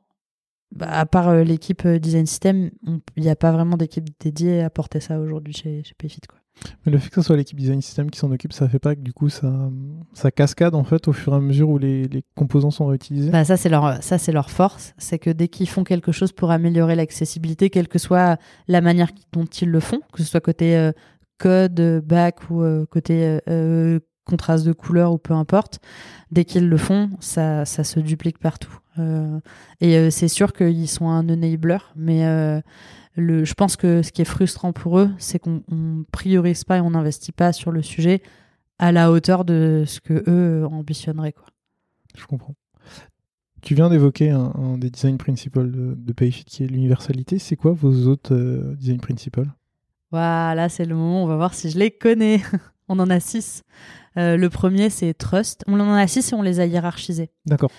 bah, 0.72 0.86
à 0.88 1.06
part 1.06 1.34
l'équipe 1.34 1.86
Design 1.86 2.26
System, 2.26 2.70
il 3.16 3.22
n'y 3.22 3.30
a 3.30 3.36
pas 3.36 3.50
vraiment 3.52 3.76
d'équipe 3.76 4.08
dédiée 4.20 4.62
à 4.62 4.70
porter 4.70 5.00
ça 5.00 5.18
aujourd'hui 5.18 5.52
chez, 5.52 5.82
chez 5.82 5.94
Payfit, 5.94 6.20
quoi. 6.28 6.39
Mais 6.84 6.92
le 6.92 6.98
fait 6.98 7.08
que 7.08 7.16
ce 7.16 7.22
soit 7.22 7.36
l'équipe 7.36 7.58
design 7.58 7.82
system 7.82 8.10
qui 8.10 8.18
s'en 8.18 8.30
occupe, 8.30 8.52
ça 8.52 8.68
fait 8.68 8.78
pas 8.78 8.94
que 8.94 9.00
du 9.00 9.12
coup 9.12 9.28
ça, 9.28 9.70
ça 10.12 10.30
cascade 10.30 10.74
en 10.74 10.84
fait 10.84 11.08
au 11.08 11.12
fur 11.12 11.32
et 11.32 11.36
à 11.36 11.40
mesure 11.40 11.68
où 11.68 11.78
les, 11.78 12.08
les 12.08 12.24
composants 12.34 12.70
sont 12.70 12.86
réutilisés. 12.86 13.30
Bah, 13.30 13.44
ça, 13.44 13.56
c'est 13.56 13.68
leur, 13.68 13.98
leur 14.28 14.50
force. 14.50 14.94
C'est 14.98 15.18
que 15.18 15.30
dès 15.30 15.48
qu'ils 15.48 15.68
font 15.68 15.84
quelque 15.84 16.12
chose 16.12 16.32
pour 16.32 16.50
améliorer 16.50 16.94
l'accessibilité, 16.94 17.70
quelle 17.70 17.88
que 17.88 17.98
soit 17.98 18.38
la 18.68 18.80
manière 18.80 19.10
dont 19.32 19.44
ils 19.44 19.68
le 19.68 19.80
font, 19.80 20.00
que 20.12 20.22
ce 20.22 20.28
soit 20.28 20.40
côté 20.40 20.76
euh, 20.76 20.92
code, 21.38 21.80
euh, 21.80 22.00
back 22.00 22.50
ou 22.50 22.62
euh, 22.62 22.86
côté 22.86 23.38
contraste 24.30 24.64
de 24.64 24.72
couleur 24.72 25.12
ou 25.12 25.18
peu 25.18 25.34
importe, 25.34 25.80
dès 26.30 26.44
qu'ils 26.44 26.68
le 26.68 26.76
font, 26.76 27.10
ça, 27.20 27.64
ça 27.64 27.84
se 27.84 28.00
duplique 28.00 28.38
partout. 28.38 28.78
Euh, 28.98 29.40
et 29.80 29.96
euh, 29.96 30.10
c'est 30.10 30.28
sûr 30.28 30.52
qu'ils 30.52 30.88
sont 30.88 31.08
un 31.08 31.28
enabler, 31.28 31.78
mais 31.96 32.24
euh, 32.26 32.60
le, 33.16 33.44
je 33.44 33.54
pense 33.54 33.76
que 33.76 34.02
ce 34.02 34.12
qui 34.12 34.22
est 34.22 34.26
frustrant 34.26 34.72
pour 34.72 34.98
eux, 34.98 35.10
c'est 35.18 35.38
qu'on 35.38 35.62
on 35.70 36.04
priorise 36.12 36.64
pas 36.64 36.78
et 36.78 36.80
on 36.80 36.90
n'investit 36.90 37.32
pas 37.32 37.52
sur 37.52 37.72
le 37.72 37.82
sujet 37.82 38.22
à 38.78 38.92
la 38.92 39.10
hauteur 39.10 39.44
de 39.44 39.84
ce 39.86 40.00
que 40.00 40.24
eux 40.26 40.66
ambitionneraient, 40.66 41.32
quoi. 41.32 41.46
Je 42.16 42.26
comprends. 42.26 42.54
Tu 43.62 43.74
viens 43.74 43.90
d'évoquer 43.90 44.30
un, 44.30 44.52
un 44.54 44.78
des 44.78 44.90
design 44.90 45.18
principles 45.18 45.70
de, 45.70 45.94
de 45.94 46.12
Payfit 46.12 46.44
qui 46.44 46.64
est 46.64 46.66
l'universalité. 46.66 47.38
C'est 47.38 47.56
quoi 47.56 47.72
vos 47.72 48.06
autres 48.06 48.34
design 48.78 49.00
principles? 49.00 49.46
Voilà, 50.10 50.68
c'est 50.68 50.86
le 50.86 50.94
moment, 50.94 51.22
on 51.22 51.26
va 51.26 51.36
voir 51.36 51.54
si 51.54 51.70
je 51.70 51.78
les 51.78 51.90
connais. 51.90 52.40
on 52.90 52.98
en 52.98 53.08
a 53.08 53.20
six. 53.20 53.62
Euh, 54.18 54.36
le 54.36 54.50
premier, 54.50 54.90
c'est 54.90 55.14
Trust. 55.14 55.64
On 55.66 55.80
en 55.80 55.94
a 55.94 56.06
six 56.06 56.32
et 56.32 56.34
on 56.34 56.42
les 56.42 56.60
a 56.60 56.66
hiérarchisés. 56.66 57.30
D'accord. 57.46 57.70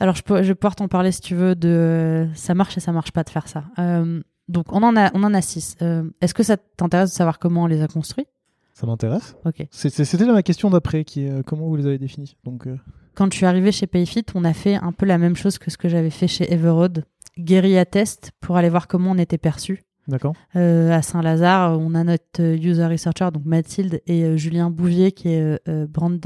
Alors, 0.00 0.16
je, 0.16 0.22
peux, 0.22 0.42
je 0.42 0.48
vais 0.48 0.54
pouvoir 0.54 0.74
t'en 0.74 0.88
parler 0.88 1.12
si 1.12 1.20
tu 1.20 1.34
veux 1.34 1.54
de 1.54 2.26
ça 2.34 2.54
marche 2.54 2.76
et 2.76 2.80
ça 2.80 2.90
marche 2.90 3.12
pas 3.12 3.22
de 3.22 3.30
faire 3.30 3.46
ça. 3.46 3.64
Euh, 3.78 4.22
donc, 4.48 4.72
on 4.72 4.82
en 4.82 4.96
a, 4.96 5.10
on 5.14 5.22
en 5.22 5.34
a 5.34 5.42
six. 5.42 5.76
Euh, 5.82 6.10
Est-ce 6.20 6.34
que 6.34 6.42
ça 6.42 6.56
t'intéresse 6.56 7.10
de 7.10 7.14
savoir 7.14 7.38
comment 7.38 7.64
on 7.64 7.66
les 7.66 7.82
a 7.82 7.86
construits? 7.86 8.26
Ça 8.72 8.86
m'intéresse. 8.86 9.36
Ok. 9.44 9.66
C'était 9.70 10.24
ma 10.24 10.42
question 10.42 10.70
d'après, 10.70 11.04
qui 11.04 11.26
est 11.26 11.44
comment 11.44 11.68
vous 11.68 11.76
les 11.76 11.86
avez 11.86 11.98
définis? 11.98 12.38
Donc, 12.44 12.66
Quand 13.14 13.30
je 13.30 13.36
suis 13.36 13.44
arrivée 13.44 13.72
chez 13.72 13.86
Payfit, 13.86 14.24
on 14.34 14.42
a 14.44 14.54
fait 14.54 14.76
un 14.76 14.92
peu 14.92 15.04
la 15.04 15.18
même 15.18 15.36
chose 15.36 15.58
que 15.58 15.70
ce 15.70 15.76
que 15.76 15.90
j'avais 15.90 16.08
fait 16.08 16.28
chez 16.28 16.50
Everode. 16.50 17.04
Guérilla 17.38 17.84
test 17.84 18.32
pour 18.40 18.56
aller 18.56 18.70
voir 18.70 18.88
comment 18.88 19.10
on 19.10 19.18
était 19.18 19.38
perçu. 19.38 19.82
D'accord. 20.10 20.34
Euh, 20.56 20.90
à 20.90 21.02
Saint-Lazare, 21.02 21.78
on 21.78 21.94
a 21.94 22.02
notre 22.02 22.40
euh, 22.40 22.56
user 22.56 22.84
researcher, 22.86 23.28
donc 23.32 23.44
Mathilde 23.44 24.02
et 24.08 24.24
euh, 24.24 24.36
Julien 24.36 24.68
Bouvier, 24.68 25.12
qui 25.12 25.28
est 25.28 25.40
euh, 25.40 25.56
euh, 25.68 25.86
brand 25.86 26.18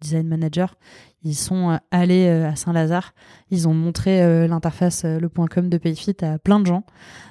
design 0.00 0.28
manager. 0.28 0.76
Ils 1.24 1.34
sont 1.34 1.70
euh, 1.70 1.76
allés 1.90 2.26
euh, 2.26 2.50
à 2.50 2.56
Saint-Lazare. 2.56 3.14
Ils 3.50 3.68
ont 3.68 3.74
montré 3.74 4.22
euh, 4.22 4.48
l'interface 4.48 5.04
le 5.04 5.28
point 5.28 5.46
.com 5.46 5.68
de 5.68 5.78
Payfit 5.78 6.16
à 6.22 6.38
plein 6.38 6.58
de 6.58 6.66
gens, 6.66 6.84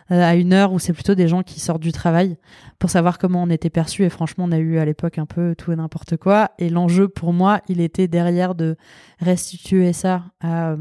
à 0.09 0.35
une 0.35 0.53
heure 0.53 0.73
où 0.73 0.79
c'est 0.79 0.93
plutôt 0.93 1.15
des 1.15 1.27
gens 1.27 1.43
qui 1.43 1.59
sortent 1.59 1.81
du 1.81 1.91
travail 1.91 2.37
pour 2.79 2.89
savoir 2.89 3.17
comment 3.17 3.43
on 3.43 3.49
était 3.49 3.69
perçu. 3.69 4.03
Et 4.03 4.09
franchement, 4.09 4.45
on 4.47 4.51
a 4.51 4.57
eu 4.57 4.77
à 4.77 4.85
l'époque 4.85 5.17
un 5.17 5.25
peu 5.25 5.55
tout 5.57 5.71
et 5.71 5.75
n'importe 5.75 6.17
quoi. 6.17 6.51
Et 6.59 6.69
l'enjeu 6.69 7.07
pour 7.07 7.33
moi, 7.33 7.61
il 7.67 7.81
était 7.81 8.07
derrière 8.07 8.55
de 8.55 8.75
restituer 9.19 9.93
ça 9.93 10.23
à 10.41 10.75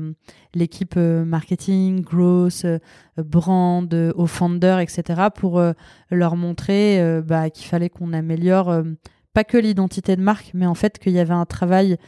l'équipe 0.55 0.97
marketing, 0.97 2.03
growth, 2.03 2.67
brand, 3.17 3.93
aux 4.15 4.27
founders, 4.27 4.81
etc. 4.81 5.29
pour 5.35 5.63
leur 6.11 6.37
montrer 6.37 7.21
bah, 7.23 7.51
qu'il 7.51 7.67
fallait 7.67 7.89
qu'on 7.89 8.13
améliore 8.13 8.83
pas 9.33 9.45
que 9.45 9.57
l'identité 9.57 10.17
de 10.17 10.23
marque, 10.23 10.51
mais 10.55 10.67
en 10.67 10.75
fait 10.75 10.99
qu'il 10.99 11.13
y 11.13 11.21
avait 11.21 11.35
un 11.35 11.47
travail 11.47 11.99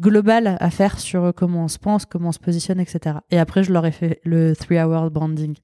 global 0.00 0.56
à 0.58 0.70
faire 0.70 0.98
sur 0.98 1.32
comment 1.34 1.64
on 1.64 1.68
se 1.68 1.78
pense, 1.78 2.06
comment 2.06 2.30
on 2.30 2.32
se 2.32 2.38
positionne, 2.38 2.80
etc. 2.80 3.16
Et 3.30 3.38
après, 3.38 3.62
je 3.62 3.72
leur 3.72 3.84
ai 3.86 3.92
fait 3.92 4.20
le 4.24 4.54
three 4.56 4.80
hour 4.80 5.10
branding. 5.10 5.54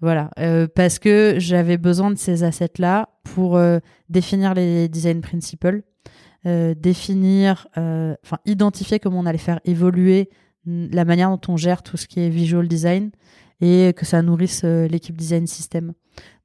Voilà, 0.00 0.30
Euh, 0.38 0.66
parce 0.72 0.98
que 0.98 1.36
j'avais 1.38 1.78
besoin 1.78 2.10
de 2.10 2.18
ces 2.18 2.44
assets-là 2.44 3.08
pour 3.24 3.56
euh, 3.56 3.78
définir 4.10 4.52
les 4.52 4.88
design 4.88 5.22
principles, 5.22 5.82
euh, 6.44 6.74
définir, 6.74 7.66
enfin 7.76 8.38
identifier 8.44 9.00
comment 9.00 9.20
on 9.20 9.26
allait 9.26 9.38
faire 9.38 9.60
évoluer 9.64 10.28
la 10.66 11.04
manière 11.04 11.30
dont 11.30 11.40
on 11.52 11.56
gère 11.56 11.82
tout 11.82 11.96
ce 11.96 12.06
qui 12.06 12.20
est 12.20 12.28
visual 12.28 12.68
design 12.68 13.10
et 13.60 13.94
que 13.96 14.04
ça 14.04 14.20
nourrisse 14.20 14.64
l'équipe 14.64 15.16
design 15.16 15.46
system. 15.46 15.92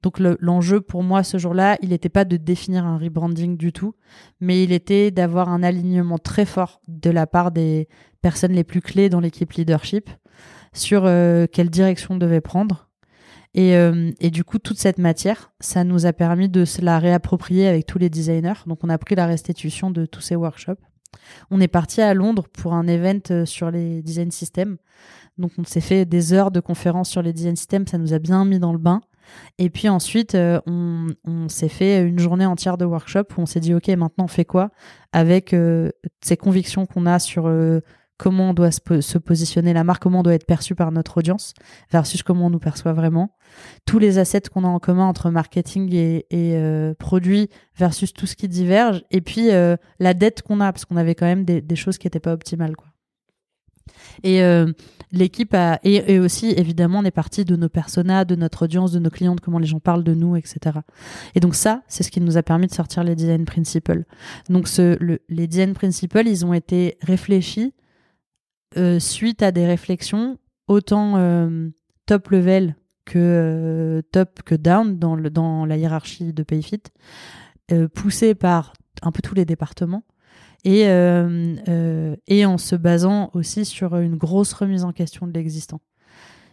Donc 0.04 0.20
le- 0.20 0.38
l'enjeu 0.40 0.82
pour 0.82 1.04
moi 1.04 1.24
ce 1.24 1.38
jour-là, 1.38 1.78
il 1.82 1.90
n'était 1.90 2.10
pas 2.10 2.26
de 2.26 2.38
définir 2.38 2.86
un 2.86 2.98
rebranding 2.98 3.58
du 3.58 3.72
tout, 3.72 3.94
mais 4.40 4.64
il 4.64 4.72
était 4.72 5.12
d'avoir 5.12 5.50
un 5.50 5.62
alignement 5.64 6.18
très 6.18 6.46
fort 6.46 6.82
de 6.88 7.10
la 7.10 7.28
part 7.28 7.52
des 7.52 7.88
personnes 8.22 8.54
les 8.54 8.64
plus 8.64 8.82
clés 8.82 9.10
dans 9.10 9.20
l'équipe 9.20 9.52
leadership 9.54 10.10
sur 10.74 11.04
euh, 11.06 11.46
quelle 11.52 11.70
direction 11.70 12.16
on 12.16 12.18
devait 12.18 12.42
prendre. 12.42 12.88
Et, 13.54 13.76
euh, 13.76 14.12
et 14.22 14.32
du 14.32 14.46
coup, 14.46 14.60
toute 14.60 14.80
cette 14.80 14.98
matière, 14.98 15.52
ça 15.60 15.84
nous 15.84 16.06
a 16.06 16.14
permis 16.14 16.48
de 16.48 16.64
se 16.64 16.82
la 16.82 17.00
réapproprier 17.00 17.68
avec 17.68 17.86
tous 17.86 17.98
les 17.98 18.10
designers. 18.10 18.54
Donc, 18.66 18.80
on 18.84 18.90
a 18.90 18.98
pris 18.98 19.14
la 19.16 19.26
restitution 19.26 19.92
de 19.92 20.06
tous 20.06 20.22
ces 20.22 20.38
workshops. 20.38 20.80
On 21.50 21.60
est 21.60 21.68
parti 21.68 22.02
à 22.02 22.14
Londres 22.14 22.46
pour 22.54 22.74
un 22.74 22.88
event 22.88 23.20
euh, 23.32 23.46
sur 23.46 23.70
les 23.70 24.02
design 24.02 24.32
systems. 24.32 24.78
Donc, 25.38 25.52
on 25.58 25.66
s'est 25.66 25.82
fait 25.82 26.06
des 26.06 26.32
heures 26.32 26.52
de 26.52 26.62
conférences 26.62 27.10
sur 27.10 27.22
les 27.22 27.34
design 27.34 27.58
systems. 27.58 27.86
Ça 27.88 27.98
nous 27.98 28.14
a 28.14 28.20
bien 28.20 28.46
mis 28.46 28.58
dans 28.58 28.72
le 28.72 28.80
bain. 28.80 29.02
Et 29.58 29.70
puis 29.70 29.90
ensuite, 29.90 30.36
euh, 30.36 30.60
on, 30.66 31.50
s'est 31.50 31.70
fait 31.70 32.02
une 32.02 32.20
journée 32.20 32.46
entière 32.46 32.78
de 32.78 32.86
workshop 32.86 33.26
où 33.38 33.42
on 33.42 33.46
s'est 33.46 33.60
dit, 33.60 33.74
OK, 33.74 33.88
maintenant 33.90 34.26
on 34.26 34.28
fait 34.28 34.46
quoi 34.46 34.72
avec 35.12 35.54
euh, 35.54 35.90
ces 36.22 36.38
convictions 36.38 36.86
qu'on 36.86 37.06
a 37.06 37.20
sur 37.20 37.48
euh, 37.48 37.82
comment 38.18 38.52
on 38.52 38.54
doit 38.54 38.72
se, 38.72 38.80
po- 38.80 39.02
se 39.02 39.18
positionner 39.18 39.74
la 39.74 39.84
marque, 39.84 40.04
comment 40.04 40.20
on 40.20 40.24
doit 40.24 40.36
être 40.36 40.46
perçu 40.46 40.76
par 40.76 40.92
notre 40.92 41.18
audience 41.18 41.54
versus 41.92 42.24
comment 42.24 42.48
on 42.48 42.50
nous 42.50 42.60
perçoit 42.60 42.94
vraiment. 42.94 43.36
Tous 43.86 44.00
les 44.00 44.20
assets 44.20 44.44
qu'on 44.54 44.64
a 44.64 44.68
en 44.68 44.80
commun 44.80 45.08
entre 45.08 45.30
marketing 45.32 45.94
et, 45.94 46.26
et 46.30 46.94
produit 46.96 47.50
versus 47.76 48.14
tout 48.14 48.28
ce 48.28 48.36
qui 48.36 48.48
diverge. 48.48 49.04
Et 49.12 49.22
puis 49.22 49.50
la 50.00 50.14
dette 50.14 50.44
qu'on 50.44 50.62
a, 50.62 50.72
parce 50.72 50.86
qu'on 50.86 50.98
avait 50.98 51.16
quand 51.16 51.26
même 51.26 51.46
des, 51.46 51.76
choses 51.76 51.98
qui 51.98 52.06
n'étaient 52.06 52.20
pas 52.20 52.34
optimales. 52.34 52.76
Quoi. 52.76 52.88
Et 54.24 54.42
l'équipe 55.12 55.54
a 55.54 55.80
et, 55.84 56.20
aussi 56.20 56.52
évidemment 56.52 57.00
on 57.00 57.04
est 57.04 57.12
parti 57.12 57.46
de 57.46 57.56
nos 57.56 57.70
personas, 57.70 58.26
de 58.26 58.36
notre 58.36 58.64
audience, 58.64 58.92
de 58.92 59.00
nos 59.00 59.10
clients, 59.10 59.36
de 59.36 59.42
comment 59.42 59.60
les 59.60 59.68
gens 59.68 59.80
parlent 59.80 60.04
de 60.04 60.14
nous, 60.14 60.36
etc. 60.36 60.80
Et 61.36 61.40
donc 61.40 61.56
ça, 61.56 61.82
c'est 61.88 62.04
ce 62.04 62.12
qui 62.12 62.22
nous 62.22 62.38
a 62.38 62.44
permis 62.44 62.68
de 62.68 62.74
sortir 62.74 63.04
les 63.04 63.16
design 63.16 63.46
principles. 63.46 64.06
Donc 64.50 64.68
ce, 64.68 64.98
le, 65.02 65.20
les 65.30 65.48
design 65.48 65.74
principles, 65.74 66.28
ils 66.28 66.46
ont 66.46 66.54
été 66.54 66.98
réfléchis 67.02 67.74
euh, 68.78 69.00
suite 69.00 69.44
à 69.44 69.52
des 69.52 69.66
réflexions 69.66 70.38
autant 70.68 71.18
euh, 71.18 71.70
top 72.06 72.30
level 72.30 72.76
que 73.06 73.20
euh, 73.20 74.02
top 74.12 74.44
que 74.44 74.56
down 74.56 74.98
dans, 74.98 75.16
le, 75.16 75.30
dans 75.30 75.66
la 75.66 75.78
hiérarchie 75.78 76.34
de 76.34 76.44
Payfit, 76.44 76.84
euh, 77.72 77.88
poussés 77.88 78.36
par 78.36 78.74
un 79.02 79.12
peu 79.12 79.22
tous 79.22 79.36
les 79.36 79.46
départements 79.46 80.04
et, 80.64 80.88
euh, 80.88 81.56
euh, 81.68 82.16
et 82.28 82.46
en 82.46 82.58
se 82.58 82.76
basant 82.76 83.32
aussi 83.34 83.66
sur 83.66 83.98
une 83.98 84.16
grosse 84.16 84.54
remise 84.54 84.84
en 84.84 84.92
question 84.92 85.28
de 85.28 85.34
l'existant. 85.34 85.82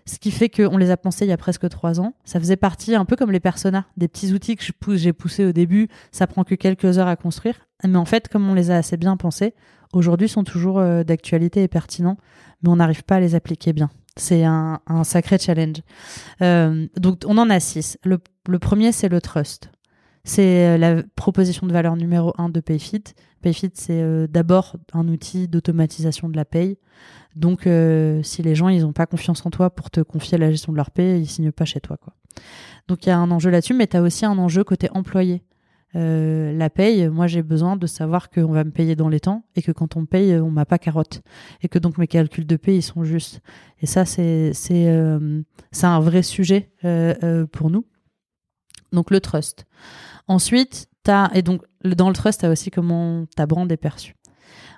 Ce 0.06 0.18
qui 0.18 0.30
fait 0.30 0.48
qu'on 0.48 0.78
les 0.78 0.90
a 0.90 0.96
pensés 0.96 1.26
il 1.26 1.28
y 1.28 1.32
a 1.32 1.36
presque 1.36 1.68
trois 1.68 2.00
ans. 2.00 2.14
Ça 2.24 2.40
faisait 2.40 2.56
partie, 2.56 2.94
un 2.94 3.04
peu 3.04 3.14
comme 3.14 3.30
les 3.30 3.40
personas, 3.40 3.84
des 3.98 4.09
petits 4.09 4.32
outils 4.32 4.56
que 4.56 4.64
j'ai 4.96 5.12
poussés 5.12 5.44
au 5.44 5.52
début. 5.52 5.88
Ça 6.12 6.26
prend 6.26 6.44
que 6.44 6.54
quelques 6.54 6.96
heures 6.96 7.09
à 7.09 7.16
construire. 7.16 7.56
Mais 7.86 7.98
en 7.98 8.06
fait, 8.06 8.28
comme 8.28 8.48
on 8.48 8.54
les 8.54 8.70
a 8.70 8.76
assez 8.76 8.96
bien 8.96 9.18
pensés, 9.18 9.54
aujourd'hui 9.92 10.28
sont 10.28 10.44
toujours 10.44 10.78
euh, 10.78 11.04
d'actualité 11.04 11.62
et 11.62 11.68
pertinents, 11.68 12.16
mais 12.62 12.70
on 12.70 12.76
n'arrive 12.76 13.04
pas 13.04 13.16
à 13.16 13.20
les 13.20 13.34
appliquer 13.34 13.74
bien. 13.74 13.90
C'est 14.16 14.44
un, 14.44 14.80
sacré 15.04 15.38
challenge. 15.38 15.82
Donc, 16.40 17.22
on 17.26 17.38
en 17.38 17.50
a 17.50 17.61
six. 17.61 17.98
Le 18.02 18.59
premier, 18.59 18.90
c'est 18.90 19.09
le 19.09 19.20
trust. 19.20 19.70
C'est 20.25 20.66
euh, 20.66 20.79
la 20.79 21.03
proposition 21.16 21.66
de 21.66 21.73
valeur 21.73 21.97
numéro 21.97 22.35
un 22.39 22.49
de 22.49 22.61
Payfit. 22.61 23.03
Payfit, 23.41 23.71
c'est 23.75 24.03
euh, 24.03 24.27
d'abord 24.27 24.77
un 24.93 25.09
outil 25.09 25.49
d'automatisation 25.49 26.29
de 26.29 26.37
la 26.37 26.45
paye. 26.45 26.77
Donc, 27.37 27.66
euh, 27.66 28.23
si 28.23 28.43
les 28.43 28.55
gens 28.55 28.69
ils 28.69 28.83
n'ont 28.83 28.93
pas 28.93 29.07
confiance 29.07 29.45
en 29.47 29.51
toi 29.51 29.71
pour 29.71 29.91
te 29.91 30.01
confier 30.01 30.39
la 30.39 30.51
gestion 30.51 30.73
de 30.73 30.77
leur 30.77 30.91
paye, 30.91 31.21
ils 31.21 31.27
signent 31.27 31.53
pas 31.53 31.64
chez 31.64 31.81
toi. 31.81 31.97
Quoi. 31.97 32.14
Donc, 32.89 33.07
il 33.07 33.11
y 33.11 33.12
a 33.12 33.19
un 33.19 33.31
enjeu 33.31 33.51
là-dessus, 33.51 33.75
mais 33.75 33.87
tu 33.87 33.97
as 33.97 34.03
aussi 34.03 34.27
un 34.27 34.39
enjeu 34.39 34.64
côté 34.64 34.89
employé. 34.93 35.43
La 35.95 36.71
paye, 36.71 37.09
moi 37.09 37.27
j'ai 37.27 37.43
besoin 37.43 37.77
de 37.77 37.87
savoir 37.89 38.31
qu'on 38.31 38.53
va 38.53 38.62
me 38.62 38.71
payer 38.71 38.95
dans 38.95 39.09
les 39.09 39.19
temps 39.19 39.43
et 39.57 39.62
que 39.62 39.73
quand 39.73 39.97
on 39.97 40.03
me 40.03 40.07
paye, 40.07 40.37
on 40.37 40.51
m'a 40.51 40.64
pas 40.64 40.79
carotte 40.79 41.23
et 41.61 41.69
que 41.69 41.79
donc 41.81 41.99
mes 41.99 42.07
calculs 42.07 42.47
de 42.47 42.57
paye 42.57 42.77
ils 42.77 42.83
sont 42.83 43.03
justes. 43.03 43.41
Et 43.81 43.87
ça 43.87 44.05
c'est 44.05 44.53
c'est 44.53 44.87
un 44.87 46.01
vrai 46.01 46.23
sujet 46.23 46.71
pour 47.51 47.71
nous. 47.71 47.85
Donc 48.93 49.11
le 49.11 49.20
trust. 49.20 49.66
Ensuite, 50.26 50.89
t'as 51.03 51.30
et 51.34 51.43
donc 51.43 51.62
dans 51.84 52.09
le 52.09 52.14
trust, 52.14 52.41
t'as 52.41 52.51
aussi 52.51 52.70
comment 52.70 53.26
ta 53.36 53.47
brand 53.47 53.70
est 53.70 53.76
perçue. 53.76 54.14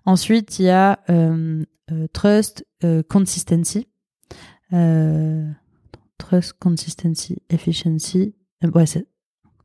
Ensuite, 0.05 0.59
il 0.59 0.67
y 0.67 0.71
a 0.71 1.01
euh, 1.11 1.65
euh, 1.93 2.07
trust, 2.13 2.67
euh, 2.85 3.03
consistency, 3.03 3.89
euh, 4.73 5.51
trust, 6.19 6.55
consistency, 6.55 7.43
efficiency. 7.49 8.35
Ouais, 8.63 8.87
c'est 8.87 9.07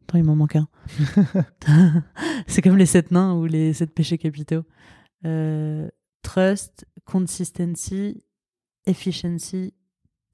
Attends, 0.04 0.18
il 0.18 0.24
m'en 0.24 0.36
manque 0.36 0.56
un. 0.56 0.68
c'est 2.48 2.62
comme 2.62 2.78
les 2.78 2.86
sept 2.86 3.12
nains 3.12 3.34
ou 3.34 3.46
les 3.46 3.74
sept 3.74 3.93
péchés 3.93 4.18
capitaux. 4.18 4.64
Trust, 6.22 6.86
consistency, 7.06 8.24
efficiency, 8.86 9.74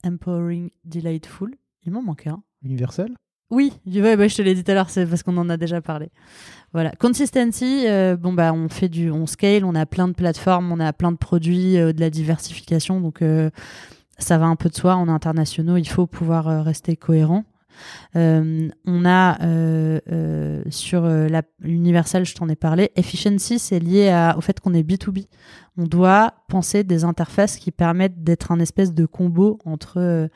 empowering, 0.03 0.69
delightful. 0.83 1.55
Il 1.83 1.93
m'en 1.93 2.01
manque 2.01 2.27
un. 2.27 2.43
Universel? 2.63 3.15
Oui, 3.51 3.73
ouais, 3.85 4.15
ouais, 4.15 4.29
je 4.29 4.37
te 4.37 4.41
l'ai 4.41 4.55
dit 4.55 4.63
tout 4.63 4.71
à 4.71 4.73
l'heure, 4.73 4.89
c'est 4.89 5.05
parce 5.05 5.23
qu'on 5.23 5.35
en 5.37 5.49
a 5.49 5.57
déjà 5.57 5.81
parlé. 5.81 6.09
Voilà, 6.73 6.91
consistency, 6.91 7.85
euh, 7.85 8.15
bon 8.15 8.31
bah 8.31 8.53
on 8.53 8.69
fait 8.69 8.87
du, 8.87 9.11
on 9.11 9.27
scale, 9.27 9.65
on 9.65 9.75
a 9.75 9.85
plein 9.85 10.07
de 10.07 10.13
plateformes, 10.13 10.71
on 10.71 10.79
a 10.79 10.93
plein 10.93 11.11
de 11.11 11.17
produits, 11.17 11.77
euh, 11.77 11.91
de 11.91 11.99
la 11.99 12.09
diversification, 12.09 13.01
donc 13.01 13.21
euh, 13.21 13.49
ça 14.17 14.37
va 14.37 14.45
un 14.45 14.55
peu 14.55 14.69
de 14.69 14.75
soi. 14.75 14.95
On 14.95 15.07
est 15.07 15.11
internationaux, 15.11 15.75
il 15.75 15.87
faut 15.87 16.07
pouvoir 16.07 16.63
rester 16.63 16.95
cohérent. 16.95 17.43
Euh, 18.15 18.69
on 18.85 19.05
a 19.05 19.41
euh, 19.43 19.99
euh, 20.11 20.63
sur 20.69 21.03
la 21.03 21.41
Universal, 21.63 22.25
je 22.25 22.35
t'en 22.35 22.49
ai 22.49 22.55
parlé. 22.55 22.91
Efficiency, 22.95 23.59
c'est 23.59 23.79
lié 23.79 24.31
au 24.37 24.41
fait 24.41 24.59
qu'on 24.59 24.73
est 24.73 24.83
B2B. 24.83 25.27
On 25.77 25.83
doit 25.83 26.33
penser 26.49 26.83
des 26.83 27.03
interfaces 27.03 27.57
qui 27.57 27.71
permettent 27.71 28.23
d'être 28.23 28.51
un 28.51 28.59
espèce 28.59 28.93
de 28.93 29.05
combo 29.05 29.57
entre 29.65 30.29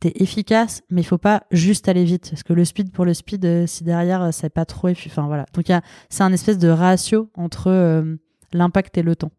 t'es 0.00 0.12
efficace, 0.16 0.82
mais 0.90 1.00
il 1.00 1.04
faut 1.04 1.18
pas 1.18 1.42
juste 1.50 1.88
aller 1.88 2.04
vite. 2.04 2.30
Parce 2.30 2.42
que 2.42 2.52
le 2.52 2.64
speed 2.64 2.92
pour 2.92 3.04
le 3.04 3.14
speed, 3.14 3.66
si 3.66 3.84
derrière, 3.84 4.32
c'est 4.32 4.50
pas 4.50 4.64
trop 4.64 4.88
efficace. 4.88 5.18
Enfin 5.18 5.26
voilà. 5.26 5.46
Donc 5.54 5.66
c'est 6.08 6.22
un 6.22 6.32
espèce 6.32 6.58
de 6.58 6.68
ratio 6.68 7.30
entre 7.34 8.16
l'impact 8.52 8.96
et 8.98 9.02
le 9.02 9.16
temps. 9.16 9.32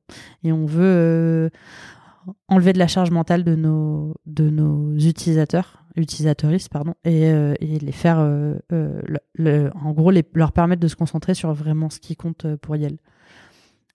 Et 0.43 0.51
on 0.51 0.65
veut 0.65 1.49
enlever 2.47 2.73
de 2.73 2.79
la 2.79 2.87
charge 2.87 3.11
mentale 3.11 3.43
de 3.43 3.55
nos 3.55 4.97
utilisateurs, 4.97 5.83
utilisateuristes, 5.97 6.69
pardon, 6.69 6.93
et, 7.03 7.29
euh, 7.29 7.55
et 7.59 7.79
les 7.79 7.91
faire, 7.91 8.19
euh, 8.19 8.55
euh, 8.71 9.71
en 9.75 9.91
gros, 9.91 10.11
leur 10.33 10.51
permettre 10.51 10.81
de 10.81 10.87
se 10.87 10.95
concentrer 10.95 11.33
sur 11.33 11.53
vraiment 11.53 11.89
ce 11.89 11.99
qui 11.99 12.15
compte 12.15 12.55
pour 12.57 12.75
Yel. 12.75 12.97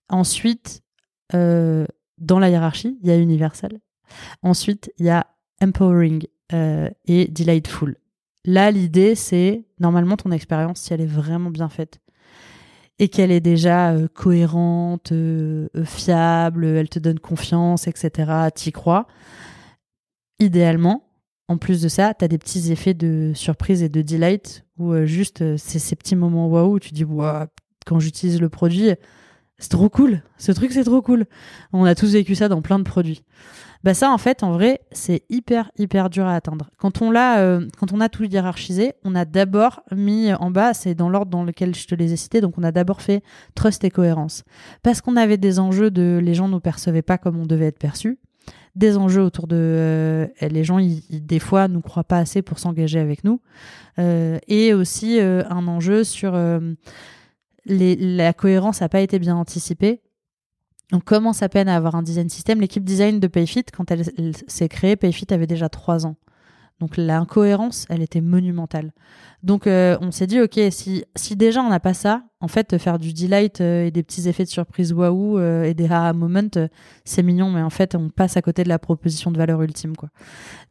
Ensuite, 0.09 0.81
dans 1.31 2.39
la 2.39 2.49
hiérarchie, 2.49 2.99
il 3.01 3.07
y 3.07 3.11
a 3.11 3.17
Universal. 3.17 3.79
Ensuite, 4.43 4.91
il 4.99 5.05
y 5.07 5.09
a 5.09 5.25
Empowering 5.63 6.27
et 6.51 7.27
Delightful. 7.31 7.95
Là, 8.45 8.69
l'idée, 8.69 9.15
c'est 9.15 9.65
normalement 9.79 10.17
ton 10.17 10.31
expérience, 10.31 10.81
si 10.81 10.93
elle 10.93 11.01
est 11.01 11.07
vraiment 11.07 11.49
bien 11.49 11.69
faite 11.69 11.99
et 12.99 13.07
qu'elle 13.07 13.31
est 13.31 13.39
déjà 13.39 13.95
cohérente, 14.13 15.11
fiable, 15.85 16.65
elle 16.65 16.89
te 16.89 16.99
donne 16.99 17.17
confiance, 17.17 17.87
etc., 17.87 18.49
t'y 18.53 18.71
crois. 18.71 19.07
Idéalement, 20.39 21.03
en 21.47 21.57
plus 21.57 21.81
de 21.81 21.89
ça, 21.89 22.13
tu 22.13 22.23
as 22.23 22.27
des 22.27 22.37
petits 22.37 22.71
effets 22.71 22.93
de 22.93 23.31
surprise 23.35 23.83
et 23.83 23.89
de 23.89 24.01
delight 24.01 24.65
où 24.77 24.91
euh, 24.91 25.05
juste 25.05 25.41
euh, 25.41 25.55
c'est 25.57 25.79
ces 25.79 25.95
petits 25.95 26.15
moments 26.15 26.47
waouh 26.47 26.75
où 26.75 26.79
tu 26.79 26.93
dis 26.93 27.03
waouh 27.03 27.47
quand 27.85 27.99
j'utilise 27.99 28.39
le 28.39 28.47
produit, 28.47 28.91
c'est 29.57 29.69
trop 29.69 29.89
cool. 29.89 30.21
Ce 30.37 30.51
truc 30.51 30.71
c'est 30.71 30.83
trop 30.83 31.01
cool. 31.01 31.25
On 31.73 31.83
a 31.83 31.95
tous 31.95 32.13
vécu 32.13 32.35
ça 32.35 32.47
dans 32.47 32.61
plein 32.61 32.79
de 32.79 32.83
produits. 32.83 33.23
Bah 33.83 33.93
ça 33.93 34.09
en 34.11 34.17
fait 34.17 34.43
en 34.43 34.53
vrai 34.53 34.79
c'est 34.93 35.23
hyper 35.29 35.69
hyper 35.77 36.09
dur 36.09 36.25
à 36.25 36.35
atteindre. 36.35 36.69
Quand 36.77 37.01
on 37.01 37.11
l'a 37.11 37.39
euh, 37.39 37.67
quand 37.77 37.91
on 37.91 37.99
a 37.99 38.07
tout 38.07 38.23
hiérarchisé, 38.23 38.93
on 39.03 39.13
a 39.13 39.25
d'abord 39.25 39.83
mis 39.91 40.33
en 40.33 40.49
bas, 40.49 40.73
c'est 40.73 40.95
dans 40.95 41.09
l'ordre 41.09 41.31
dans 41.31 41.43
lequel 41.43 41.75
je 41.75 41.85
te 41.85 41.93
les 41.93 42.13
ai 42.13 42.15
cités, 42.15 42.39
donc 42.39 42.57
on 42.57 42.63
a 42.63 42.71
d'abord 42.71 43.01
fait 43.01 43.21
trust 43.55 43.83
et 43.83 43.89
cohérence 43.89 44.43
parce 44.81 45.01
qu'on 45.01 45.17
avait 45.17 45.37
des 45.37 45.59
enjeux 45.59 45.91
de 45.91 46.21
les 46.23 46.33
gens 46.33 46.47
nous 46.47 46.61
percevaient 46.61 47.01
pas 47.01 47.17
comme 47.17 47.37
on 47.37 47.45
devait 47.45 47.67
être 47.67 47.79
perçu 47.79 48.17
des 48.75 48.97
enjeux 48.97 49.21
autour 49.21 49.47
de 49.47 49.55
euh, 49.59 50.27
les 50.41 50.63
gens 50.63 50.79
ils, 50.79 51.03
des 51.09 51.39
fois 51.39 51.67
nous 51.67 51.81
croient 51.81 52.03
pas 52.03 52.17
assez 52.17 52.41
pour 52.41 52.59
s'engager 52.59 52.99
avec 52.99 53.23
nous. 53.23 53.39
Euh, 53.99 54.39
et 54.47 54.73
aussi 54.73 55.19
euh, 55.19 55.43
un 55.49 55.67
enjeu 55.67 56.03
sur 56.03 56.33
la 57.65 58.33
cohérence 58.33 58.81
n'a 58.81 58.89
pas 58.89 59.01
été 59.01 59.19
bien 59.19 59.35
anticipée. 59.35 60.01
On 60.91 60.99
commence 60.99 61.41
à 61.41 61.49
peine 61.49 61.69
à 61.69 61.75
avoir 61.75 61.95
un 61.95 62.03
design 62.03 62.29
système? 62.29 62.61
L'équipe 62.61 62.83
design 62.83 63.19
de 63.19 63.27
Payfit 63.27 63.63
quand 63.75 63.89
elle, 63.89 64.03
elle 64.17 64.33
s'est 64.47 64.69
créée 64.69 64.95
Payfit 64.95 65.27
avait 65.31 65.47
déjà 65.47 65.69
trois 65.69 66.05
ans 66.05 66.15
donc 66.79 66.97
l'incohérence, 66.97 67.85
elle 67.89 68.01
était 68.01 68.21
monumentale. 68.21 68.91
Donc 69.41 69.67
euh, 69.67 69.97
on 70.01 70.11
s'est 70.11 70.27
dit, 70.27 70.39
ok, 70.41 70.59
si, 70.71 71.05
si 71.15 71.35
déjà 71.35 71.61
on 71.61 71.69
n'a 71.69 71.79
pas 71.79 71.93
ça, 71.93 72.23
en 72.39 72.47
fait, 72.47 72.77
faire 72.77 72.99
du 72.99 73.13
delight 73.13 73.61
euh, 73.61 73.85
et 73.85 73.91
des 73.91 74.03
petits 74.03 74.27
effets 74.27 74.43
de 74.43 74.49
surprise 74.49 74.91
waouh 74.93 75.37
euh, 75.37 75.63
et 75.63 75.73
des 75.73 75.85
aha 75.85 76.13
moments, 76.13 76.41
c'est 77.05 77.23
mignon, 77.23 77.51
mais 77.51 77.61
en 77.61 77.69
fait, 77.69 77.95
on 77.95 78.09
passe 78.09 78.37
à 78.37 78.41
côté 78.41 78.63
de 78.63 78.69
la 78.69 78.79
proposition 78.79 79.31
de 79.31 79.37
valeur 79.37 79.61
ultime. 79.61 79.95
quoi. 79.95 80.09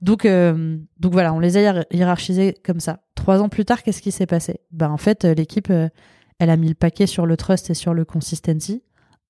Donc, 0.01 0.27
donc 0.27 1.13
voilà, 1.13 1.33
on 1.33 1.39
les 1.39 1.57
a 1.57 1.85
hiérarchisés 1.93 2.55
comme 2.65 2.81
ça. 2.81 3.01
Trois 3.15 3.41
ans 3.41 3.49
plus 3.49 3.65
tard, 3.65 3.83
qu'est-ce 3.83 4.03
qui 4.03 4.13
s'est 4.13 4.27
passé? 4.27 4.61
Ben, 4.71 4.91
En 4.91 4.99
fait, 4.99 5.25
l'équipe, 5.25 5.71
elle 6.39 6.51
a 6.51 6.57
mis 6.57 6.69
le 6.69 6.75
paquet 6.75 7.07
sur 7.07 7.27
le 7.27 7.37
trust 7.37 7.71
et 7.71 7.75
sur 7.75 7.95
le 7.95 8.05
consistency 8.05 8.83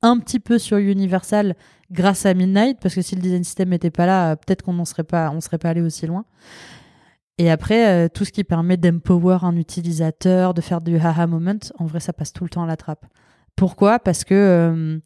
un 0.03 0.19
petit 0.19 0.41
peu 0.41 0.59
sur 0.59 0.79
Universal 0.79 1.55
grâce 1.91 2.27
à 2.27 2.35
Midnight, 2.35 2.79
parce 2.81 2.95
que 2.95 3.03
si 3.03 3.15
le 3.15 3.23
design 3.23 3.45
system 3.45 3.69
n'était 3.71 3.91
pas 3.91 4.07
là, 4.07 4.37
peut-être 4.37 4.63
qu'on 4.63 4.73
n'en 4.73 4.85
serait 4.85 5.05
pas, 5.05 5.31
on 5.31 5.41
serait 5.41 5.59
pas 5.59 5.71
allé 5.71 5.83
aussi 5.83 6.07
loin. 6.07 6.25
Et 7.39 7.51
après, 7.51 7.89
euh, 7.89 8.09
tout 8.13 8.25
ce 8.25 8.33
qui 8.33 8.45
permet 8.45 8.77
d'empower 8.77 9.39
un 9.43 9.57
utilisateur, 9.57 10.55
de 10.55 10.61
faire 10.61 10.81
du 10.81 10.97
haha 10.97 11.27
moment, 11.27 11.59
en 11.79 11.87
vrai, 11.87 12.01
ça 12.01 12.13
passe 12.13 12.33
tout 12.33 12.45
le 12.45 12.51
temps 12.51 12.63
à 12.63 12.67
la 12.67 12.77
trappe. 12.77 13.07
Pourquoi? 13.57 13.99
Parce 13.99 14.25
que 14.25 14.35
euh, 14.35 14.99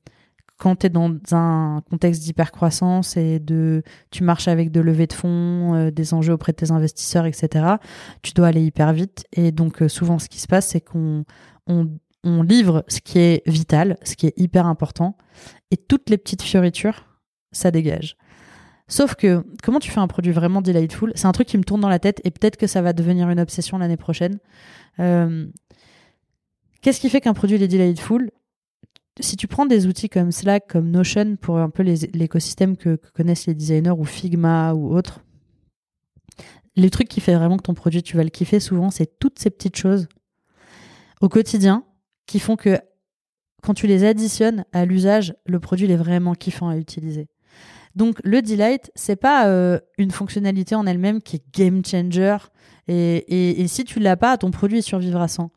quand 0.58 0.76
tu 0.76 0.86
es 0.86 0.90
dans 0.90 1.12
un 1.32 1.82
contexte 1.88 2.22
d'hypercroissance 2.22 3.16
et 3.16 3.38
de 3.38 3.82
tu 4.10 4.24
marches 4.24 4.48
avec 4.48 4.70
de 4.70 4.80
levées 4.80 5.06
de 5.06 5.12
fonds, 5.12 5.74
euh, 5.74 5.90
des 5.90 6.14
enjeux 6.14 6.32
auprès 6.32 6.52
de 6.52 6.56
tes 6.56 6.70
investisseurs, 6.72 7.26
etc., 7.26 7.76
tu 8.22 8.32
dois 8.32 8.48
aller 8.48 8.62
hyper 8.62 8.92
vite. 8.92 9.24
Et 9.32 9.52
donc, 9.52 9.82
souvent, 9.88 10.18
ce 10.18 10.28
qui 10.28 10.40
se 10.40 10.46
passe, 10.46 10.68
c'est 10.68 10.80
qu'on 10.80 11.24
on, 11.66 11.88
on 12.26 12.42
livre 12.42 12.84
ce 12.88 13.00
qui 13.00 13.18
est 13.18 13.42
vital, 13.48 13.96
ce 14.02 14.16
qui 14.16 14.26
est 14.26 14.34
hyper 14.36 14.66
important, 14.66 15.16
et 15.70 15.76
toutes 15.76 16.10
les 16.10 16.18
petites 16.18 16.42
fioritures, 16.42 17.04
ça 17.52 17.70
dégage. 17.70 18.16
Sauf 18.88 19.14
que, 19.14 19.44
comment 19.62 19.80
tu 19.80 19.90
fais 19.90 20.00
un 20.00 20.06
produit 20.06 20.32
vraiment 20.32 20.60
delightful? 20.62 21.12
C'est 21.14 21.26
un 21.26 21.32
truc 21.32 21.48
qui 21.48 21.56
me 21.56 21.64
tourne 21.64 21.80
dans 21.80 21.88
la 21.88 21.98
tête, 21.98 22.20
et 22.24 22.30
peut-être 22.30 22.56
que 22.56 22.66
ça 22.66 22.82
va 22.82 22.92
devenir 22.92 23.30
une 23.30 23.40
obsession 23.40 23.78
l'année 23.78 23.96
prochaine. 23.96 24.38
Euh, 25.00 25.46
qu'est-ce 26.82 27.00
qui 27.00 27.08
fait 27.08 27.20
qu'un 27.20 27.34
produit 27.34 27.62
est 27.62 27.68
delightful? 27.68 28.30
Si 29.18 29.36
tu 29.36 29.46
prends 29.46 29.64
des 29.64 29.86
outils 29.86 30.08
comme 30.08 30.30
Slack, 30.30 30.66
comme 30.68 30.90
Notion, 30.90 31.36
pour 31.36 31.58
un 31.58 31.70
peu 31.70 31.82
l'écosystème 31.82 32.76
que, 32.76 32.96
que 32.96 33.10
connaissent 33.12 33.46
les 33.46 33.54
designers, 33.54 33.94
ou 33.96 34.04
Figma, 34.04 34.74
ou 34.74 34.94
autres, 34.94 35.20
les 36.76 36.90
trucs 36.90 37.08
qui 37.08 37.20
fait 37.20 37.34
vraiment 37.34 37.56
que 37.56 37.62
ton 37.62 37.74
produit, 37.74 38.02
tu 38.02 38.16
vas 38.16 38.24
le 38.24 38.30
kiffer 38.30 38.60
souvent, 38.60 38.90
c'est 38.90 39.18
toutes 39.18 39.38
ces 39.38 39.50
petites 39.50 39.76
choses 39.76 40.08
au 41.20 41.28
quotidien 41.28 41.84
qui 42.26 42.38
font 42.38 42.56
que 42.56 42.78
quand 43.62 43.74
tu 43.74 43.86
les 43.86 44.04
additionnes 44.04 44.64
à 44.72 44.84
l'usage, 44.84 45.34
le 45.46 45.58
produit 45.58 45.90
est 45.90 45.96
vraiment 45.96 46.34
kiffant 46.34 46.68
à 46.68 46.76
utiliser. 46.76 47.28
Donc 47.94 48.18
le 48.22 48.42
delight, 48.42 48.92
c'est 48.94 49.16
pas 49.16 49.48
euh, 49.48 49.80
une 49.96 50.10
fonctionnalité 50.10 50.74
en 50.74 50.86
elle-même 50.86 51.22
qui 51.22 51.36
est 51.36 51.42
game 51.52 51.82
changer. 51.84 52.36
Et, 52.88 53.62
et, 53.62 53.66
si 53.66 53.84
tu 53.84 53.98
l'as 53.98 54.16
pas, 54.16 54.36
ton 54.36 54.50
produit 54.50 54.82
survivra 54.82 55.26
sans. 55.26 55.50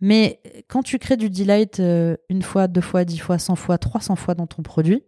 Mais 0.00 0.40
quand 0.68 0.82
tu 0.82 0.98
crées 0.98 1.18
du 1.18 1.28
delight 1.28 1.80
euh, 1.80 2.16
une 2.30 2.42
fois, 2.42 2.68
deux 2.68 2.80
fois, 2.80 3.04
dix 3.04 3.18
fois, 3.18 3.38
cent 3.38 3.56
fois, 3.56 3.76
trois 3.76 4.00
cents 4.00 4.16
fois 4.16 4.34
dans 4.34 4.46
ton 4.46 4.62
produit, 4.62 5.02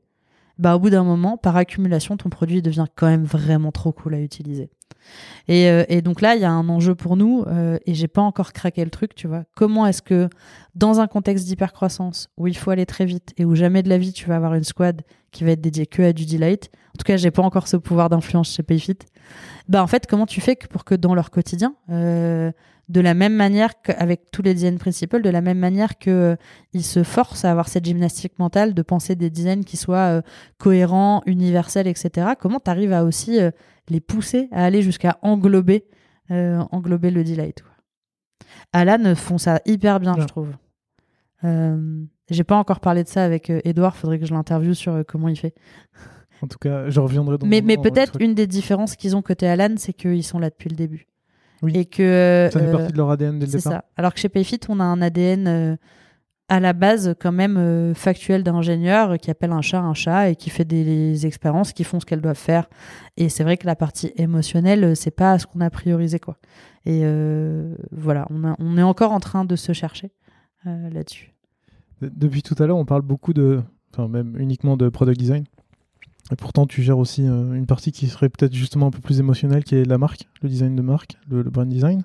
bah 0.58 0.76
au 0.76 0.78
bout 0.78 0.90
d'un 0.90 1.04
moment, 1.04 1.36
par 1.36 1.56
accumulation, 1.56 2.16
ton 2.16 2.28
produit 2.28 2.62
devient 2.62 2.86
quand 2.94 3.06
même 3.06 3.24
vraiment 3.24 3.72
trop 3.72 3.92
cool 3.92 4.14
à 4.14 4.20
utiliser. 4.20 4.70
Et, 5.48 5.68
euh, 5.68 5.84
et, 5.88 6.02
donc 6.02 6.20
là, 6.20 6.36
il 6.36 6.42
y 6.42 6.44
a 6.44 6.50
un 6.50 6.68
enjeu 6.68 6.94
pour 6.94 7.16
nous, 7.16 7.44
euh, 7.46 7.78
et 7.86 7.94
j'ai 7.94 8.08
pas 8.08 8.22
encore 8.22 8.52
craqué 8.52 8.84
le 8.84 8.90
truc, 8.90 9.14
tu 9.14 9.26
vois. 9.26 9.44
Comment 9.56 9.86
est-ce 9.86 10.02
que, 10.02 10.28
dans 10.74 11.00
un 11.00 11.06
contexte 11.06 11.46
d'hypercroissance, 11.46 12.28
où 12.36 12.46
il 12.46 12.56
faut 12.56 12.70
aller 12.70 12.86
très 12.86 13.04
vite, 13.04 13.34
et 13.36 13.44
où 13.44 13.54
jamais 13.54 13.82
de 13.82 13.88
la 13.88 13.98
vie 13.98 14.12
tu 14.12 14.28
vas 14.28 14.36
avoir 14.36 14.54
une 14.54 14.64
squad 14.64 15.02
qui 15.30 15.44
va 15.44 15.52
être 15.52 15.60
dédiée 15.60 15.86
que 15.86 16.02
à 16.02 16.12
du 16.12 16.26
delight, 16.26 16.70
en 16.94 16.98
tout 16.98 17.04
cas, 17.04 17.16
j'ai 17.16 17.30
pas 17.30 17.42
encore 17.42 17.68
ce 17.68 17.76
pouvoir 17.76 18.10
d'influence 18.10 18.54
chez 18.54 18.62
Payfit, 18.62 18.98
bah 19.68 19.82
en 19.82 19.86
fait, 19.86 20.06
comment 20.06 20.26
tu 20.26 20.40
fais 20.40 20.56
pour 20.70 20.84
que 20.84 20.94
dans 20.94 21.14
leur 21.14 21.30
quotidien, 21.30 21.74
euh, 21.90 22.52
de 22.88 23.00
la 23.00 23.14
même 23.14 23.34
manière 23.34 23.80
qu'avec 23.80 24.30
tous 24.30 24.42
les 24.42 24.54
design 24.54 24.78
principles, 24.78 25.22
de 25.22 25.30
la 25.30 25.40
même 25.40 25.58
manière 25.58 25.98
que 25.98 26.10
euh, 26.10 26.36
ils 26.72 26.84
se 26.84 27.02
forcent 27.02 27.44
à 27.44 27.50
avoir 27.50 27.68
cette 27.68 27.84
gymnastique 27.84 28.38
mentale 28.38 28.74
de 28.74 28.82
penser 28.82 29.14
des 29.14 29.30
designs 29.30 29.64
qui 29.64 29.76
soient 29.76 30.18
euh, 30.18 30.22
cohérents, 30.58 31.22
universels, 31.26 31.86
etc. 31.86 32.32
Comment 32.38 32.60
tu 32.60 32.70
arrives 32.70 32.92
à 32.92 33.04
aussi 33.04 33.40
euh, 33.40 33.50
les 33.88 34.00
pousser 34.00 34.48
à 34.52 34.64
aller 34.64 34.82
jusqu'à 34.82 35.18
englober, 35.22 35.84
englober 36.30 37.10
le 37.10 37.24
delight 37.24 37.62
Alan 38.72 39.14
font 39.14 39.36
ça 39.36 39.60
hyper 39.66 40.00
bien, 40.00 40.14
je 40.18 40.24
trouve. 40.24 40.48
J'ai 42.30 42.44
pas 42.44 42.56
encore 42.56 42.80
parlé 42.80 43.04
de 43.04 43.08
ça 43.08 43.24
avec 43.24 43.50
Edouard, 43.50 43.96
faudrait 43.96 44.18
que 44.18 44.24
je 44.24 44.32
l'interviewe 44.32 44.72
sur 44.72 45.04
comment 45.06 45.28
il 45.28 45.36
fait. 45.36 45.54
En 46.40 46.46
tout 46.46 46.58
cas, 46.58 46.88
je 46.88 47.00
reviendrai 47.00 47.38
dans 47.38 47.46
Mais, 47.46 47.60
mais 47.60 47.76
peut-être 47.76 48.20
une 48.20 48.34
des 48.34 48.46
différences 48.46 48.96
qu'ils 48.96 49.14
ont 49.14 49.20
côté 49.20 49.46
Alan, 49.46 49.74
c'est 49.76 49.92
qu'ils 49.92 50.24
sont 50.24 50.38
là 50.38 50.48
depuis 50.48 50.70
le 50.70 50.76
début. 50.76 51.06
Et 51.68 51.84
que, 51.84 52.48
ça 52.52 52.60
fait 52.60 52.72
partie 52.72 52.92
de 52.92 52.96
leur 52.96 53.10
ADN 53.10 53.38
dès 53.38 53.46
le 53.46 53.52
départ. 53.52 53.72
Ça. 53.72 53.84
Alors 53.96 54.14
que 54.14 54.20
chez 54.20 54.28
Payfit, 54.28 54.60
on 54.68 54.80
a 54.80 54.84
un 54.84 55.00
ADN 55.00 55.46
euh, 55.46 55.76
à 56.48 56.60
la 56.60 56.72
base 56.72 57.14
quand 57.20 57.32
même 57.32 57.56
euh, 57.56 57.94
factuel 57.94 58.42
d'ingénieur 58.42 59.16
qui 59.18 59.30
appelle 59.30 59.52
un 59.52 59.62
chat 59.62 59.80
un 59.80 59.94
chat 59.94 60.30
et 60.30 60.36
qui 60.36 60.50
fait 60.50 60.64
des, 60.64 61.24
expériences 61.24 61.72
qui 61.72 61.84
font 61.84 62.00
ce 62.00 62.06
qu'elles 62.06 62.20
doivent 62.20 62.36
faire. 62.36 62.68
Et 63.16 63.28
c'est 63.28 63.44
vrai 63.44 63.56
que 63.56 63.66
la 63.66 63.76
partie 63.76 64.12
émotionnelle, 64.16 64.84
euh, 64.84 64.94
c'est 64.94 65.12
pas 65.12 65.38
ce 65.38 65.46
qu'on 65.46 65.60
a 65.60 65.70
priorisé 65.70 66.18
quoi. 66.18 66.36
Et 66.84 67.04
voilà, 67.92 68.26
on, 68.30 68.54
on, 68.58 68.76
est 68.76 68.82
encore 68.82 69.12
en 69.12 69.20
train 69.20 69.44
de 69.44 69.54
se 69.54 69.72
chercher 69.72 70.10
là-dessus. 70.64 71.32
Depuis 72.00 72.42
tout 72.42 72.60
à 72.60 72.66
l'heure, 72.66 72.76
on 72.76 72.84
parle 72.84 73.02
beaucoup 73.02 73.32
de, 73.32 73.62
enfin 73.92 74.08
même 74.08 74.36
uniquement 74.36 74.76
de 74.76 74.88
product 74.88 75.16
design. 75.16 75.44
Et 76.32 76.36
pourtant, 76.36 76.66
tu 76.66 76.82
gères 76.82 76.98
aussi 76.98 77.26
euh, 77.26 77.52
une 77.52 77.66
partie 77.66 77.92
qui 77.92 78.08
serait 78.08 78.30
peut-être 78.30 78.54
justement 78.54 78.86
un 78.86 78.90
peu 78.90 79.00
plus 79.00 79.20
émotionnelle, 79.20 79.64
qui 79.64 79.74
est 79.74 79.84
la 79.84 79.98
marque, 79.98 80.28
le 80.40 80.48
design 80.48 80.74
de 80.74 80.80
marque, 80.80 81.18
le, 81.28 81.42
brand 81.42 81.68
design. 81.68 82.02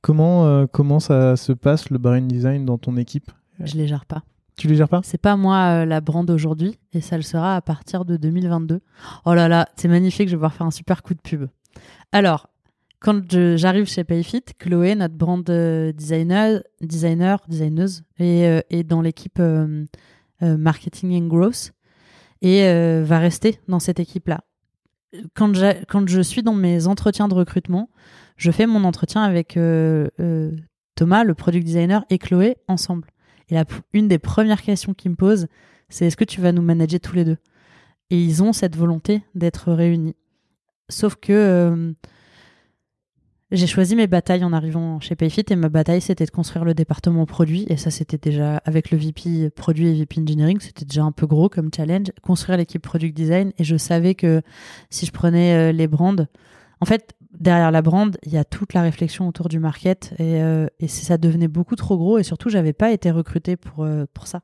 Comment, 0.00 0.46
euh, 0.46 0.66
comment 0.70 1.00
ça 1.00 1.36
se 1.36 1.52
passe, 1.52 1.90
le 1.90 1.98
brand 1.98 2.24
design, 2.26 2.64
dans 2.64 2.78
ton 2.78 2.96
équipe? 2.96 3.32
Je 3.58 3.74
les 3.74 3.88
gère 3.88 4.06
pas. 4.06 4.22
Tu 4.56 4.68
les 4.68 4.76
gères 4.76 4.88
pas? 4.88 5.00
C'est 5.02 5.20
pas 5.20 5.36
moi 5.36 5.56
euh, 5.56 5.84
la 5.84 6.00
brand 6.00 6.28
aujourd'hui, 6.30 6.78
et 6.92 7.00
ça 7.00 7.16
le 7.16 7.22
sera 7.22 7.56
à 7.56 7.60
partir 7.60 8.04
de 8.04 8.16
2022. 8.16 8.80
Oh 9.24 9.34
là 9.34 9.48
là, 9.48 9.68
c'est 9.76 9.88
magnifique, 9.88 10.28
je 10.28 10.34
vais 10.34 10.36
pouvoir 10.36 10.54
faire 10.54 10.66
un 10.66 10.70
super 10.70 11.02
coup 11.02 11.14
de 11.14 11.20
pub. 11.20 11.48
Alors, 12.12 12.48
quand 13.00 13.22
j'arrive 13.56 13.86
chez 13.86 14.04
Payfit, 14.04 14.42
Chloé, 14.58 14.94
notre 14.94 15.14
brand 15.14 15.44
designer, 15.44 16.62
designer 16.80 17.40
designeuse, 17.48 18.02
est, 18.18 18.64
est 18.70 18.82
dans 18.84 19.02
l'équipe 19.02 19.40
marketing 20.40 21.22
and 21.22 21.26
growth 21.26 21.72
et 22.42 22.64
euh, 22.64 23.02
va 23.04 23.18
rester 23.18 23.60
dans 23.68 23.80
cette 23.80 24.00
équipe-là. 24.00 24.40
Quand, 25.34 25.54
je 25.54 26.20
suis 26.20 26.42
dans 26.42 26.54
mes 26.54 26.86
entretiens 26.86 27.28
de 27.28 27.34
recrutement, 27.34 27.88
je 28.36 28.50
fais 28.50 28.66
mon 28.66 28.84
entretien 28.84 29.22
avec 29.22 29.56
euh, 29.56 30.08
euh, 30.20 30.52
Thomas, 30.94 31.24
le 31.24 31.34
product 31.34 31.64
designer, 31.64 32.04
et 32.10 32.18
Chloé 32.18 32.56
ensemble. 32.68 33.08
Et 33.48 33.54
la, 33.54 33.64
une 33.94 34.08
des 34.08 34.18
premières 34.18 34.62
questions 34.62 34.92
qu'ils 34.92 35.12
me 35.12 35.16
posent, 35.16 35.46
c'est 35.88 36.06
est-ce 36.06 36.16
que 36.16 36.24
tu 36.24 36.40
vas 36.40 36.52
nous 36.52 36.62
manager 36.62 37.00
tous 37.00 37.14
les 37.14 37.24
deux? 37.24 37.38
Et 38.10 38.22
ils 38.22 38.42
ont 38.42 38.52
cette 38.52 38.76
volonté 38.76 39.22
d'être 39.34 39.72
réunis. 39.72 40.16
Sauf 40.90 41.16
que 41.16 41.94
j'ai 43.50 43.66
choisi 43.66 43.96
mes 43.96 44.06
batailles 44.06 44.44
en 44.44 44.52
arrivant 44.52 45.00
chez 45.00 45.16
Payfit 45.16 45.44
et 45.48 45.56
ma 45.56 45.70
bataille 45.70 46.02
c'était 46.02 46.26
de 46.26 46.30
construire 46.30 46.66
le 46.66 46.74
département 46.74 47.24
produit. 47.24 47.64
Et 47.68 47.78
ça 47.78 47.90
c'était 47.90 48.18
déjà 48.18 48.58
avec 48.58 48.90
le 48.90 48.98
VP 48.98 49.50
produit 49.50 49.88
et 49.88 49.94
VP 49.94 50.20
engineering 50.20 50.58
c'était 50.60 50.84
déjà 50.84 51.02
un 51.02 51.12
peu 51.12 51.26
gros 51.26 51.48
comme 51.48 51.70
challenge. 51.74 52.08
Construire 52.22 52.58
l'équipe 52.58 52.82
product 52.82 53.16
design. 53.16 53.52
Et 53.58 53.64
je 53.64 53.76
savais 53.76 54.14
que 54.14 54.42
si 54.90 55.06
je 55.06 55.12
prenais 55.12 55.54
euh, 55.54 55.72
les 55.72 55.86
brands 55.86 56.16
en 56.80 56.84
fait 56.84 57.14
derrière 57.40 57.70
la 57.70 57.80
brand 57.80 58.16
il 58.24 58.32
y 58.32 58.36
a 58.36 58.44
toute 58.44 58.74
la 58.74 58.82
réflexion 58.82 59.26
autour 59.26 59.48
du 59.48 59.58
market. 59.58 60.12
Et, 60.18 60.42
euh, 60.42 60.66
ça 60.86 61.16
devenait 61.16 61.48
beaucoup 61.48 61.76
trop 61.76 61.96
gros. 61.96 62.18
Et 62.18 62.24
surtout 62.24 62.50
j'avais 62.50 62.74
pas 62.74 62.90
été 62.92 63.10
recruté 63.10 63.56
pour 63.56 63.84
euh, 63.84 64.04
pour 64.12 64.26
ça 64.26 64.42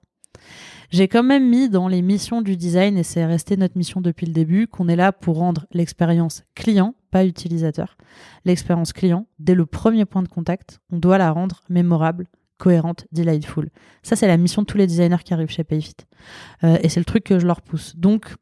J'ai 0.91 1.09
quand 1.09 1.25
même 1.25 1.49
mis 1.49 1.69
dans 1.69 1.89
les 1.89 2.03
missions 2.03 2.41
du 2.41 2.57
design, 2.57 2.97
et 2.97 3.03
c'est 3.03 3.25
resté 3.25 3.57
notre 3.57 3.77
mission 3.77 4.01
depuis 4.01 4.27
le 4.27 4.33
début, 4.33 4.69
qu'on 4.69 4.89
est 4.89 4.95
là 4.95 5.11
pour 5.11 5.39
rendre 5.39 5.67
l'expérience 5.73 6.45
client, 6.55 6.95
pas 7.11 7.25
utilisateur, 7.25 7.97
l'expérience 8.45 8.93
client, 8.93 9.27
dès 9.41 9.55
le 9.55 9.67
premier 9.67 10.05
point 10.05 10.23
de 10.23 10.29
contact, 10.29 10.81
on 10.93 10.99
doit 10.99 11.19
la 11.19 11.33
rendre 11.33 11.63
mémorable, 11.69 12.29
cohérente, 12.59 13.07
delightful. 13.11 13.71
Ça, 14.05 14.15
c'est 14.15 14.29
la 14.29 14.37
mission 14.37 14.63
de 14.63 14.67
tous 14.67 14.79
les 14.79 14.87
designers 14.87 15.23
qui 15.25 15.35
arrivent 15.35 15.51
chez 15.51 15.65
Payfit. 15.65 15.97
Euh, 16.63 16.79
et 16.83 16.89
c'est 16.89 17.01
le 17.01 17.05
truc 17.05 17.25
que 17.25 17.41
je 17.41 17.47
leur 17.47 17.61
pousse. 17.61 17.97
Donc, 17.97 18.33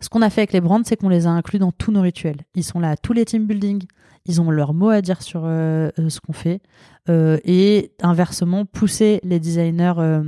ce 0.00 0.08
qu'on 0.08 0.22
a 0.22 0.30
fait 0.30 0.40
avec 0.40 0.54
les 0.54 0.62
brands, 0.62 0.80
c'est 0.84 0.96
qu'on 0.96 1.10
les 1.10 1.26
a 1.26 1.30
inclus 1.30 1.58
dans 1.58 1.72
tous 1.72 1.92
nos 1.92 2.00
rituels. 2.00 2.38
Ils 2.54 2.64
sont 2.64 2.80
là 2.80 2.92
à 2.92 2.96
tous 2.96 3.12
les 3.12 3.26
team 3.26 3.46
building, 3.46 3.84
ils 4.24 4.40
ont 4.40 4.50
leur 4.50 4.72
mot 4.72 4.88
à 4.88 5.02
dire 5.02 5.20
sur 5.20 5.42
euh, 5.44 5.90
euh, 5.98 6.08
ce 6.08 6.20
qu'on 6.20 6.32
fait. 6.32 6.62
et 7.08 7.92
inversement, 8.02 8.64
pousser 8.64 9.20
les 9.24 9.40
designers 9.40 10.22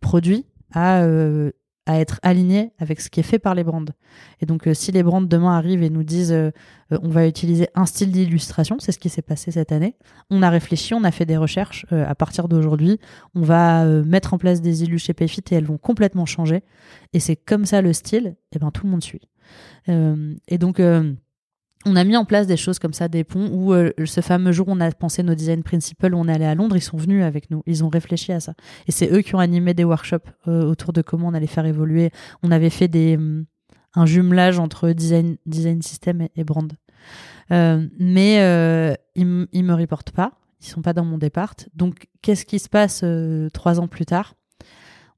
produits 0.00 0.44
à, 0.76 1.02
euh, 1.02 1.50
à 1.86 1.98
être 2.00 2.20
aligné 2.22 2.72
avec 2.78 3.00
ce 3.00 3.08
qui 3.08 3.20
est 3.20 3.24
fait 3.24 3.38
par 3.38 3.54
les 3.54 3.64
brands. 3.64 3.84
Et 4.40 4.46
donc, 4.46 4.68
euh, 4.68 4.74
si 4.74 4.92
les 4.92 5.02
brands 5.02 5.22
demain 5.22 5.56
arrivent 5.56 5.82
et 5.82 5.88
nous 5.88 6.02
disent 6.02 6.32
euh, 6.32 6.50
on 6.90 7.08
va 7.08 7.26
utiliser 7.26 7.68
un 7.74 7.86
style 7.86 8.12
d'illustration, 8.12 8.76
c'est 8.78 8.92
ce 8.92 8.98
qui 8.98 9.08
s'est 9.08 9.22
passé 9.22 9.52
cette 9.52 9.72
année, 9.72 9.96
on 10.28 10.42
a 10.42 10.50
réfléchi, 10.50 10.94
on 10.94 11.02
a 11.04 11.10
fait 11.10 11.24
des 11.24 11.36
recherches. 11.36 11.86
à 11.90 12.14
partir 12.14 12.46
d'aujourd'hui, 12.48 13.00
on 13.34 13.40
va 13.40 13.84
mettre 14.04 14.34
en 14.34 14.38
place 14.38 14.60
des 14.60 14.84
illus 14.84 14.98
chez 14.98 15.14
Payfit 15.14 15.42
et 15.50 15.54
elles 15.54 15.64
vont 15.64 15.78
complètement 15.78 16.26
changer. 16.26 16.62
Et 17.12 17.20
c'est 17.20 17.36
comme 17.36 17.64
ça 17.64 17.80
le 17.80 17.92
style, 17.92 18.36
et 18.52 18.58
ben 18.58 18.70
tout 18.70 18.84
le 18.84 18.90
monde 18.90 19.02
suit. 19.02 19.28
et 19.88 20.58
donc, 20.58 20.80
on 21.84 21.94
a 21.94 22.04
mis 22.04 22.16
en 22.16 22.24
place 22.24 22.46
des 22.46 22.56
choses 22.56 22.78
comme 22.78 22.92
ça, 22.92 23.08
des 23.08 23.22
ponts, 23.22 23.48
où 23.52 23.72
euh, 23.72 23.92
ce 24.04 24.20
fameux 24.20 24.52
jour 24.52 24.68
où 24.68 24.72
on 24.72 24.80
a 24.80 24.90
pensé 24.90 25.22
nos 25.22 25.34
design 25.34 25.62
principles, 25.62 26.14
où 26.14 26.18
on 26.18 26.26
est 26.28 26.32
allé 26.32 26.44
à 26.44 26.54
Londres, 26.54 26.76
ils 26.76 26.82
sont 26.82 26.96
venus 26.96 27.22
avec 27.22 27.50
nous, 27.50 27.62
ils 27.66 27.84
ont 27.84 27.88
réfléchi 27.88 28.32
à 28.32 28.40
ça. 28.40 28.54
Et 28.88 28.92
c'est 28.92 29.12
eux 29.12 29.20
qui 29.20 29.34
ont 29.34 29.38
animé 29.38 29.74
des 29.74 29.84
workshops 29.84 30.28
euh, 30.48 30.64
autour 30.64 30.92
de 30.92 31.02
comment 31.02 31.28
on 31.28 31.34
allait 31.34 31.46
faire 31.46 31.66
évoluer. 31.66 32.10
On 32.42 32.50
avait 32.50 32.70
fait 32.70 32.90
hum, 33.16 33.44
un 33.94 34.06
jumelage 34.06 34.58
entre 34.58 34.90
design, 34.90 35.36
design 35.46 35.82
system 35.82 36.26
et, 36.34 36.44
brand. 36.44 36.72
Euh, 37.52 37.86
mais 37.98 38.36
ils, 39.14 39.46
ils 39.52 39.64
me 39.64 39.74
reportent 39.74 40.10
pas, 40.10 40.32
ils 40.60 40.66
sont 40.66 40.82
pas 40.82 40.92
dans 40.92 41.04
mon 41.04 41.18
départ. 41.18 41.54
Donc, 41.74 42.08
qu'est-ce 42.22 42.44
qui 42.44 42.58
se 42.58 42.68
passe 42.68 43.04
trois 43.52 43.78
ans 43.78 43.88
plus 43.88 44.06
tard? 44.06 44.34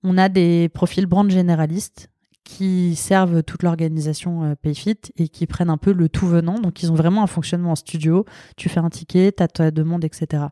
On 0.03 0.19
a 0.19 0.29
des 0.29 0.69
profils 0.69 1.07
brand 1.07 1.29
généralistes 1.31 2.11
qui 2.45 2.97
servent 2.97 3.43
toute 3.43 3.63
l'organisation 3.63 4.43
euh, 4.43 4.55
Payfit 4.55 4.99
et 5.17 5.29
qui 5.29 5.47
prennent 5.47 5.71
un 5.71 5.77
peu 5.77 5.93
le 5.93 6.09
tout 6.09 6.27
venant. 6.27 6.59
Donc, 6.59 6.83
ils 6.83 6.91
ont 6.91 6.95
vraiment 6.95 7.23
un 7.23 7.27
fonctionnement 7.27 7.73
en 7.73 7.77
studio. 7.77 8.25
Tu 8.57 8.69
fais 8.69 8.81
un 8.81 8.89
ticket, 8.89 9.33
tu 9.33 9.43
as 9.43 9.49
ta 9.49 9.71
demande, 9.71 10.05
etc. 10.05 10.45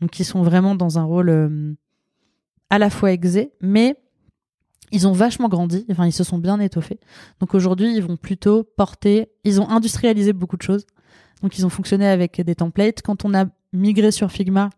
Donc, 0.00 0.18
ils 0.18 0.24
sont 0.24 0.42
vraiment 0.42 0.74
dans 0.74 0.98
un 0.98 1.04
rôle 1.04 1.28
euh, 1.28 1.74
à 2.70 2.78
la 2.78 2.88
fois 2.88 3.12
exé, 3.12 3.52
mais 3.60 3.96
ils 4.92 5.06
ont 5.06 5.12
vachement 5.12 5.48
grandi. 5.48 5.84
Enfin, 5.90 6.06
ils 6.06 6.12
se 6.12 6.24
sont 6.24 6.38
bien 6.38 6.58
étoffés. 6.58 7.00
Donc, 7.40 7.54
aujourd'hui, 7.54 7.94
ils 7.94 8.02
vont 8.02 8.16
plutôt 8.16 8.64
porter. 8.64 9.30
Ils 9.44 9.60
ont 9.60 9.68
industrialisé 9.68 10.32
beaucoup 10.32 10.56
de 10.56 10.62
choses. 10.62 10.86
Donc, 11.42 11.58
ils 11.58 11.66
ont 11.66 11.70
fonctionné 11.70 12.06
avec 12.06 12.40
des 12.40 12.54
templates. 12.54 13.02
Quand 13.02 13.24
on 13.24 13.34
a 13.34 13.46
migré 13.72 14.10
sur 14.10 14.30
Figma, 14.30 14.70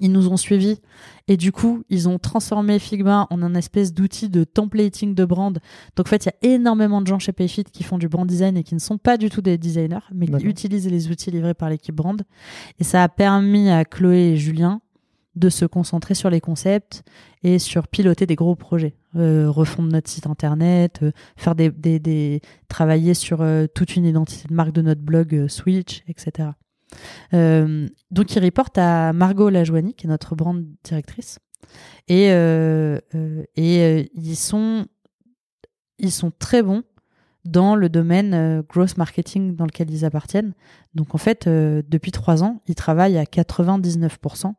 ils 0.00 0.12
nous 0.12 0.28
ont 0.28 0.36
suivis 0.36 0.80
et 1.28 1.36
du 1.36 1.52
coup, 1.52 1.84
ils 1.88 2.08
ont 2.08 2.18
transformé 2.18 2.78
Figma 2.78 3.26
en 3.30 3.42
un 3.42 3.54
espèce 3.54 3.94
d'outil 3.94 4.28
de 4.28 4.44
templating 4.44 5.14
de 5.14 5.24
brand. 5.24 5.58
Donc 5.96 6.06
en 6.06 6.10
fait, 6.10 6.26
il 6.26 6.28
y 6.28 6.48
a 6.48 6.54
énormément 6.54 7.00
de 7.00 7.06
gens 7.06 7.18
chez 7.18 7.32
Payfit 7.32 7.64
qui 7.64 7.82
font 7.82 7.98
du 7.98 8.08
brand 8.08 8.26
design 8.26 8.56
et 8.56 8.62
qui 8.62 8.74
ne 8.74 8.80
sont 8.80 8.98
pas 8.98 9.16
du 9.16 9.30
tout 9.30 9.40
des 9.40 9.56
designers, 9.56 10.04
mais 10.12 10.26
qui 10.26 10.44
utilisent 10.44 10.88
les 10.88 11.10
outils 11.10 11.30
livrés 11.30 11.54
par 11.54 11.70
l'équipe 11.70 11.94
brand. 11.94 12.22
Et 12.78 12.84
ça 12.84 13.02
a 13.02 13.08
permis 13.08 13.70
à 13.70 13.84
Chloé 13.84 14.32
et 14.32 14.36
Julien 14.36 14.80
de 15.36 15.48
se 15.48 15.64
concentrer 15.64 16.14
sur 16.14 16.30
les 16.30 16.40
concepts 16.40 17.02
et 17.42 17.58
sur 17.58 17.88
piloter 17.88 18.26
des 18.26 18.36
gros 18.36 18.54
projets, 18.54 18.94
euh, 19.16 19.50
refondre 19.50 19.90
notre 19.90 20.08
site 20.08 20.26
internet, 20.26 21.00
euh, 21.02 21.10
faire 21.36 21.54
des, 21.54 21.70
des, 21.70 21.98
des, 21.98 22.40
travailler 22.68 23.14
sur 23.14 23.40
euh, 23.40 23.66
toute 23.66 23.96
une 23.96 24.04
identité 24.04 24.48
de 24.48 24.54
marque 24.54 24.72
de 24.72 24.82
notre 24.82 25.00
blog 25.00 25.48
Switch, 25.48 26.04
etc. 26.08 26.50
Euh, 27.32 27.88
donc, 28.10 28.34
il 28.34 28.44
reporte 28.44 28.78
à 28.78 29.12
Margot 29.12 29.48
Lajoigny, 29.48 29.94
qui 29.94 30.06
est 30.06 30.10
notre 30.10 30.34
brand 30.34 30.64
directrice. 30.84 31.38
Et, 32.08 32.30
euh, 32.30 32.98
euh, 33.14 33.44
ils, 33.56 34.36
sont, 34.36 34.86
très 36.38 36.62
bons 36.62 36.82
dans 37.44 37.76
le 37.76 37.88
domaine 37.88 38.62
growth 38.68 38.96
marketing 38.96 39.56
dans 39.56 39.64
lequel 39.64 39.90
ils 39.90 40.04
appartiennent. 40.04 40.54
Donc, 40.94 41.14
en 41.14 41.18
fait, 41.18 41.48
depuis 41.48 42.12
trois 42.12 42.42
ans, 42.42 42.62
ils 42.66 42.74
travaillent 42.74 43.18
à 43.18 43.24
99% 43.24 44.54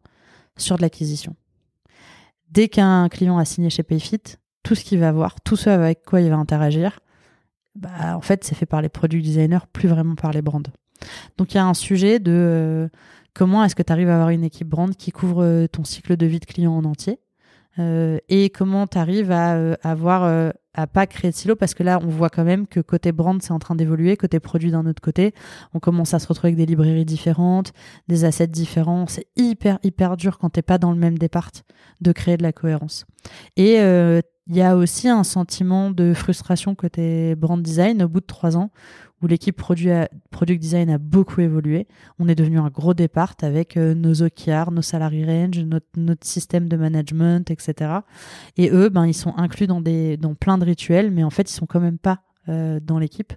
sur 0.57 0.77
de 0.77 0.81
l'acquisition. 0.81 1.35
Dès 2.49 2.69
qu'un 2.69 3.09
client 3.09 3.37
a 3.37 3.45
signé 3.45 3.69
chez 3.69 3.83
Payfit, 3.83 4.21
tout 4.63 4.75
ce 4.75 4.83
qu'il 4.83 4.99
va 4.99 5.11
voir, 5.11 5.41
tout 5.41 5.55
ce 5.55 5.69
avec 5.69 6.03
quoi 6.03 6.21
il 6.21 6.29
va 6.29 6.37
interagir, 6.37 6.99
bah, 7.75 8.15
en 8.15 8.21
fait, 8.21 8.43
c'est 8.43 8.55
fait 8.55 8.65
par 8.65 8.81
les 8.81 8.89
produits 8.89 9.21
designers, 9.21 9.65
plus 9.73 9.89
vraiment 9.89 10.15
par 10.15 10.31
les 10.31 10.41
brands. 10.41 10.61
Donc 11.37 11.53
il 11.53 11.57
y 11.57 11.59
a 11.59 11.65
un 11.65 11.73
sujet 11.73 12.19
de 12.19 12.31
euh, 12.31 12.87
comment 13.33 13.63
est-ce 13.63 13.75
que 13.75 13.83
tu 13.83 13.91
arrives 13.91 14.09
à 14.09 14.15
avoir 14.15 14.29
une 14.29 14.43
équipe 14.43 14.67
brand 14.67 14.95
qui 14.95 15.11
couvre 15.11 15.43
euh, 15.43 15.67
ton 15.67 15.83
cycle 15.83 16.17
de 16.17 16.25
vie 16.25 16.39
de 16.39 16.45
client 16.45 16.73
en 16.73 16.85
entier 16.85 17.19
euh, 17.77 18.19
et 18.29 18.49
comment 18.51 18.87
tu 18.87 18.97
arrives 18.97 19.31
à 19.31 19.73
avoir 19.83 20.53
à 20.73 20.87
pas 20.87 21.07
créer 21.07 21.31
de 21.31 21.35
silo? 21.35 21.57
Parce 21.57 21.73
que 21.73 21.83
là 21.83 21.99
on 22.01 22.07
voit 22.07 22.29
quand 22.29 22.45
même 22.45 22.67
que 22.67 22.79
côté 22.79 23.11
brand 23.11 23.41
c'est 23.41 23.51
en 23.51 23.59
train 23.59 23.75
d'évoluer. 23.75 24.15
Côté 24.15 24.39
produit 24.39 24.71
d'un 24.71 24.85
autre 24.85 25.01
côté 25.01 25.33
on 25.73 25.79
commence 25.79 26.13
à 26.13 26.19
se 26.19 26.27
retrouver 26.27 26.53
avec 26.53 26.57
des 26.57 26.65
librairies 26.65 27.03
différentes 27.03 27.73
des 28.07 28.23
assets 28.23 28.47
différents. 28.47 29.07
C'est 29.07 29.27
hyper 29.35 29.79
hyper 29.83 30.15
dur 30.15 30.37
quand 30.37 30.51
t'es 30.51 30.61
pas 30.61 30.77
dans 30.77 30.91
le 30.91 30.97
même 30.97 31.17
départ 31.17 31.51
de 31.99 32.11
créer 32.13 32.37
de 32.37 32.43
la 32.43 32.53
cohérence. 32.53 33.05
Et 33.57 33.81
il 34.47 34.55
y 34.55 34.61
a 34.61 34.77
aussi 34.77 35.09
un 35.09 35.23
sentiment 35.23 35.89
de 35.89 36.13
frustration 36.13 36.75
côté 36.75 37.35
brand 37.35 37.61
design. 37.61 38.03
Au 38.03 38.07
bout 38.07 38.19
de 38.19 38.25
trois 38.25 38.57
ans 38.57 38.69
où 39.21 39.27
l'équipe 39.27 39.55
produit, 39.55 39.89
product 40.31 40.61
design 40.61 40.89
a 40.89 40.97
beaucoup 40.97 41.41
évolué. 41.41 41.87
On 42.19 42.27
est 42.27 42.35
devenu 42.35 42.59
un 42.59 42.69
gros 42.69 42.93
départ 42.93 43.35
avec 43.41 43.77
euh, 43.77 43.93
nos 43.93 44.21
OKR, 44.21 44.71
nos 44.71 44.81
salary 44.81 45.25
range, 45.25 45.59
notre, 45.95 46.25
système 46.25 46.67
de 46.67 46.75
management, 46.75 47.49
etc. 47.49 47.91
Et 48.57 48.69
eux, 48.71 48.89
ben, 48.89 49.05
ils 49.05 49.13
sont 49.13 49.33
inclus 49.37 49.67
dans, 49.67 49.81
des, 49.81 50.17
dans 50.17 50.35
plein 50.35 50.57
de 50.57 50.65
rituels, 50.65 51.11
mais 51.11 51.23
en 51.23 51.29
fait, 51.29 51.49
ils 51.49 51.53
sont 51.53 51.65
quand 51.65 51.79
même 51.79 51.97
pas 51.97 52.21
euh, 52.49 52.79
dans 52.81 52.99
l'équipe. 52.99 53.33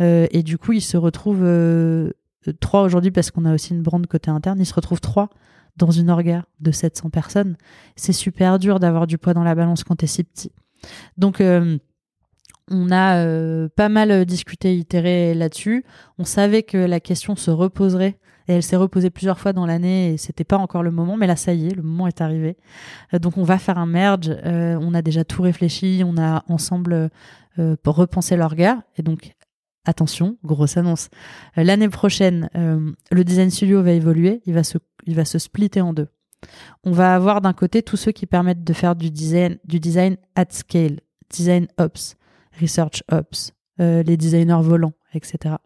Euh, 0.00 0.26
et 0.30 0.42
du 0.42 0.58
coup, 0.58 0.72
ils 0.72 0.82
se 0.82 0.96
retrouvent 0.96 2.12
trois 2.60 2.82
aujourd'hui 2.82 3.10
parce 3.10 3.30
qu'on 3.30 3.44
a 3.44 3.54
aussi 3.54 3.72
une 3.72 3.82
brand 3.82 4.06
côté 4.06 4.30
interne. 4.30 4.60
Ils 4.60 4.66
se 4.66 4.74
retrouvent 4.74 5.00
trois 5.00 5.30
dans 5.76 5.90
une 5.90 6.10
orga 6.10 6.44
de 6.60 6.70
700 6.70 7.10
personnes. 7.10 7.56
C'est 7.96 8.12
super 8.12 8.58
dur 8.58 8.78
d'avoir 8.78 9.06
du 9.06 9.18
poids 9.18 9.34
dans 9.34 9.44
la 9.44 9.54
balance 9.54 9.84
quand 9.84 9.96
t'es 9.96 10.06
si 10.06 10.22
petit. 10.22 10.52
Donc, 11.16 11.42
on 12.70 12.90
a 12.90 13.16
euh, 13.18 13.68
pas 13.74 13.88
mal 13.88 14.10
euh, 14.10 14.24
discuté, 14.24 14.76
itéré 14.76 15.34
là-dessus. 15.34 15.84
On 16.18 16.24
savait 16.24 16.62
que 16.62 16.78
la 16.78 17.00
question 17.00 17.36
se 17.36 17.50
reposerait 17.50 18.18
et 18.48 18.52
elle 18.54 18.62
s'est 18.62 18.76
reposée 18.76 19.10
plusieurs 19.10 19.38
fois 19.38 19.52
dans 19.52 19.66
l'année 19.66 20.12
et 20.12 20.16
c'était 20.16 20.44
pas 20.44 20.58
encore 20.58 20.82
le 20.82 20.90
moment, 20.90 21.16
mais 21.16 21.26
là 21.26 21.36
ça 21.36 21.54
y 21.54 21.68
est, 21.68 21.74
le 21.74 21.82
moment 21.82 22.06
est 22.06 22.20
arrivé. 22.20 22.56
Euh, 23.12 23.18
donc 23.18 23.36
on 23.36 23.42
va 23.42 23.58
faire 23.58 23.78
un 23.78 23.86
merge. 23.86 24.34
on 24.44 24.94
a 24.94 25.02
déjà 25.02 25.24
tout 25.24 25.42
réfléchi, 25.42 26.02
on 26.04 26.16
a 26.16 26.44
ensemble 26.48 27.10
repensé 27.84 28.36
l'orga 28.36 28.82
et 28.96 29.02
donc 29.02 29.34
attention, 29.86 30.38
grosse 30.44 30.76
annonce. 30.76 31.08
L'année 31.56 31.88
prochaine, 31.88 32.48
le 32.54 33.24
design 33.24 33.50
studio 33.50 33.82
va 33.82 33.92
évoluer, 33.92 34.42
il 34.46 34.54
va 34.54 34.64
se, 34.64 35.38
splitter 35.38 35.80
en 35.80 35.92
deux. 35.92 36.08
On 36.82 36.92
va 36.92 37.14
avoir 37.14 37.40
d'un 37.40 37.52
côté 37.52 37.82
tous 37.82 37.96
ceux 37.96 38.12
qui 38.12 38.26
permettent 38.26 38.64
de 38.64 38.72
faire 38.72 38.96
du 38.96 39.10
design, 39.10 39.58
du 39.64 39.80
design 39.80 40.16
at 40.34 40.46
scale, 40.50 41.00
design 41.30 41.66
ops 41.78 42.16
Research 42.60 43.02
Ops, 43.10 43.52
euh, 43.80 44.02
les 44.04 44.16
designers 44.16 44.62
volants, 44.62 44.92
etc. 45.14 45.56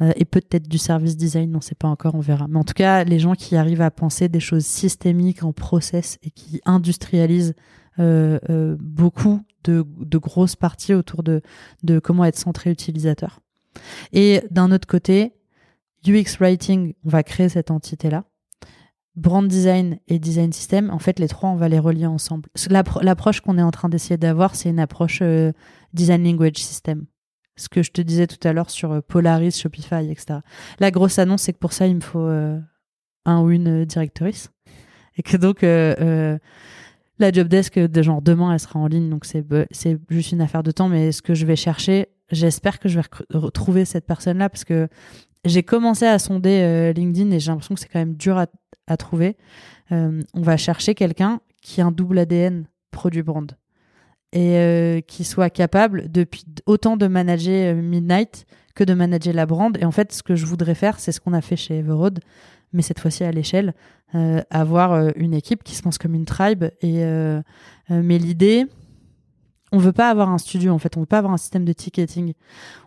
Euh, 0.00 0.12
et 0.16 0.26
peut-être 0.26 0.68
du 0.68 0.76
service 0.76 1.16
design, 1.16 1.54
on 1.54 1.58
ne 1.58 1.62
sait 1.62 1.74
pas 1.74 1.88
encore, 1.88 2.14
on 2.14 2.20
verra. 2.20 2.46
Mais 2.46 2.58
en 2.58 2.64
tout 2.64 2.74
cas, 2.74 3.04
les 3.04 3.18
gens 3.18 3.34
qui 3.34 3.56
arrivent 3.56 3.80
à 3.80 3.90
penser 3.90 4.28
des 4.28 4.40
choses 4.40 4.66
systémiques 4.66 5.42
en 5.42 5.54
process 5.54 6.18
et 6.22 6.30
qui 6.30 6.60
industrialisent 6.66 7.54
euh, 8.00 8.76
beaucoup 8.78 9.40
de, 9.64 9.82
grosses 10.18 10.56
parties 10.56 10.94
autour 10.94 11.22
de, 11.22 11.40
comment 12.00 12.24
être 12.24 12.38
centré 12.38 12.70
utilisateur. 12.70 13.40
Et 14.12 14.42
d'un 14.50 14.70
autre 14.70 14.86
côté, 14.86 15.32
UX 16.06 16.38
Writing, 16.40 16.94
on 17.04 17.08
va 17.08 17.22
créer 17.22 17.48
cette 17.48 17.70
entité-là 17.70 18.24
brand 19.16 19.48
design 19.48 19.98
et 20.06 20.20
design 20.20 20.52
system, 20.52 20.90
en 20.90 21.00
fait, 21.00 21.18
les 21.18 21.26
trois, 21.26 21.50
on 21.50 21.56
va 21.56 21.68
les 21.68 21.80
relier 21.80 22.06
ensemble. 22.06 22.48
L'approche 22.70 23.40
qu'on 23.40 23.58
est 23.58 23.62
en 23.62 23.72
train 23.72 23.88
d'essayer 23.88 24.16
d'avoir, 24.16 24.54
c'est 24.54 24.68
une 24.68 24.78
approche 24.78 25.22
design 25.92 26.24
language 26.24 26.56
system. 26.56 27.06
Ce 27.56 27.68
que 27.68 27.82
je 27.82 27.90
te 27.90 28.00
disais 28.00 28.26
tout 28.26 28.46
à 28.46 28.52
l'heure 28.52 28.70
sur 28.70 28.92
euh, 28.92 29.00
Polaris, 29.00 29.52
Shopify, 29.52 30.10
etc. 30.10 30.40
La 30.78 30.90
grosse 30.90 31.18
annonce, 31.18 31.42
c'est 31.42 31.52
que 31.52 31.58
pour 31.58 31.72
ça, 31.72 31.86
il 31.86 31.96
me 31.96 32.00
faut 32.00 32.20
euh, 32.20 32.58
un 33.24 33.40
ou 33.40 33.50
une 33.50 33.84
directrice. 33.84 34.50
Et 35.16 35.22
que 35.22 35.36
donc, 35.36 35.62
la 35.62 37.32
job 37.32 37.48
desk 37.48 37.76
de 37.76 38.02
genre 38.02 38.22
demain, 38.22 38.52
elle 38.52 38.60
sera 38.60 38.78
en 38.78 38.86
ligne. 38.86 39.10
Donc, 39.10 39.24
c'est 39.24 39.98
juste 40.08 40.30
une 40.30 40.40
affaire 40.40 40.62
de 40.62 40.70
temps. 40.70 40.88
Mais 40.88 41.10
ce 41.10 41.22
que 41.22 41.34
je 41.34 41.44
vais 41.44 41.56
chercher, 41.56 42.06
j'espère 42.30 42.78
que 42.78 42.88
je 42.88 43.00
vais 43.00 43.06
retrouver 43.34 43.84
cette 43.84 44.06
personne-là 44.06 44.48
parce 44.48 44.62
que 44.62 44.86
j'ai 45.44 45.64
commencé 45.64 46.06
à 46.06 46.20
sonder 46.20 46.92
LinkedIn 46.94 47.32
et 47.32 47.40
j'ai 47.40 47.50
l'impression 47.50 47.74
que 47.74 47.80
c'est 47.80 47.88
quand 47.88 47.98
même 47.98 48.14
dur 48.14 48.38
à, 48.38 48.96
trouver, 48.96 49.36
euh, 49.92 50.22
on 50.34 50.42
va 50.42 50.56
chercher 50.56 50.94
quelqu'un 50.94 51.40
qui 51.62 51.80
a 51.80 51.86
un 51.86 51.92
double 51.92 52.18
ADN 52.18 52.66
produit 52.90 53.22
brand. 53.22 53.52
Et 54.32 54.56
euh, 54.56 55.00
qui 55.00 55.24
soit 55.24 55.50
capable 55.50 56.10
depuis 56.10 56.44
autant 56.66 56.96
de 56.96 57.06
manager 57.06 57.74
euh, 57.74 57.80
Midnight 57.80 58.46
que 58.74 58.84
de 58.84 58.94
manager 58.94 59.34
la 59.34 59.46
brand. 59.46 59.76
Et 59.80 59.84
en 59.84 59.90
fait, 59.90 60.12
ce 60.12 60.22
que 60.22 60.34
je 60.34 60.46
voudrais 60.46 60.74
faire, 60.74 61.00
c'est 61.00 61.12
ce 61.12 61.20
qu'on 61.20 61.32
a 61.32 61.40
fait 61.40 61.56
chez 61.56 61.78
Everroad, 61.78 62.20
mais 62.72 62.82
cette 62.82 63.00
fois-ci 63.00 63.24
à 63.24 63.32
l'échelle, 63.32 63.74
euh, 64.14 64.42
avoir 64.50 65.10
une 65.16 65.34
équipe 65.34 65.64
qui 65.64 65.74
se 65.74 65.82
pense 65.82 65.98
comme 65.98 66.14
une 66.14 66.26
tribe. 66.26 66.66
Et 66.82 67.02
mais 67.90 68.18
l'idée, 68.18 68.66
on 69.72 69.78
veut 69.78 69.92
pas 69.92 70.10
avoir 70.10 70.28
un 70.28 70.38
studio 70.38 70.72
en 70.72 70.78
fait, 70.78 70.96
on 70.96 71.00
veut 71.00 71.06
pas 71.06 71.18
avoir 71.18 71.32
un 71.32 71.38
système 71.38 71.64
de 71.64 71.72
ticketing. 71.72 72.34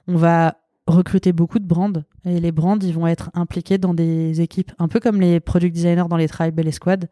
On 0.07 0.15
va 0.15 0.60
recruter 0.87 1.31
beaucoup 1.31 1.59
de 1.59 1.65
brands. 1.65 1.93
Et 2.25 2.39
les 2.39 2.51
brands 2.51 2.77
ils 2.79 2.93
vont 2.93 3.07
être 3.07 3.31
impliqués 3.33 3.77
dans 3.77 3.93
des 3.93 4.41
équipes 4.41 4.71
un 4.79 4.87
peu 4.87 4.99
comme 4.99 5.19
les 5.19 5.39
product 5.39 5.73
designers 5.73 6.05
dans 6.09 6.17
les 6.17 6.27
tribes 6.27 6.59
et 6.59 6.63
les 6.63 6.71
squads. 6.71 7.07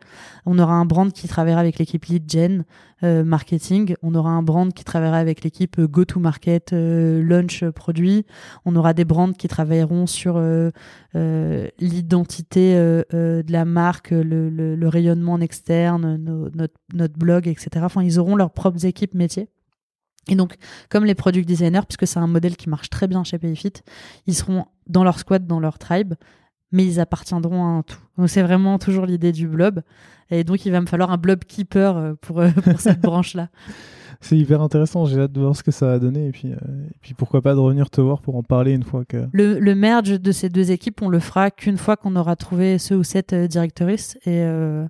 On 0.46 0.60
aura 0.60 0.74
un 0.74 0.86
brand 0.86 1.12
qui 1.12 1.28
travaillera 1.28 1.60
avec 1.60 1.80
l'équipe 1.80 2.06
lead 2.06 2.30
gen 2.30 2.66
euh, 3.04 3.24
marketing. 3.24 3.96
On 4.04 4.14
aura 4.16 4.30
un 4.32 4.44
brand 4.44 4.72
qui 4.74 4.84
travaillera 4.84 5.18
avec 5.18 5.44
l'équipe 5.44 5.80
go 5.82 6.06
to 6.06 6.20
market 6.20 6.74
euh, 6.74 7.24
launch 7.24 7.64
euh, 7.64 7.72
produit. 7.72 8.26
On 8.66 8.76
aura 8.76 8.94
des 8.94 9.06
brands 9.06 9.34
qui 9.34 9.48
travailleront 9.48 10.06
sur 10.06 10.38
euh, 10.38 10.72
euh, 11.16 11.68
l'identité 11.80 12.76
euh, 12.76 13.04
euh, 13.14 13.42
de 13.42 13.52
la 13.52 13.66
marque 13.66 14.12
le, 14.12 14.50
le, 14.50 14.88
rayonnement 14.88 15.34
en 15.34 15.42
externe 15.42 16.18
notre, 16.18 16.76
notre 16.94 17.18
blog 17.18 17.48
etc 17.48 17.84
enfin 17.84 18.04
ils 18.04 18.20
auront 18.20 18.36
leurs 18.36 18.52
propres 18.52 18.86
équipes 18.86 19.16
métiers 19.16 19.50
et 20.32 20.36
donc, 20.36 20.56
comme 20.90 21.06
les 21.06 21.16
product 21.16 21.48
designers, 21.48 21.82
puisque 21.88 22.08
c'est 22.08 22.20
un 22.20 22.28
modèle 22.28 22.56
qui 22.56 22.70
marche 22.70 22.90
très 22.90 23.08
bien 23.08 23.24
chez 23.24 23.38
Payfit, 23.38 23.74
ils 24.28 24.36
seront 24.36 24.66
dans 24.88 25.04
leur 25.04 25.20
squad, 25.20 25.46
dans 25.46 25.60
leur 25.60 25.80
tribe, 25.80 26.14
mais 26.72 26.86
ils 26.86 27.00
appartiendront 27.00 27.64
à 27.64 27.68
un 27.68 27.82
tout. 27.84 28.00
Donc, 28.18 28.30
c'est 28.30 28.44
vraiment 28.44 28.80
toujours 28.80 29.06
l'idée 29.06 29.32
du 29.32 29.48
blob. 29.48 29.82
Et 30.30 30.44
donc, 30.44 30.66
il 30.66 30.72
va 30.72 30.82
me 30.82 30.86
falloir 30.86 31.12
un 31.12 31.18
blob 31.18 31.44
keeper 31.44 31.98
euh, 31.98 32.14
pour, 32.22 32.40
euh, 32.40 32.50
pour 32.50 32.80
cette 32.80 33.02
branche-là. 33.02 33.50
C'est 34.22 34.38
hyper 34.38 34.62
intéressant, 34.62 35.06
j'ai 35.06 35.22
hâte 35.22 35.32
de 35.32 35.40
voir 35.40 35.56
ce 35.56 35.64
que 35.64 35.72
ça 35.72 35.88
va 35.88 36.00
donner 36.00 36.28
et 36.28 36.32
puis, 36.32 36.52
euh, 36.52 36.58
et 36.90 36.98
puis 37.02 37.14
pourquoi 37.14 37.42
pas 37.42 37.54
de 37.54 37.60
revenir 37.60 37.90
te 37.90 38.02
voir 38.02 38.22
pour 38.22 38.36
en 38.36 38.44
parler 38.44 38.74
une 38.74 38.84
fois 38.84 39.06
que... 39.06 39.30
Le, 39.32 39.60
le 39.60 39.76
merge 39.76 40.20
de 40.20 40.32
ces 40.34 40.50
deux 40.50 40.72
équipes, 40.72 41.02
on 41.02 41.08
le 41.08 41.20
fera 41.20 41.52
qu'une 41.52 41.78
fois 41.78 41.96
qu'on 41.96 42.18
aura 42.18 42.36
trouvé 42.36 42.80
ce 42.80 42.94
ou 42.94 43.04
cette 43.04 43.34
directrice. 43.34 44.18
Et 44.26 44.44
euh, 44.44 44.86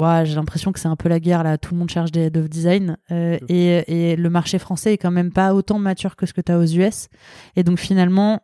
bah, 0.00 0.24
j'ai 0.24 0.34
l'impression 0.34 0.72
que 0.72 0.80
c'est 0.80 0.88
un 0.88 0.96
peu 0.96 1.08
la 1.08 1.20
guerre 1.20 1.42
là. 1.44 1.58
Tout 1.58 1.74
le 1.74 1.78
monde 1.78 1.90
cherche 1.90 2.10
des 2.10 2.22
head 2.22 2.36
of 2.36 2.48
design. 2.48 2.96
Euh, 3.12 3.38
et, 3.48 4.10
et 4.12 4.16
le 4.16 4.30
marché 4.30 4.58
français 4.58 4.94
est 4.94 4.98
quand 4.98 5.10
même 5.12 5.32
pas 5.32 5.54
autant 5.54 5.78
mature 5.78 6.16
que 6.16 6.26
ce 6.26 6.32
que 6.32 6.40
tu 6.40 6.50
as 6.50 6.58
aux 6.58 6.64
US. 6.66 7.08
Et 7.56 7.62
donc 7.62 7.78
finalement, 7.78 8.40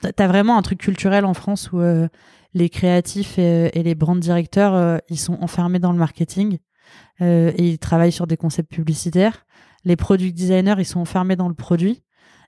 t'as- 0.00 0.12
t'as 0.12 0.26
vraiment 0.28 0.56
un 0.58 0.62
truc 0.62 0.78
culturel 0.78 1.24
en 1.24 1.34
France 1.34 1.72
où 1.72 1.80
euh, 1.80 2.08
les 2.54 2.68
créatifs 2.68 3.38
et, 3.38 3.70
et 3.78 3.82
les 3.82 3.94
brand 3.94 4.20
directeurs, 4.20 4.74
euh, 4.74 4.98
ils 5.08 5.18
sont 5.18 5.38
enfermés 5.40 5.78
dans 5.80 5.92
le 5.92 5.98
marketing 5.98 6.58
et 7.20 7.52
ils 7.58 7.78
travaillent 7.78 8.12
sur 8.12 8.26
des 8.26 8.36
concepts 8.36 8.70
publicitaires. 8.72 9.44
Les 9.84 9.96
product 9.96 10.34
designers, 10.36 10.76
ils 10.78 10.84
sont 10.86 11.00
enfermés 11.00 11.36
dans 11.36 11.48
le 11.48 11.54
produit. 11.54 12.02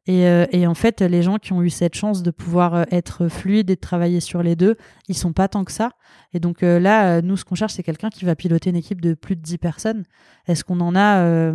Et, 0.06 0.27
euh, 0.27 0.47
et 0.51 0.66
en 0.66 0.74
fait, 0.74 1.02
les 1.02 1.22
gens 1.22 1.39
qui 1.39 1.52
ont 1.52 1.62
eu 1.62 1.70
cette 1.70 1.94
chance 1.94 2.22
de 2.22 2.31
pouvoir 2.31 2.74
euh, 2.74 2.85
être 2.90 3.28
fluides 3.28 3.70
et 3.70 3.77
de 3.77 3.81
travailler 3.81 4.20
sur 4.20 4.43
les 4.43 4.56
deux, 4.56 4.77
ils 5.09 5.16
sont 5.16 5.32
pas 5.32 5.48
tant 5.48 5.64
que 5.64 5.72
ça. 5.72 5.90
Et 6.32 6.40
donc 6.40 6.62
euh, 6.62 6.81
là, 6.81 7.20
nous, 7.22 7.36
ce 7.36 7.44
qu'on 7.44 7.55
cherche, 7.55 7.74
c'est 7.74 7.82
quelqu'un 7.82 8.09
qui 8.09 8.24
va 8.24 8.35
piloter 8.35 8.70
une 8.70 8.77
équipe 8.77 9.01
de 9.01 9.14
plus 9.14 9.36
de 9.36 9.43
10 9.43 9.59
personnes. 9.59 10.05
Est-ce 10.47 10.64
qu'on 10.64 10.81
en 10.81 10.97
a 10.97 11.55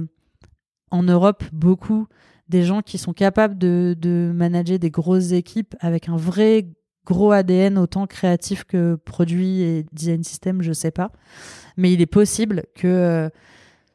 en 0.91 1.03
Europe 1.03 1.43
beaucoup 1.51 2.07
des 2.47 2.63
gens 2.63 2.81
qui 2.81 2.99
sont 2.99 3.13
capables 3.13 3.57
de, 3.57 3.95
de 3.99 4.31
manager 4.33 4.77
des 4.77 4.91
grosses 4.91 5.31
équipes 5.31 5.75
avec 5.79 6.07
un 6.09 6.15
vrai 6.15 6.67
gros 7.05 7.31
ADN 7.31 7.77
autant 7.79 8.05
créatif 8.05 8.63
que 8.63 8.95
produit 8.95 9.61
et 9.61 9.85
design 9.91 10.23
system, 10.23 10.61
je 10.61 10.71
sais 10.71 10.91
pas. 10.91 11.11
Mais 11.77 11.91
il 11.91 12.01
est 12.01 12.05
possible 12.05 12.63
que 12.75 13.29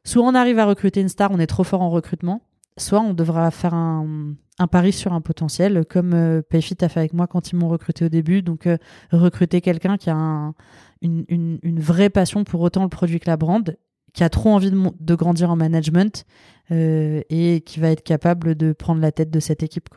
soit 0.05 0.24
on 0.24 0.35
arrive 0.35 0.59
à 0.59 0.66
recruter 0.66 1.01
une 1.01 1.09
star, 1.09 1.31
on 1.31 1.39
est 1.39 1.47
trop 1.47 1.64
fort 1.64 1.82
en 1.82 1.90
recrutement, 1.90 2.43
soit 2.81 3.01
on 3.01 3.15
devra 3.15 3.51
faire 3.51 3.74
un, 3.74 4.35
pari 4.70 4.93
sur 4.93 5.12
un 5.12 5.20
potentiel, 5.20 5.85
comme 5.89 6.12
euh, 6.15 6.43
a 6.52 6.61
fait 6.61 7.01
avec 7.01 7.12
moi 7.12 7.27
quand 7.27 7.51
ils 7.52 7.57
m'ont 7.57 7.69
recruté 7.69 8.05
au 8.05 8.09
début. 8.09 8.43
Donc, 8.43 8.66
euh, 8.66 8.77
recruter 9.12 9.61
quelqu'un 9.61 9.97
qui 9.97 10.11
a 10.11 10.16
un- 10.16 10.55
une, 11.02 11.81
vraie 11.81 12.11
passion 12.11 12.44
pour 12.44 12.61
autant 12.61 12.82
le 12.82 12.89
produit 12.89 13.20
que 13.20 13.31
la 13.31 13.36
brand, 13.36 13.77
qui 14.12 14.24
a 14.24 14.28
trop 14.28 14.51
envie 14.51 14.70
de, 14.70 15.15
grandir 15.15 15.51
en 15.51 15.57
management 15.57 16.24
euh, 16.70 17.23
et 17.31 17.61
qui 17.62 17.81
va 17.81 17.90
être 17.90 18.02
capable 18.02 18.55
de 18.55 18.73
prendre 18.73 19.01
la 19.01 19.12
tête 19.12 19.31
de 19.31 19.40
cette 19.40 19.62
équipe. 19.62 19.89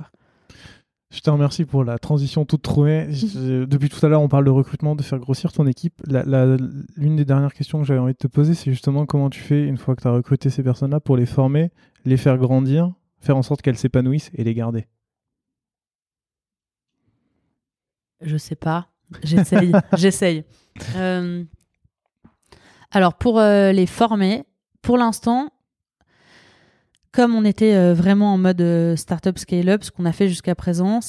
Je 1.14 1.20
te 1.20 1.30
remercie 1.30 1.64
pour 1.66 1.84
la 1.84 2.00
transition 2.00 2.44
toute 2.44 2.64
trouvée. 2.64 3.06
Je- 3.12 3.66
depuis 3.66 3.88
tout 3.88 4.04
à 4.04 4.10
l'heure, 4.10 4.22
on 4.24 4.28
parle 4.28 4.46
de 4.46 4.50
recrutement, 4.50 4.96
de 4.96 5.04
faire 5.04 5.20
grossir 5.20 5.52
ton 5.54 5.68
équipe. 5.68 6.02
L'une 6.08 7.16
des 7.16 7.24
dernières 7.24 7.54
questions 7.54 7.80
que 7.80 7.86
j'avais 7.86 8.00
envie 8.00 8.14
de 8.14 8.18
te 8.18 8.26
poser, 8.28 8.56
c'est 8.56 8.72
justement 8.72 9.06
comment 9.06 9.30
tu 9.30 9.40
fais, 9.40 9.64
une 9.64 9.78
fois 9.78 9.96
que 9.96 10.02
tu 10.02 10.08
as 10.08 10.12
recruté 10.12 10.50
ces 10.50 10.64
personnes-là, 10.64 11.00
pour 11.00 11.16
les 11.16 11.28
former, 11.28 11.72
les 12.04 12.18
faire 12.18 12.40
grandir, 12.40 12.92
faire 13.20 13.38
en 13.38 13.44
sorte 13.44 13.62
qu'elles 13.62 13.78
s'épanouissent 13.78 14.32
et 14.34 14.44
les 14.44 14.56
garder. 14.56 14.88
Je 18.22 18.38
sais 18.38 18.56
pas. 18.56 18.88
J'essaye. 19.24 19.72
J'essaye. 19.98 20.44
Euh, 20.96 21.44
alors, 22.90 23.14
pour 23.20 23.40
euh, 23.40 23.72
les 23.72 23.86
former, 23.86 24.46
pour 24.82 24.98
l'instant, 24.98 25.50
comme 27.14 27.36
on 27.36 27.46
était 27.46 27.76
euh, 27.76 27.94
vraiment 27.94 28.34
en 28.34 28.38
mode 28.38 28.60
euh, 28.60 28.96
startup 28.96 29.38
scale-up, 29.38 29.84
ce 29.84 29.92
qu'on 29.92 30.06
a 30.06 30.12
fait 30.12 30.28
jusqu'à 30.28 30.56
présent, 30.56 31.00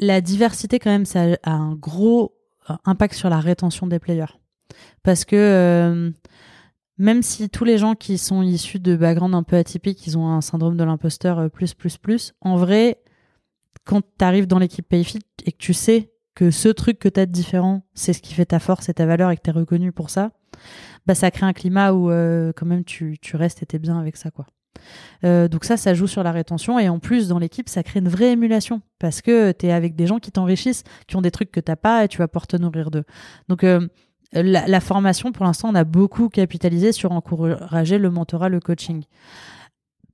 la 0.00 0.20
diversité, 0.20 0.78
quand 0.78 0.90
même, 0.90 1.06
ça 1.06 1.24
a 1.42 1.52
un 1.52 1.74
gros 1.74 2.36
euh, 2.68 2.74
impact 2.84 3.14
sur 3.14 3.30
la 3.30 3.40
rétention 3.40 3.86
des 3.86 3.98
players. 3.98 4.36
Parce 5.02 5.24
que 5.24 6.12
même 6.98 7.22
si 7.22 7.48
tous 7.48 7.64
les 7.64 7.78
gens 7.78 7.94
qui 7.94 8.18
sont 8.18 8.42
issus 8.42 8.78
de 8.78 8.94
backgrounds 8.94 9.34
un 9.34 9.42
peu 9.42 9.56
atypiques, 9.56 10.06
ils 10.06 10.18
ont 10.18 10.28
un 10.28 10.42
syndrome 10.42 10.76
de 10.76 10.84
l'imposteur 10.84 11.50
plus, 11.50 11.74
plus, 11.74 11.96
plus, 11.96 12.34
en 12.42 12.56
vrai, 12.56 13.00
quand 13.84 14.02
tu 14.02 14.24
arrives 14.24 14.46
dans 14.46 14.58
l'équipe 14.58 14.86
Payfit 14.86 15.20
et 15.44 15.52
que 15.52 15.56
tu 15.56 15.72
sais 15.72 16.12
que 16.34 16.50
ce 16.50 16.68
truc 16.68 16.98
que 16.98 17.08
tu 17.08 17.18
de 17.18 17.24
différent, 17.24 17.82
c'est 17.94 18.12
ce 18.12 18.20
qui 18.20 18.34
fait 18.34 18.44
ta 18.44 18.60
force 18.60 18.90
et 18.90 18.94
ta 18.94 19.06
valeur 19.06 19.30
et 19.30 19.36
que 19.36 19.42
tu 19.42 19.50
es 19.50 19.54
reconnu 19.54 19.90
pour 19.90 20.10
ça, 20.10 20.30
bah 21.06 21.14
ça 21.14 21.30
crée 21.30 21.46
un 21.46 21.54
climat 21.54 21.92
où 21.94 22.08
quand 22.08 22.66
même 22.66 22.84
tu, 22.84 23.18
tu 23.20 23.36
restes 23.36 23.62
et 23.62 23.66
t'es 23.66 23.78
bien 23.78 23.98
avec 23.98 24.16
ça 24.16 24.30
quoi. 24.30 24.46
Euh, 25.24 25.48
donc 25.48 25.64
ça, 25.64 25.76
ça 25.76 25.94
joue 25.94 26.06
sur 26.06 26.22
la 26.22 26.32
rétention. 26.32 26.78
Et 26.78 26.88
en 26.88 26.98
plus 26.98 27.28
dans 27.28 27.38
l'équipe, 27.38 27.68
ça 27.68 27.82
crée 27.82 28.00
une 28.00 28.08
vraie 28.08 28.32
émulation. 28.32 28.80
Parce 28.98 29.22
que 29.22 29.52
tu 29.52 29.66
es 29.66 29.72
avec 29.72 29.96
des 29.96 30.06
gens 30.06 30.18
qui 30.18 30.32
t'enrichissent, 30.32 30.84
qui 31.06 31.16
ont 31.16 31.22
des 31.22 31.30
trucs 31.30 31.50
que 31.50 31.60
t'as 31.60 31.76
pas 31.76 32.04
et 32.04 32.08
tu 32.08 32.18
vas 32.18 32.28
pouvoir 32.28 32.46
te 32.46 32.56
nourrir 32.56 32.90
d'eux. 32.90 33.04
Donc 33.48 33.64
euh, 33.64 33.88
la, 34.32 34.66
la 34.66 34.80
formation, 34.80 35.32
pour 35.32 35.44
l'instant, 35.44 35.70
on 35.70 35.74
a 35.74 35.84
beaucoup 35.84 36.28
capitalisé 36.28 36.92
sur 36.92 37.12
encourager 37.12 37.98
le 37.98 38.10
mentorat, 38.10 38.48
le 38.48 38.60
coaching 38.60 39.04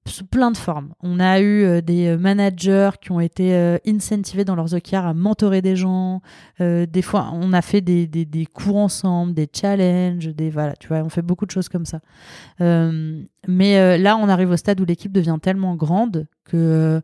sous 0.08 0.24
plein 0.24 0.50
de 0.50 0.56
formes. 0.56 0.92
On 1.02 1.20
a 1.20 1.40
eu 1.40 1.64
euh, 1.64 1.80
des 1.80 2.08
euh, 2.08 2.18
managers 2.18 2.90
qui 3.00 3.12
ont 3.12 3.20
été 3.20 3.54
euh, 3.54 3.78
incentivés 3.86 4.44
dans 4.44 4.54
leurs 4.54 4.74
OKR 4.74 5.06
à 5.06 5.14
mentorer 5.14 5.62
des 5.62 5.76
gens. 5.76 6.20
Des 6.58 7.02
fois, 7.02 7.30
on 7.34 7.52
a 7.52 7.60
fait 7.60 7.80
des, 7.80 8.06
des, 8.06 8.24
des 8.24 8.46
cours 8.46 8.76
ensemble, 8.76 9.34
des 9.34 9.48
challenges, 9.52 10.28
des 10.28 10.50
voilà, 10.50 10.74
tu 10.76 10.88
vois, 10.88 10.98
on 10.98 11.08
fait 11.08 11.22
beaucoup 11.22 11.44
de 11.44 11.50
choses 11.50 11.68
comme 11.68 11.84
ça. 11.84 12.00
Mais 12.60 13.98
là, 13.98 14.16
on 14.16 14.28
arrive 14.28 14.50
au 14.50 14.56
stade 14.56 14.80
où 14.80 14.84
l'équipe 14.84 15.12
devient 15.12 15.36
tellement 15.40 15.74
grande 15.74 16.26
que 16.44 17.02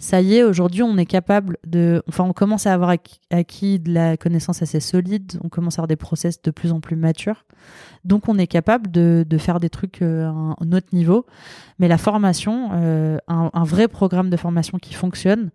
ça 0.00 0.22
y 0.22 0.36
est, 0.36 0.42
aujourd'hui, 0.42 0.82
on 0.82 0.96
est 0.96 1.04
capable 1.04 1.58
de. 1.66 2.02
Enfin, 2.08 2.24
on 2.24 2.32
commence 2.32 2.66
à 2.66 2.72
avoir 2.72 2.96
acquis, 3.30 3.78
de 3.78 3.92
la 3.92 4.16
connaissance 4.16 4.62
assez 4.62 4.80
solide. 4.80 5.38
On 5.44 5.50
commence 5.50 5.78
à 5.78 5.80
avoir 5.80 5.88
des 5.88 5.96
process 5.96 6.40
de 6.40 6.50
plus 6.50 6.72
en 6.72 6.80
plus 6.80 6.96
matures. 6.96 7.44
Donc, 8.04 8.26
on 8.26 8.38
est 8.38 8.46
capable 8.46 8.90
de, 8.90 9.26
de 9.28 9.38
faire 9.38 9.60
des 9.60 9.68
trucs 9.68 10.00
euh, 10.00 10.24
à 10.24 10.30
un, 10.30 10.56
un 10.58 10.72
autre 10.72 10.86
niveau. 10.94 11.26
Mais 11.78 11.86
la 11.86 11.98
formation, 11.98 12.70
euh, 12.72 13.18
un, 13.28 13.50
un 13.52 13.64
vrai 13.64 13.88
programme 13.88 14.30
de 14.30 14.38
formation 14.38 14.78
qui 14.78 14.94
fonctionne, 14.94 15.50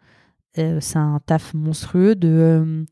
euh, 0.60 0.78
c'est 0.80 1.00
un 1.00 1.20
taf 1.26 1.56
monstrueux 1.56 2.14
de 2.14 2.30
euh, 2.30 2.86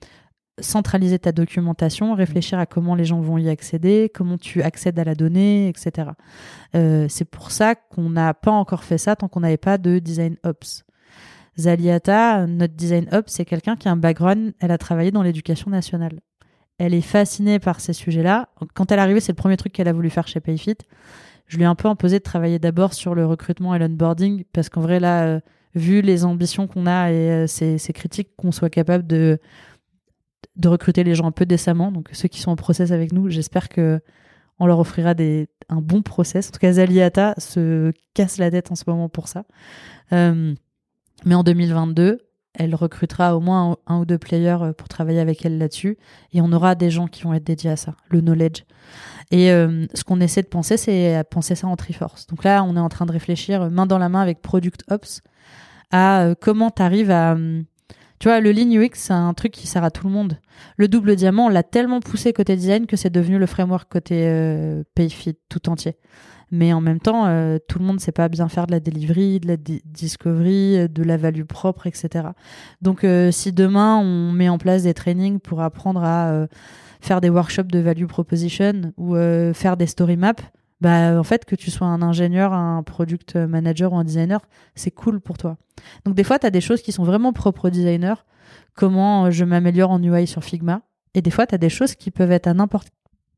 centraliser 0.59 1.19
ta 1.19 1.31
documentation, 1.31 2.15
réfléchir 2.15 2.57
à 2.57 2.65
comment 2.65 2.95
les 2.95 3.05
gens 3.05 3.21
vont 3.21 3.37
y 3.37 3.49
accéder, 3.49 4.09
comment 4.11 4.39
tu 4.39 4.63
accèdes 4.63 4.97
à 4.97 5.03
la 5.03 5.13
donnée, 5.13 5.67
etc. 5.69 6.09
C'est 6.73 7.29
pour 7.29 7.51
ça 7.51 7.75
qu'on 7.75 8.09
n'a 8.09 8.33
pas 8.33 8.51
encore 8.51 8.83
fait 8.83 8.97
ça 8.97 9.15
tant 9.15 9.27
qu'on 9.27 9.41
n'avait 9.41 9.57
pas 9.57 9.77
de 9.77 9.99
design 9.99 10.35
ops. 10.43 10.83
Zaliata, 11.57 12.47
notre 12.47 12.73
design 12.73 13.07
ops, 13.11 13.31
c'est 13.31 13.45
quelqu'un 13.45 13.75
qui 13.75 13.87
a 13.87 13.91
un 13.91 13.97
background, 13.97 14.53
elle 14.59 14.71
a 14.71 14.77
travaillé 14.77 15.11
dans 15.11 15.23
l'éducation 15.23 15.69
nationale. 15.69 16.19
Elle 16.79 16.93
est 16.93 17.01
fascinée 17.01 17.59
par 17.59 17.79
ces 17.79 17.93
sujets-là. 17.93 18.49
Quand 18.73 18.91
elle 18.91 18.99
est 18.99 19.01
arrivée, 19.01 19.19
c'est 19.19 19.31
le 19.31 19.37
premier 19.37 19.57
truc 19.57 19.73
qu'elle 19.73 19.87
a 19.87 19.93
voulu 19.93 20.09
faire 20.09 20.27
chez 20.27 20.39
Payfit. 20.39 20.77
Je 21.45 21.57
lui 21.57 21.63
ai 21.63 21.67
un 21.67 21.75
peu 21.75 21.87
imposé 21.87 22.17
de 22.17 22.23
travailler 22.23 22.57
d'abord 22.57 22.93
sur 22.93 23.13
le 23.13 23.25
recrutement 23.25 23.75
et 23.75 23.79
l'onboarding 23.79 24.43
parce 24.53 24.69
qu'en 24.69 24.81
vrai, 24.81 24.99
là, 24.99 25.25
euh, 25.25 25.39
vu 25.75 26.01
les 26.01 26.25
ambitions 26.25 26.67
qu'on 26.67 26.87
a 26.87 27.11
et 27.11 27.31
euh, 27.31 27.47
c'est 27.47 27.77
c'est 27.77 27.93
critique 27.93 28.29
qu'on 28.37 28.51
soit 28.51 28.69
capable 28.69 29.05
de, 29.05 29.39
de 30.55 30.67
recruter 30.67 31.03
les 31.03 31.15
gens 31.15 31.25
un 31.25 31.31
peu 31.31 31.45
décemment. 31.45 31.91
Donc, 31.91 32.09
ceux 32.13 32.27
qui 32.27 32.39
sont 32.39 32.51
en 32.51 32.55
process 32.55 32.91
avec 32.91 33.11
nous, 33.11 33.29
j'espère 33.29 33.69
que 33.69 34.01
on 34.59 34.65
leur 34.65 34.79
offrira 34.79 35.13
des, 35.13 35.47
un 35.69 35.81
bon 35.81 36.01
process. 36.01 36.49
En 36.49 36.51
tout 36.51 36.59
cas, 36.59 36.73
Zaliata 36.73 37.33
se 37.37 37.91
casse 38.13 38.37
la 38.37 38.51
tête 38.51 38.71
en 38.71 38.75
ce 38.75 38.83
moment 38.87 39.09
pour 39.09 39.27
ça. 39.27 39.45
Euh, 40.11 40.53
mais 41.25 41.35
en 41.35 41.43
2022, 41.43 42.19
elle 42.53 42.75
recrutera 42.75 43.35
au 43.35 43.39
moins 43.39 43.77
un, 43.87 43.99
ou 43.99 44.05
deux 44.05 44.17
players 44.17 44.57
euh, 44.61 44.73
pour 44.73 44.87
travailler 44.87 45.19
avec 45.19 45.45
elle 45.45 45.57
là-dessus. 45.57 45.97
Et 46.33 46.41
on 46.41 46.51
aura 46.51 46.75
des 46.75 46.91
gens 46.91 47.07
qui 47.07 47.23
vont 47.23 47.33
être 47.33 47.43
dédiés 47.43 47.71
à 47.71 47.75
ça, 47.75 47.95
le 48.09 48.21
knowledge. 48.21 48.63
Et 49.31 49.51
euh, 49.51 49.85
ce 49.93 50.03
qu'on 50.03 50.19
essaie 50.19 50.43
de 50.43 50.47
penser, 50.47 50.77
c'est 50.77 51.23
penser 51.31 51.55
ça 51.55 51.67
en 51.67 51.75
Triforce. 51.75 52.27
Donc 52.27 52.43
là, 52.43 52.63
on 52.63 52.75
est 52.75 52.79
en 52.79 52.89
train 52.89 53.05
de 53.05 53.11
réfléchir 53.11 53.71
main 53.71 53.85
dans 53.85 53.97
la 53.97 54.09
main 54.09 54.21
avec 54.21 54.41
Product 54.41 54.83
Ops 54.91 55.21
à 55.91 56.33
comment 56.39 56.69
tu 56.69 56.81
arrives 56.81 57.11
à. 57.11 57.35
Tu 58.19 58.27
vois, 58.27 58.39
le 58.39 58.51
Lean 58.51 58.71
UX, 58.71 58.91
c'est 58.93 59.13
un 59.13 59.33
truc 59.33 59.51
qui 59.51 59.67
sert 59.67 59.83
à 59.83 59.91
tout 59.91 60.07
le 60.07 60.13
monde. 60.13 60.37
Le 60.77 60.87
double 60.87 61.15
diamant, 61.15 61.47
on 61.47 61.49
l'a 61.49 61.63
tellement 61.63 61.99
poussé 61.99 62.33
côté 62.33 62.55
design 62.55 62.85
que 62.85 62.95
c'est 62.95 63.09
devenu 63.09 63.37
le 63.37 63.45
framework 63.45 63.91
côté 63.91 64.83
Payfit 64.95 65.37
tout 65.49 65.69
entier. 65.69 65.97
Mais 66.51 66.73
en 66.73 66.81
même 66.81 66.99
temps, 66.99 67.25
euh, 67.25 67.57
tout 67.67 67.79
le 67.79 67.85
monde 67.85 67.95
ne 67.95 68.01
sait 68.01 68.11
pas 68.11 68.29
bien 68.29 68.47
faire 68.47 68.67
de 68.67 68.71
la 68.71 68.79
delivery, 68.79 69.39
de 69.39 69.47
la 69.47 69.57
discovery, 69.57 70.77
euh, 70.77 70.87
de 70.87 71.03
la 71.03 71.17
value 71.17 71.43
propre, 71.43 71.87
etc. 71.87 72.27
Donc, 72.81 73.03
euh, 73.03 73.31
si 73.31 73.51
demain 73.51 73.97
on 73.97 74.31
met 74.31 74.49
en 74.49 74.57
place 74.57 74.83
des 74.83 74.93
trainings 74.93 75.39
pour 75.39 75.61
apprendre 75.61 76.03
à 76.03 76.47
faire 77.01 77.21
des 77.21 77.29
workshops 77.29 77.67
de 77.67 77.79
value 77.79 78.05
proposition 78.05 78.93
ou 78.97 79.15
faire 79.53 79.77
des 79.77 79.87
story 79.87 80.17
maps, 80.17 80.33
bah 80.79 81.19
en 81.19 81.23
fait 81.23 81.45
que 81.45 81.55
tu 81.55 81.71
sois 81.71 81.87
un 81.87 82.01
ingénieur, 82.01 82.53
un 82.53 82.83
product 82.83 83.35
manager 83.35 83.93
ou 83.93 83.97
un 83.97 84.03
designer, 84.03 84.39
c'est 84.75 84.91
cool 84.91 85.19
pour 85.19 85.37
toi. 85.37 85.57
Donc 86.05 86.15
des 86.15 86.23
fois 86.23 86.39
tu 86.39 86.45
as 86.45 86.49
des 86.49 86.61
choses 86.61 86.81
qui 86.81 86.91
sont 86.91 87.03
vraiment 87.03 87.33
propres 87.33 87.67
au 87.67 87.69
designer, 87.69 88.25
comment 88.75 89.31
je 89.31 89.45
m'améliore 89.45 89.91
en 89.91 90.01
UI 90.01 90.27
sur 90.27 90.43
Figma 90.43 90.81
et 91.13 91.21
des 91.21 91.31
fois 91.31 91.45
tu 91.45 91.55
as 91.55 91.57
des 91.57 91.69
choses 91.69 91.95
qui 91.95 92.11
peuvent 92.11 92.31
être 92.31 92.47
à 92.47 92.53
n'importe 92.53 92.89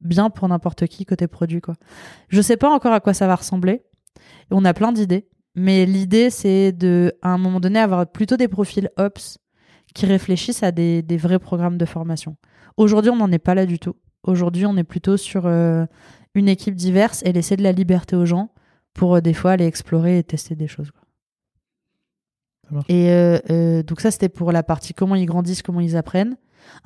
bien 0.05 0.29
pour 0.29 0.47
n'importe 0.47 0.87
qui 0.87 1.05
côté 1.05 1.27
produit 1.27 1.61
quoi. 1.61 1.75
Je 2.29 2.41
sais 2.41 2.57
pas 2.57 2.69
encore 2.69 2.93
à 2.93 2.99
quoi 2.99 3.13
ça 3.13 3.27
va 3.27 3.35
ressembler. 3.35 3.83
On 4.51 4.63
a 4.65 4.73
plein 4.73 4.91
d'idées, 4.91 5.27
mais 5.55 5.85
l'idée 5.85 6.29
c'est 6.29 6.71
de 6.71 7.13
à 7.21 7.29
un 7.29 7.37
moment 7.37 7.59
donné 7.59 7.79
avoir 7.79 8.09
plutôt 8.09 8.37
des 8.37 8.47
profils 8.47 8.89
ops 8.97 9.39
qui 9.93 10.05
réfléchissent 10.05 10.63
à 10.63 10.71
des, 10.71 11.01
des 11.01 11.17
vrais 11.17 11.39
programmes 11.39 11.77
de 11.77 11.85
formation. 11.85 12.37
Aujourd'hui, 12.77 13.09
on 13.09 13.15
n'en 13.15 13.31
est 13.31 13.39
pas 13.39 13.55
là 13.55 13.65
du 13.65 13.79
tout. 13.79 13.95
Aujourd'hui, 14.23 14.65
on 14.65 14.75
est 14.75 14.83
plutôt 14.83 15.17
sur 15.17 15.45
euh, 15.45 15.85
une 16.33 16.49
équipe 16.49 16.75
diverse 16.75 17.21
et 17.25 17.31
laisser 17.31 17.55
de 17.55 17.63
la 17.63 17.71
liberté 17.71 18.15
aux 18.15 18.25
gens 18.25 18.49
pour 18.93 19.15
euh, 19.15 19.21
des 19.21 19.33
fois 19.33 19.51
aller 19.51 19.65
explorer 19.65 20.19
et 20.19 20.23
tester 20.23 20.55
des 20.55 20.67
choses. 20.67 20.91
Et 22.89 23.09
euh, 23.11 23.83
donc 23.83 24.01
ça, 24.01 24.09
c'était 24.09 24.29
pour 24.29 24.51
la 24.51 24.63
partie 24.63 24.93
comment 24.95 25.15
ils 25.15 25.27
grandissent, 25.27 25.61
comment 25.61 25.81
ils 25.81 25.95
apprennent. 25.95 26.35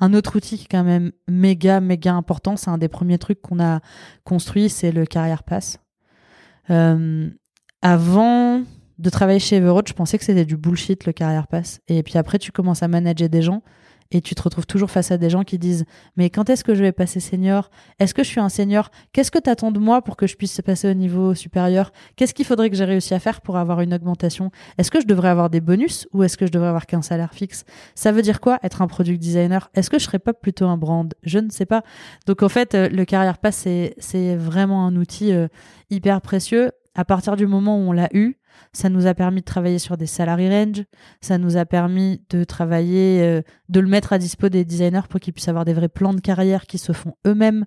Un 0.00 0.14
autre 0.14 0.36
outil 0.36 0.58
qui 0.58 0.64
est 0.64 0.68
quand 0.70 0.84
même 0.84 1.12
méga, 1.28 1.80
méga 1.80 2.14
important, 2.14 2.56
c'est 2.56 2.70
un 2.70 2.78
des 2.78 2.88
premiers 2.88 3.18
trucs 3.18 3.40
qu'on 3.40 3.60
a 3.60 3.80
construit, 4.24 4.68
c'est 4.68 4.92
le 4.92 5.06
Carrière 5.06 5.42
Pass. 5.42 5.78
Euh, 6.70 7.28
avant 7.82 8.62
de 8.98 9.10
travailler 9.10 9.38
chez 9.38 9.56
Everoad, 9.56 9.88
je 9.88 9.94
pensais 9.94 10.18
que 10.18 10.24
c'était 10.24 10.44
du 10.44 10.56
bullshit 10.56 11.06
le 11.06 11.12
Carrière 11.12 11.48
Pass. 11.48 11.80
Et 11.88 12.02
puis 12.02 12.18
après, 12.18 12.38
tu 12.38 12.52
commences 12.52 12.82
à 12.82 12.88
manager 12.88 13.28
des 13.28 13.42
gens 13.42 13.62
et 14.10 14.20
tu 14.20 14.34
te 14.34 14.42
retrouves 14.42 14.66
toujours 14.66 14.90
face 14.90 15.10
à 15.10 15.18
des 15.18 15.30
gens 15.30 15.44
qui 15.44 15.58
disent 15.58 15.84
mais 16.16 16.30
quand 16.30 16.50
est-ce 16.50 16.64
que 16.64 16.74
je 16.74 16.82
vais 16.82 16.92
passer 16.92 17.20
senior? 17.20 17.70
Est-ce 17.98 18.14
que 18.14 18.22
je 18.22 18.28
suis 18.28 18.40
un 18.40 18.48
senior? 18.48 18.90
Qu'est-ce 19.12 19.30
que 19.30 19.38
tu 19.38 19.48
attends 19.50 19.70
de 19.70 19.78
moi 19.78 20.02
pour 20.02 20.16
que 20.16 20.26
je 20.26 20.36
puisse 20.36 20.60
passer 20.62 20.90
au 20.90 20.94
niveau 20.94 21.34
supérieur? 21.34 21.92
Qu'est-ce 22.16 22.34
qu'il 22.34 22.44
faudrait 22.44 22.70
que 22.70 22.76
j'ai 22.76 22.84
réussi 22.84 23.14
à 23.14 23.20
faire 23.20 23.40
pour 23.40 23.56
avoir 23.56 23.80
une 23.80 23.94
augmentation? 23.94 24.50
Est-ce 24.78 24.90
que 24.90 25.00
je 25.00 25.06
devrais 25.06 25.28
avoir 25.28 25.50
des 25.50 25.60
bonus 25.60 26.08
ou 26.12 26.22
est-ce 26.22 26.36
que 26.36 26.46
je 26.46 26.52
devrais 26.52 26.68
avoir 26.68 26.86
qu'un 26.86 27.02
salaire 27.02 27.34
fixe? 27.34 27.64
Ça 27.94 28.12
veut 28.12 28.22
dire 28.22 28.40
quoi 28.40 28.58
être 28.62 28.82
un 28.82 28.86
product 28.88 29.20
designer? 29.20 29.70
Est-ce 29.74 29.90
que 29.90 29.98
je 29.98 30.04
serais 30.04 30.18
pas 30.18 30.32
plutôt 30.32 30.66
un 30.66 30.76
brand? 30.76 31.12
Je 31.22 31.38
ne 31.38 31.50
sais 31.50 31.66
pas. 31.66 31.82
Donc 32.26 32.42
en 32.42 32.48
fait, 32.48 32.74
euh, 32.74 32.88
le 32.88 33.04
carrière 33.04 33.38
pass 33.38 33.66
c'est 33.98 34.36
vraiment 34.36 34.86
un 34.86 34.96
outil 34.96 35.32
euh, 35.32 35.48
hyper 35.90 36.20
précieux. 36.20 36.72
À 36.94 37.04
partir 37.04 37.36
du 37.36 37.46
moment 37.46 37.76
où 37.76 37.90
on 37.90 37.92
l'a 37.92 38.08
eu, 38.12 38.39
ça 38.72 38.88
nous 38.88 39.06
a 39.06 39.14
permis 39.14 39.40
de 39.40 39.44
travailler 39.44 39.78
sur 39.78 39.96
des 39.96 40.06
salary 40.06 40.48
range, 40.48 40.84
ça 41.20 41.38
nous 41.38 41.56
a 41.56 41.64
permis 41.64 42.22
de 42.30 42.44
travailler, 42.44 43.22
euh, 43.22 43.42
de 43.68 43.80
le 43.80 43.88
mettre 43.88 44.12
à 44.12 44.18
dispo 44.18 44.48
des 44.48 44.64
designers 44.64 45.08
pour 45.08 45.20
qu'ils 45.20 45.32
puissent 45.32 45.48
avoir 45.48 45.64
des 45.64 45.72
vrais 45.72 45.88
plans 45.88 46.14
de 46.14 46.20
carrière 46.20 46.66
qui 46.66 46.78
se 46.78 46.92
font 46.92 47.14
eux-mêmes. 47.26 47.66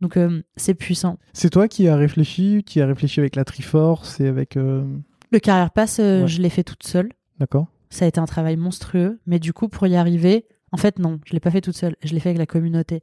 Donc 0.00 0.16
euh, 0.16 0.42
c'est 0.56 0.74
puissant. 0.74 1.18
C'est 1.32 1.50
toi 1.50 1.68
qui 1.68 1.88
as 1.88 1.96
réfléchi, 1.96 2.62
qui 2.64 2.80
a 2.80 2.86
réfléchi 2.86 3.20
avec 3.20 3.36
la 3.36 3.44
Triforce 3.44 4.20
et 4.20 4.26
avec... 4.26 4.56
Euh, 4.56 4.84
le 5.30 5.38
Carrière 5.40 5.70
Pass, 5.70 5.96
je 5.98 6.40
l'ai 6.40 6.50
fait 6.50 6.62
toute 6.62 6.84
seule. 6.84 7.08
D'accord. 7.40 7.66
Ça 7.90 8.04
a 8.04 8.08
été 8.08 8.20
un 8.20 8.26
travail 8.26 8.56
monstrueux, 8.56 9.20
mais 9.26 9.38
du 9.38 9.52
coup 9.52 9.68
pour 9.68 9.86
y 9.86 9.96
arriver, 9.96 10.46
en 10.70 10.76
fait 10.76 10.98
non, 10.98 11.18
je 11.24 11.32
l'ai 11.32 11.40
pas 11.40 11.50
fait 11.50 11.60
toute 11.60 11.76
seule, 11.76 11.96
je 12.04 12.12
l'ai 12.12 12.20
fait 12.20 12.28
avec 12.28 12.38
la 12.38 12.46
communauté. 12.46 13.02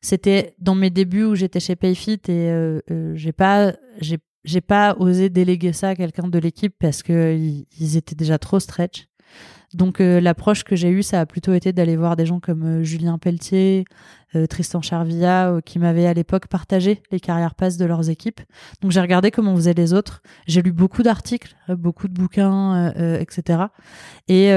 C'était 0.00 0.54
dans 0.60 0.74
mes 0.74 0.90
débuts 0.90 1.24
où 1.24 1.34
j'étais 1.34 1.60
chez 1.60 1.76
Payfit 1.76 2.20
et 2.28 2.80
j'ai 3.14 3.32
pas 3.32 3.72
j'ai 4.00 4.18
j'ai 4.44 4.60
pas 4.60 4.96
osé 4.98 5.30
déléguer 5.30 5.72
ça 5.72 5.90
à 5.90 5.94
quelqu'un 5.94 6.28
de 6.28 6.38
l'équipe 6.38 6.74
parce 6.78 7.02
que 7.02 7.36
ils 7.36 7.96
étaient 7.96 8.14
déjà 8.14 8.38
trop 8.38 8.60
stretch. 8.60 9.08
Donc 9.74 10.00
euh, 10.00 10.20
l'approche 10.20 10.62
que 10.62 10.76
j'ai 10.76 10.88
eue, 10.88 11.02
ça 11.02 11.20
a 11.20 11.26
plutôt 11.26 11.52
été 11.52 11.72
d'aller 11.72 11.96
voir 11.96 12.14
des 12.14 12.26
gens 12.26 12.38
comme 12.38 12.62
euh, 12.62 12.82
Julien 12.84 13.18
Pelletier, 13.18 13.84
euh, 14.36 14.46
Tristan 14.46 14.80
Charvilla, 14.80 15.60
qui 15.64 15.80
m'avaient 15.80 16.06
à 16.06 16.14
l'époque 16.14 16.46
partagé 16.46 17.02
les 17.10 17.18
carrières 17.18 17.56
passes 17.56 17.76
de 17.76 17.84
leurs 17.84 18.08
équipes. 18.08 18.40
Donc 18.80 18.92
j'ai 18.92 19.00
regardé 19.00 19.32
comment 19.32 19.54
faisaient 19.56 19.74
les 19.74 19.92
autres. 19.92 20.22
J'ai 20.46 20.62
lu 20.62 20.72
beaucoup 20.72 21.02
d'articles, 21.02 21.56
beaucoup 21.68 22.06
de 22.06 22.14
bouquins, 22.14 22.92
etc. 23.18 23.64
Et, 24.28 24.48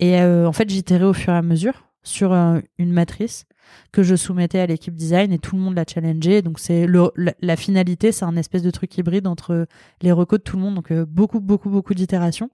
et 0.00 0.22
en 0.22 0.52
fait, 0.52 0.68
j'itérais 0.68 1.04
au 1.04 1.12
fur 1.12 1.32
et 1.32 1.36
à 1.36 1.42
mesure 1.42 1.86
sur 2.02 2.32
une 2.32 2.92
matrice 2.92 3.46
que 3.92 4.02
je 4.02 4.14
soumettais 4.14 4.60
à 4.60 4.66
l'équipe 4.66 4.94
design 4.94 5.32
et 5.32 5.38
tout 5.38 5.56
le 5.56 5.62
monde 5.62 5.74
l'a 5.74 5.84
challengé. 5.86 6.42
Donc 6.42 6.58
c'est 6.58 6.86
la, 6.86 7.56
finalité, 7.56 8.12
c'est 8.12 8.24
un 8.24 8.36
espèce 8.36 8.62
de 8.62 8.70
truc 8.70 8.96
hybride 8.98 9.26
entre 9.26 9.66
les 10.02 10.12
recos 10.12 10.38
de 10.38 10.44
tout 10.44 10.56
le 10.56 10.62
monde. 10.62 10.74
Donc 10.74 10.90
euh, 10.90 11.04
beaucoup, 11.06 11.40
beaucoup, 11.40 11.70
beaucoup 11.70 11.94
d'itérations. 11.94 12.50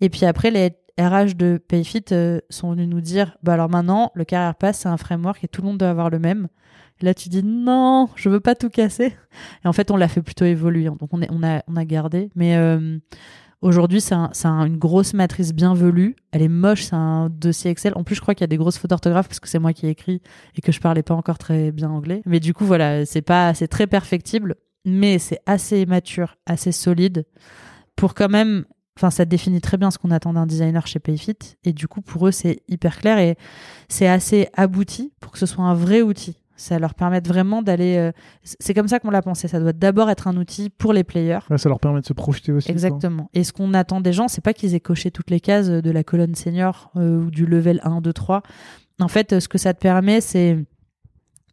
Et 0.00 0.08
puis 0.08 0.24
après, 0.24 0.50
les 0.50 0.76
RH 0.98 1.34
de 1.36 1.58
Payfit 1.58 2.04
euh, 2.12 2.40
sont 2.50 2.70
venus 2.70 2.88
nous 2.88 3.00
dire, 3.00 3.36
bah 3.42 3.54
alors 3.54 3.68
maintenant, 3.68 4.10
le 4.14 4.24
Career 4.24 4.54
Pass, 4.54 4.80
c'est 4.80 4.88
un 4.88 4.96
framework 4.96 5.44
et 5.44 5.48
tout 5.48 5.62
le 5.62 5.68
monde 5.68 5.78
doit 5.78 5.90
avoir 5.90 6.10
le 6.10 6.18
même. 6.18 6.48
là, 7.02 7.12
tu 7.14 7.28
dis 7.28 7.42
non, 7.42 8.08
je 8.16 8.28
veux 8.28 8.40
pas 8.40 8.54
tout 8.54 8.70
casser. 8.70 9.14
Et 9.64 9.68
en 9.68 9.72
fait, 9.72 9.90
on 9.90 9.96
l'a 9.96 10.08
fait 10.08 10.22
plutôt 10.22 10.44
évoluer. 10.44 10.84
Donc 10.84 11.10
on, 11.12 11.22
a, 11.22 11.62
on 11.66 11.76
a 11.76 11.84
gardé. 11.84 12.30
Mais 12.34 12.56
euh, 12.56 12.98
Aujourd'hui, 13.62 14.00
c'est 14.00 14.14
une 14.14 14.76
grosse 14.76 15.14
matrice 15.14 15.54
bien 15.54 15.74
velue. 15.74 16.14
Elle 16.30 16.42
est 16.42 16.48
moche, 16.48 16.82
c'est 16.84 16.94
un 16.94 17.30
dossier 17.30 17.70
Excel. 17.70 17.94
En 17.96 18.04
plus, 18.04 18.14
je 18.14 18.20
crois 18.20 18.34
qu'il 18.34 18.42
y 18.42 18.44
a 18.44 18.48
des 18.48 18.58
grosses 18.58 18.76
fautes 18.76 18.90
d'orthographe 18.90 19.28
parce 19.28 19.40
que 19.40 19.48
c'est 19.48 19.58
moi 19.58 19.72
qui 19.72 19.86
ai 19.86 19.90
écrit 19.90 20.20
et 20.54 20.60
que 20.60 20.72
je 20.72 20.80
parlais 20.80 21.02
pas 21.02 21.14
encore 21.14 21.38
très 21.38 21.72
bien 21.72 21.90
anglais. 21.90 22.22
Mais 22.26 22.38
du 22.38 22.52
coup, 22.52 22.66
voilà, 22.66 23.06
c'est 23.06 23.22
pas, 23.22 23.54
c'est 23.54 23.68
très 23.68 23.86
perfectible, 23.86 24.56
mais 24.84 25.18
c'est 25.18 25.40
assez 25.46 25.86
mature, 25.86 26.36
assez 26.44 26.70
solide 26.70 27.26
pour 27.96 28.14
quand 28.14 28.28
même. 28.28 28.66
Enfin, 28.98 29.10
ça 29.10 29.24
définit 29.24 29.60
très 29.60 29.76
bien 29.76 29.90
ce 29.90 29.98
qu'on 29.98 30.10
attend 30.10 30.32
d'un 30.34 30.46
designer 30.46 30.86
chez 30.86 31.00
Payfit. 31.00 31.36
Et 31.64 31.72
du 31.72 31.88
coup, 31.88 32.02
pour 32.02 32.28
eux, 32.28 32.32
c'est 32.32 32.60
hyper 32.68 32.98
clair 32.98 33.18
et 33.18 33.36
c'est 33.88 34.08
assez 34.08 34.48
abouti 34.54 35.12
pour 35.20 35.32
que 35.32 35.38
ce 35.38 35.46
soit 35.46 35.64
un 35.64 35.74
vrai 35.74 36.02
outil. 36.02 36.38
Ça 36.56 36.78
leur 36.78 36.94
permet 36.94 37.20
vraiment 37.20 37.62
d'aller. 37.62 37.96
Euh, 37.96 38.12
c'est 38.42 38.74
comme 38.74 38.88
ça 38.88 38.98
qu'on 38.98 39.10
l'a 39.10 39.22
pensé. 39.22 39.46
Ça 39.46 39.60
doit 39.60 39.72
d'abord 39.72 40.10
être 40.10 40.26
un 40.26 40.36
outil 40.36 40.70
pour 40.70 40.92
les 40.92 41.04
players. 41.04 41.40
ça 41.56 41.68
leur 41.68 41.80
permet 41.80 42.00
de 42.00 42.06
se 42.06 42.12
projeter 42.12 42.52
aussi. 42.52 42.70
Exactement. 42.70 43.30
Et 43.34 43.44
ce 43.44 43.52
qu'on 43.52 43.74
attend 43.74 44.00
des 44.00 44.12
gens, 44.12 44.28
c'est 44.28 44.40
pas 44.40 44.54
qu'ils 44.54 44.74
aient 44.74 44.80
coché 44.80 45.10
toutes 45.10 45.30
les 45.30 45.40
cases 45.40 45.68
de 45.68 45.90
la 45.90 46.02
colonne 46.02 46.34
senior 46.34 46.90
euh, 46.96 47.24
ou 47.24 47.30
du 47.30 47.46
level 47.46 47.80
1, 47.84 48.00
2, 48.00 48.12
3. 48.12 48.42
En 49.00 49.08
fait, 49.08 49.38
ce 49.38 49.48
que 49.48 49.58
ça 49.58 49.74
te 49.74 49.80
permet, 49.80 50.20
c'est 50.20 50.64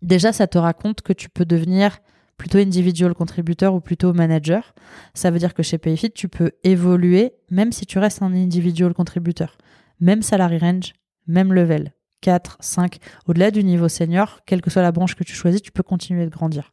déjà, 0.01 0.31
ça 0.31 0.47
te 0.47 0.57
raconte 0.57 1.01
que 1.01 1.13
tu 1.13 1.29
peux 1.29 1.45
devenir 1.45 1.99
plutôt 2.37 2.57
individual 2.57 3.13
contributeur 3.13 3.73
ou 3.73 3.79
plutôt 3.79 4.13
manager. 4.13 4.73
Ça 5.13 5.31
veut 5.31 5.39
dire 5.39 5.53
que 5.53 5.63
chez 5.63 5.77
Payfit, 5.77 6.11
tu 6.11 6.27
peux 6.27 6.51
évoluer 6.63 7.33
même 7.49 7.71
si 7.71 7.85
tu 7.85 7.99
restes 7.99 8.21
un 8.21 8.33
individual 8.33 8.93
contributeur. 8.93 9.57
Même 9.99 10.21
salary 10.21 10.57
range, 10.57 10.93
même 11.27 11.53
level. 11.53 11.93
4, 12.23 12.57
5, 12.61 12.97
au-delà 13.27 13.51
du 13.51 13.63
niveau 13.63 13.89
senior, 13.89 14.39
quelle 14.45 14.61
que 14.61 14.69
soit 14.69 14.81
la 14.81 14.93
branche 14.93 15.15
que 15.15 15.25
tu 15.25 15.33
choisis, 15.33 15.61
tu 15.61 15.71
peux 15.71 15.83
continuer 15.83 16.23
de 16.25 16.31
grandir. 16.31 16.71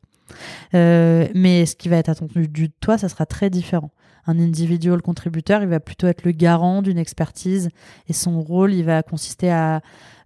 Euh, 0.77 1.27
mais 1.35 1.67
ce 1.67 1.75
qui 1.75 1.89
va 1.89 1.97
être 1.97 2.09
attendu 2.09 2.47
de 2.47 2.73
toi, 2.81 2.97
ça 2.99 3.09
sera 3.09 3.27
très 3.27 3.51
différent. 3.51 3.91
Un 4.27 4.39
individual 4.39 5.03
contributeur, 5.03 5.63
il 5.63 5.69
va 5.69 5.81
plutôt 5.81 6.07
être 6.07 6.23
le 6.25 6.31
garant 6.31 6.83
d'une 6.83 6.99
expertise 6.99 7.69
et 8.09 8.13
son 8.13 8.41
rôle, 8.41 8.73
il 8.73 8.85
va 8.85 9.03
consister 9.03 9.51
à 9.51 9.81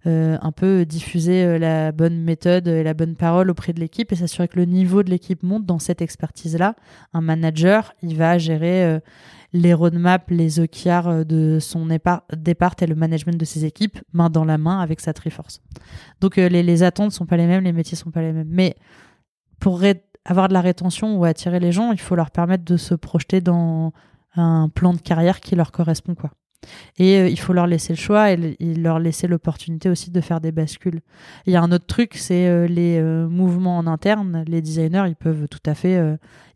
euh, 0.05 0.37
un 0.41 0.51
peu 0.51 0.85
diffuser 0.85 1.43
euh, 1.43 1.57
la 1.57 1.91
bonne 1.91 2.21
méthode 2.21 2.67
et 2.67 2.83
la 2.83 2.93
bonne 2.93 3.15
parole 3.15 3.49
auprès 3.49 3.73
de 3.73 3.79
l'équipe 3.79 4.11
et 4.11 4.15
s'assurer 4.15 4.47
que 4.47 4.57
le 4.57 4.65
niveau 4.65 5.01
de 5.01 5.09
l'équipe 5.09 5.41
monte 5.41 5.65
dans 5.65 5.79
cette 5.79 6.03
expertise-là. 6.03 6.75
Un 7.13 7.21
manager, 7.21 7.95
il 8.03 8.15
va 8.15 8.37
gérer 8.37 8.99
les 9.55 9.73
roadmaps, 9.73 10.25
les 10.29 10.59
OKR 10.59 11.07
euh, 11.07 11.23
de 11.23 11.59
son 11.61 11.85
départ 11.85 12.75
et 12.81 12.85
le 12.85 12.95
management 12.95 13.37
de 13.37 13.45
ses 13.45 13.63
équipes 13.63 13.97
main 14.11 14.29
dans 14.29 14.43
la 14.43 14.57
main 14.57 14.81
avec 14.81 14.99
sa 14.99 15.13
Triforce. 15.13 15.61
Donc 16.19 16.37
euh, 16.37 16.49
les, 16.49 16.61
les 16.61 16.83
attentes 16.83 17.13
sont 17.13 17.25
pas 17.25 17.37
les 17.37 17.47
mêmes, 17.47 17.63
les 17.63 17.71
métiers 17.71 17.97
sont 17.97 18.11
pas 18.11 18.21
les 18.21 18.33
mêmes. 18.33 18.49
Mais 18.49 18.75
pour 19.59 19.81
avoir 20.25 20.49
de 20.49 20.53
la 20.53 20.61
rétention 20.61 21.17
ou 21.17 21.23
attirer 21.23 21.59
les 21.59 21.71
gens, 21.71 21.93
il 21.93 21.99
faut 21.99 22.15
leur 22.15 22.31
permettre 22.31 22.65
de 22.65 22.75
se 22.75 22.93
projeter 22.93 23.39
dans 23.39 23.93
un 24.35 24.67
plan 24.67 24.93
de 24.93 24.99
carrière 24.99 25.39
qui 25.39 25.55
leur 25.55 25.71
correspond 25.71 26.15
quoi. 26.15 26.31
Et 26.97 27.19
euh, 27.19 27.29
il 27.29 27.39
faut 27.39 27.53
leur 27.53 27.67
laisser 27.67 27.93
le 27.93 27.97
choix 27.97 28.31
et, 28.31 28.55
leur 28.59 28.99
laisser 28.99 29.27
l'opportunité 29.27 29.89
aussi 29.89 30.11
de 30.11 30.21
faire 30.21 30.41
des 30.41 30.51
bascules. 30.51 31.01
Il 31.45 31.53
y 31.53 31.55
a 31.55 31.61
un 31.61 31.71
autre 31.71 31.85
truc, 31.85 32.15
c'est 32.15 32.47
euh, 32.47 32.67
les 32.67 32.99
euh, 32.99 33.27
mouvements 33.27 33.77
en 33.77 33.87
interne. 33.87 34.43
Les 34.47 34.61
designers, 34.61 35.05
ils 35.07 35.15
peuvent 35.15 35.47
tout 35.47 35.59
à 35.65 35.73
fait. 35.73 35.99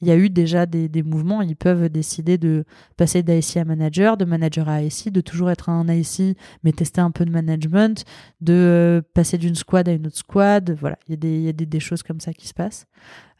il 0.02 0.08
y 0.08 0.12
a 0.12 0.16
eu 0.16 0.30
déjà 0.30 0.66
des, 0.66 1.04
mouvements. 1.04 1.42
Ils 1.42 1.56
peuvent 1.56 1.90
décider 1.90 2.38
de 2.38 2.64
passer 2.98 3.24
d'IC 3.24 3.58
à 3.58 3.66
manager, 3.66 4.18
de 4.18 4.26
manager 4.26 4.70
à 4.70 4.82
IC, 4.82 5.12
de 5.12 5.22
toujours 5.22 5.50
être 5.50 5.70
un 5.70 5.88
IC, 5.88 6.38
mais 6.64 6.72
tester 6.72 7.02
un 7.02 7.12
peu 7.12 7.26
de 7.26 7.32
management, 7.32 8.06
de 8.42 9.04
passer 9.14 9.38
d'une 9.38 9.56
squad 9.56 9.90
à 9.90 9.92
une 9.92 10.08
autre 10.08 10.18
squad. 10.18 10.76
Voilà, 10.80 10.98
il 11.08 11.12
y 11.12 11.14
a 11.14 11.18
des, 11.18 11.36
il 11.36 11.44
y 11.44 11.50
a 11.50 11.54
des, 11.54 11.66
des 11.66 11.80
choses 11.80 12.04
comme 12.04 12.20
ça 12.20 12.34
qui 12.34 12.48
se 12.48 12.54
passent. 12.54 12.88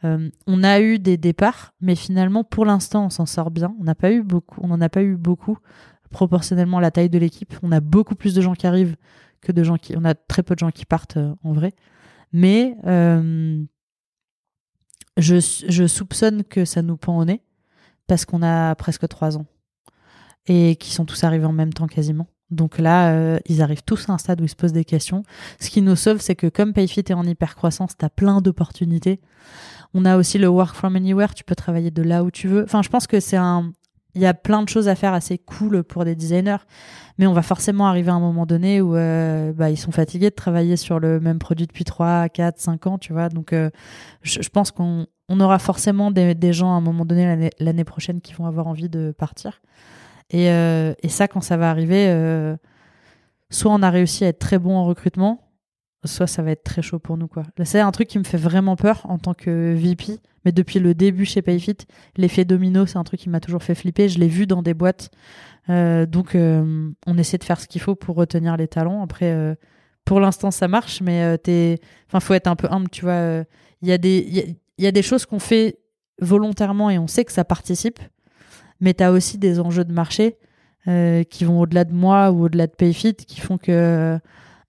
on 0.02 0.62
a 0.62 0.80
eu 0.80 0.98
des 0.98 1.16
départs, 1.16 1.72
mais 1.80 1.94
finalement, 1.94 2.44
pour 2.44 2.64
l'instant, 2.64 3.06
on 3.06 3.10
s'en 3.10 3.26
sort 3.26 3.50
bien. 3.50 3.74
On 3.80 3.84
n'a 3.84 3.94
pas 3.94 4.12
eu 4.12 4.22
beaucoup. 4.22 4.60
On 4.62 4.68
n'en 4.68 4.80
a 4.80 4.88
pas 4.88 5.02
eu 5.02 5.16
beaucoup 5.16 5.58
proportionnellement 6.10 6.78
à 6.78 6.80
la 6.80 6.90
taille 6.90 7.10
de 7.10 7.18
l'équipe. 7.18 7.54
On 7.62 7.72
a 7.72 7.80
beaucoup 7.80 8.14
plus 8.14 8.34
de 8.34 8.40
gens 8.40 8.54
qui 8.54 8.66
arrivent 8.66 8.96
que 9.40 9.52
de 9.52 9.62
gens 9.62 9.76
qui. 9.76 9.96
On 9.96 10.04
a 10.04 10.14
très 10.14 10.42
peu 10.42 10.54
de 10.54 10.58
gens 10.58 10.70
qui 10.70 10.84
partent 10.84 11.16
euh, 11.16 11.34
en 11.42 11.52
vrai. 11.52 11.72
Mais 12.32 12.76
euh, 12.86 13.62
je, 15.16 15.64
je, 15.68 15.86
soupçonne 15.86 16.44
que 16.44 16.64
ça 16.64 16.82
nous 16.82 16.96
pend 16.96 17.18
au 17.18 17.24
nez 17.24 17.42
parce 18.06 18.24
qu'on 18.24 18.42
a 18.42 18.74
presque 18.74 19.08
trois 19.08 19.36
ans 19.36 19.46
et 20.46 20.76
qui 20.76 20.90
sont 20.90 21.04
tous 21.04 21.24
arrivés 21.24 21.46
en 21.46 21.52
même 21.52 21.72
temps 21.72 21.86
quasiment. 21.86 22.26
Donc 22.50 22.78
là, 22.78 23.12
euh, 23.12 23.38
ils 23.46 23.62
arrivent 23.62 23.84
tous 23.84 24.08
à 24.08 24.12
un 24.12 24.18
stade 24.18 24.40
où 24.40 24.44
ils 24.44 24.48
se 24.48 24.56
posent 24.56 24.72
des 24.72 24.84
questions. 24.84 25.22
Ce 25.60 25.70
qui 25.70 25.82
nous 25.82 25.96
sauve, 25.96 26.20
c'est 26.20 26.34
que 26.34 26.48
comme 26.48 26.72
Payfit 26.72 27.00
est 27.00 27.12
en 27.12 27.24
hyper 27.24 27.54
croissance, 27.54 27.96
tu 27.96 28.04
as 28.04 28.10
plein 28.10 28.40
d'opportunités. 28.40 29.20
On 29.94 30.04
a 30.04 30.16
aussi 30.16 30.38
le 30.38 30.48
work 30.48 30.74
from 30.74 30.96
anywhere, 30.96 31.34
tu 31.34 31.44
peux 31.44 31.54
travailler 31.54 31.90
de 31.90 32.02
là 32.02 32.24
où 32.24 32.30
tu 32.30 32.48
veux. 32.48 32.64
Enfin, 32.64 32.82
je 32.82 32.88
pense 32.88 33.06
que 33.06 33.20
c'est 33.20 33.36
un, 33.36 33.72
il 34.14 34.20
y 34.20 34.26
a 34.26 34.34
plein 34.34 34.62
de 34.62 34.68
choses 34.68 34.88
à 34.88 34.94
faire 34.94 35.12
assez 35.12 35.38
cool 35.38 35.82
pour 35.84 36.04
des 36.04 36.14
designers, 36.14 36.64
mais 37.18 37.26
on 37.26 37.32
va 37.32 37.42
forcément 37.42 37.86
arriver 37.86 38.10
à 38.10 38.14
un 38.14 38.20
moment 38.20 38.46
donné 38.46 38.80
où 38.80 38.96
euh, 38.96 39.52
bah, 39.52 39.70
ils 39.70 39.76
sont 39.76 39.92
fatigués 39.92 40.30
de 40.30 40.34
travailler 40.34 40.76
sur 40.76 40.98
le 40.98 41.20
même 41.20 41.38
produit 41.38 41.66
depuis 41.66 41.84
3, 41.84 42.28
4, 42.28 42.58
5 42.58 42.86
ans, 42.86 42.98
tu 42.98 43.12
vois. 43.12 43.28
Donc, 43.28 43.52
euh, 43.52 43.70
je, 44.22 44.48
pense 44.48 44.70
qu'on 44.70 45.06
on 45.28 45.40
aura 45.40 45.58
forcément 45.58 46.10
des, 46.10 46.34
des, 46.34 46.52
gens 46.52 46.72
à 46.72 46.76
un 46.76 46.80
moment 46.80 47.04
donné 47.04 47.50
l'année 47.60 47.84
prochaine 47.84 48.20
qui 48.20 48.34
vont 48.34 48.46
avoir 48.46 48.66
envie 48.66 48.88
de 48.88 49.14
partir. 49.16 49.60
Et, 50.30 50.50
euh, 50.50 50.94
et 51.02 51.08
ça, 51.08 51.28
quand 51.28 51.40
ça 51.40 51.56
va 51.56 51.70
arriver, 51.70 52.06
soit 53.50 53.72
on 53.72 53.82
a 53.82 53.90
réussi 53.90 54.24
à 54.24 54.28
être 54.28 54.38
très 54.38 54.58
bon 54.58 54.76
en 54.76 54.84
recrutement, 54.84 55.49
soit 56.04 56.26
ça 56.26 56.42
va 56.42 56.52
être 56.52 56.64
très 56.64 56.82
chaud 56.82 56.98
pour 56.98 57.16
nous 57.16 57.28
quoi. 57.28 57.42
C'est 57.64 57.80
un 57.80 57.90
truc 57.90 58.08
qui 58.08 58.18
me 58.18 58.24
fait 58.24 58.38
vraiment 58.38 58.76
peur 58.76 59.02
en 59.04 59.18
tant 59.18 59.34
que 59.34 59.74
VP, 59.74 60.18
mais 60.44 60.52
depuis 60.52 60.78
le 60.78 60.94
début 60.94 61.24
chez 61.24 61.42
Payfit, 61.42 61.76
l'effet 62.16 62.44
domino, 62.44 62.86
c'est 62.86 62.96
un 62.96 63.04
truc 63.04 63.20
qui 63.20 63.28
m'a 63.28 63.40
toujours 63.40 63.62
fait 63.62 63.74
flipper. 63.74 64.08
Je 64.08 64.18
l'ai 64.18 64.28
vu 64.28 64.46
dans 64.46 64.62
des 64.62 64.74
boîtes, 64.74 65.10
euh, 65.68 66.06
donc 66.06 66.34
euh, 66.34 66.90
on 67.06 67.18
essaie 67.18 67.38
de 67.38 67.44
faire 67.44 67.60
ce 67.60 67.68
qu'il 67.68 67.80
faut 67.80 67.94
pour 67.94 68.16
retenir 68.16 68.56
les 68.56 68.68
talents. 68.68 69.02
Après, 69.02 69.32
euh, 69.32 69.54
pour 70.04 70.20
l'instant, 70.20 70.50
ça 70.50 70.68
marche, 70.68 71.02
mais 71.02 71.36
t'es, 71.38 71.78
enfin, 72.08 72.20
faut 72.20 72.34
être 72.34 72.46
un 72.46 72.56
peu 72.56 72.68
humble, 72.70 72.88
tu 72.88 73.02
vois. 73.02 73.44
Il 73.82 73.88
y 73.88 73.92
a 73.92 73.98
des, 73.98 74.56
il 74.78 74.84
y, 74.84 74.86
a 74.86 74.92
des 74.92 75.02
choses 75.02 75.26
qu'on 75.26 75.38
fait 75.38 75.78
volontairement 76.20 76.90
et 76.90 76.98
on 76.98 77.06
sait 77.06 77.24
que 77.24 77.32
ça 77.32 77.44
participe, 77.44 77.98
mais 78.80 78.94
t'as 78.94 79.10
aussi 79.10 79.38
des 79.38 79.60
enjeux 79.60 79.84
de 79.84 79.92
marché 79.92 80.38
qui 80.84 81.44
vont 81.44 81.60
au-delà 81.60 81.84
de 81.84 81.92
moi 81.92 82.30
ou 82.30 82.44
au-delà 82.44 82.66
de 82.66 82.72
Payfit, 82.72 83.14
qui 83.14 83.40
font 83.40 83.58
que 83.58 84.18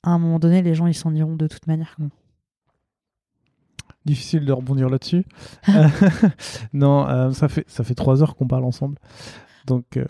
à 0.03 0.11
un 0.11 0.19
moment 0.19 0.39
donné, 0.39 0.61
les 0.61 0.75
gens 0.75 0.87
ils 0.87 0.93
s'en 0.93 1.13
iront 1.13 1.35
de 1.35 1.47
toute 1.47 1.67
manière. 1.67 1.95
Difficile 4.05 4.45
de 4.45 4.51
rebondir 4.51 4.89
là-dessus. 4.89 5.25
non, 6.73 7.07
euh, 7.07 7.31
ça 7.31 7.47
fait 7.47 7.65
ça 7.67 7.83
fait 7.83 7.95
trois 7.95 8.23
heures 8.23 8.35
qu'on 8.35 8.47
parle 8.47 8.65
ensemble, 8.65 8.97
donc 9.67 9.97
euh, 9.97 10.05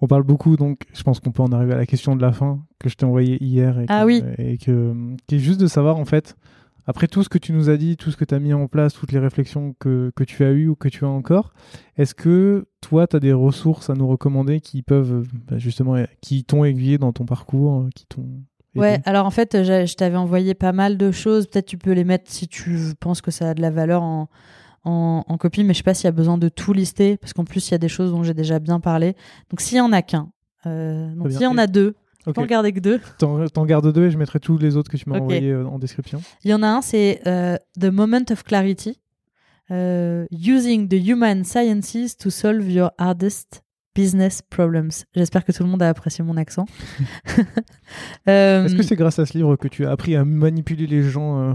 on 0.00 0.06
parle 0.06 0.24
beaucoup. 0.24 0.56
Donc 0.56 0.82
je 0.92 1.02
pense 1.02 1.20
qu'on 1.20 1.32
peut 1.32 1.42
en 1.42 1.52
arriver 1.52 1.72
à 1.72 1.78
la 1.78 1.86
question 1.86 2.16
de 2.16 2.22
la 2.22 2.32
fin 2.32 2.62
que 2.78 2.88
je 2.88 2.96
t'ai 2.96 3.06
envoyée 3.06 3.42
hier 3.42 3.78
et 3.80 3.86
ah 3.88 4.04
oui. 4.04 4.22
et 4.36 4.58
que 4.58 4.94
qui 5.26 5.36
est 5.36 5.40
juste 5.40 5.60
de 5.60 5.66
savoir 5.66 5.96
en 5.96 6.04
fait 6.04 6.36
après 6.88 7.06
tout 7.06 7.22
ce 7.22 7.28
que 7.28 7.36
tu 7.36 7.52
nous 7.52 7.68
as 7.68 7.76
dit, 7.76 7.98
tout 7.98 8.10
ce 8.10 8.16
que 8.16 8.24
tu 8.24 8.34
as 8.34 8.38
mis 8.38 8.54
en 8.54 8.66
place, 8.66 8.94
toutes 8.94 9.12
les 9.12 9.18
réflexions 9.18 9.74
que, 9.78 10.10
que, 10.16 10.24
tu 10.24 10.42
as 10.42 10.52
eues 10.52 10.68
ou 10.68 10.74
que 10.74 10.88
tu 10.88 11.04
as 11.04 11.08
encore, 11.08 11.52
est-ce 11.98 12.14
que 12.14 12.66
toi, 12.80 13.06
tu 13.06 13.14
as 13.14 13.20
des 13.20 13.34
ressources 13.34 13.90
à 13.90 13.94
nous 13.94 14.08
recommander 14.08 14.60
qui 14.60 14.80
peuvent, 14.80 15.22
bah, 15.50 15.58
justement, 15.58 16.02
qui 16.22 16.44
t'ont 16.44 16.64
aiguillé 16.64 16.96
dans 16.96 17.12
ton 17.12 17.26
parcours, 17.26 17.86
qui 17.94 18.06
t'ont 18.06 18.40
Ouais, 18.78 19.00
alors 19.04 19.26
en 19.26 19.30
fait, 19.30 19.62
je, 19.62 19.94
t'avais 19.94 20.16
envoyé 20.16 20.54
pas 20.54 20.72
mal 20.72 20.96
de 20.96 21.10
choses. 21.10 21.46
Peut-être 21.46 21.66
tu 21.66 21.78
peux 21.78 21.92
les 21.92 22.04
mettre 22.04 22.30
si 22.30 22.48
tu 22.48 22.78
penses 23.00 23.20
que 23.20 23.30
ça 23.30 23.50
a 23.50 23.54
de 23.54 23.60
la 23.60 23.70
valeur 23.70 24.02
en, 24.02 24.28
en, 24.84 25.38
copie, 25.38 25.64
mais 25.64 25.74
je 25.74 25.78
sais 25.78 25.84
pas 25.84 25.94
s'il 25.94 26.04
y 26.04 26.08
a 26.08 26.12
besoin 26.12 26.38
de 26.38 26.48
tout 26.48 26.72
lister, 26.72 27.16
parce 27.16 27.32
qu'en 27.32 27.44
plus, 27.44 27.68
il 27.68 27.72
y 27.72 27.74
a 27.74 27.78
des 27.78 27.88
choses 27.88 28.10
dont 28.10 28.22
j'ai 28.22 28.34
déjà 28.34 28.58
bien 28.58 28.80
parlé. 28.80 29.14
Donc 29.50 29.60
s'il 29.60 29.78
y 29.78 29.80
en 29.80 29.92
a 29.92 30.02
qu'un, 30.02 30.30
euh, 30.66 31.14
donc 31.14 31.30
s'il 31.30 31.42
y 31.42 31.46
en 31.46 31.58
a 31.58 31.66
deux, 31.66 31.94
okay. 32.26 32.34
t'en 32.34 32.46
garder 32.46 32.72
que 32.72 32.80
deux. 32.80 33.00
T'en 33.18 33.66
gardes 33.66 33.92
deux 33.92 34.06
et 34.06 34.10
je 34.10 34.18
mettrai 34.18 34.40
tous 34.40 34.58
les 34.58 34.76
autres 34.76 34.90
que 34.90 34.96
tu 34.96 35.08
m'as 35.08 35.18
envoyés 35.18 35.50
euh, 35.50 35.66
en 35.66 35.78
description. 35.78 36.20
Il 36.44 36.50
y 36.50 36.54
en 36.54 36.62
a 36.62 36.68
un, 36.68 36.82
c'est 36.82 37.20
euh, 37.26 37.56
The 37.78 37.86
Moment 37.86 38.30
of 38.30 38.42
Clarity. 38.44 38.98
using 39.70 40.88
the 40.88 40.98
human 40.98 41.44
sciences 41.44 42.16
to 42.16 42.30
solve 42.30 42.70
your 42.70 42.90
hardest 42.98 43.62
Business 43.98 44.42
Problems. 44.42 44.92
J'espère 45.12 45.44
que 45.44 45.50
tout 45.50 45.64
le 45.64 45.68
monde 45.68 45.82
a 45.82 45.88
apprécié 45.88 46.22
mon 46.22 46.36
accent. 46.36 46.66
Euh, 48.28 48.66
Est-ce 48.66 48.76
que 48.76 48.82
c'est 48.82 48.96
grâce 48.96 49.18
à 49.18 49.24
ce 49.24 49.32
livre 49.32 49.56
que 49.56 49.66
tu 49.66 49.86
as 49.86 49.90
appris 49.90 50.14
à 50.14 50.22
manipuler 50.22 50.86
les 50.86 51.02
gens 51.02 51.40
euh, 51.40 51.54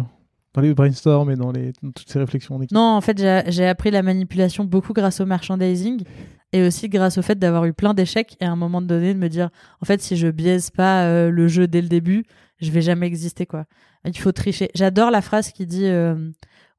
dans 0.55 0.61
les 0.61 0.73
brainstorms 0.73 1.29
et 1.29 1.35
dans, 1.35 1.51
les, 1.51 1.71
toutes 1.73 2.09
ces 2.09 2.17
réflexions 2.17 2.59
Non, 2.71 2.95
en 2.95 3.01
fait, 3.01 3.19
j'ai 3.47 3.67
appris 3.67 3.91
la 3.91 4.01
manipulation 4.01 4.65
beaucoup 4.65 4.93
grâce 4.93 5.21
au 5.21 5.27
merchandising 5.27 6.01
et 6.51 6.65
aussi 6.65 6.89
grâce 6.89 7.19
au 7.19 7.21
fait 7.21 7.37
d'avoir 7.37 7.65
eu 7.65 7.73
plein 7.73 7.93
d'échecs 7.93 8.35
et 8.41 8.45
à 8.45 8.51
un 8.51 8.55
moment 8.55 8.81
donné 8.81 9.13
de 9.13 9.19
me 9.19 9.29
dire, 9.29 9.51
en 9.81 9.85
fait, 9.85 10.01
si 10.01 10.17
je 10.17 10.27
biaise 10.29 10.71
pas 10.71 11.03
euh, 11.03 11.29
le 11.29 11.47
jeu 11.47 11.67
dès 11.67 11.81
le 11.81 11.89
début, 11.89 12.25
je 12.59 12.71
vais 12.71 12.81
jamais 12.81 13.05
exister, 13.05 13.45
quoi. 13.45 13.65
Il 14.05 14.17
faut 14.17 14.31
tricher. 14.31 14.71
J'adore 14.73 15.11
la 15.11 15.21
phrase 15.21 15.51
qui 15.51 15.67
dit 15.67 15.87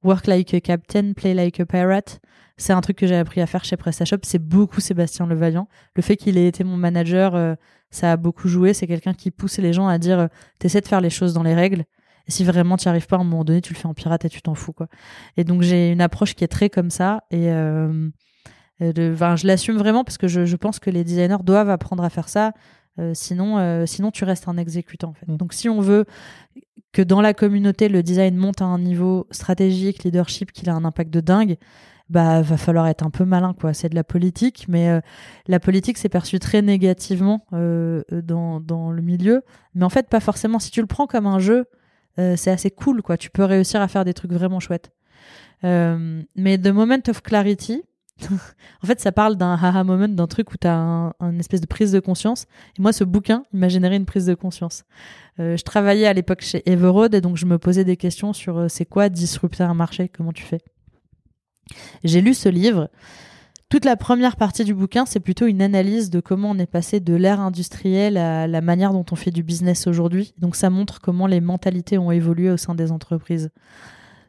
Work 0.03 0.27
like 0.27 0.53
a 0.53 0.61
captain, 0.61 1.13
play 1.13 1.33
like 1.33 1.61
a 1.61 1.67
pirate. 1.67 2.21
C'est 2.57 2.73
un 2.73 2.81
truc 2.81 2.97
que 2.97 3.07
j'ai 3.07 3.17
appris 3.17 3.41
à 3.41 3.47
faire 3.47 3.65
chez 3.65 3.77
PrestaShop. 3.77 4.19
C'est 4.23 4.39
beaucoup 4.39 4.81
Sébastien 4.81 5.27
Levaillant. 5.27 5.69
Le 5.97 6.03
fait 6.03 6.17
qu'il 6.17 6.39
ait 6.39 6.47
été 6.47 6.63
mon 6.63 6.77
manager, 6.77 7.35
euh, 7.35 7.55
ça 7.91 8.13
a 8.13 8.17
beaucoup 8.17 8.49
joué. 8.49 8.75
C'est 8.75 8.87
quelqu'un 8.87 9.13
qui 9.15 9.31
pousse 9.31 9.59
les 9.59 9.73
gens 9.73 9.89
à 9.89 9.99
dire 9.99 10.19
euh, 10.21 10.27
t'essaies 10.61 10.81
de 10.81 10.87
faire 10.87 11.01
les 11.01 11.11
choses 11.11 11.35
dans 11.35 11.43
les 11.43 11.55
règles. 11.55 11.85
Et 12.27 12.31
si 12.31 12.45
vraiment 12.45 12.77
tu 12.77 12.87
n'y 12.87 12.91
arrives 12.91 13.07
pas, 13.07 13.17
à 13.17 13.21
un 13.21 13.25
moment 13.25 13.45
donné, 13.45 13.61
tu 13.61 13.75
le 13.75 13.79
fais 13.79 13.87
en 13.87 13.95
pirate 13.95 14.25
et 14.25 14.29
tu 14.29 14.41
t'en 14.41 14.55
fous. 14.55 14.73
quoi. 14.73 14.87
Et 15.37 15.45
donc 15.45 15.63
j'ai 15.63 15.91
une 15.91 16.01
approche 16.01 16.35
qui 16.35 16.45
est 16.45 16.49
très 16.49 16.71
comme 16.71 16.91
ça. 16.91 17.25
Et 17.31 17.51
euh, 17.51 18.09
je 18.81 19.47
l'assume 19.47 19.77
vraiment 19.77 20.05
parce 20.05 20.17
que 20.17 20.29
je, 20.29 20.45
je, 20.45 20.57
pense 20.57 20.79
que 20.79 20.91
les 20.91 21.03
designers 21.05 21.43
doivent 21.43 21.71
apprendre 21.71 22.05
à 22.05 22.11
faire 22.11 22.29
ça. 22.29 22.53
sinon, 23.13 23.85
sinon, 23.87 24.11
tu 24.11 24.25
restes 24.25 24.49
un 24.49 24.57
exécutant. 24.57 25.11
En 25.11 25.15
fait. 25.15 25.27
Mm. 25.29 25.37
Donc 25.37 25.53
si 25.53 25.69
on 25.69 25.81
veut 25.81 26.07
que 26.93 27.03
dans 27.03 27.21
la 27.21 27.35
communauté, 27.35 27.89
le 27.89 28.03
design 28.03 28.37
monte 28.37 28.63
à 28.63 28.65
un 28.65 28.79
niveau 28.79 29.27
stratégique, 29.31 30.05
leadership, 30.05 30.53
qu'il 30.53 30.71
a 30.71 30.75
un 30.75 30.85
impact 30.85 31.13
de 31.13 31.21
dingue, 31.21 31.57
bah 32.11 32.43
va 32.43 32.57
falloir 32.57 32.87
être 32.87 33.05
un 33.05 33.11
peu 33.11 33.25
malin 33.25 33.55
quoi. 33.55 33.73
C'est 33.73 33.89
de 33.89 33.95
la 33.95 34.05
politique 34.05 34.67
mais 34.69 34.91
euh, 34.91 35.01
la 35.47 35.59
politique 35.61 35.99
c'est 35.99 36.09
perçu 36.09 36.39
très 36.39 36.63
négativement 36.63 37.47
euh, 37.53 38.03
dans, 38.11 38.61
dans 38.61 38.91
le 38.91 39.03
milieu. 39.03 39.43
Mais 39.75 39.85
en 39.85 39.89
fait 39.89 40.09
pas 40.09 40.21
forcément. 40.21 40.59
Si 40.59 40.71
tu 40.71 40.81
le 40.81 40.87
prends 40.87 41.07
comme 41.07 41.27
un 41.27 41.39
jeu 41.39 41.65
euh, 42.19 42.37
c'est 42.37 42.51
assez 42.51 42.71
cool 42.71 43.03
quoi. 43.03 43.17
Tu 43.17 43.31
peux 43.31 43.45
réussir 43.45 43.81
à 43.81 43.89
faire 43.89 44.05
des 44.05 44.15
trucs 44.15 44.33
vraiment 44.33 44.61
chouettes. 44.61 44.93
Mais 45.63 46.59
the 46.59 46.69
moment 46.69 46.99
of 47.09 47.23
clarity 47.23 47.83
en 48.31 48.87
fait 48.87 49.01
ça 49.01 49.11
parle 49.11 49.35
d'un 49.35 49.55
haha 49.55 49.83
moment 49.83 50.07
d'un 50.07 50.29
truc 50.29 50.53
où 50.53 50.57
tu 50.57 50.69
as 50.69 50.77
un, 50.77 51.15
une 51.21 51.41
espèce 51.41 51.63
de 51.63 51.67
prise 51.67 51.91
de 51.91 52.01
conscience. 52.01 52.45
Et 52.79 52.83
moi 52.83 52.93
ce 52.93 53.03
bouquin 53.03 53.45
il 53.55 53.59
m'a 53.61 53.69
généré 53.69 53.97
une 53.97 54.05
prise 54.05 54.27
de 54.27 54.35
conscience. 54.35 54.85
Je 55.39 55.63
travaillais 55.63 56.07
à 56.07 56.13
l'époque 56.13 56.43
chez 56.43 56.63
Everode 56.71 57.15
et 57.15 57.23
donc 57.23 57.39
je 57.39 57.47
me 57.47 57.59
posais 57.59 57.85
des 57.85 57.97
questions 57.97 58.35
sur 58.35 58.71
c'est 58.71 58.85
quoi 58.85 59.09
disrupter 59.09 59.65
un 59.65 59.75
marché? 59.75 60.11
Comment 60.11 60.33
tu 60.33 60.45
fais? 60.45 60.61
J'ai 62.05 62.21
lu 62.21 62.35
ce 62.35 62.49
livre. 62.49 62.89
Toute 63.75 63.87
la 63.87 63.97
première 63.97 64.37
partie 64.37 64.65
du 64.65 64.73
bouquin, 64.73 65.05
c'est 65.05 65.21
plutôt 65.21 65.47
une 65.47 65.61
analyse 65.61 66.09
de 66.09 66.21
comment 66.21 66.51
on 66.51 66.59
est 66.59 66.71
passé 66.71 67.01
de 67.01 67.15
l'ère 67.15 67.41
industrielle 67.41 68.17
à 68.17 68.47
la 68.47 68.61
manière 68.61 68.93
dont 68.93 69.05
on 69.11 69.17
fait 69.17 69.31
du 69.33 69.43
business 69.43 69.87
aujourd'hui. 69.87 70.33
Donc 70.39 70.55
ça 70.55 70.71
montre 70.71 71.01
comment 71.01 71.27
les 71.27 71.41
mentalités 71.41 71.99
ont 71.99 72.13
évolué 72.13 72.51
au 72.51 72.57
sein 72.57 72.75
des 72.75 72.93
entreprises. 72.93 73.51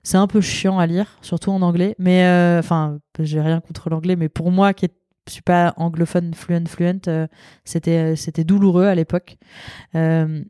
C'est 0.01 0.17
un 0.17 0.27
peu 0.27 0.41
chiant 0.41 0.79
à 0.79 0.87
lire, 0.87 1.17
surtout 1.21 1.51
en 1.51 1.61
anglais. 1.61 1.95
Mais 1.99 2.25
euh, 2.25 2.59
enfin, 2.59 2.99
j'ai 3.19 3.41
rien 3.41 3.59
contre 3.59 3.89
l'anglais, 3.89 4.15
mais 4.15 4.29
pour 4.29 4.51
moi 4.51 4.73
qui 4.73 4.85
ne 4.85 5.31
suis 5.31 5.41
pas 5.41 5.73
anglophone 5.77 6.33
fluent 6.33 6.67
fluent, 6.67 7.01
euh, 7.07 7.27
c'était 7.65 8.15
c'était 8.15 8.43
douloureux 8.43 8.85
à 8.85 8.95
l'époque. 8.95 9.37
Euh, 9.93 10.43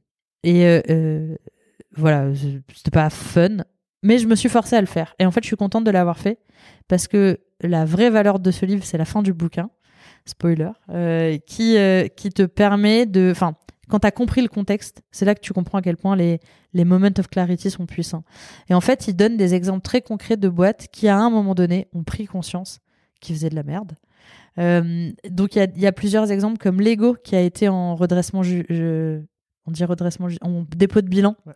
et 0.43 0.81
voilà, 1.97 2.33
c'était 2.73 2.91
pas 2.91 3.09
fun, 3.09 3.57
mais 4.03 4.19
je 4.19 4.27
me 4.27 4.35
suis 4.35 4.49
forcée 4.49 4.75
à 4.75 4.81
le 4.81 4.87
faire. 4.87 5.15
Et 5.19 5.25
en 5.25 5.31
fait, 5.31 5.41
je 5.41 5.47
suis 5.47 5.57
contente 5.57 5.83
de 5.83 5.91
l'avoir 5.91 6.17
fait 6.17 6.39
parce 6.87 7.07
que 7.07 7.39
la 7.61 7.85
vraie 7.85 8.09
valeur 8.09 8.39
de 8.39 8.51
ce 8.51 8.65
livre, 8.65 8.83
c'est 8.83 8.97
la 8.97 9.05
fin 9.05 9.21
du 9.21 9.33
bouquin, 9.33 9.69
spoiler, 10.25 10.71
euh, 10.89 11.37
qui, 11.47 11.77
euh, 11.77 12.07
qui 12.07 12.29
te 12.29 12.43
permet 12.43 13.05
de... 13.05 13.29
Enfin, 13.31 13.55
quand 13.89 13.99
tu 13.99 14.07
as 14.07 14.11
compris 14.11 14.41
le 14.41 14.47
contexte, 14.47 15.03
c'est 15.11 15.25
là 15.25 15.35
que 15.35 15.41
tu 15.41 15.53
comprends 15.53 15.77
à 15.77 15.81
quel 15.81 15.97
point 15.97 16.15
les, 16.15 16.39
les 16.73 16.85
moments 16.85 17.09
of 17.19 17.27
clarity 17.27 17.69
sont 17.69 17.85
puissants. 17.85 18.23
Et 18.69 18.73
en 18.73 18.81
fait, 18.81 19.07
il 19.07 19.15
donne 19.15 19.37
des 19.37 19.53
exemples 19.53 19.83
très 19.83 20.01
concrets 20.01 20.37
de 20.37 20.49
boîtes 20.49 20.87
qui, 20.91 21.07
à 21.07 21.17
un 21.17 21.29
moment 21.29 21.53
donné, 21.53 21.87
ont 21.93 22.03
pris 22.03 22.25
conscience 22.25 22.79
qu'ils 23.21 23.35
faisaient 23.35 23.49
de 23.49 23.55
la 23.55 23.63
merde. 23.63 23.93
Euh, 24.57 25.11
donc 25.29 25.55
il 25.55 25.59
y 25.59 25.61
a, 25.61 25.67
y 25.75 25.85
a, 25.85 25.91
plusieurs 25.91 26.31
exemples 26.31 26.57
comme 26.57 26.79
Lego 26.79 27.15
qui 27.21 27.35
a 27.35 27.41
été 27.41 27.67
en 27.67 27.95
redressement, 27.95 28.41
on 29.67 29.71
dit 29.71 29.83
redressement, 29.83 30.27
en 30.41 30.65
dépôt 30.75 31.01
de 31.01 31.07
bilan, 31.07 31.35
ouais. 31.45 31.53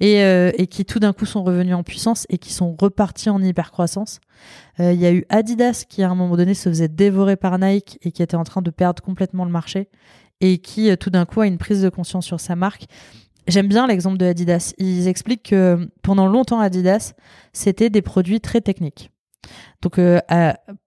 et, 0.00 0.22
euh, 0.22 0.50
et, 0.56 0.66
qui 0.66 0.84
tout 0.84 0.98
d'un 0.98 1.12
coup 1.12 1.26
sont 1.26 1.42
revenus 1.42 1.74
en 1.74 1.82
puissance 1.82 2.26
et 2.30 2.38
qui 2.38 2.52
sont 2.52 2.76
repartis 2.78 3.30
en 3.30 3.42
hyper 3.42 3.70
croissance. 3.70 4.20
Euh, 4.80 4.92
il 4.92 5.00
y 5.00 5.06
a 5.06 5.12
eu 5.12 5.24
Adidas 5.28 5.84
qui 5.88 6.02
à 6.02 6.10
un 6.10 6.14
moment 6.14 6.36
donné 6.36 6.54
se 6.54 6.68
faisait 6.68 6.88
dévorer 6.88 7.36
par 7.36 7.58
Nike 7.58 7.98
et 8.02 8.12
qui 8.12 8.22
était 8.22 8.36
en 8.36 8.44
train 8.44 8.62
de 8.62 8.70
perdre 8.70 9.02
complètement 9.02 9.44
le 9.44 9.50
marché 9.50 9.88
et 10.40 10.58
qui 10.58 10.96
tout 10.96 11.10
d'un 11.10 11.26
coup 11.26 11.42
a 11.42 11.46
une 11.46 11.58
prise 11.58 11.82
de 11.82 11.88
conscience 11.90 12.24
sur 12.24 12.40
sa 12.40 12.56
marque. 12.56 12.86
J'aime 13.46 13.68
bien 13.68 13.86
l'exemple 13.86 14.16
de 14.16 14.26
Adidas. 14.26 14.72
Ils 14.78 15.08
expliquent 15.08 15.50
que 15.50 15.90
pendant 16.02 16.26
longtemps 16.26 16.60
Adidas 16.60 17.14
c'était 17.52 17.90
des 17.90 18.02
produits 18.02 18.40
très 18.40 18.60
techniques. 18.60 19.10
Donc 19.82 19.98
euh, 19.98 20.20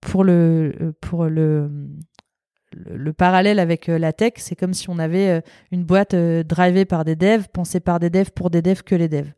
pour 0.01 0.23
le 0.23 0.95
pour 1.01 1.25
le 1.25 1.69
le, 2.73 3.13
parallèle 3.13 3.59
avec 3.59 3.89
euh, 3.89 3.97
la 3.97 4.13
tech, 4.13 4.33
c'est 4.37 4.55
comme 4.55 4.73
si 4.73 4.89
on 4.89 4.99
avait 4.99 5.29
euh, 5.29 5.41
une 5.71 5.83
boîte 5.83 6.15
drivée 6.15 6.85
par 6.85 7.05
des 7.05 7.15
devs, 7.15 7.47
pensée 7.51 7.79
par 7.79 7.99
des 7.99 8.09
devs 8.09 8.31
pour 8.31 8.49
des 8.49 8.61
devs 8.61 8.83
que 8.83 8.95
les 8.95 9.07
devs. 9.07 9.31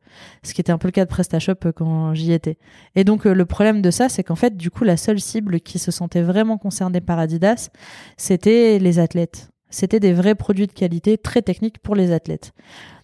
Ce 0.44 0.54
qui 0.54 0.62
était 0.62 0.72
un 0.72 0.78
peu 0.78 0.88
le 0.88 0.94
cas 0.94 1.06
de 1.06 1.10
PrestaShop 1.10 1.72
quand 1.76 2.14
j'y 2.14 2.32
étais. 2.32 2.58
Et 2.96 3.04
donc 3.04 3.26
le 3.26 3.46
problème 3.46 3.82
de 3.82 3.92
ça, 3.92 4.08
c'est 4.10 4.24
qu'en 4.24 4.36
fait, 4.36 4.56
du 4.56 4.72
coup, 4.72 4.84
la 4.84 4.98
seule 4.98 5.20
cible 5.20 5.60
qui 5.60 5.78
se 5.78 5.92
sentait 5.92 6.22
vraiment 6.22 6.58
concernée 6.58 7.02
par 7.02 7.20
Adidas, 7.20 7.70
c'était 8.16 8.80
les 8.80 9.00
athlètes. 9.00 9.50
C'était 9.70 10.00
des 10.00 10.14
vrais 10.14 10.36
produits 10.36 10.68
de 10.68 10.72
qualité 10.72 11.18
très 11.18 11.42
techniques 11.42 11.80
pour 11.80 11.96
les 11.96 12.14
athlètes. 12.14 12.54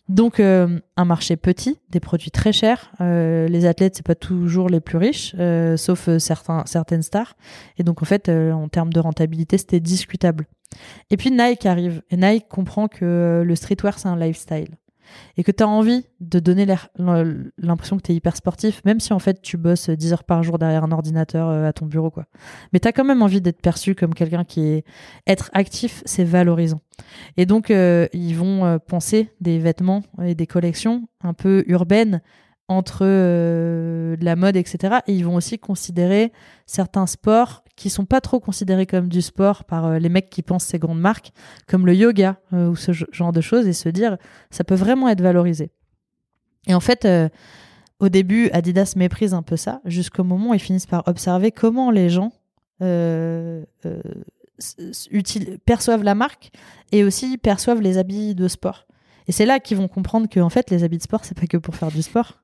Donc 0.09 0.39
euh, 0.39 0.79
un 0.97 1.05
marché 1.05 1.37
petit, 1.37 1.79
des 1.89 1.99
produits 1.99 2.31
très 2.31 2.51
chers. 2.51 2.91
Euh, 2.99 3.47
les 3.47 3.65
athlètes 3.65 3.95
c'est 3.95 4.05
pas 4.05 4.15
toujours 4.15 4.67
les 4.67 4.81
plus 4.81 4.97
riches, 4.97 5.35
euh, 5.39 5.77
sauf 5.77 6.09
certains 6.17 6.63
certaines 6.65 7.03
stars. 7.03 7.35
Et 7.77 7.83
donc 7.83 8.01
en 8.01 8.05
fait 8.05 8.29
en 8.29 8.67
termes 8.67 8.91
de 8.91 8.99
rentabilité 8.99 9.57
c'était 9.57 9.79
discutable. 9.79 10.47
Et 11.09 11.17
puis 11.17 11.31
Nike 11.31 11.65
arrive 11.65 12.01
et 12.09 12.17
Nike 12.17 12.47
comprend 12.49 12.87
que 12.87 13.43
le 13.45 13.55
streetwear 13.55 13.99
c'est 13.99 14.07
un 14.07 14.17
lifestyle 14.17 14.77
et 15.37 15.43
que 15.43 15.51
tu 15.51 15.63
as 15.63 15.67
envie 15.67 16.05
de 16.19 16.39
donner 16.39 16.65
l'impression 17.57 17.97
que 17.97 18.01
tu 18.03 18.11
es 18.11 18.15
hyper 18.15 18.35
sportif, 18.35 18.81
même 18.85 18.99
si 18.99 19.13
en 19.13 19.19
fait 19.19 19.41
tu 19.41 19.57
bosses 19.57 19.89
10 19.89 20.13
heures 20.13 20.23
par 20.23 20.43
jour 20.43 20.57
derrière 20.57 20.83
un 20.83 20.91
ordinateur 20.91 21.49
euh, 21.49 21.67
à 21.67 21.73
ton 21.73 21.85
bureau. 21.85 22.11
quoi. 22.11 22.25
Mais 22.73 22.79
tu 22.79 22.87
as 22.87 22.91
quand 22.91 23.03
même 23.03 23.21
envie 23.21 23.41
d'être 23.41 23.61
perçu 23.61 23.95
comme 23.95 24.13
quelqu'un 24.13 24.43
qui 24.43 24.61
est... 24.67 24.85
Être 25.27 25.49
actif, 25.53 26.03
c'est 26.05 26.23
valorisant. 26.23 26.81
Et 27.37 27.45
donc, 27.45 27.71
euh, 27.71 28.07
ils 28.13 28.35
vont 28.35 28.65
euh, 28.65 28.77
penser 28.77 29.29
des 29.41 29.59
vêtements 29.59 30.03
et 30.23 30.35
des 30.35 30.47
collections 30.47 31.07
un 31.23 31.33
peu 31.33 31.63
urbaines 31.67 32.21
entre 32.71 33.01
euh, 33.01 34.15
la 34.21 34.37
mode, 34.37 34.55
etc. 34.55 34.99
Et 35.07 35.13
ils 35.13 35.25
vont 35.25 35.35
aussi 35.35 35.59
considérer 35.59 36.31
certains 36.65 37.05
sports 37.05 37.63
qui 37.75 37.89
sont 37.89 38.05
pas 38.05 38.21
trop 38.21 38.39
considérés 38.39 38.85
comme 38.85 39.09
du 39.09 39.21
sport 39.21 39.65
par 39.65 39.85
euh, 39.85 39.99
les 39.99 40.07
mecs 40.07 40.29
qui 40.29 40.41
pensent 40.41 40.63
ces 40.63 40.79
grandes 40.79 41.01
marques, 41.01 41.33
comme 41.67 41.85
le 41.85 41.93
yoga 41.93 42.37
euh, 42.53 42.69
ou 42.69 42.75
ce 42.77 42.91
genre 42.93 43.33
de 43.33 43.41
choses, 43.41 43.67
et 43.67 43.73
se 43.73 43.89
dire 43.89 44.17
ça 44.49 44.63
peut 44.63 44.75
vraiment 44.75 45.09
être 45.09 45.21
valorisé. 45.21 45.71
Et 46.67 46.73
en 46.73 46.79
fait, 46.79 47.07
au 47.99 48.09
début, 48.09 48.51
Adidas 48.51 48.93
méprise 48.95 49.33
un 49.33 49.41
peu 49.41 49.57
ça, 49.57 49.81
jusqu'au 49.83 50.23
moment 50.23 50.51
où 50.51 50.53
ils 50.53 50.59
finissent 50.59 50.85
par 50.85 51.07
observer 51.07 51.51
comment 51.51 51.89
les 51.89 52.07
gens 52.07 52.31
perçoivent 55.65 56.03
la 56.03 56.13
marque 56.13 56.51
et 56.91 57.03
aussi 57.03 57.39
perçoivent 57.39 57.81
les 57.81 57.97
habits 57.97 58.35
de 58.35 58.47
sport. 58.47 58.85
Et 59.27 59.31
c'est 59.31 59.47
là 59.47 59.59
qu'ils 59.59 59.77
vont 59.77 59.87
comprendre 59.87 60.29
que 60.29 60.39
en 60.39 60.49
fait, 60.49 60.69
les 60.69 60.83
habits 60.83 60.99
de 60.99 61.03
sport, 61.03 61.25
c'est 61.25 61.39
pas 61.39 61.47
que 61.47 61.57
pour 61.57 61.75
faire 61.75 61.89
du 61.89 62.03
sport 62.03 62.40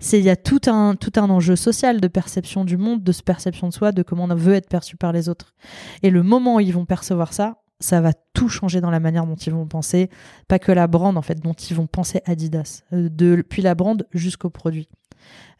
c'est 0.00 0.18
il 0.18 0.24
y 0.24 0.30
a 0.30 0.36
tout 0.36 0.60
un 0.66 0.94
tout 0.94 1.12
un 1.16 1.30
enjeu 1.30 1.56
social 1.56 2.00
de 2.00 2.08
perception 2.08 2.64
du 2.64 2.76
monde, 2.76 3.02
de 3.02 3.12
perception 3.24 3.68
de 3.68 3.72
soi, 3.72 3.92
de 3.92 4.02
comment 4.02 4.24
on 4.24 4.34
veut 4.34 4.54
être 4.54 4.68
perçu 4.68 4.96
par 4.96 5.12
les 5.12 5.28
autres. 5.28 5.54
Et 6.02 6.10
le 6.10 6.22
moment 6.22 6.56
où 6.56 6.60
ils 6.60 6.72
vont 6.72 6.84
percevoir 6.84 7.32
ça, 7.32 7.62
ça 7.80 8.00
va 8.00 8.12
tout 8.32 8.48
changer 8.48 8.80
dans 8.80 8.90
la 8.90 9.00
manière 9.00 9.26
dont 9.26 9.36
ils 9.36 9.52
vont 9.52 9.66
penser, 9.66 10.10
pas 10.48 10.58
que 10.58 10.72
la 10.72 10.86
brand 10.86 11.16
en 11.16 11.22
fait, 11.22 11.40
dont 11.40 11.52
ils 11.52 11.76
vont 11.76 11.86
penser 11.86 12.20
Adidas, 12.24 12.82
euh, 12.92 13.08
depuis 13.10 13.62
la 13.62 13.74
brand 13.74 14.06
jusqu'au 14.12 14.50
produit. 14.50 14.88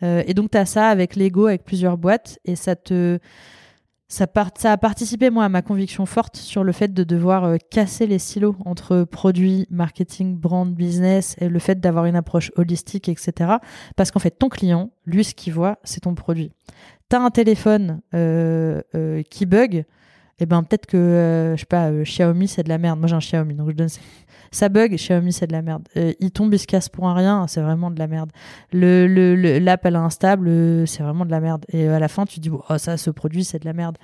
Euh, 0.02 0.22
et 0.26 0.34
donc 0.34 0.50
tu 0.50 0.58
as 0.58 0.66
ça 0.66 0.88
avec 0.88 1.16
Lego, 1.16 1.46
avec 1.46 1.64
plusieurs 1.64 1.98
boîtes, 1.98 2.38
et 2.44 2.56
ça 2.56 2.76
te 2.76 3.18
ça, 4.08 4.26
a 4.64 4.76
participé 4.76 5.30
moi 5.30 5.44
à 5.44 5.48
ma 5.48 5.62
conviction 5.62 6.06
forte 6.06 6.36
sur 6.36 6.62
le 6.62 6.72
fait 6.72 6.92
de 6.92 7.04
devoir 7.04 7.44
euh, 7.44 7.56
casser 7.70 8.06
les 8.06 8.18
silos 8.18 8.56
entre 8.64 9.04
produits, 9.04 9.66
marketing, 9.70 10.36
brand, 10.36 10.72
business 10.72 11.36
et 11.38 11.48
le 11.48 11.58
fait 11.58 11.80
d'avoir 11.80 12.04
une 12.04 12.16
approche 12.16 12.52
holistique, 12.56 13.08
etc. 13.08 13.54
Parce 13.96 14.10
qu'en 14.10 14.20
fait, 14.20 14.32
ton 14.32 14.48
client, 14.48 14.90
lui, 15.06 15.24
ce 15.24 15.34
qu'il 15.34 15.52
voit, 15.52 15.78
c'est 15.84 16.00
ton 16.00 16.14
produit. 16.14 16.52
T'as 17.08 17.20
un 17.20 17.30
téléphone 17.30 18.00
euh, 18.14 18.82
euh, 18.94 19.22
qui 19.22 19.46
bug, 19.46 19.74
et 19.76 20.42
eh 20.42 20.46
ben 20.46 20.64
peut-être 20.64 20.86
que 20.86 21.54
je 21.54 21.60
sais 21.60 21.66
pas, 21.66 21.92
Xiaomi 21.92 22.48
c'est 22.48 22.64
de 22.64 22.68
la 22.68 22.78
merde. 22.78 22.98
Moi 22.98 23.06
j'ai 23.06 23.14
un 23.14 23.20
Xiaomi, 23.20 23.54
donc 23.54 23.70
je 23.70 23.76
donne 23.76 23.88
ça 24.54 24.68
bug, 24.68 24.94
Xiaomi 24.94 25.32
c'est 25.32 25.46
de 25.46 25.52
la 25.52 25.62
merde. 25.62 25.88
Euh, 25.96 26.12
il 26.20 26.30
tombe, 26.30 26.54
il 26.54 26.58
se 26.58 26.66
casse 26.66 26.88
pour 26.88 27.08
un 27.08 27.14
rien, 27.14 27.46
c'est 27.48 27.60
vraiment 27.60 27.90
de 27.90 27.98
la 27.98 28.06
merde. 28.06 28.30
Le, 28.72 29.58
l'app 29.58 29.84
elle 29.84 29.94
est 29.94 29.98
instable, 29.98 30.48
euh, 30.48 30.86
c'est 30.86 31.02
vraiment 31.02 31.24
de 31.26 31.30
la 31.30 31.40
merde. 31.40 31.64
Et 31.72 31.88
à 31.88 31.98
la 31.98 32.08
fin 32.08 32.24
tu 32.24 32.40
dis 32.40 32.50
oh 32.50 32.78
ça 32.78 32.96
ce 32.96 33.10
produit 33.10 33.44
c'est 33.44 33.58
de 33.58 33.64
la 33.64 33.72
merde. 33.72 33.98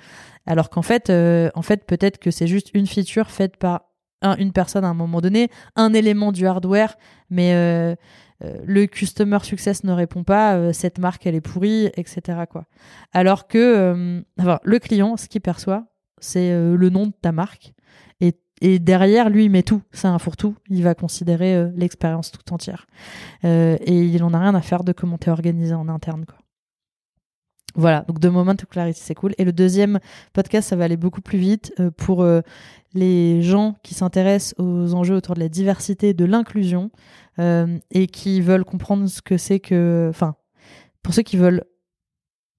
Alors 0.45 0.69
qu'en 0.69 0.81
fait 0.81 1.09
euh, 1.09 1.49
peut-être 1.87 2.17
que 2.17 2.31
c'est 2.31 2.47
juste 2.47 2.71
une 2.73 2.85
feature 2.85 3.31
faite 3.31 3.57
par 3.57 3.83
une 4.37 4.51
personne 4.51 4.85
à 4.85 4.87
un 4.87 4.93
moment 4.93 5.19
donné, 5.19 5.49
un 5.75 5.93
élément 5.93 6.31
du 6.31 6.45
hardware, 6.45 6.95
mais 7.31 7.55
le 8.39 8.85
customer 8.85 9.39
success 9.41 9.83
ne 9.83 9.93
répond 9.93 10.23
pas, 10.23 10.73
cette 10.73 10.99
marque 10.99 11.25
elle 11.25 11.33
est 11.33 11.41
pourrie, 11.41 11.87
etc. 11.95 12.37
Alors 13.13 13.47
que 13.47 14.21
le 14.37 14.79
client, 14.79 15.17
ce 15.17 15.27
qu'il 15.27 15.41
perçoit, 15.41 15.85
c'est 16.19 16.51
le 16.51 16.89
nom 16.89 17.07
de 17.07 17.13
ta 17.19 17.31
marque 17.31 17.73
et 18.61 18.77
derrière, 18.77 19.29
lui, 19.29 19.45
il 19.45 19.49
met 19.49 19.63
tout. 19.63 19.81
C'est 19.91 20.07
un 20.07 20.19
fourre-tout. 20.19 20.55
Il 20.69 20.83
va 20.83 20.93
considérer 20.93 21.55
euh, 21.55 21.71
l'expérience 21.75 22.31
tout 22.31 22.53
entière. 22.53 22.85
Euh, 23.43 23.75
et 23.81 24.03
il 24.03 24.23
en 24.23 24.33
a 24.33 24.39
rien 24.39 24.53
à 24.53 24.61
faire 24.61 24.83
de 24.83 24.93
comment 24.93 25.17
t'es 25.17 25.31
organisé 25.31 25.73
en 25.73 25.89
interne. 25.89 26.25
Voilà, 27.73 28.01
donc 28.01 28.19
de 28.19 28.29
Moment 28.29 28.55
to 28.55 28.67
Clarity, 28.67 28.99
c'est 29.01 29.15
cool. 29.15 29.33
Et 29.37 29.45
le 29.45 29.53
deuxième 29.53 29.99
podcast, 30.33 30.69
ça 30.69 30.75
va 30.75 30.83
aller 30.83 30.97
beaucoup 30.97 31.21
plus 31.21 31.39
vite 31.39 31.73
euh, 31.79 31.89
pour 31.89 32.25
les 32.93 33.41
gens 33.41 33.77
qui 33.81 33.93
s'intéressent 33.93 34.53
aux 34.59 34.93
enjeux 34.93 35.15
autour 35.15 35.35
de 35.35 35.39
la 35.39 35.49
diversité, 35.49 36.13
de 36.13 36.25
l'inclusion, 36.25 36.91
et 37.39 38.07
qui 38.07 38.41
veulent 38.41 38.65
comprendre 38.65 39.07
ce 39.07 39.21
que 39.21 39.37
c'est 39.37 39.59
que... 39.59 40.07
Enfin, 40.09 40.35
pour 41.01 41.13
ceux 41.13 41.23
qui 41.23 41.37
veulent 41.37 41.63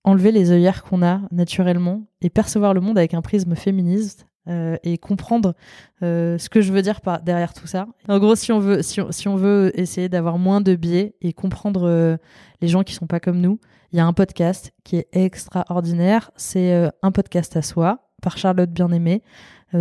enlever 0.03 0.33
les 0.33 0.51
œillères 0.51 0.83
qu'on 0.83 1.05
a 1.05 1.21
naturellement 1.31 2.09
et 2.23 2.31
percevoir 2.31 2.75
le 2.75 2.81
monde 2.81 2.99
avec 2.99 3.15
un 3.15 3.23
prisme 3.23 3.55
féministe, 3.55 4.27
euh, 4.49 4.77
et 4.83 4.99
comprendre 4.99 5.55
euh, 6.03 6.37
ce 6.37 6.49
que 6.49 6.61
je 6.61 6.73
veux 6.73 6.83
dire 6.83 7.01
par 7.01 7.23
derrière 7.23 7.55
tout 7.55 7.69
ça. 7.69 7.87
En 8.09 8.19
gros, 8.19 8.35
si 8.35 8.51
on 8.51 8.59
veut, 8.59 8.83
si 8.83 9.01
on, 9.01 9.13
si 9.13 9.29
on 9.29 9.37
veut 9.37 9.71
essayer 9.79 10.09
d'avoir 10.09 10.37
moins 10.37 10.61
de 10.61 10.75
biais 10.75 11.15
et 11.21 11.33
comprendre 11.33 11.89
euh, 11.89 12.17
les 12.61 12.67
gens 12.67 12.83
qui 12.83 12.93
sont 12.93 13.07
pas 13.07 13.21
comme 13.21 13.41
nous, 13.41 13.61
il 13.93 13.99
y 13.99 14.01
a 14.01 14.07
un 14.07 14.13
podcast 14.13 14.73
qui 14.83 14.97
est 14.97 15.07
extraordinaire. 15.13 16.33
C'est 16.35 16.91
un 17.03 17.13
podcast 17.13 17.57
à 17.57 17.63
soi 17.63 18.09
par 18.21 18.39
Charlotte 18.39 18.71
Bien-Aimée 18.71 19.23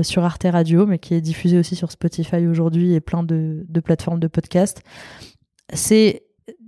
sur 0.02 0.26
Arte 0.26 0.46
Radio, 0.52 0.86
mais 0.86 1.00
qui 1.00 1.14
est 1.14 1.22
diffusé 1.22 1.58
aussi 1.58 1.76
sur 1.76 1.92
Spotify 1.92 2.46
aujourd'hui 2.46 2.94
et 2.94 3.00
plein 3.00 3.24
de, 3.24 3.66
de 3.68 3.80
plateformes 3.80 4.20
de 4.20 4.28
podcast. 4.28 4.82
C'est 5.74 6.24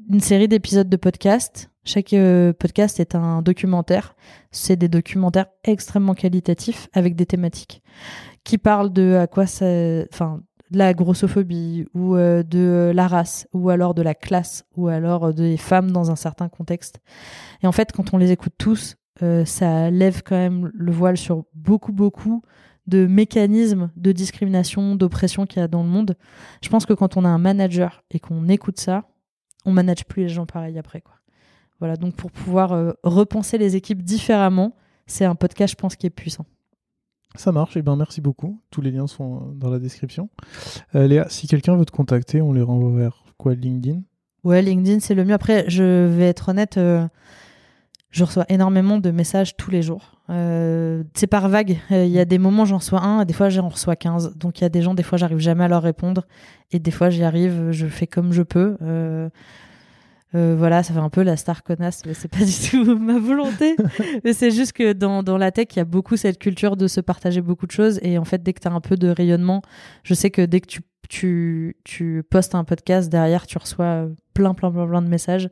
une 0.10 0.20
série 0.20 0.48
d'épisodes 0.48 0.90
de 0.90 0.98
podcast 0.98 1.70
chaque 1.86 2.14
euh, 2.14 2.54
podcast 2.54 3.00
est 3.02 3.14
un 3.14 3.42
documentaire. 3.42 4.16
C'est 4.52 4.78
des 4.78 4.88
documentaires 4.88 5.48
extrêmement 5.66 6.14
qualitatifs 6.14 6.88
avec 6.94 7.16
des 7.16 7.26
thématiques 7.26 7.84
qui 8.46 8.58
parlent 8.58 8.92
de 8.92 9.16
à 9.16 9.28
quoi 9.28 9.48
ça, 9.48 9.66
enfin, 10.12 10.42
de 10.72 10.78
la 10.78 10.94
grossophobie 10.94 11.86
ou 11.94 12.16
euh, 12.16 12.42
de 12.44 12.92
la 12.96 13.08
race 13.08 13.48
ou 13.54 13.70
alors 13.70 13.94
de 13.94 14.02
la 14.02 14.16
classe 14.16 14.64
ou 14.78 14.88
alors 14.88 15.34
des 15.34 15.58
femmes 15.58 15.92
dans 15.92 16.10
un 16.10 16.16
certain 16.16 16.48
contexte. 16.48 17.00
Et 17.62 17.68
en 17.68 17.74
fait, 17.74 17.92
quand 17.92 18.14
on 18.14 18.18
les 18.18 18.32
écoute 18.32 18.54
tous, 18.58 18.96
euh, 19.22 19.44
ça 19.44 19.92
lève 19.92 20.24
quand 20.24 20.38
même 20.38 20.72
le 20.74 20.92
voile 20.92 21.18
sur 21.18 21.44
beaucoup, 21.54 21.92
beaucoup 21.92 22.42
de 22.88 23.06
mécanismes 23.08 23.92
de 23.98 24.12
discrimination, 24.14 24.96
d'oppression 24.96 25.46
qu'il 25.46 25.60
y 25.60 25.64
a 25.64 25.68
dans 25.68 25.84
le 25.84 25.90
monde. 25.90 26.16
Je 26.62 26.70
pense 26.70 26.86
que 26.86 26.94
quand 26.94 27.18
on 27.18 27.26
a 27.26 27.30
un 27.30 27.38
manager 27.38 28.04
et 28.10 28.20
qu'on 28.20 28.48
écoute 28.48 28.80
ça, 28.80 29.04
on 29.66 29.72
manage 29.72 30.06
plus 30.06 30.24
les 30.24 30.30
gens 30.30 30.46
pareil 30.46 30.78
après, 30.78 31.02
quoi. 31.02 31.16
Voilà, 31.80 31.98
donc 31.98 32.16
pour 32.16 32.32
pouvoir 32.32 32.72
euh, 32.72 32.92
repenser 33.04 33.58
les 33.58 33.76
équipes 33.76 34.04
différemment, 34.04 34.74
c'est 35.06 35.26
un 35.26 35.36
podcast, 35.36 35.72
je 35.72 35.76
pense, 35.76 35.96
qui 35.96 36.08
est 36.08 36.12
puissant. 36.12 36.46
Ça 37.36 37.52
marche, 37.52 37.76
et 37.76 37.80
eh 37.80 37.82
ben 37.82 37.96
merci 37.96 38.22
beaucoup. 38.22 38.62
Tous 38.70 38.80
les 38.80 38.92
liens 38.92 39.08
sont 39.08 39.36
euh, 39.36 39.54
dans 39.54 39.70
la 39.70 39.80
description. 39.80 40.30
Euh, 40.96 41.08
Léa, 41.08 41.28
si 41.30 41.48
quelqu'un 41.48 41.76
veut 41.76 41.86
te 41.86 41.92
contacter, 41.92 42.42
on 42.42 42.54
les 42.54 42.62
renvoie 42.62 42.92
vers 42.92 43.26
quoi 43.38 43.54
LinkedIn? 43.54 44.02
Ouais, 44.46 44.62
LinkedIn, 44.62 45.00
c'est 45.02 45.14
le 45.16 45.26
mieux. 45.26 45.34
Après, 45.34 45.66
je 45.68 46.06
vais 46.06 46.30
être 46.30 46.50
honnête, 46.50 46.78
je 46.78 48.24
reçois 48.24 48.46
énormément 48.50 48.98
de 48.98 49.12
messages 49.12 49.58
tous 49.58 49.72
les 49.72 49.82
jours. 49.82 50.13
C'est 50.28 51.28
par 51.28 51.50
vague. 51.50 51.80
Il 51.90 52.08
y 52.08 52.20
a 52.20 52.26
des 52.26 52.38
moments, 52.38 52.66
j'en 52.66 52.78
reçois 52.78 53.02
un, 53.02 53.22
et 53.22 53.26
des 53.26 53.34
fois, 53.34 53.50
j'en 53.50 53.70
reçois 53.70 53.96
15. 53.96 54.36
Donc, 54.36 54.60
il 54.60 54.64
y 54.64 54.66
a 54.66 54.70
des 54.70 54.82
gens, 54.82 54.94
des 54.94 55.04
fois, 55.04 55.18
j'arrive 55.18 55.40
jamais 55.40 55.64
à 55.64 55.68
leur 55.68 55.84
répondre. 55.84 56.26
Et 56.72 56.80
des 56.80 56.92
fois, 56.92 57.10
j'y 57.10 57.24
arrive, 57.24 57.72
je 57.72 57.88
fais 57.88 58.08
comme 58.08 58.34
je 58.34 58.44
peux. 58.44 58.78
Euh, 60.36 60.56
voilà, 60.58 60.82
ça 60.82 60.94
fait 60.94 61.00
un 61.00 61.10
peu 61.10 61.22
la 61.22 61.38
star 61.38 61.64
connasse, 61.64 62.02
mais 62.06 62.14
c'est 62.14 62.28
pas 62.28 62.40
du 62.46 62.70
tout 62.70 62.98
ma 62.98 63.20
volonté. 63.20 63.76
mais 64.24 64.34
c'est 64.34 64.52
juste 64.52 64.74
que 64.74 64.94
dans, 64.94 65.22
dans 65.22 65.38
la 65.38 65.52
tech, 65.52 65.68
il 65.74 65.78
y 65.78 65.80
a 65.80 65.86
beaucoup 65.86 66.18
cette 66.18 66.40
culture 66.40 66.76
de 66.76 66.88
se 66.88 67.02
partager 67.02 67.42
beaucoup 67.42 67.68
de 67.68 67.72
choses. 67.72 68.00
Et 68.02 68.18
en 68.18 68.26
fait, 68.26 68.42
dès 68.42 68.54
que 68.54 68.62
tu 68.62 68.68
as 68.68 68.72
un 68.72 68.82
peu 68.82 68.96
de 68.96 69.10
rayonnement, 69.10 69.62
je 70.04 70.14
sais 70.14 70.32
que 70.32 70.42
dès 70.42 70.60
que 70.60 70.68
tu, 70.68 70.82
tu, 71.08 71.78
tu 71.84 72.24
postes 72.30 72.56
un 72.56 72.64
podcast, 72.64 73.10
derrière, 73.10 73.46
tu 73.46 73.58
reçois 73.58 74.08
plein, 74.34 74.54
plein, 74.54 74.72
plein, 74.72 74.88
plein 74.88 75.02
de 75.02 75.08
messages. 75.08 75.50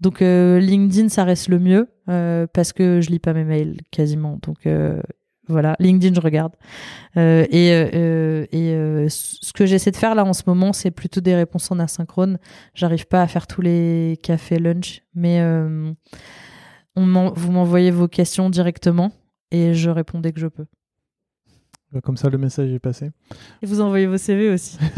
Donc, 0.00 0.22
euh, 0.22 0.58
LinkedIn, 0.58 1.08
ça 1.08 1.24
reste 1.24 1.48
le 1.48 1.58
mieux 1.58 1.88
euh, 2.08 2.46
parce 2.52 2.72
que 2.72 3.00
je 3.00 3.10
lis 3.10 3.18
pas 3.18 3.32
mes 3.32 3.44
mails 3.44 3.78
quasiment. 3.90 4.38
Donc, 4.42 4.66
euh, 4.66 5.00
voilà, 5.50 5.74
LinkedIn, 5.80 6.14
je 6.14 6.20
regarde. 6.20 6.54
Euh, 7.16 7.44
et 7.50 7.72
euh, 7.72 8.46
et 8.52 8.72
euh, 8.72 9.06
ce 9.08 9.52
que 9.52 9.66
j'essaie 9.66 9.90
de 9.90 9.96
faire 9.96 10.14
là 10.14 10.24
en 10.24 10.32
ce 10.32 10.44
moment, 10.46 10.72
c'est 10.72 10.90
plutôt 10.92 11.20
des 11.20 11.34
réponses 11.34 11.70
en 11.70 11.78
asynchrone. 11.78 12.38
J'arrive 12.74 13.06
pas 13.06 13.22
à 13.22 13.26
faire 13.26 13.46
tous 13.46 13.60
les 13.60 14.18
cafés 14.22 14.58
lunch, 14.58 15.02
mais 15.14 15.40
euh, 15.40 15.92
on 16.96 17.30
vous 17.34 17.52
m'envoyez 17.52 17.90
vos 17.90 18.08
questions 18.08 18.48
directement 18.48 19.12
et 19.50 19.74
je 19.74 19.90
réponds 19.90 20.20
dès 20.20 20.32
que 20.32 20.40
je 20.40 20.46
peux. 20.46 20.66
Comme 22.04 22.16
ça, 22.16 22.28
le 22.30 22.38
message 22.38 22.70
est 22.70 22.78
passé. 22.78 23.10
Et 23.62 23.66
vous 23.66 23.80
envoyez 23.80 24.06
vos 24.06 24.16
CV 24.18 24.50
aussi. 24.50 24.78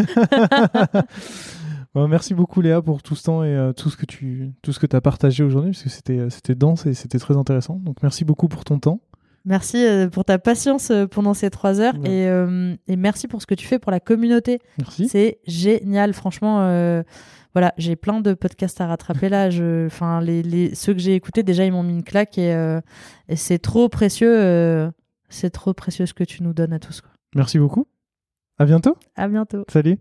Bon, 1.94 2.08
merci 2.08 2.32
beaucoup 2.32 2.62
Léa 2.62 2.80
pour 2.80 3.02
tout 3.02 3.14
ce 3.14 3.24
temps 3.24 3.44
et 3.44 3.54
euh, 3.54 3.74
tout 3.74 3.90
ce 3.90 3.98
que 3.98 4.06
tu 4.06 4.50
tout 4.62 4.72
ce 4.72 4.78
que 4.80 4.96
as 4.96 5.00
partagé 5.02 5.44
aujourd'hui 5.44 5.72
parce 5.72 5.82
que 5.82 5.90
c'était 5.90 6.18
euh, 6.18 6.30
c'était 6.30 6.54
dense 6.54 6.86
et 6.86 6.94
c'était 6.94 7.18
très 7.18 7.36
intéressant. 7.36 7.74
Donc 7.82 7.96
merci 8.02 8.24
beaucoup 8.24 8.48
pour 8.48 8.64
ton 8.64 8.78
temps. 8.78 9.00
Merci 9.44 9.84
euh, 9.84 10.08
pour 10.08 10.24
ta 10.24 10.38
patience 10.38 10.90
pendant 11.10 11.34
ces 11.34 11.50
trois 11.50 11.80
heures 11.80 11.92
Ouais. 11.98 12.08
et, 12.10 12.26
euh, 12.28 12.74
et 12.88 12.96
merci 12.96 13.28
pour 13.28 13.42
ce 13.42 13.46
que 13.46 13.54
tu 13.54 13.66
fais 13.66 13.78
pour 13.78 13.92
la 13.92 14.00
communauté. 14.00 14.60
Merci. 14.78 15.06
C'est 15.08 15.38
génial, 15.46 16.14
franchement. 16.14 16.60
euh, 16.62 17.02
voilà, 17.52 17.74
j'ai 17.76 17.94
plein 17.96 18.22
de 18.22 18.32
podcasts 18.32 18.80
à 18.80 18.86
rattraper 18.86 19.28
là. 19.28 19.50
Je, 19.50 19.84
enfin, 19.84 20.22
les, 20.22 20.42
les, 20.42 20.74
ceux 20.74 20.94
que 20.94 21.00
j'ai 21.00 21.14
écoutés 21.14 21.42
déjà, 21.42 21.66
ils 21.66 21.72
m'ont 21.72 21.82
mis 21.82 21.92
une 21.92 22.04
claque 22.04 22.38
et, 22.38 22.54
euh, 22.54 22.80
et 23.28 23.36
c'est 23.36 23.58
trop 23.58 23.90
précieux. 23.90 24.90
C'est 25.32 25.50
trop 25.50 25.72
précieux 25.72 26.06
ce 26.06 26.14
que 26.14 26.24
tu 26.24 26.42
nous 26.42 26.52
donnes 26.52 26.72
à 26.72 26.78
tous. 26.78 27.00
Quoi. 27.00 27.10
Merci 27.34 27.58
beaucoup. 27.58 27.86
À 28.58 28.64
bientôt. 28.64 28.96
À 29.16 29.28
bientôt. 29.28 29.64
Salut. 29.68 29.98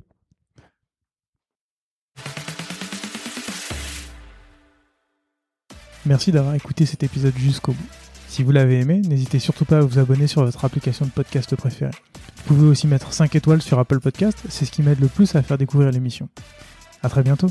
Merci 6.06 6.32
d'avoir 6.32 6.56
écouté 6.56 6.86
cet 6.86 7.04
épisode 7.04 7.36
jusqu'au 7.38 7.74
bout. 7.74 7.88
Si 8.28 8.44
vous 8.44 8.52
l'avez 8.52 8.80
aimé, 8.80 9.02
n'hésitez 9.02 9.40
surtout 9.40 9.66
pas 9.66 9.80
à 9.80 9.82
vous 9.82 10.00
abonner 10.00 10.26
sur 10.26 10.44
votre 10.44 10.66
application 10.66 11.06
de 11.06 11.12
podcast 11.12 11.56
préférée. 11.56 11.92
Vous 12.48 12.56
pouvez 12.56 12.68
aussi 12.68 12.88
mettre 12.88 13.14
5 13.14 13.36
étoiles 13.36 13.62
sur 13.62 13.78
Apple 13.78 14.00
Podcast, 14.00 14.44
c'est 14.50 14.66
ce 14.66 14.72
qui 14.72 14.82
m'aide 14.82 15.00
le 15.00 15.08
plus 15.08 15.36
à 15.36 15.44
faire 15.44 15.58
découvrir 15.58 15.92
l'émission. 15.92 16.28
À 17.04 17.10
très 17.10 17.24
bientôt. 17.24 17.48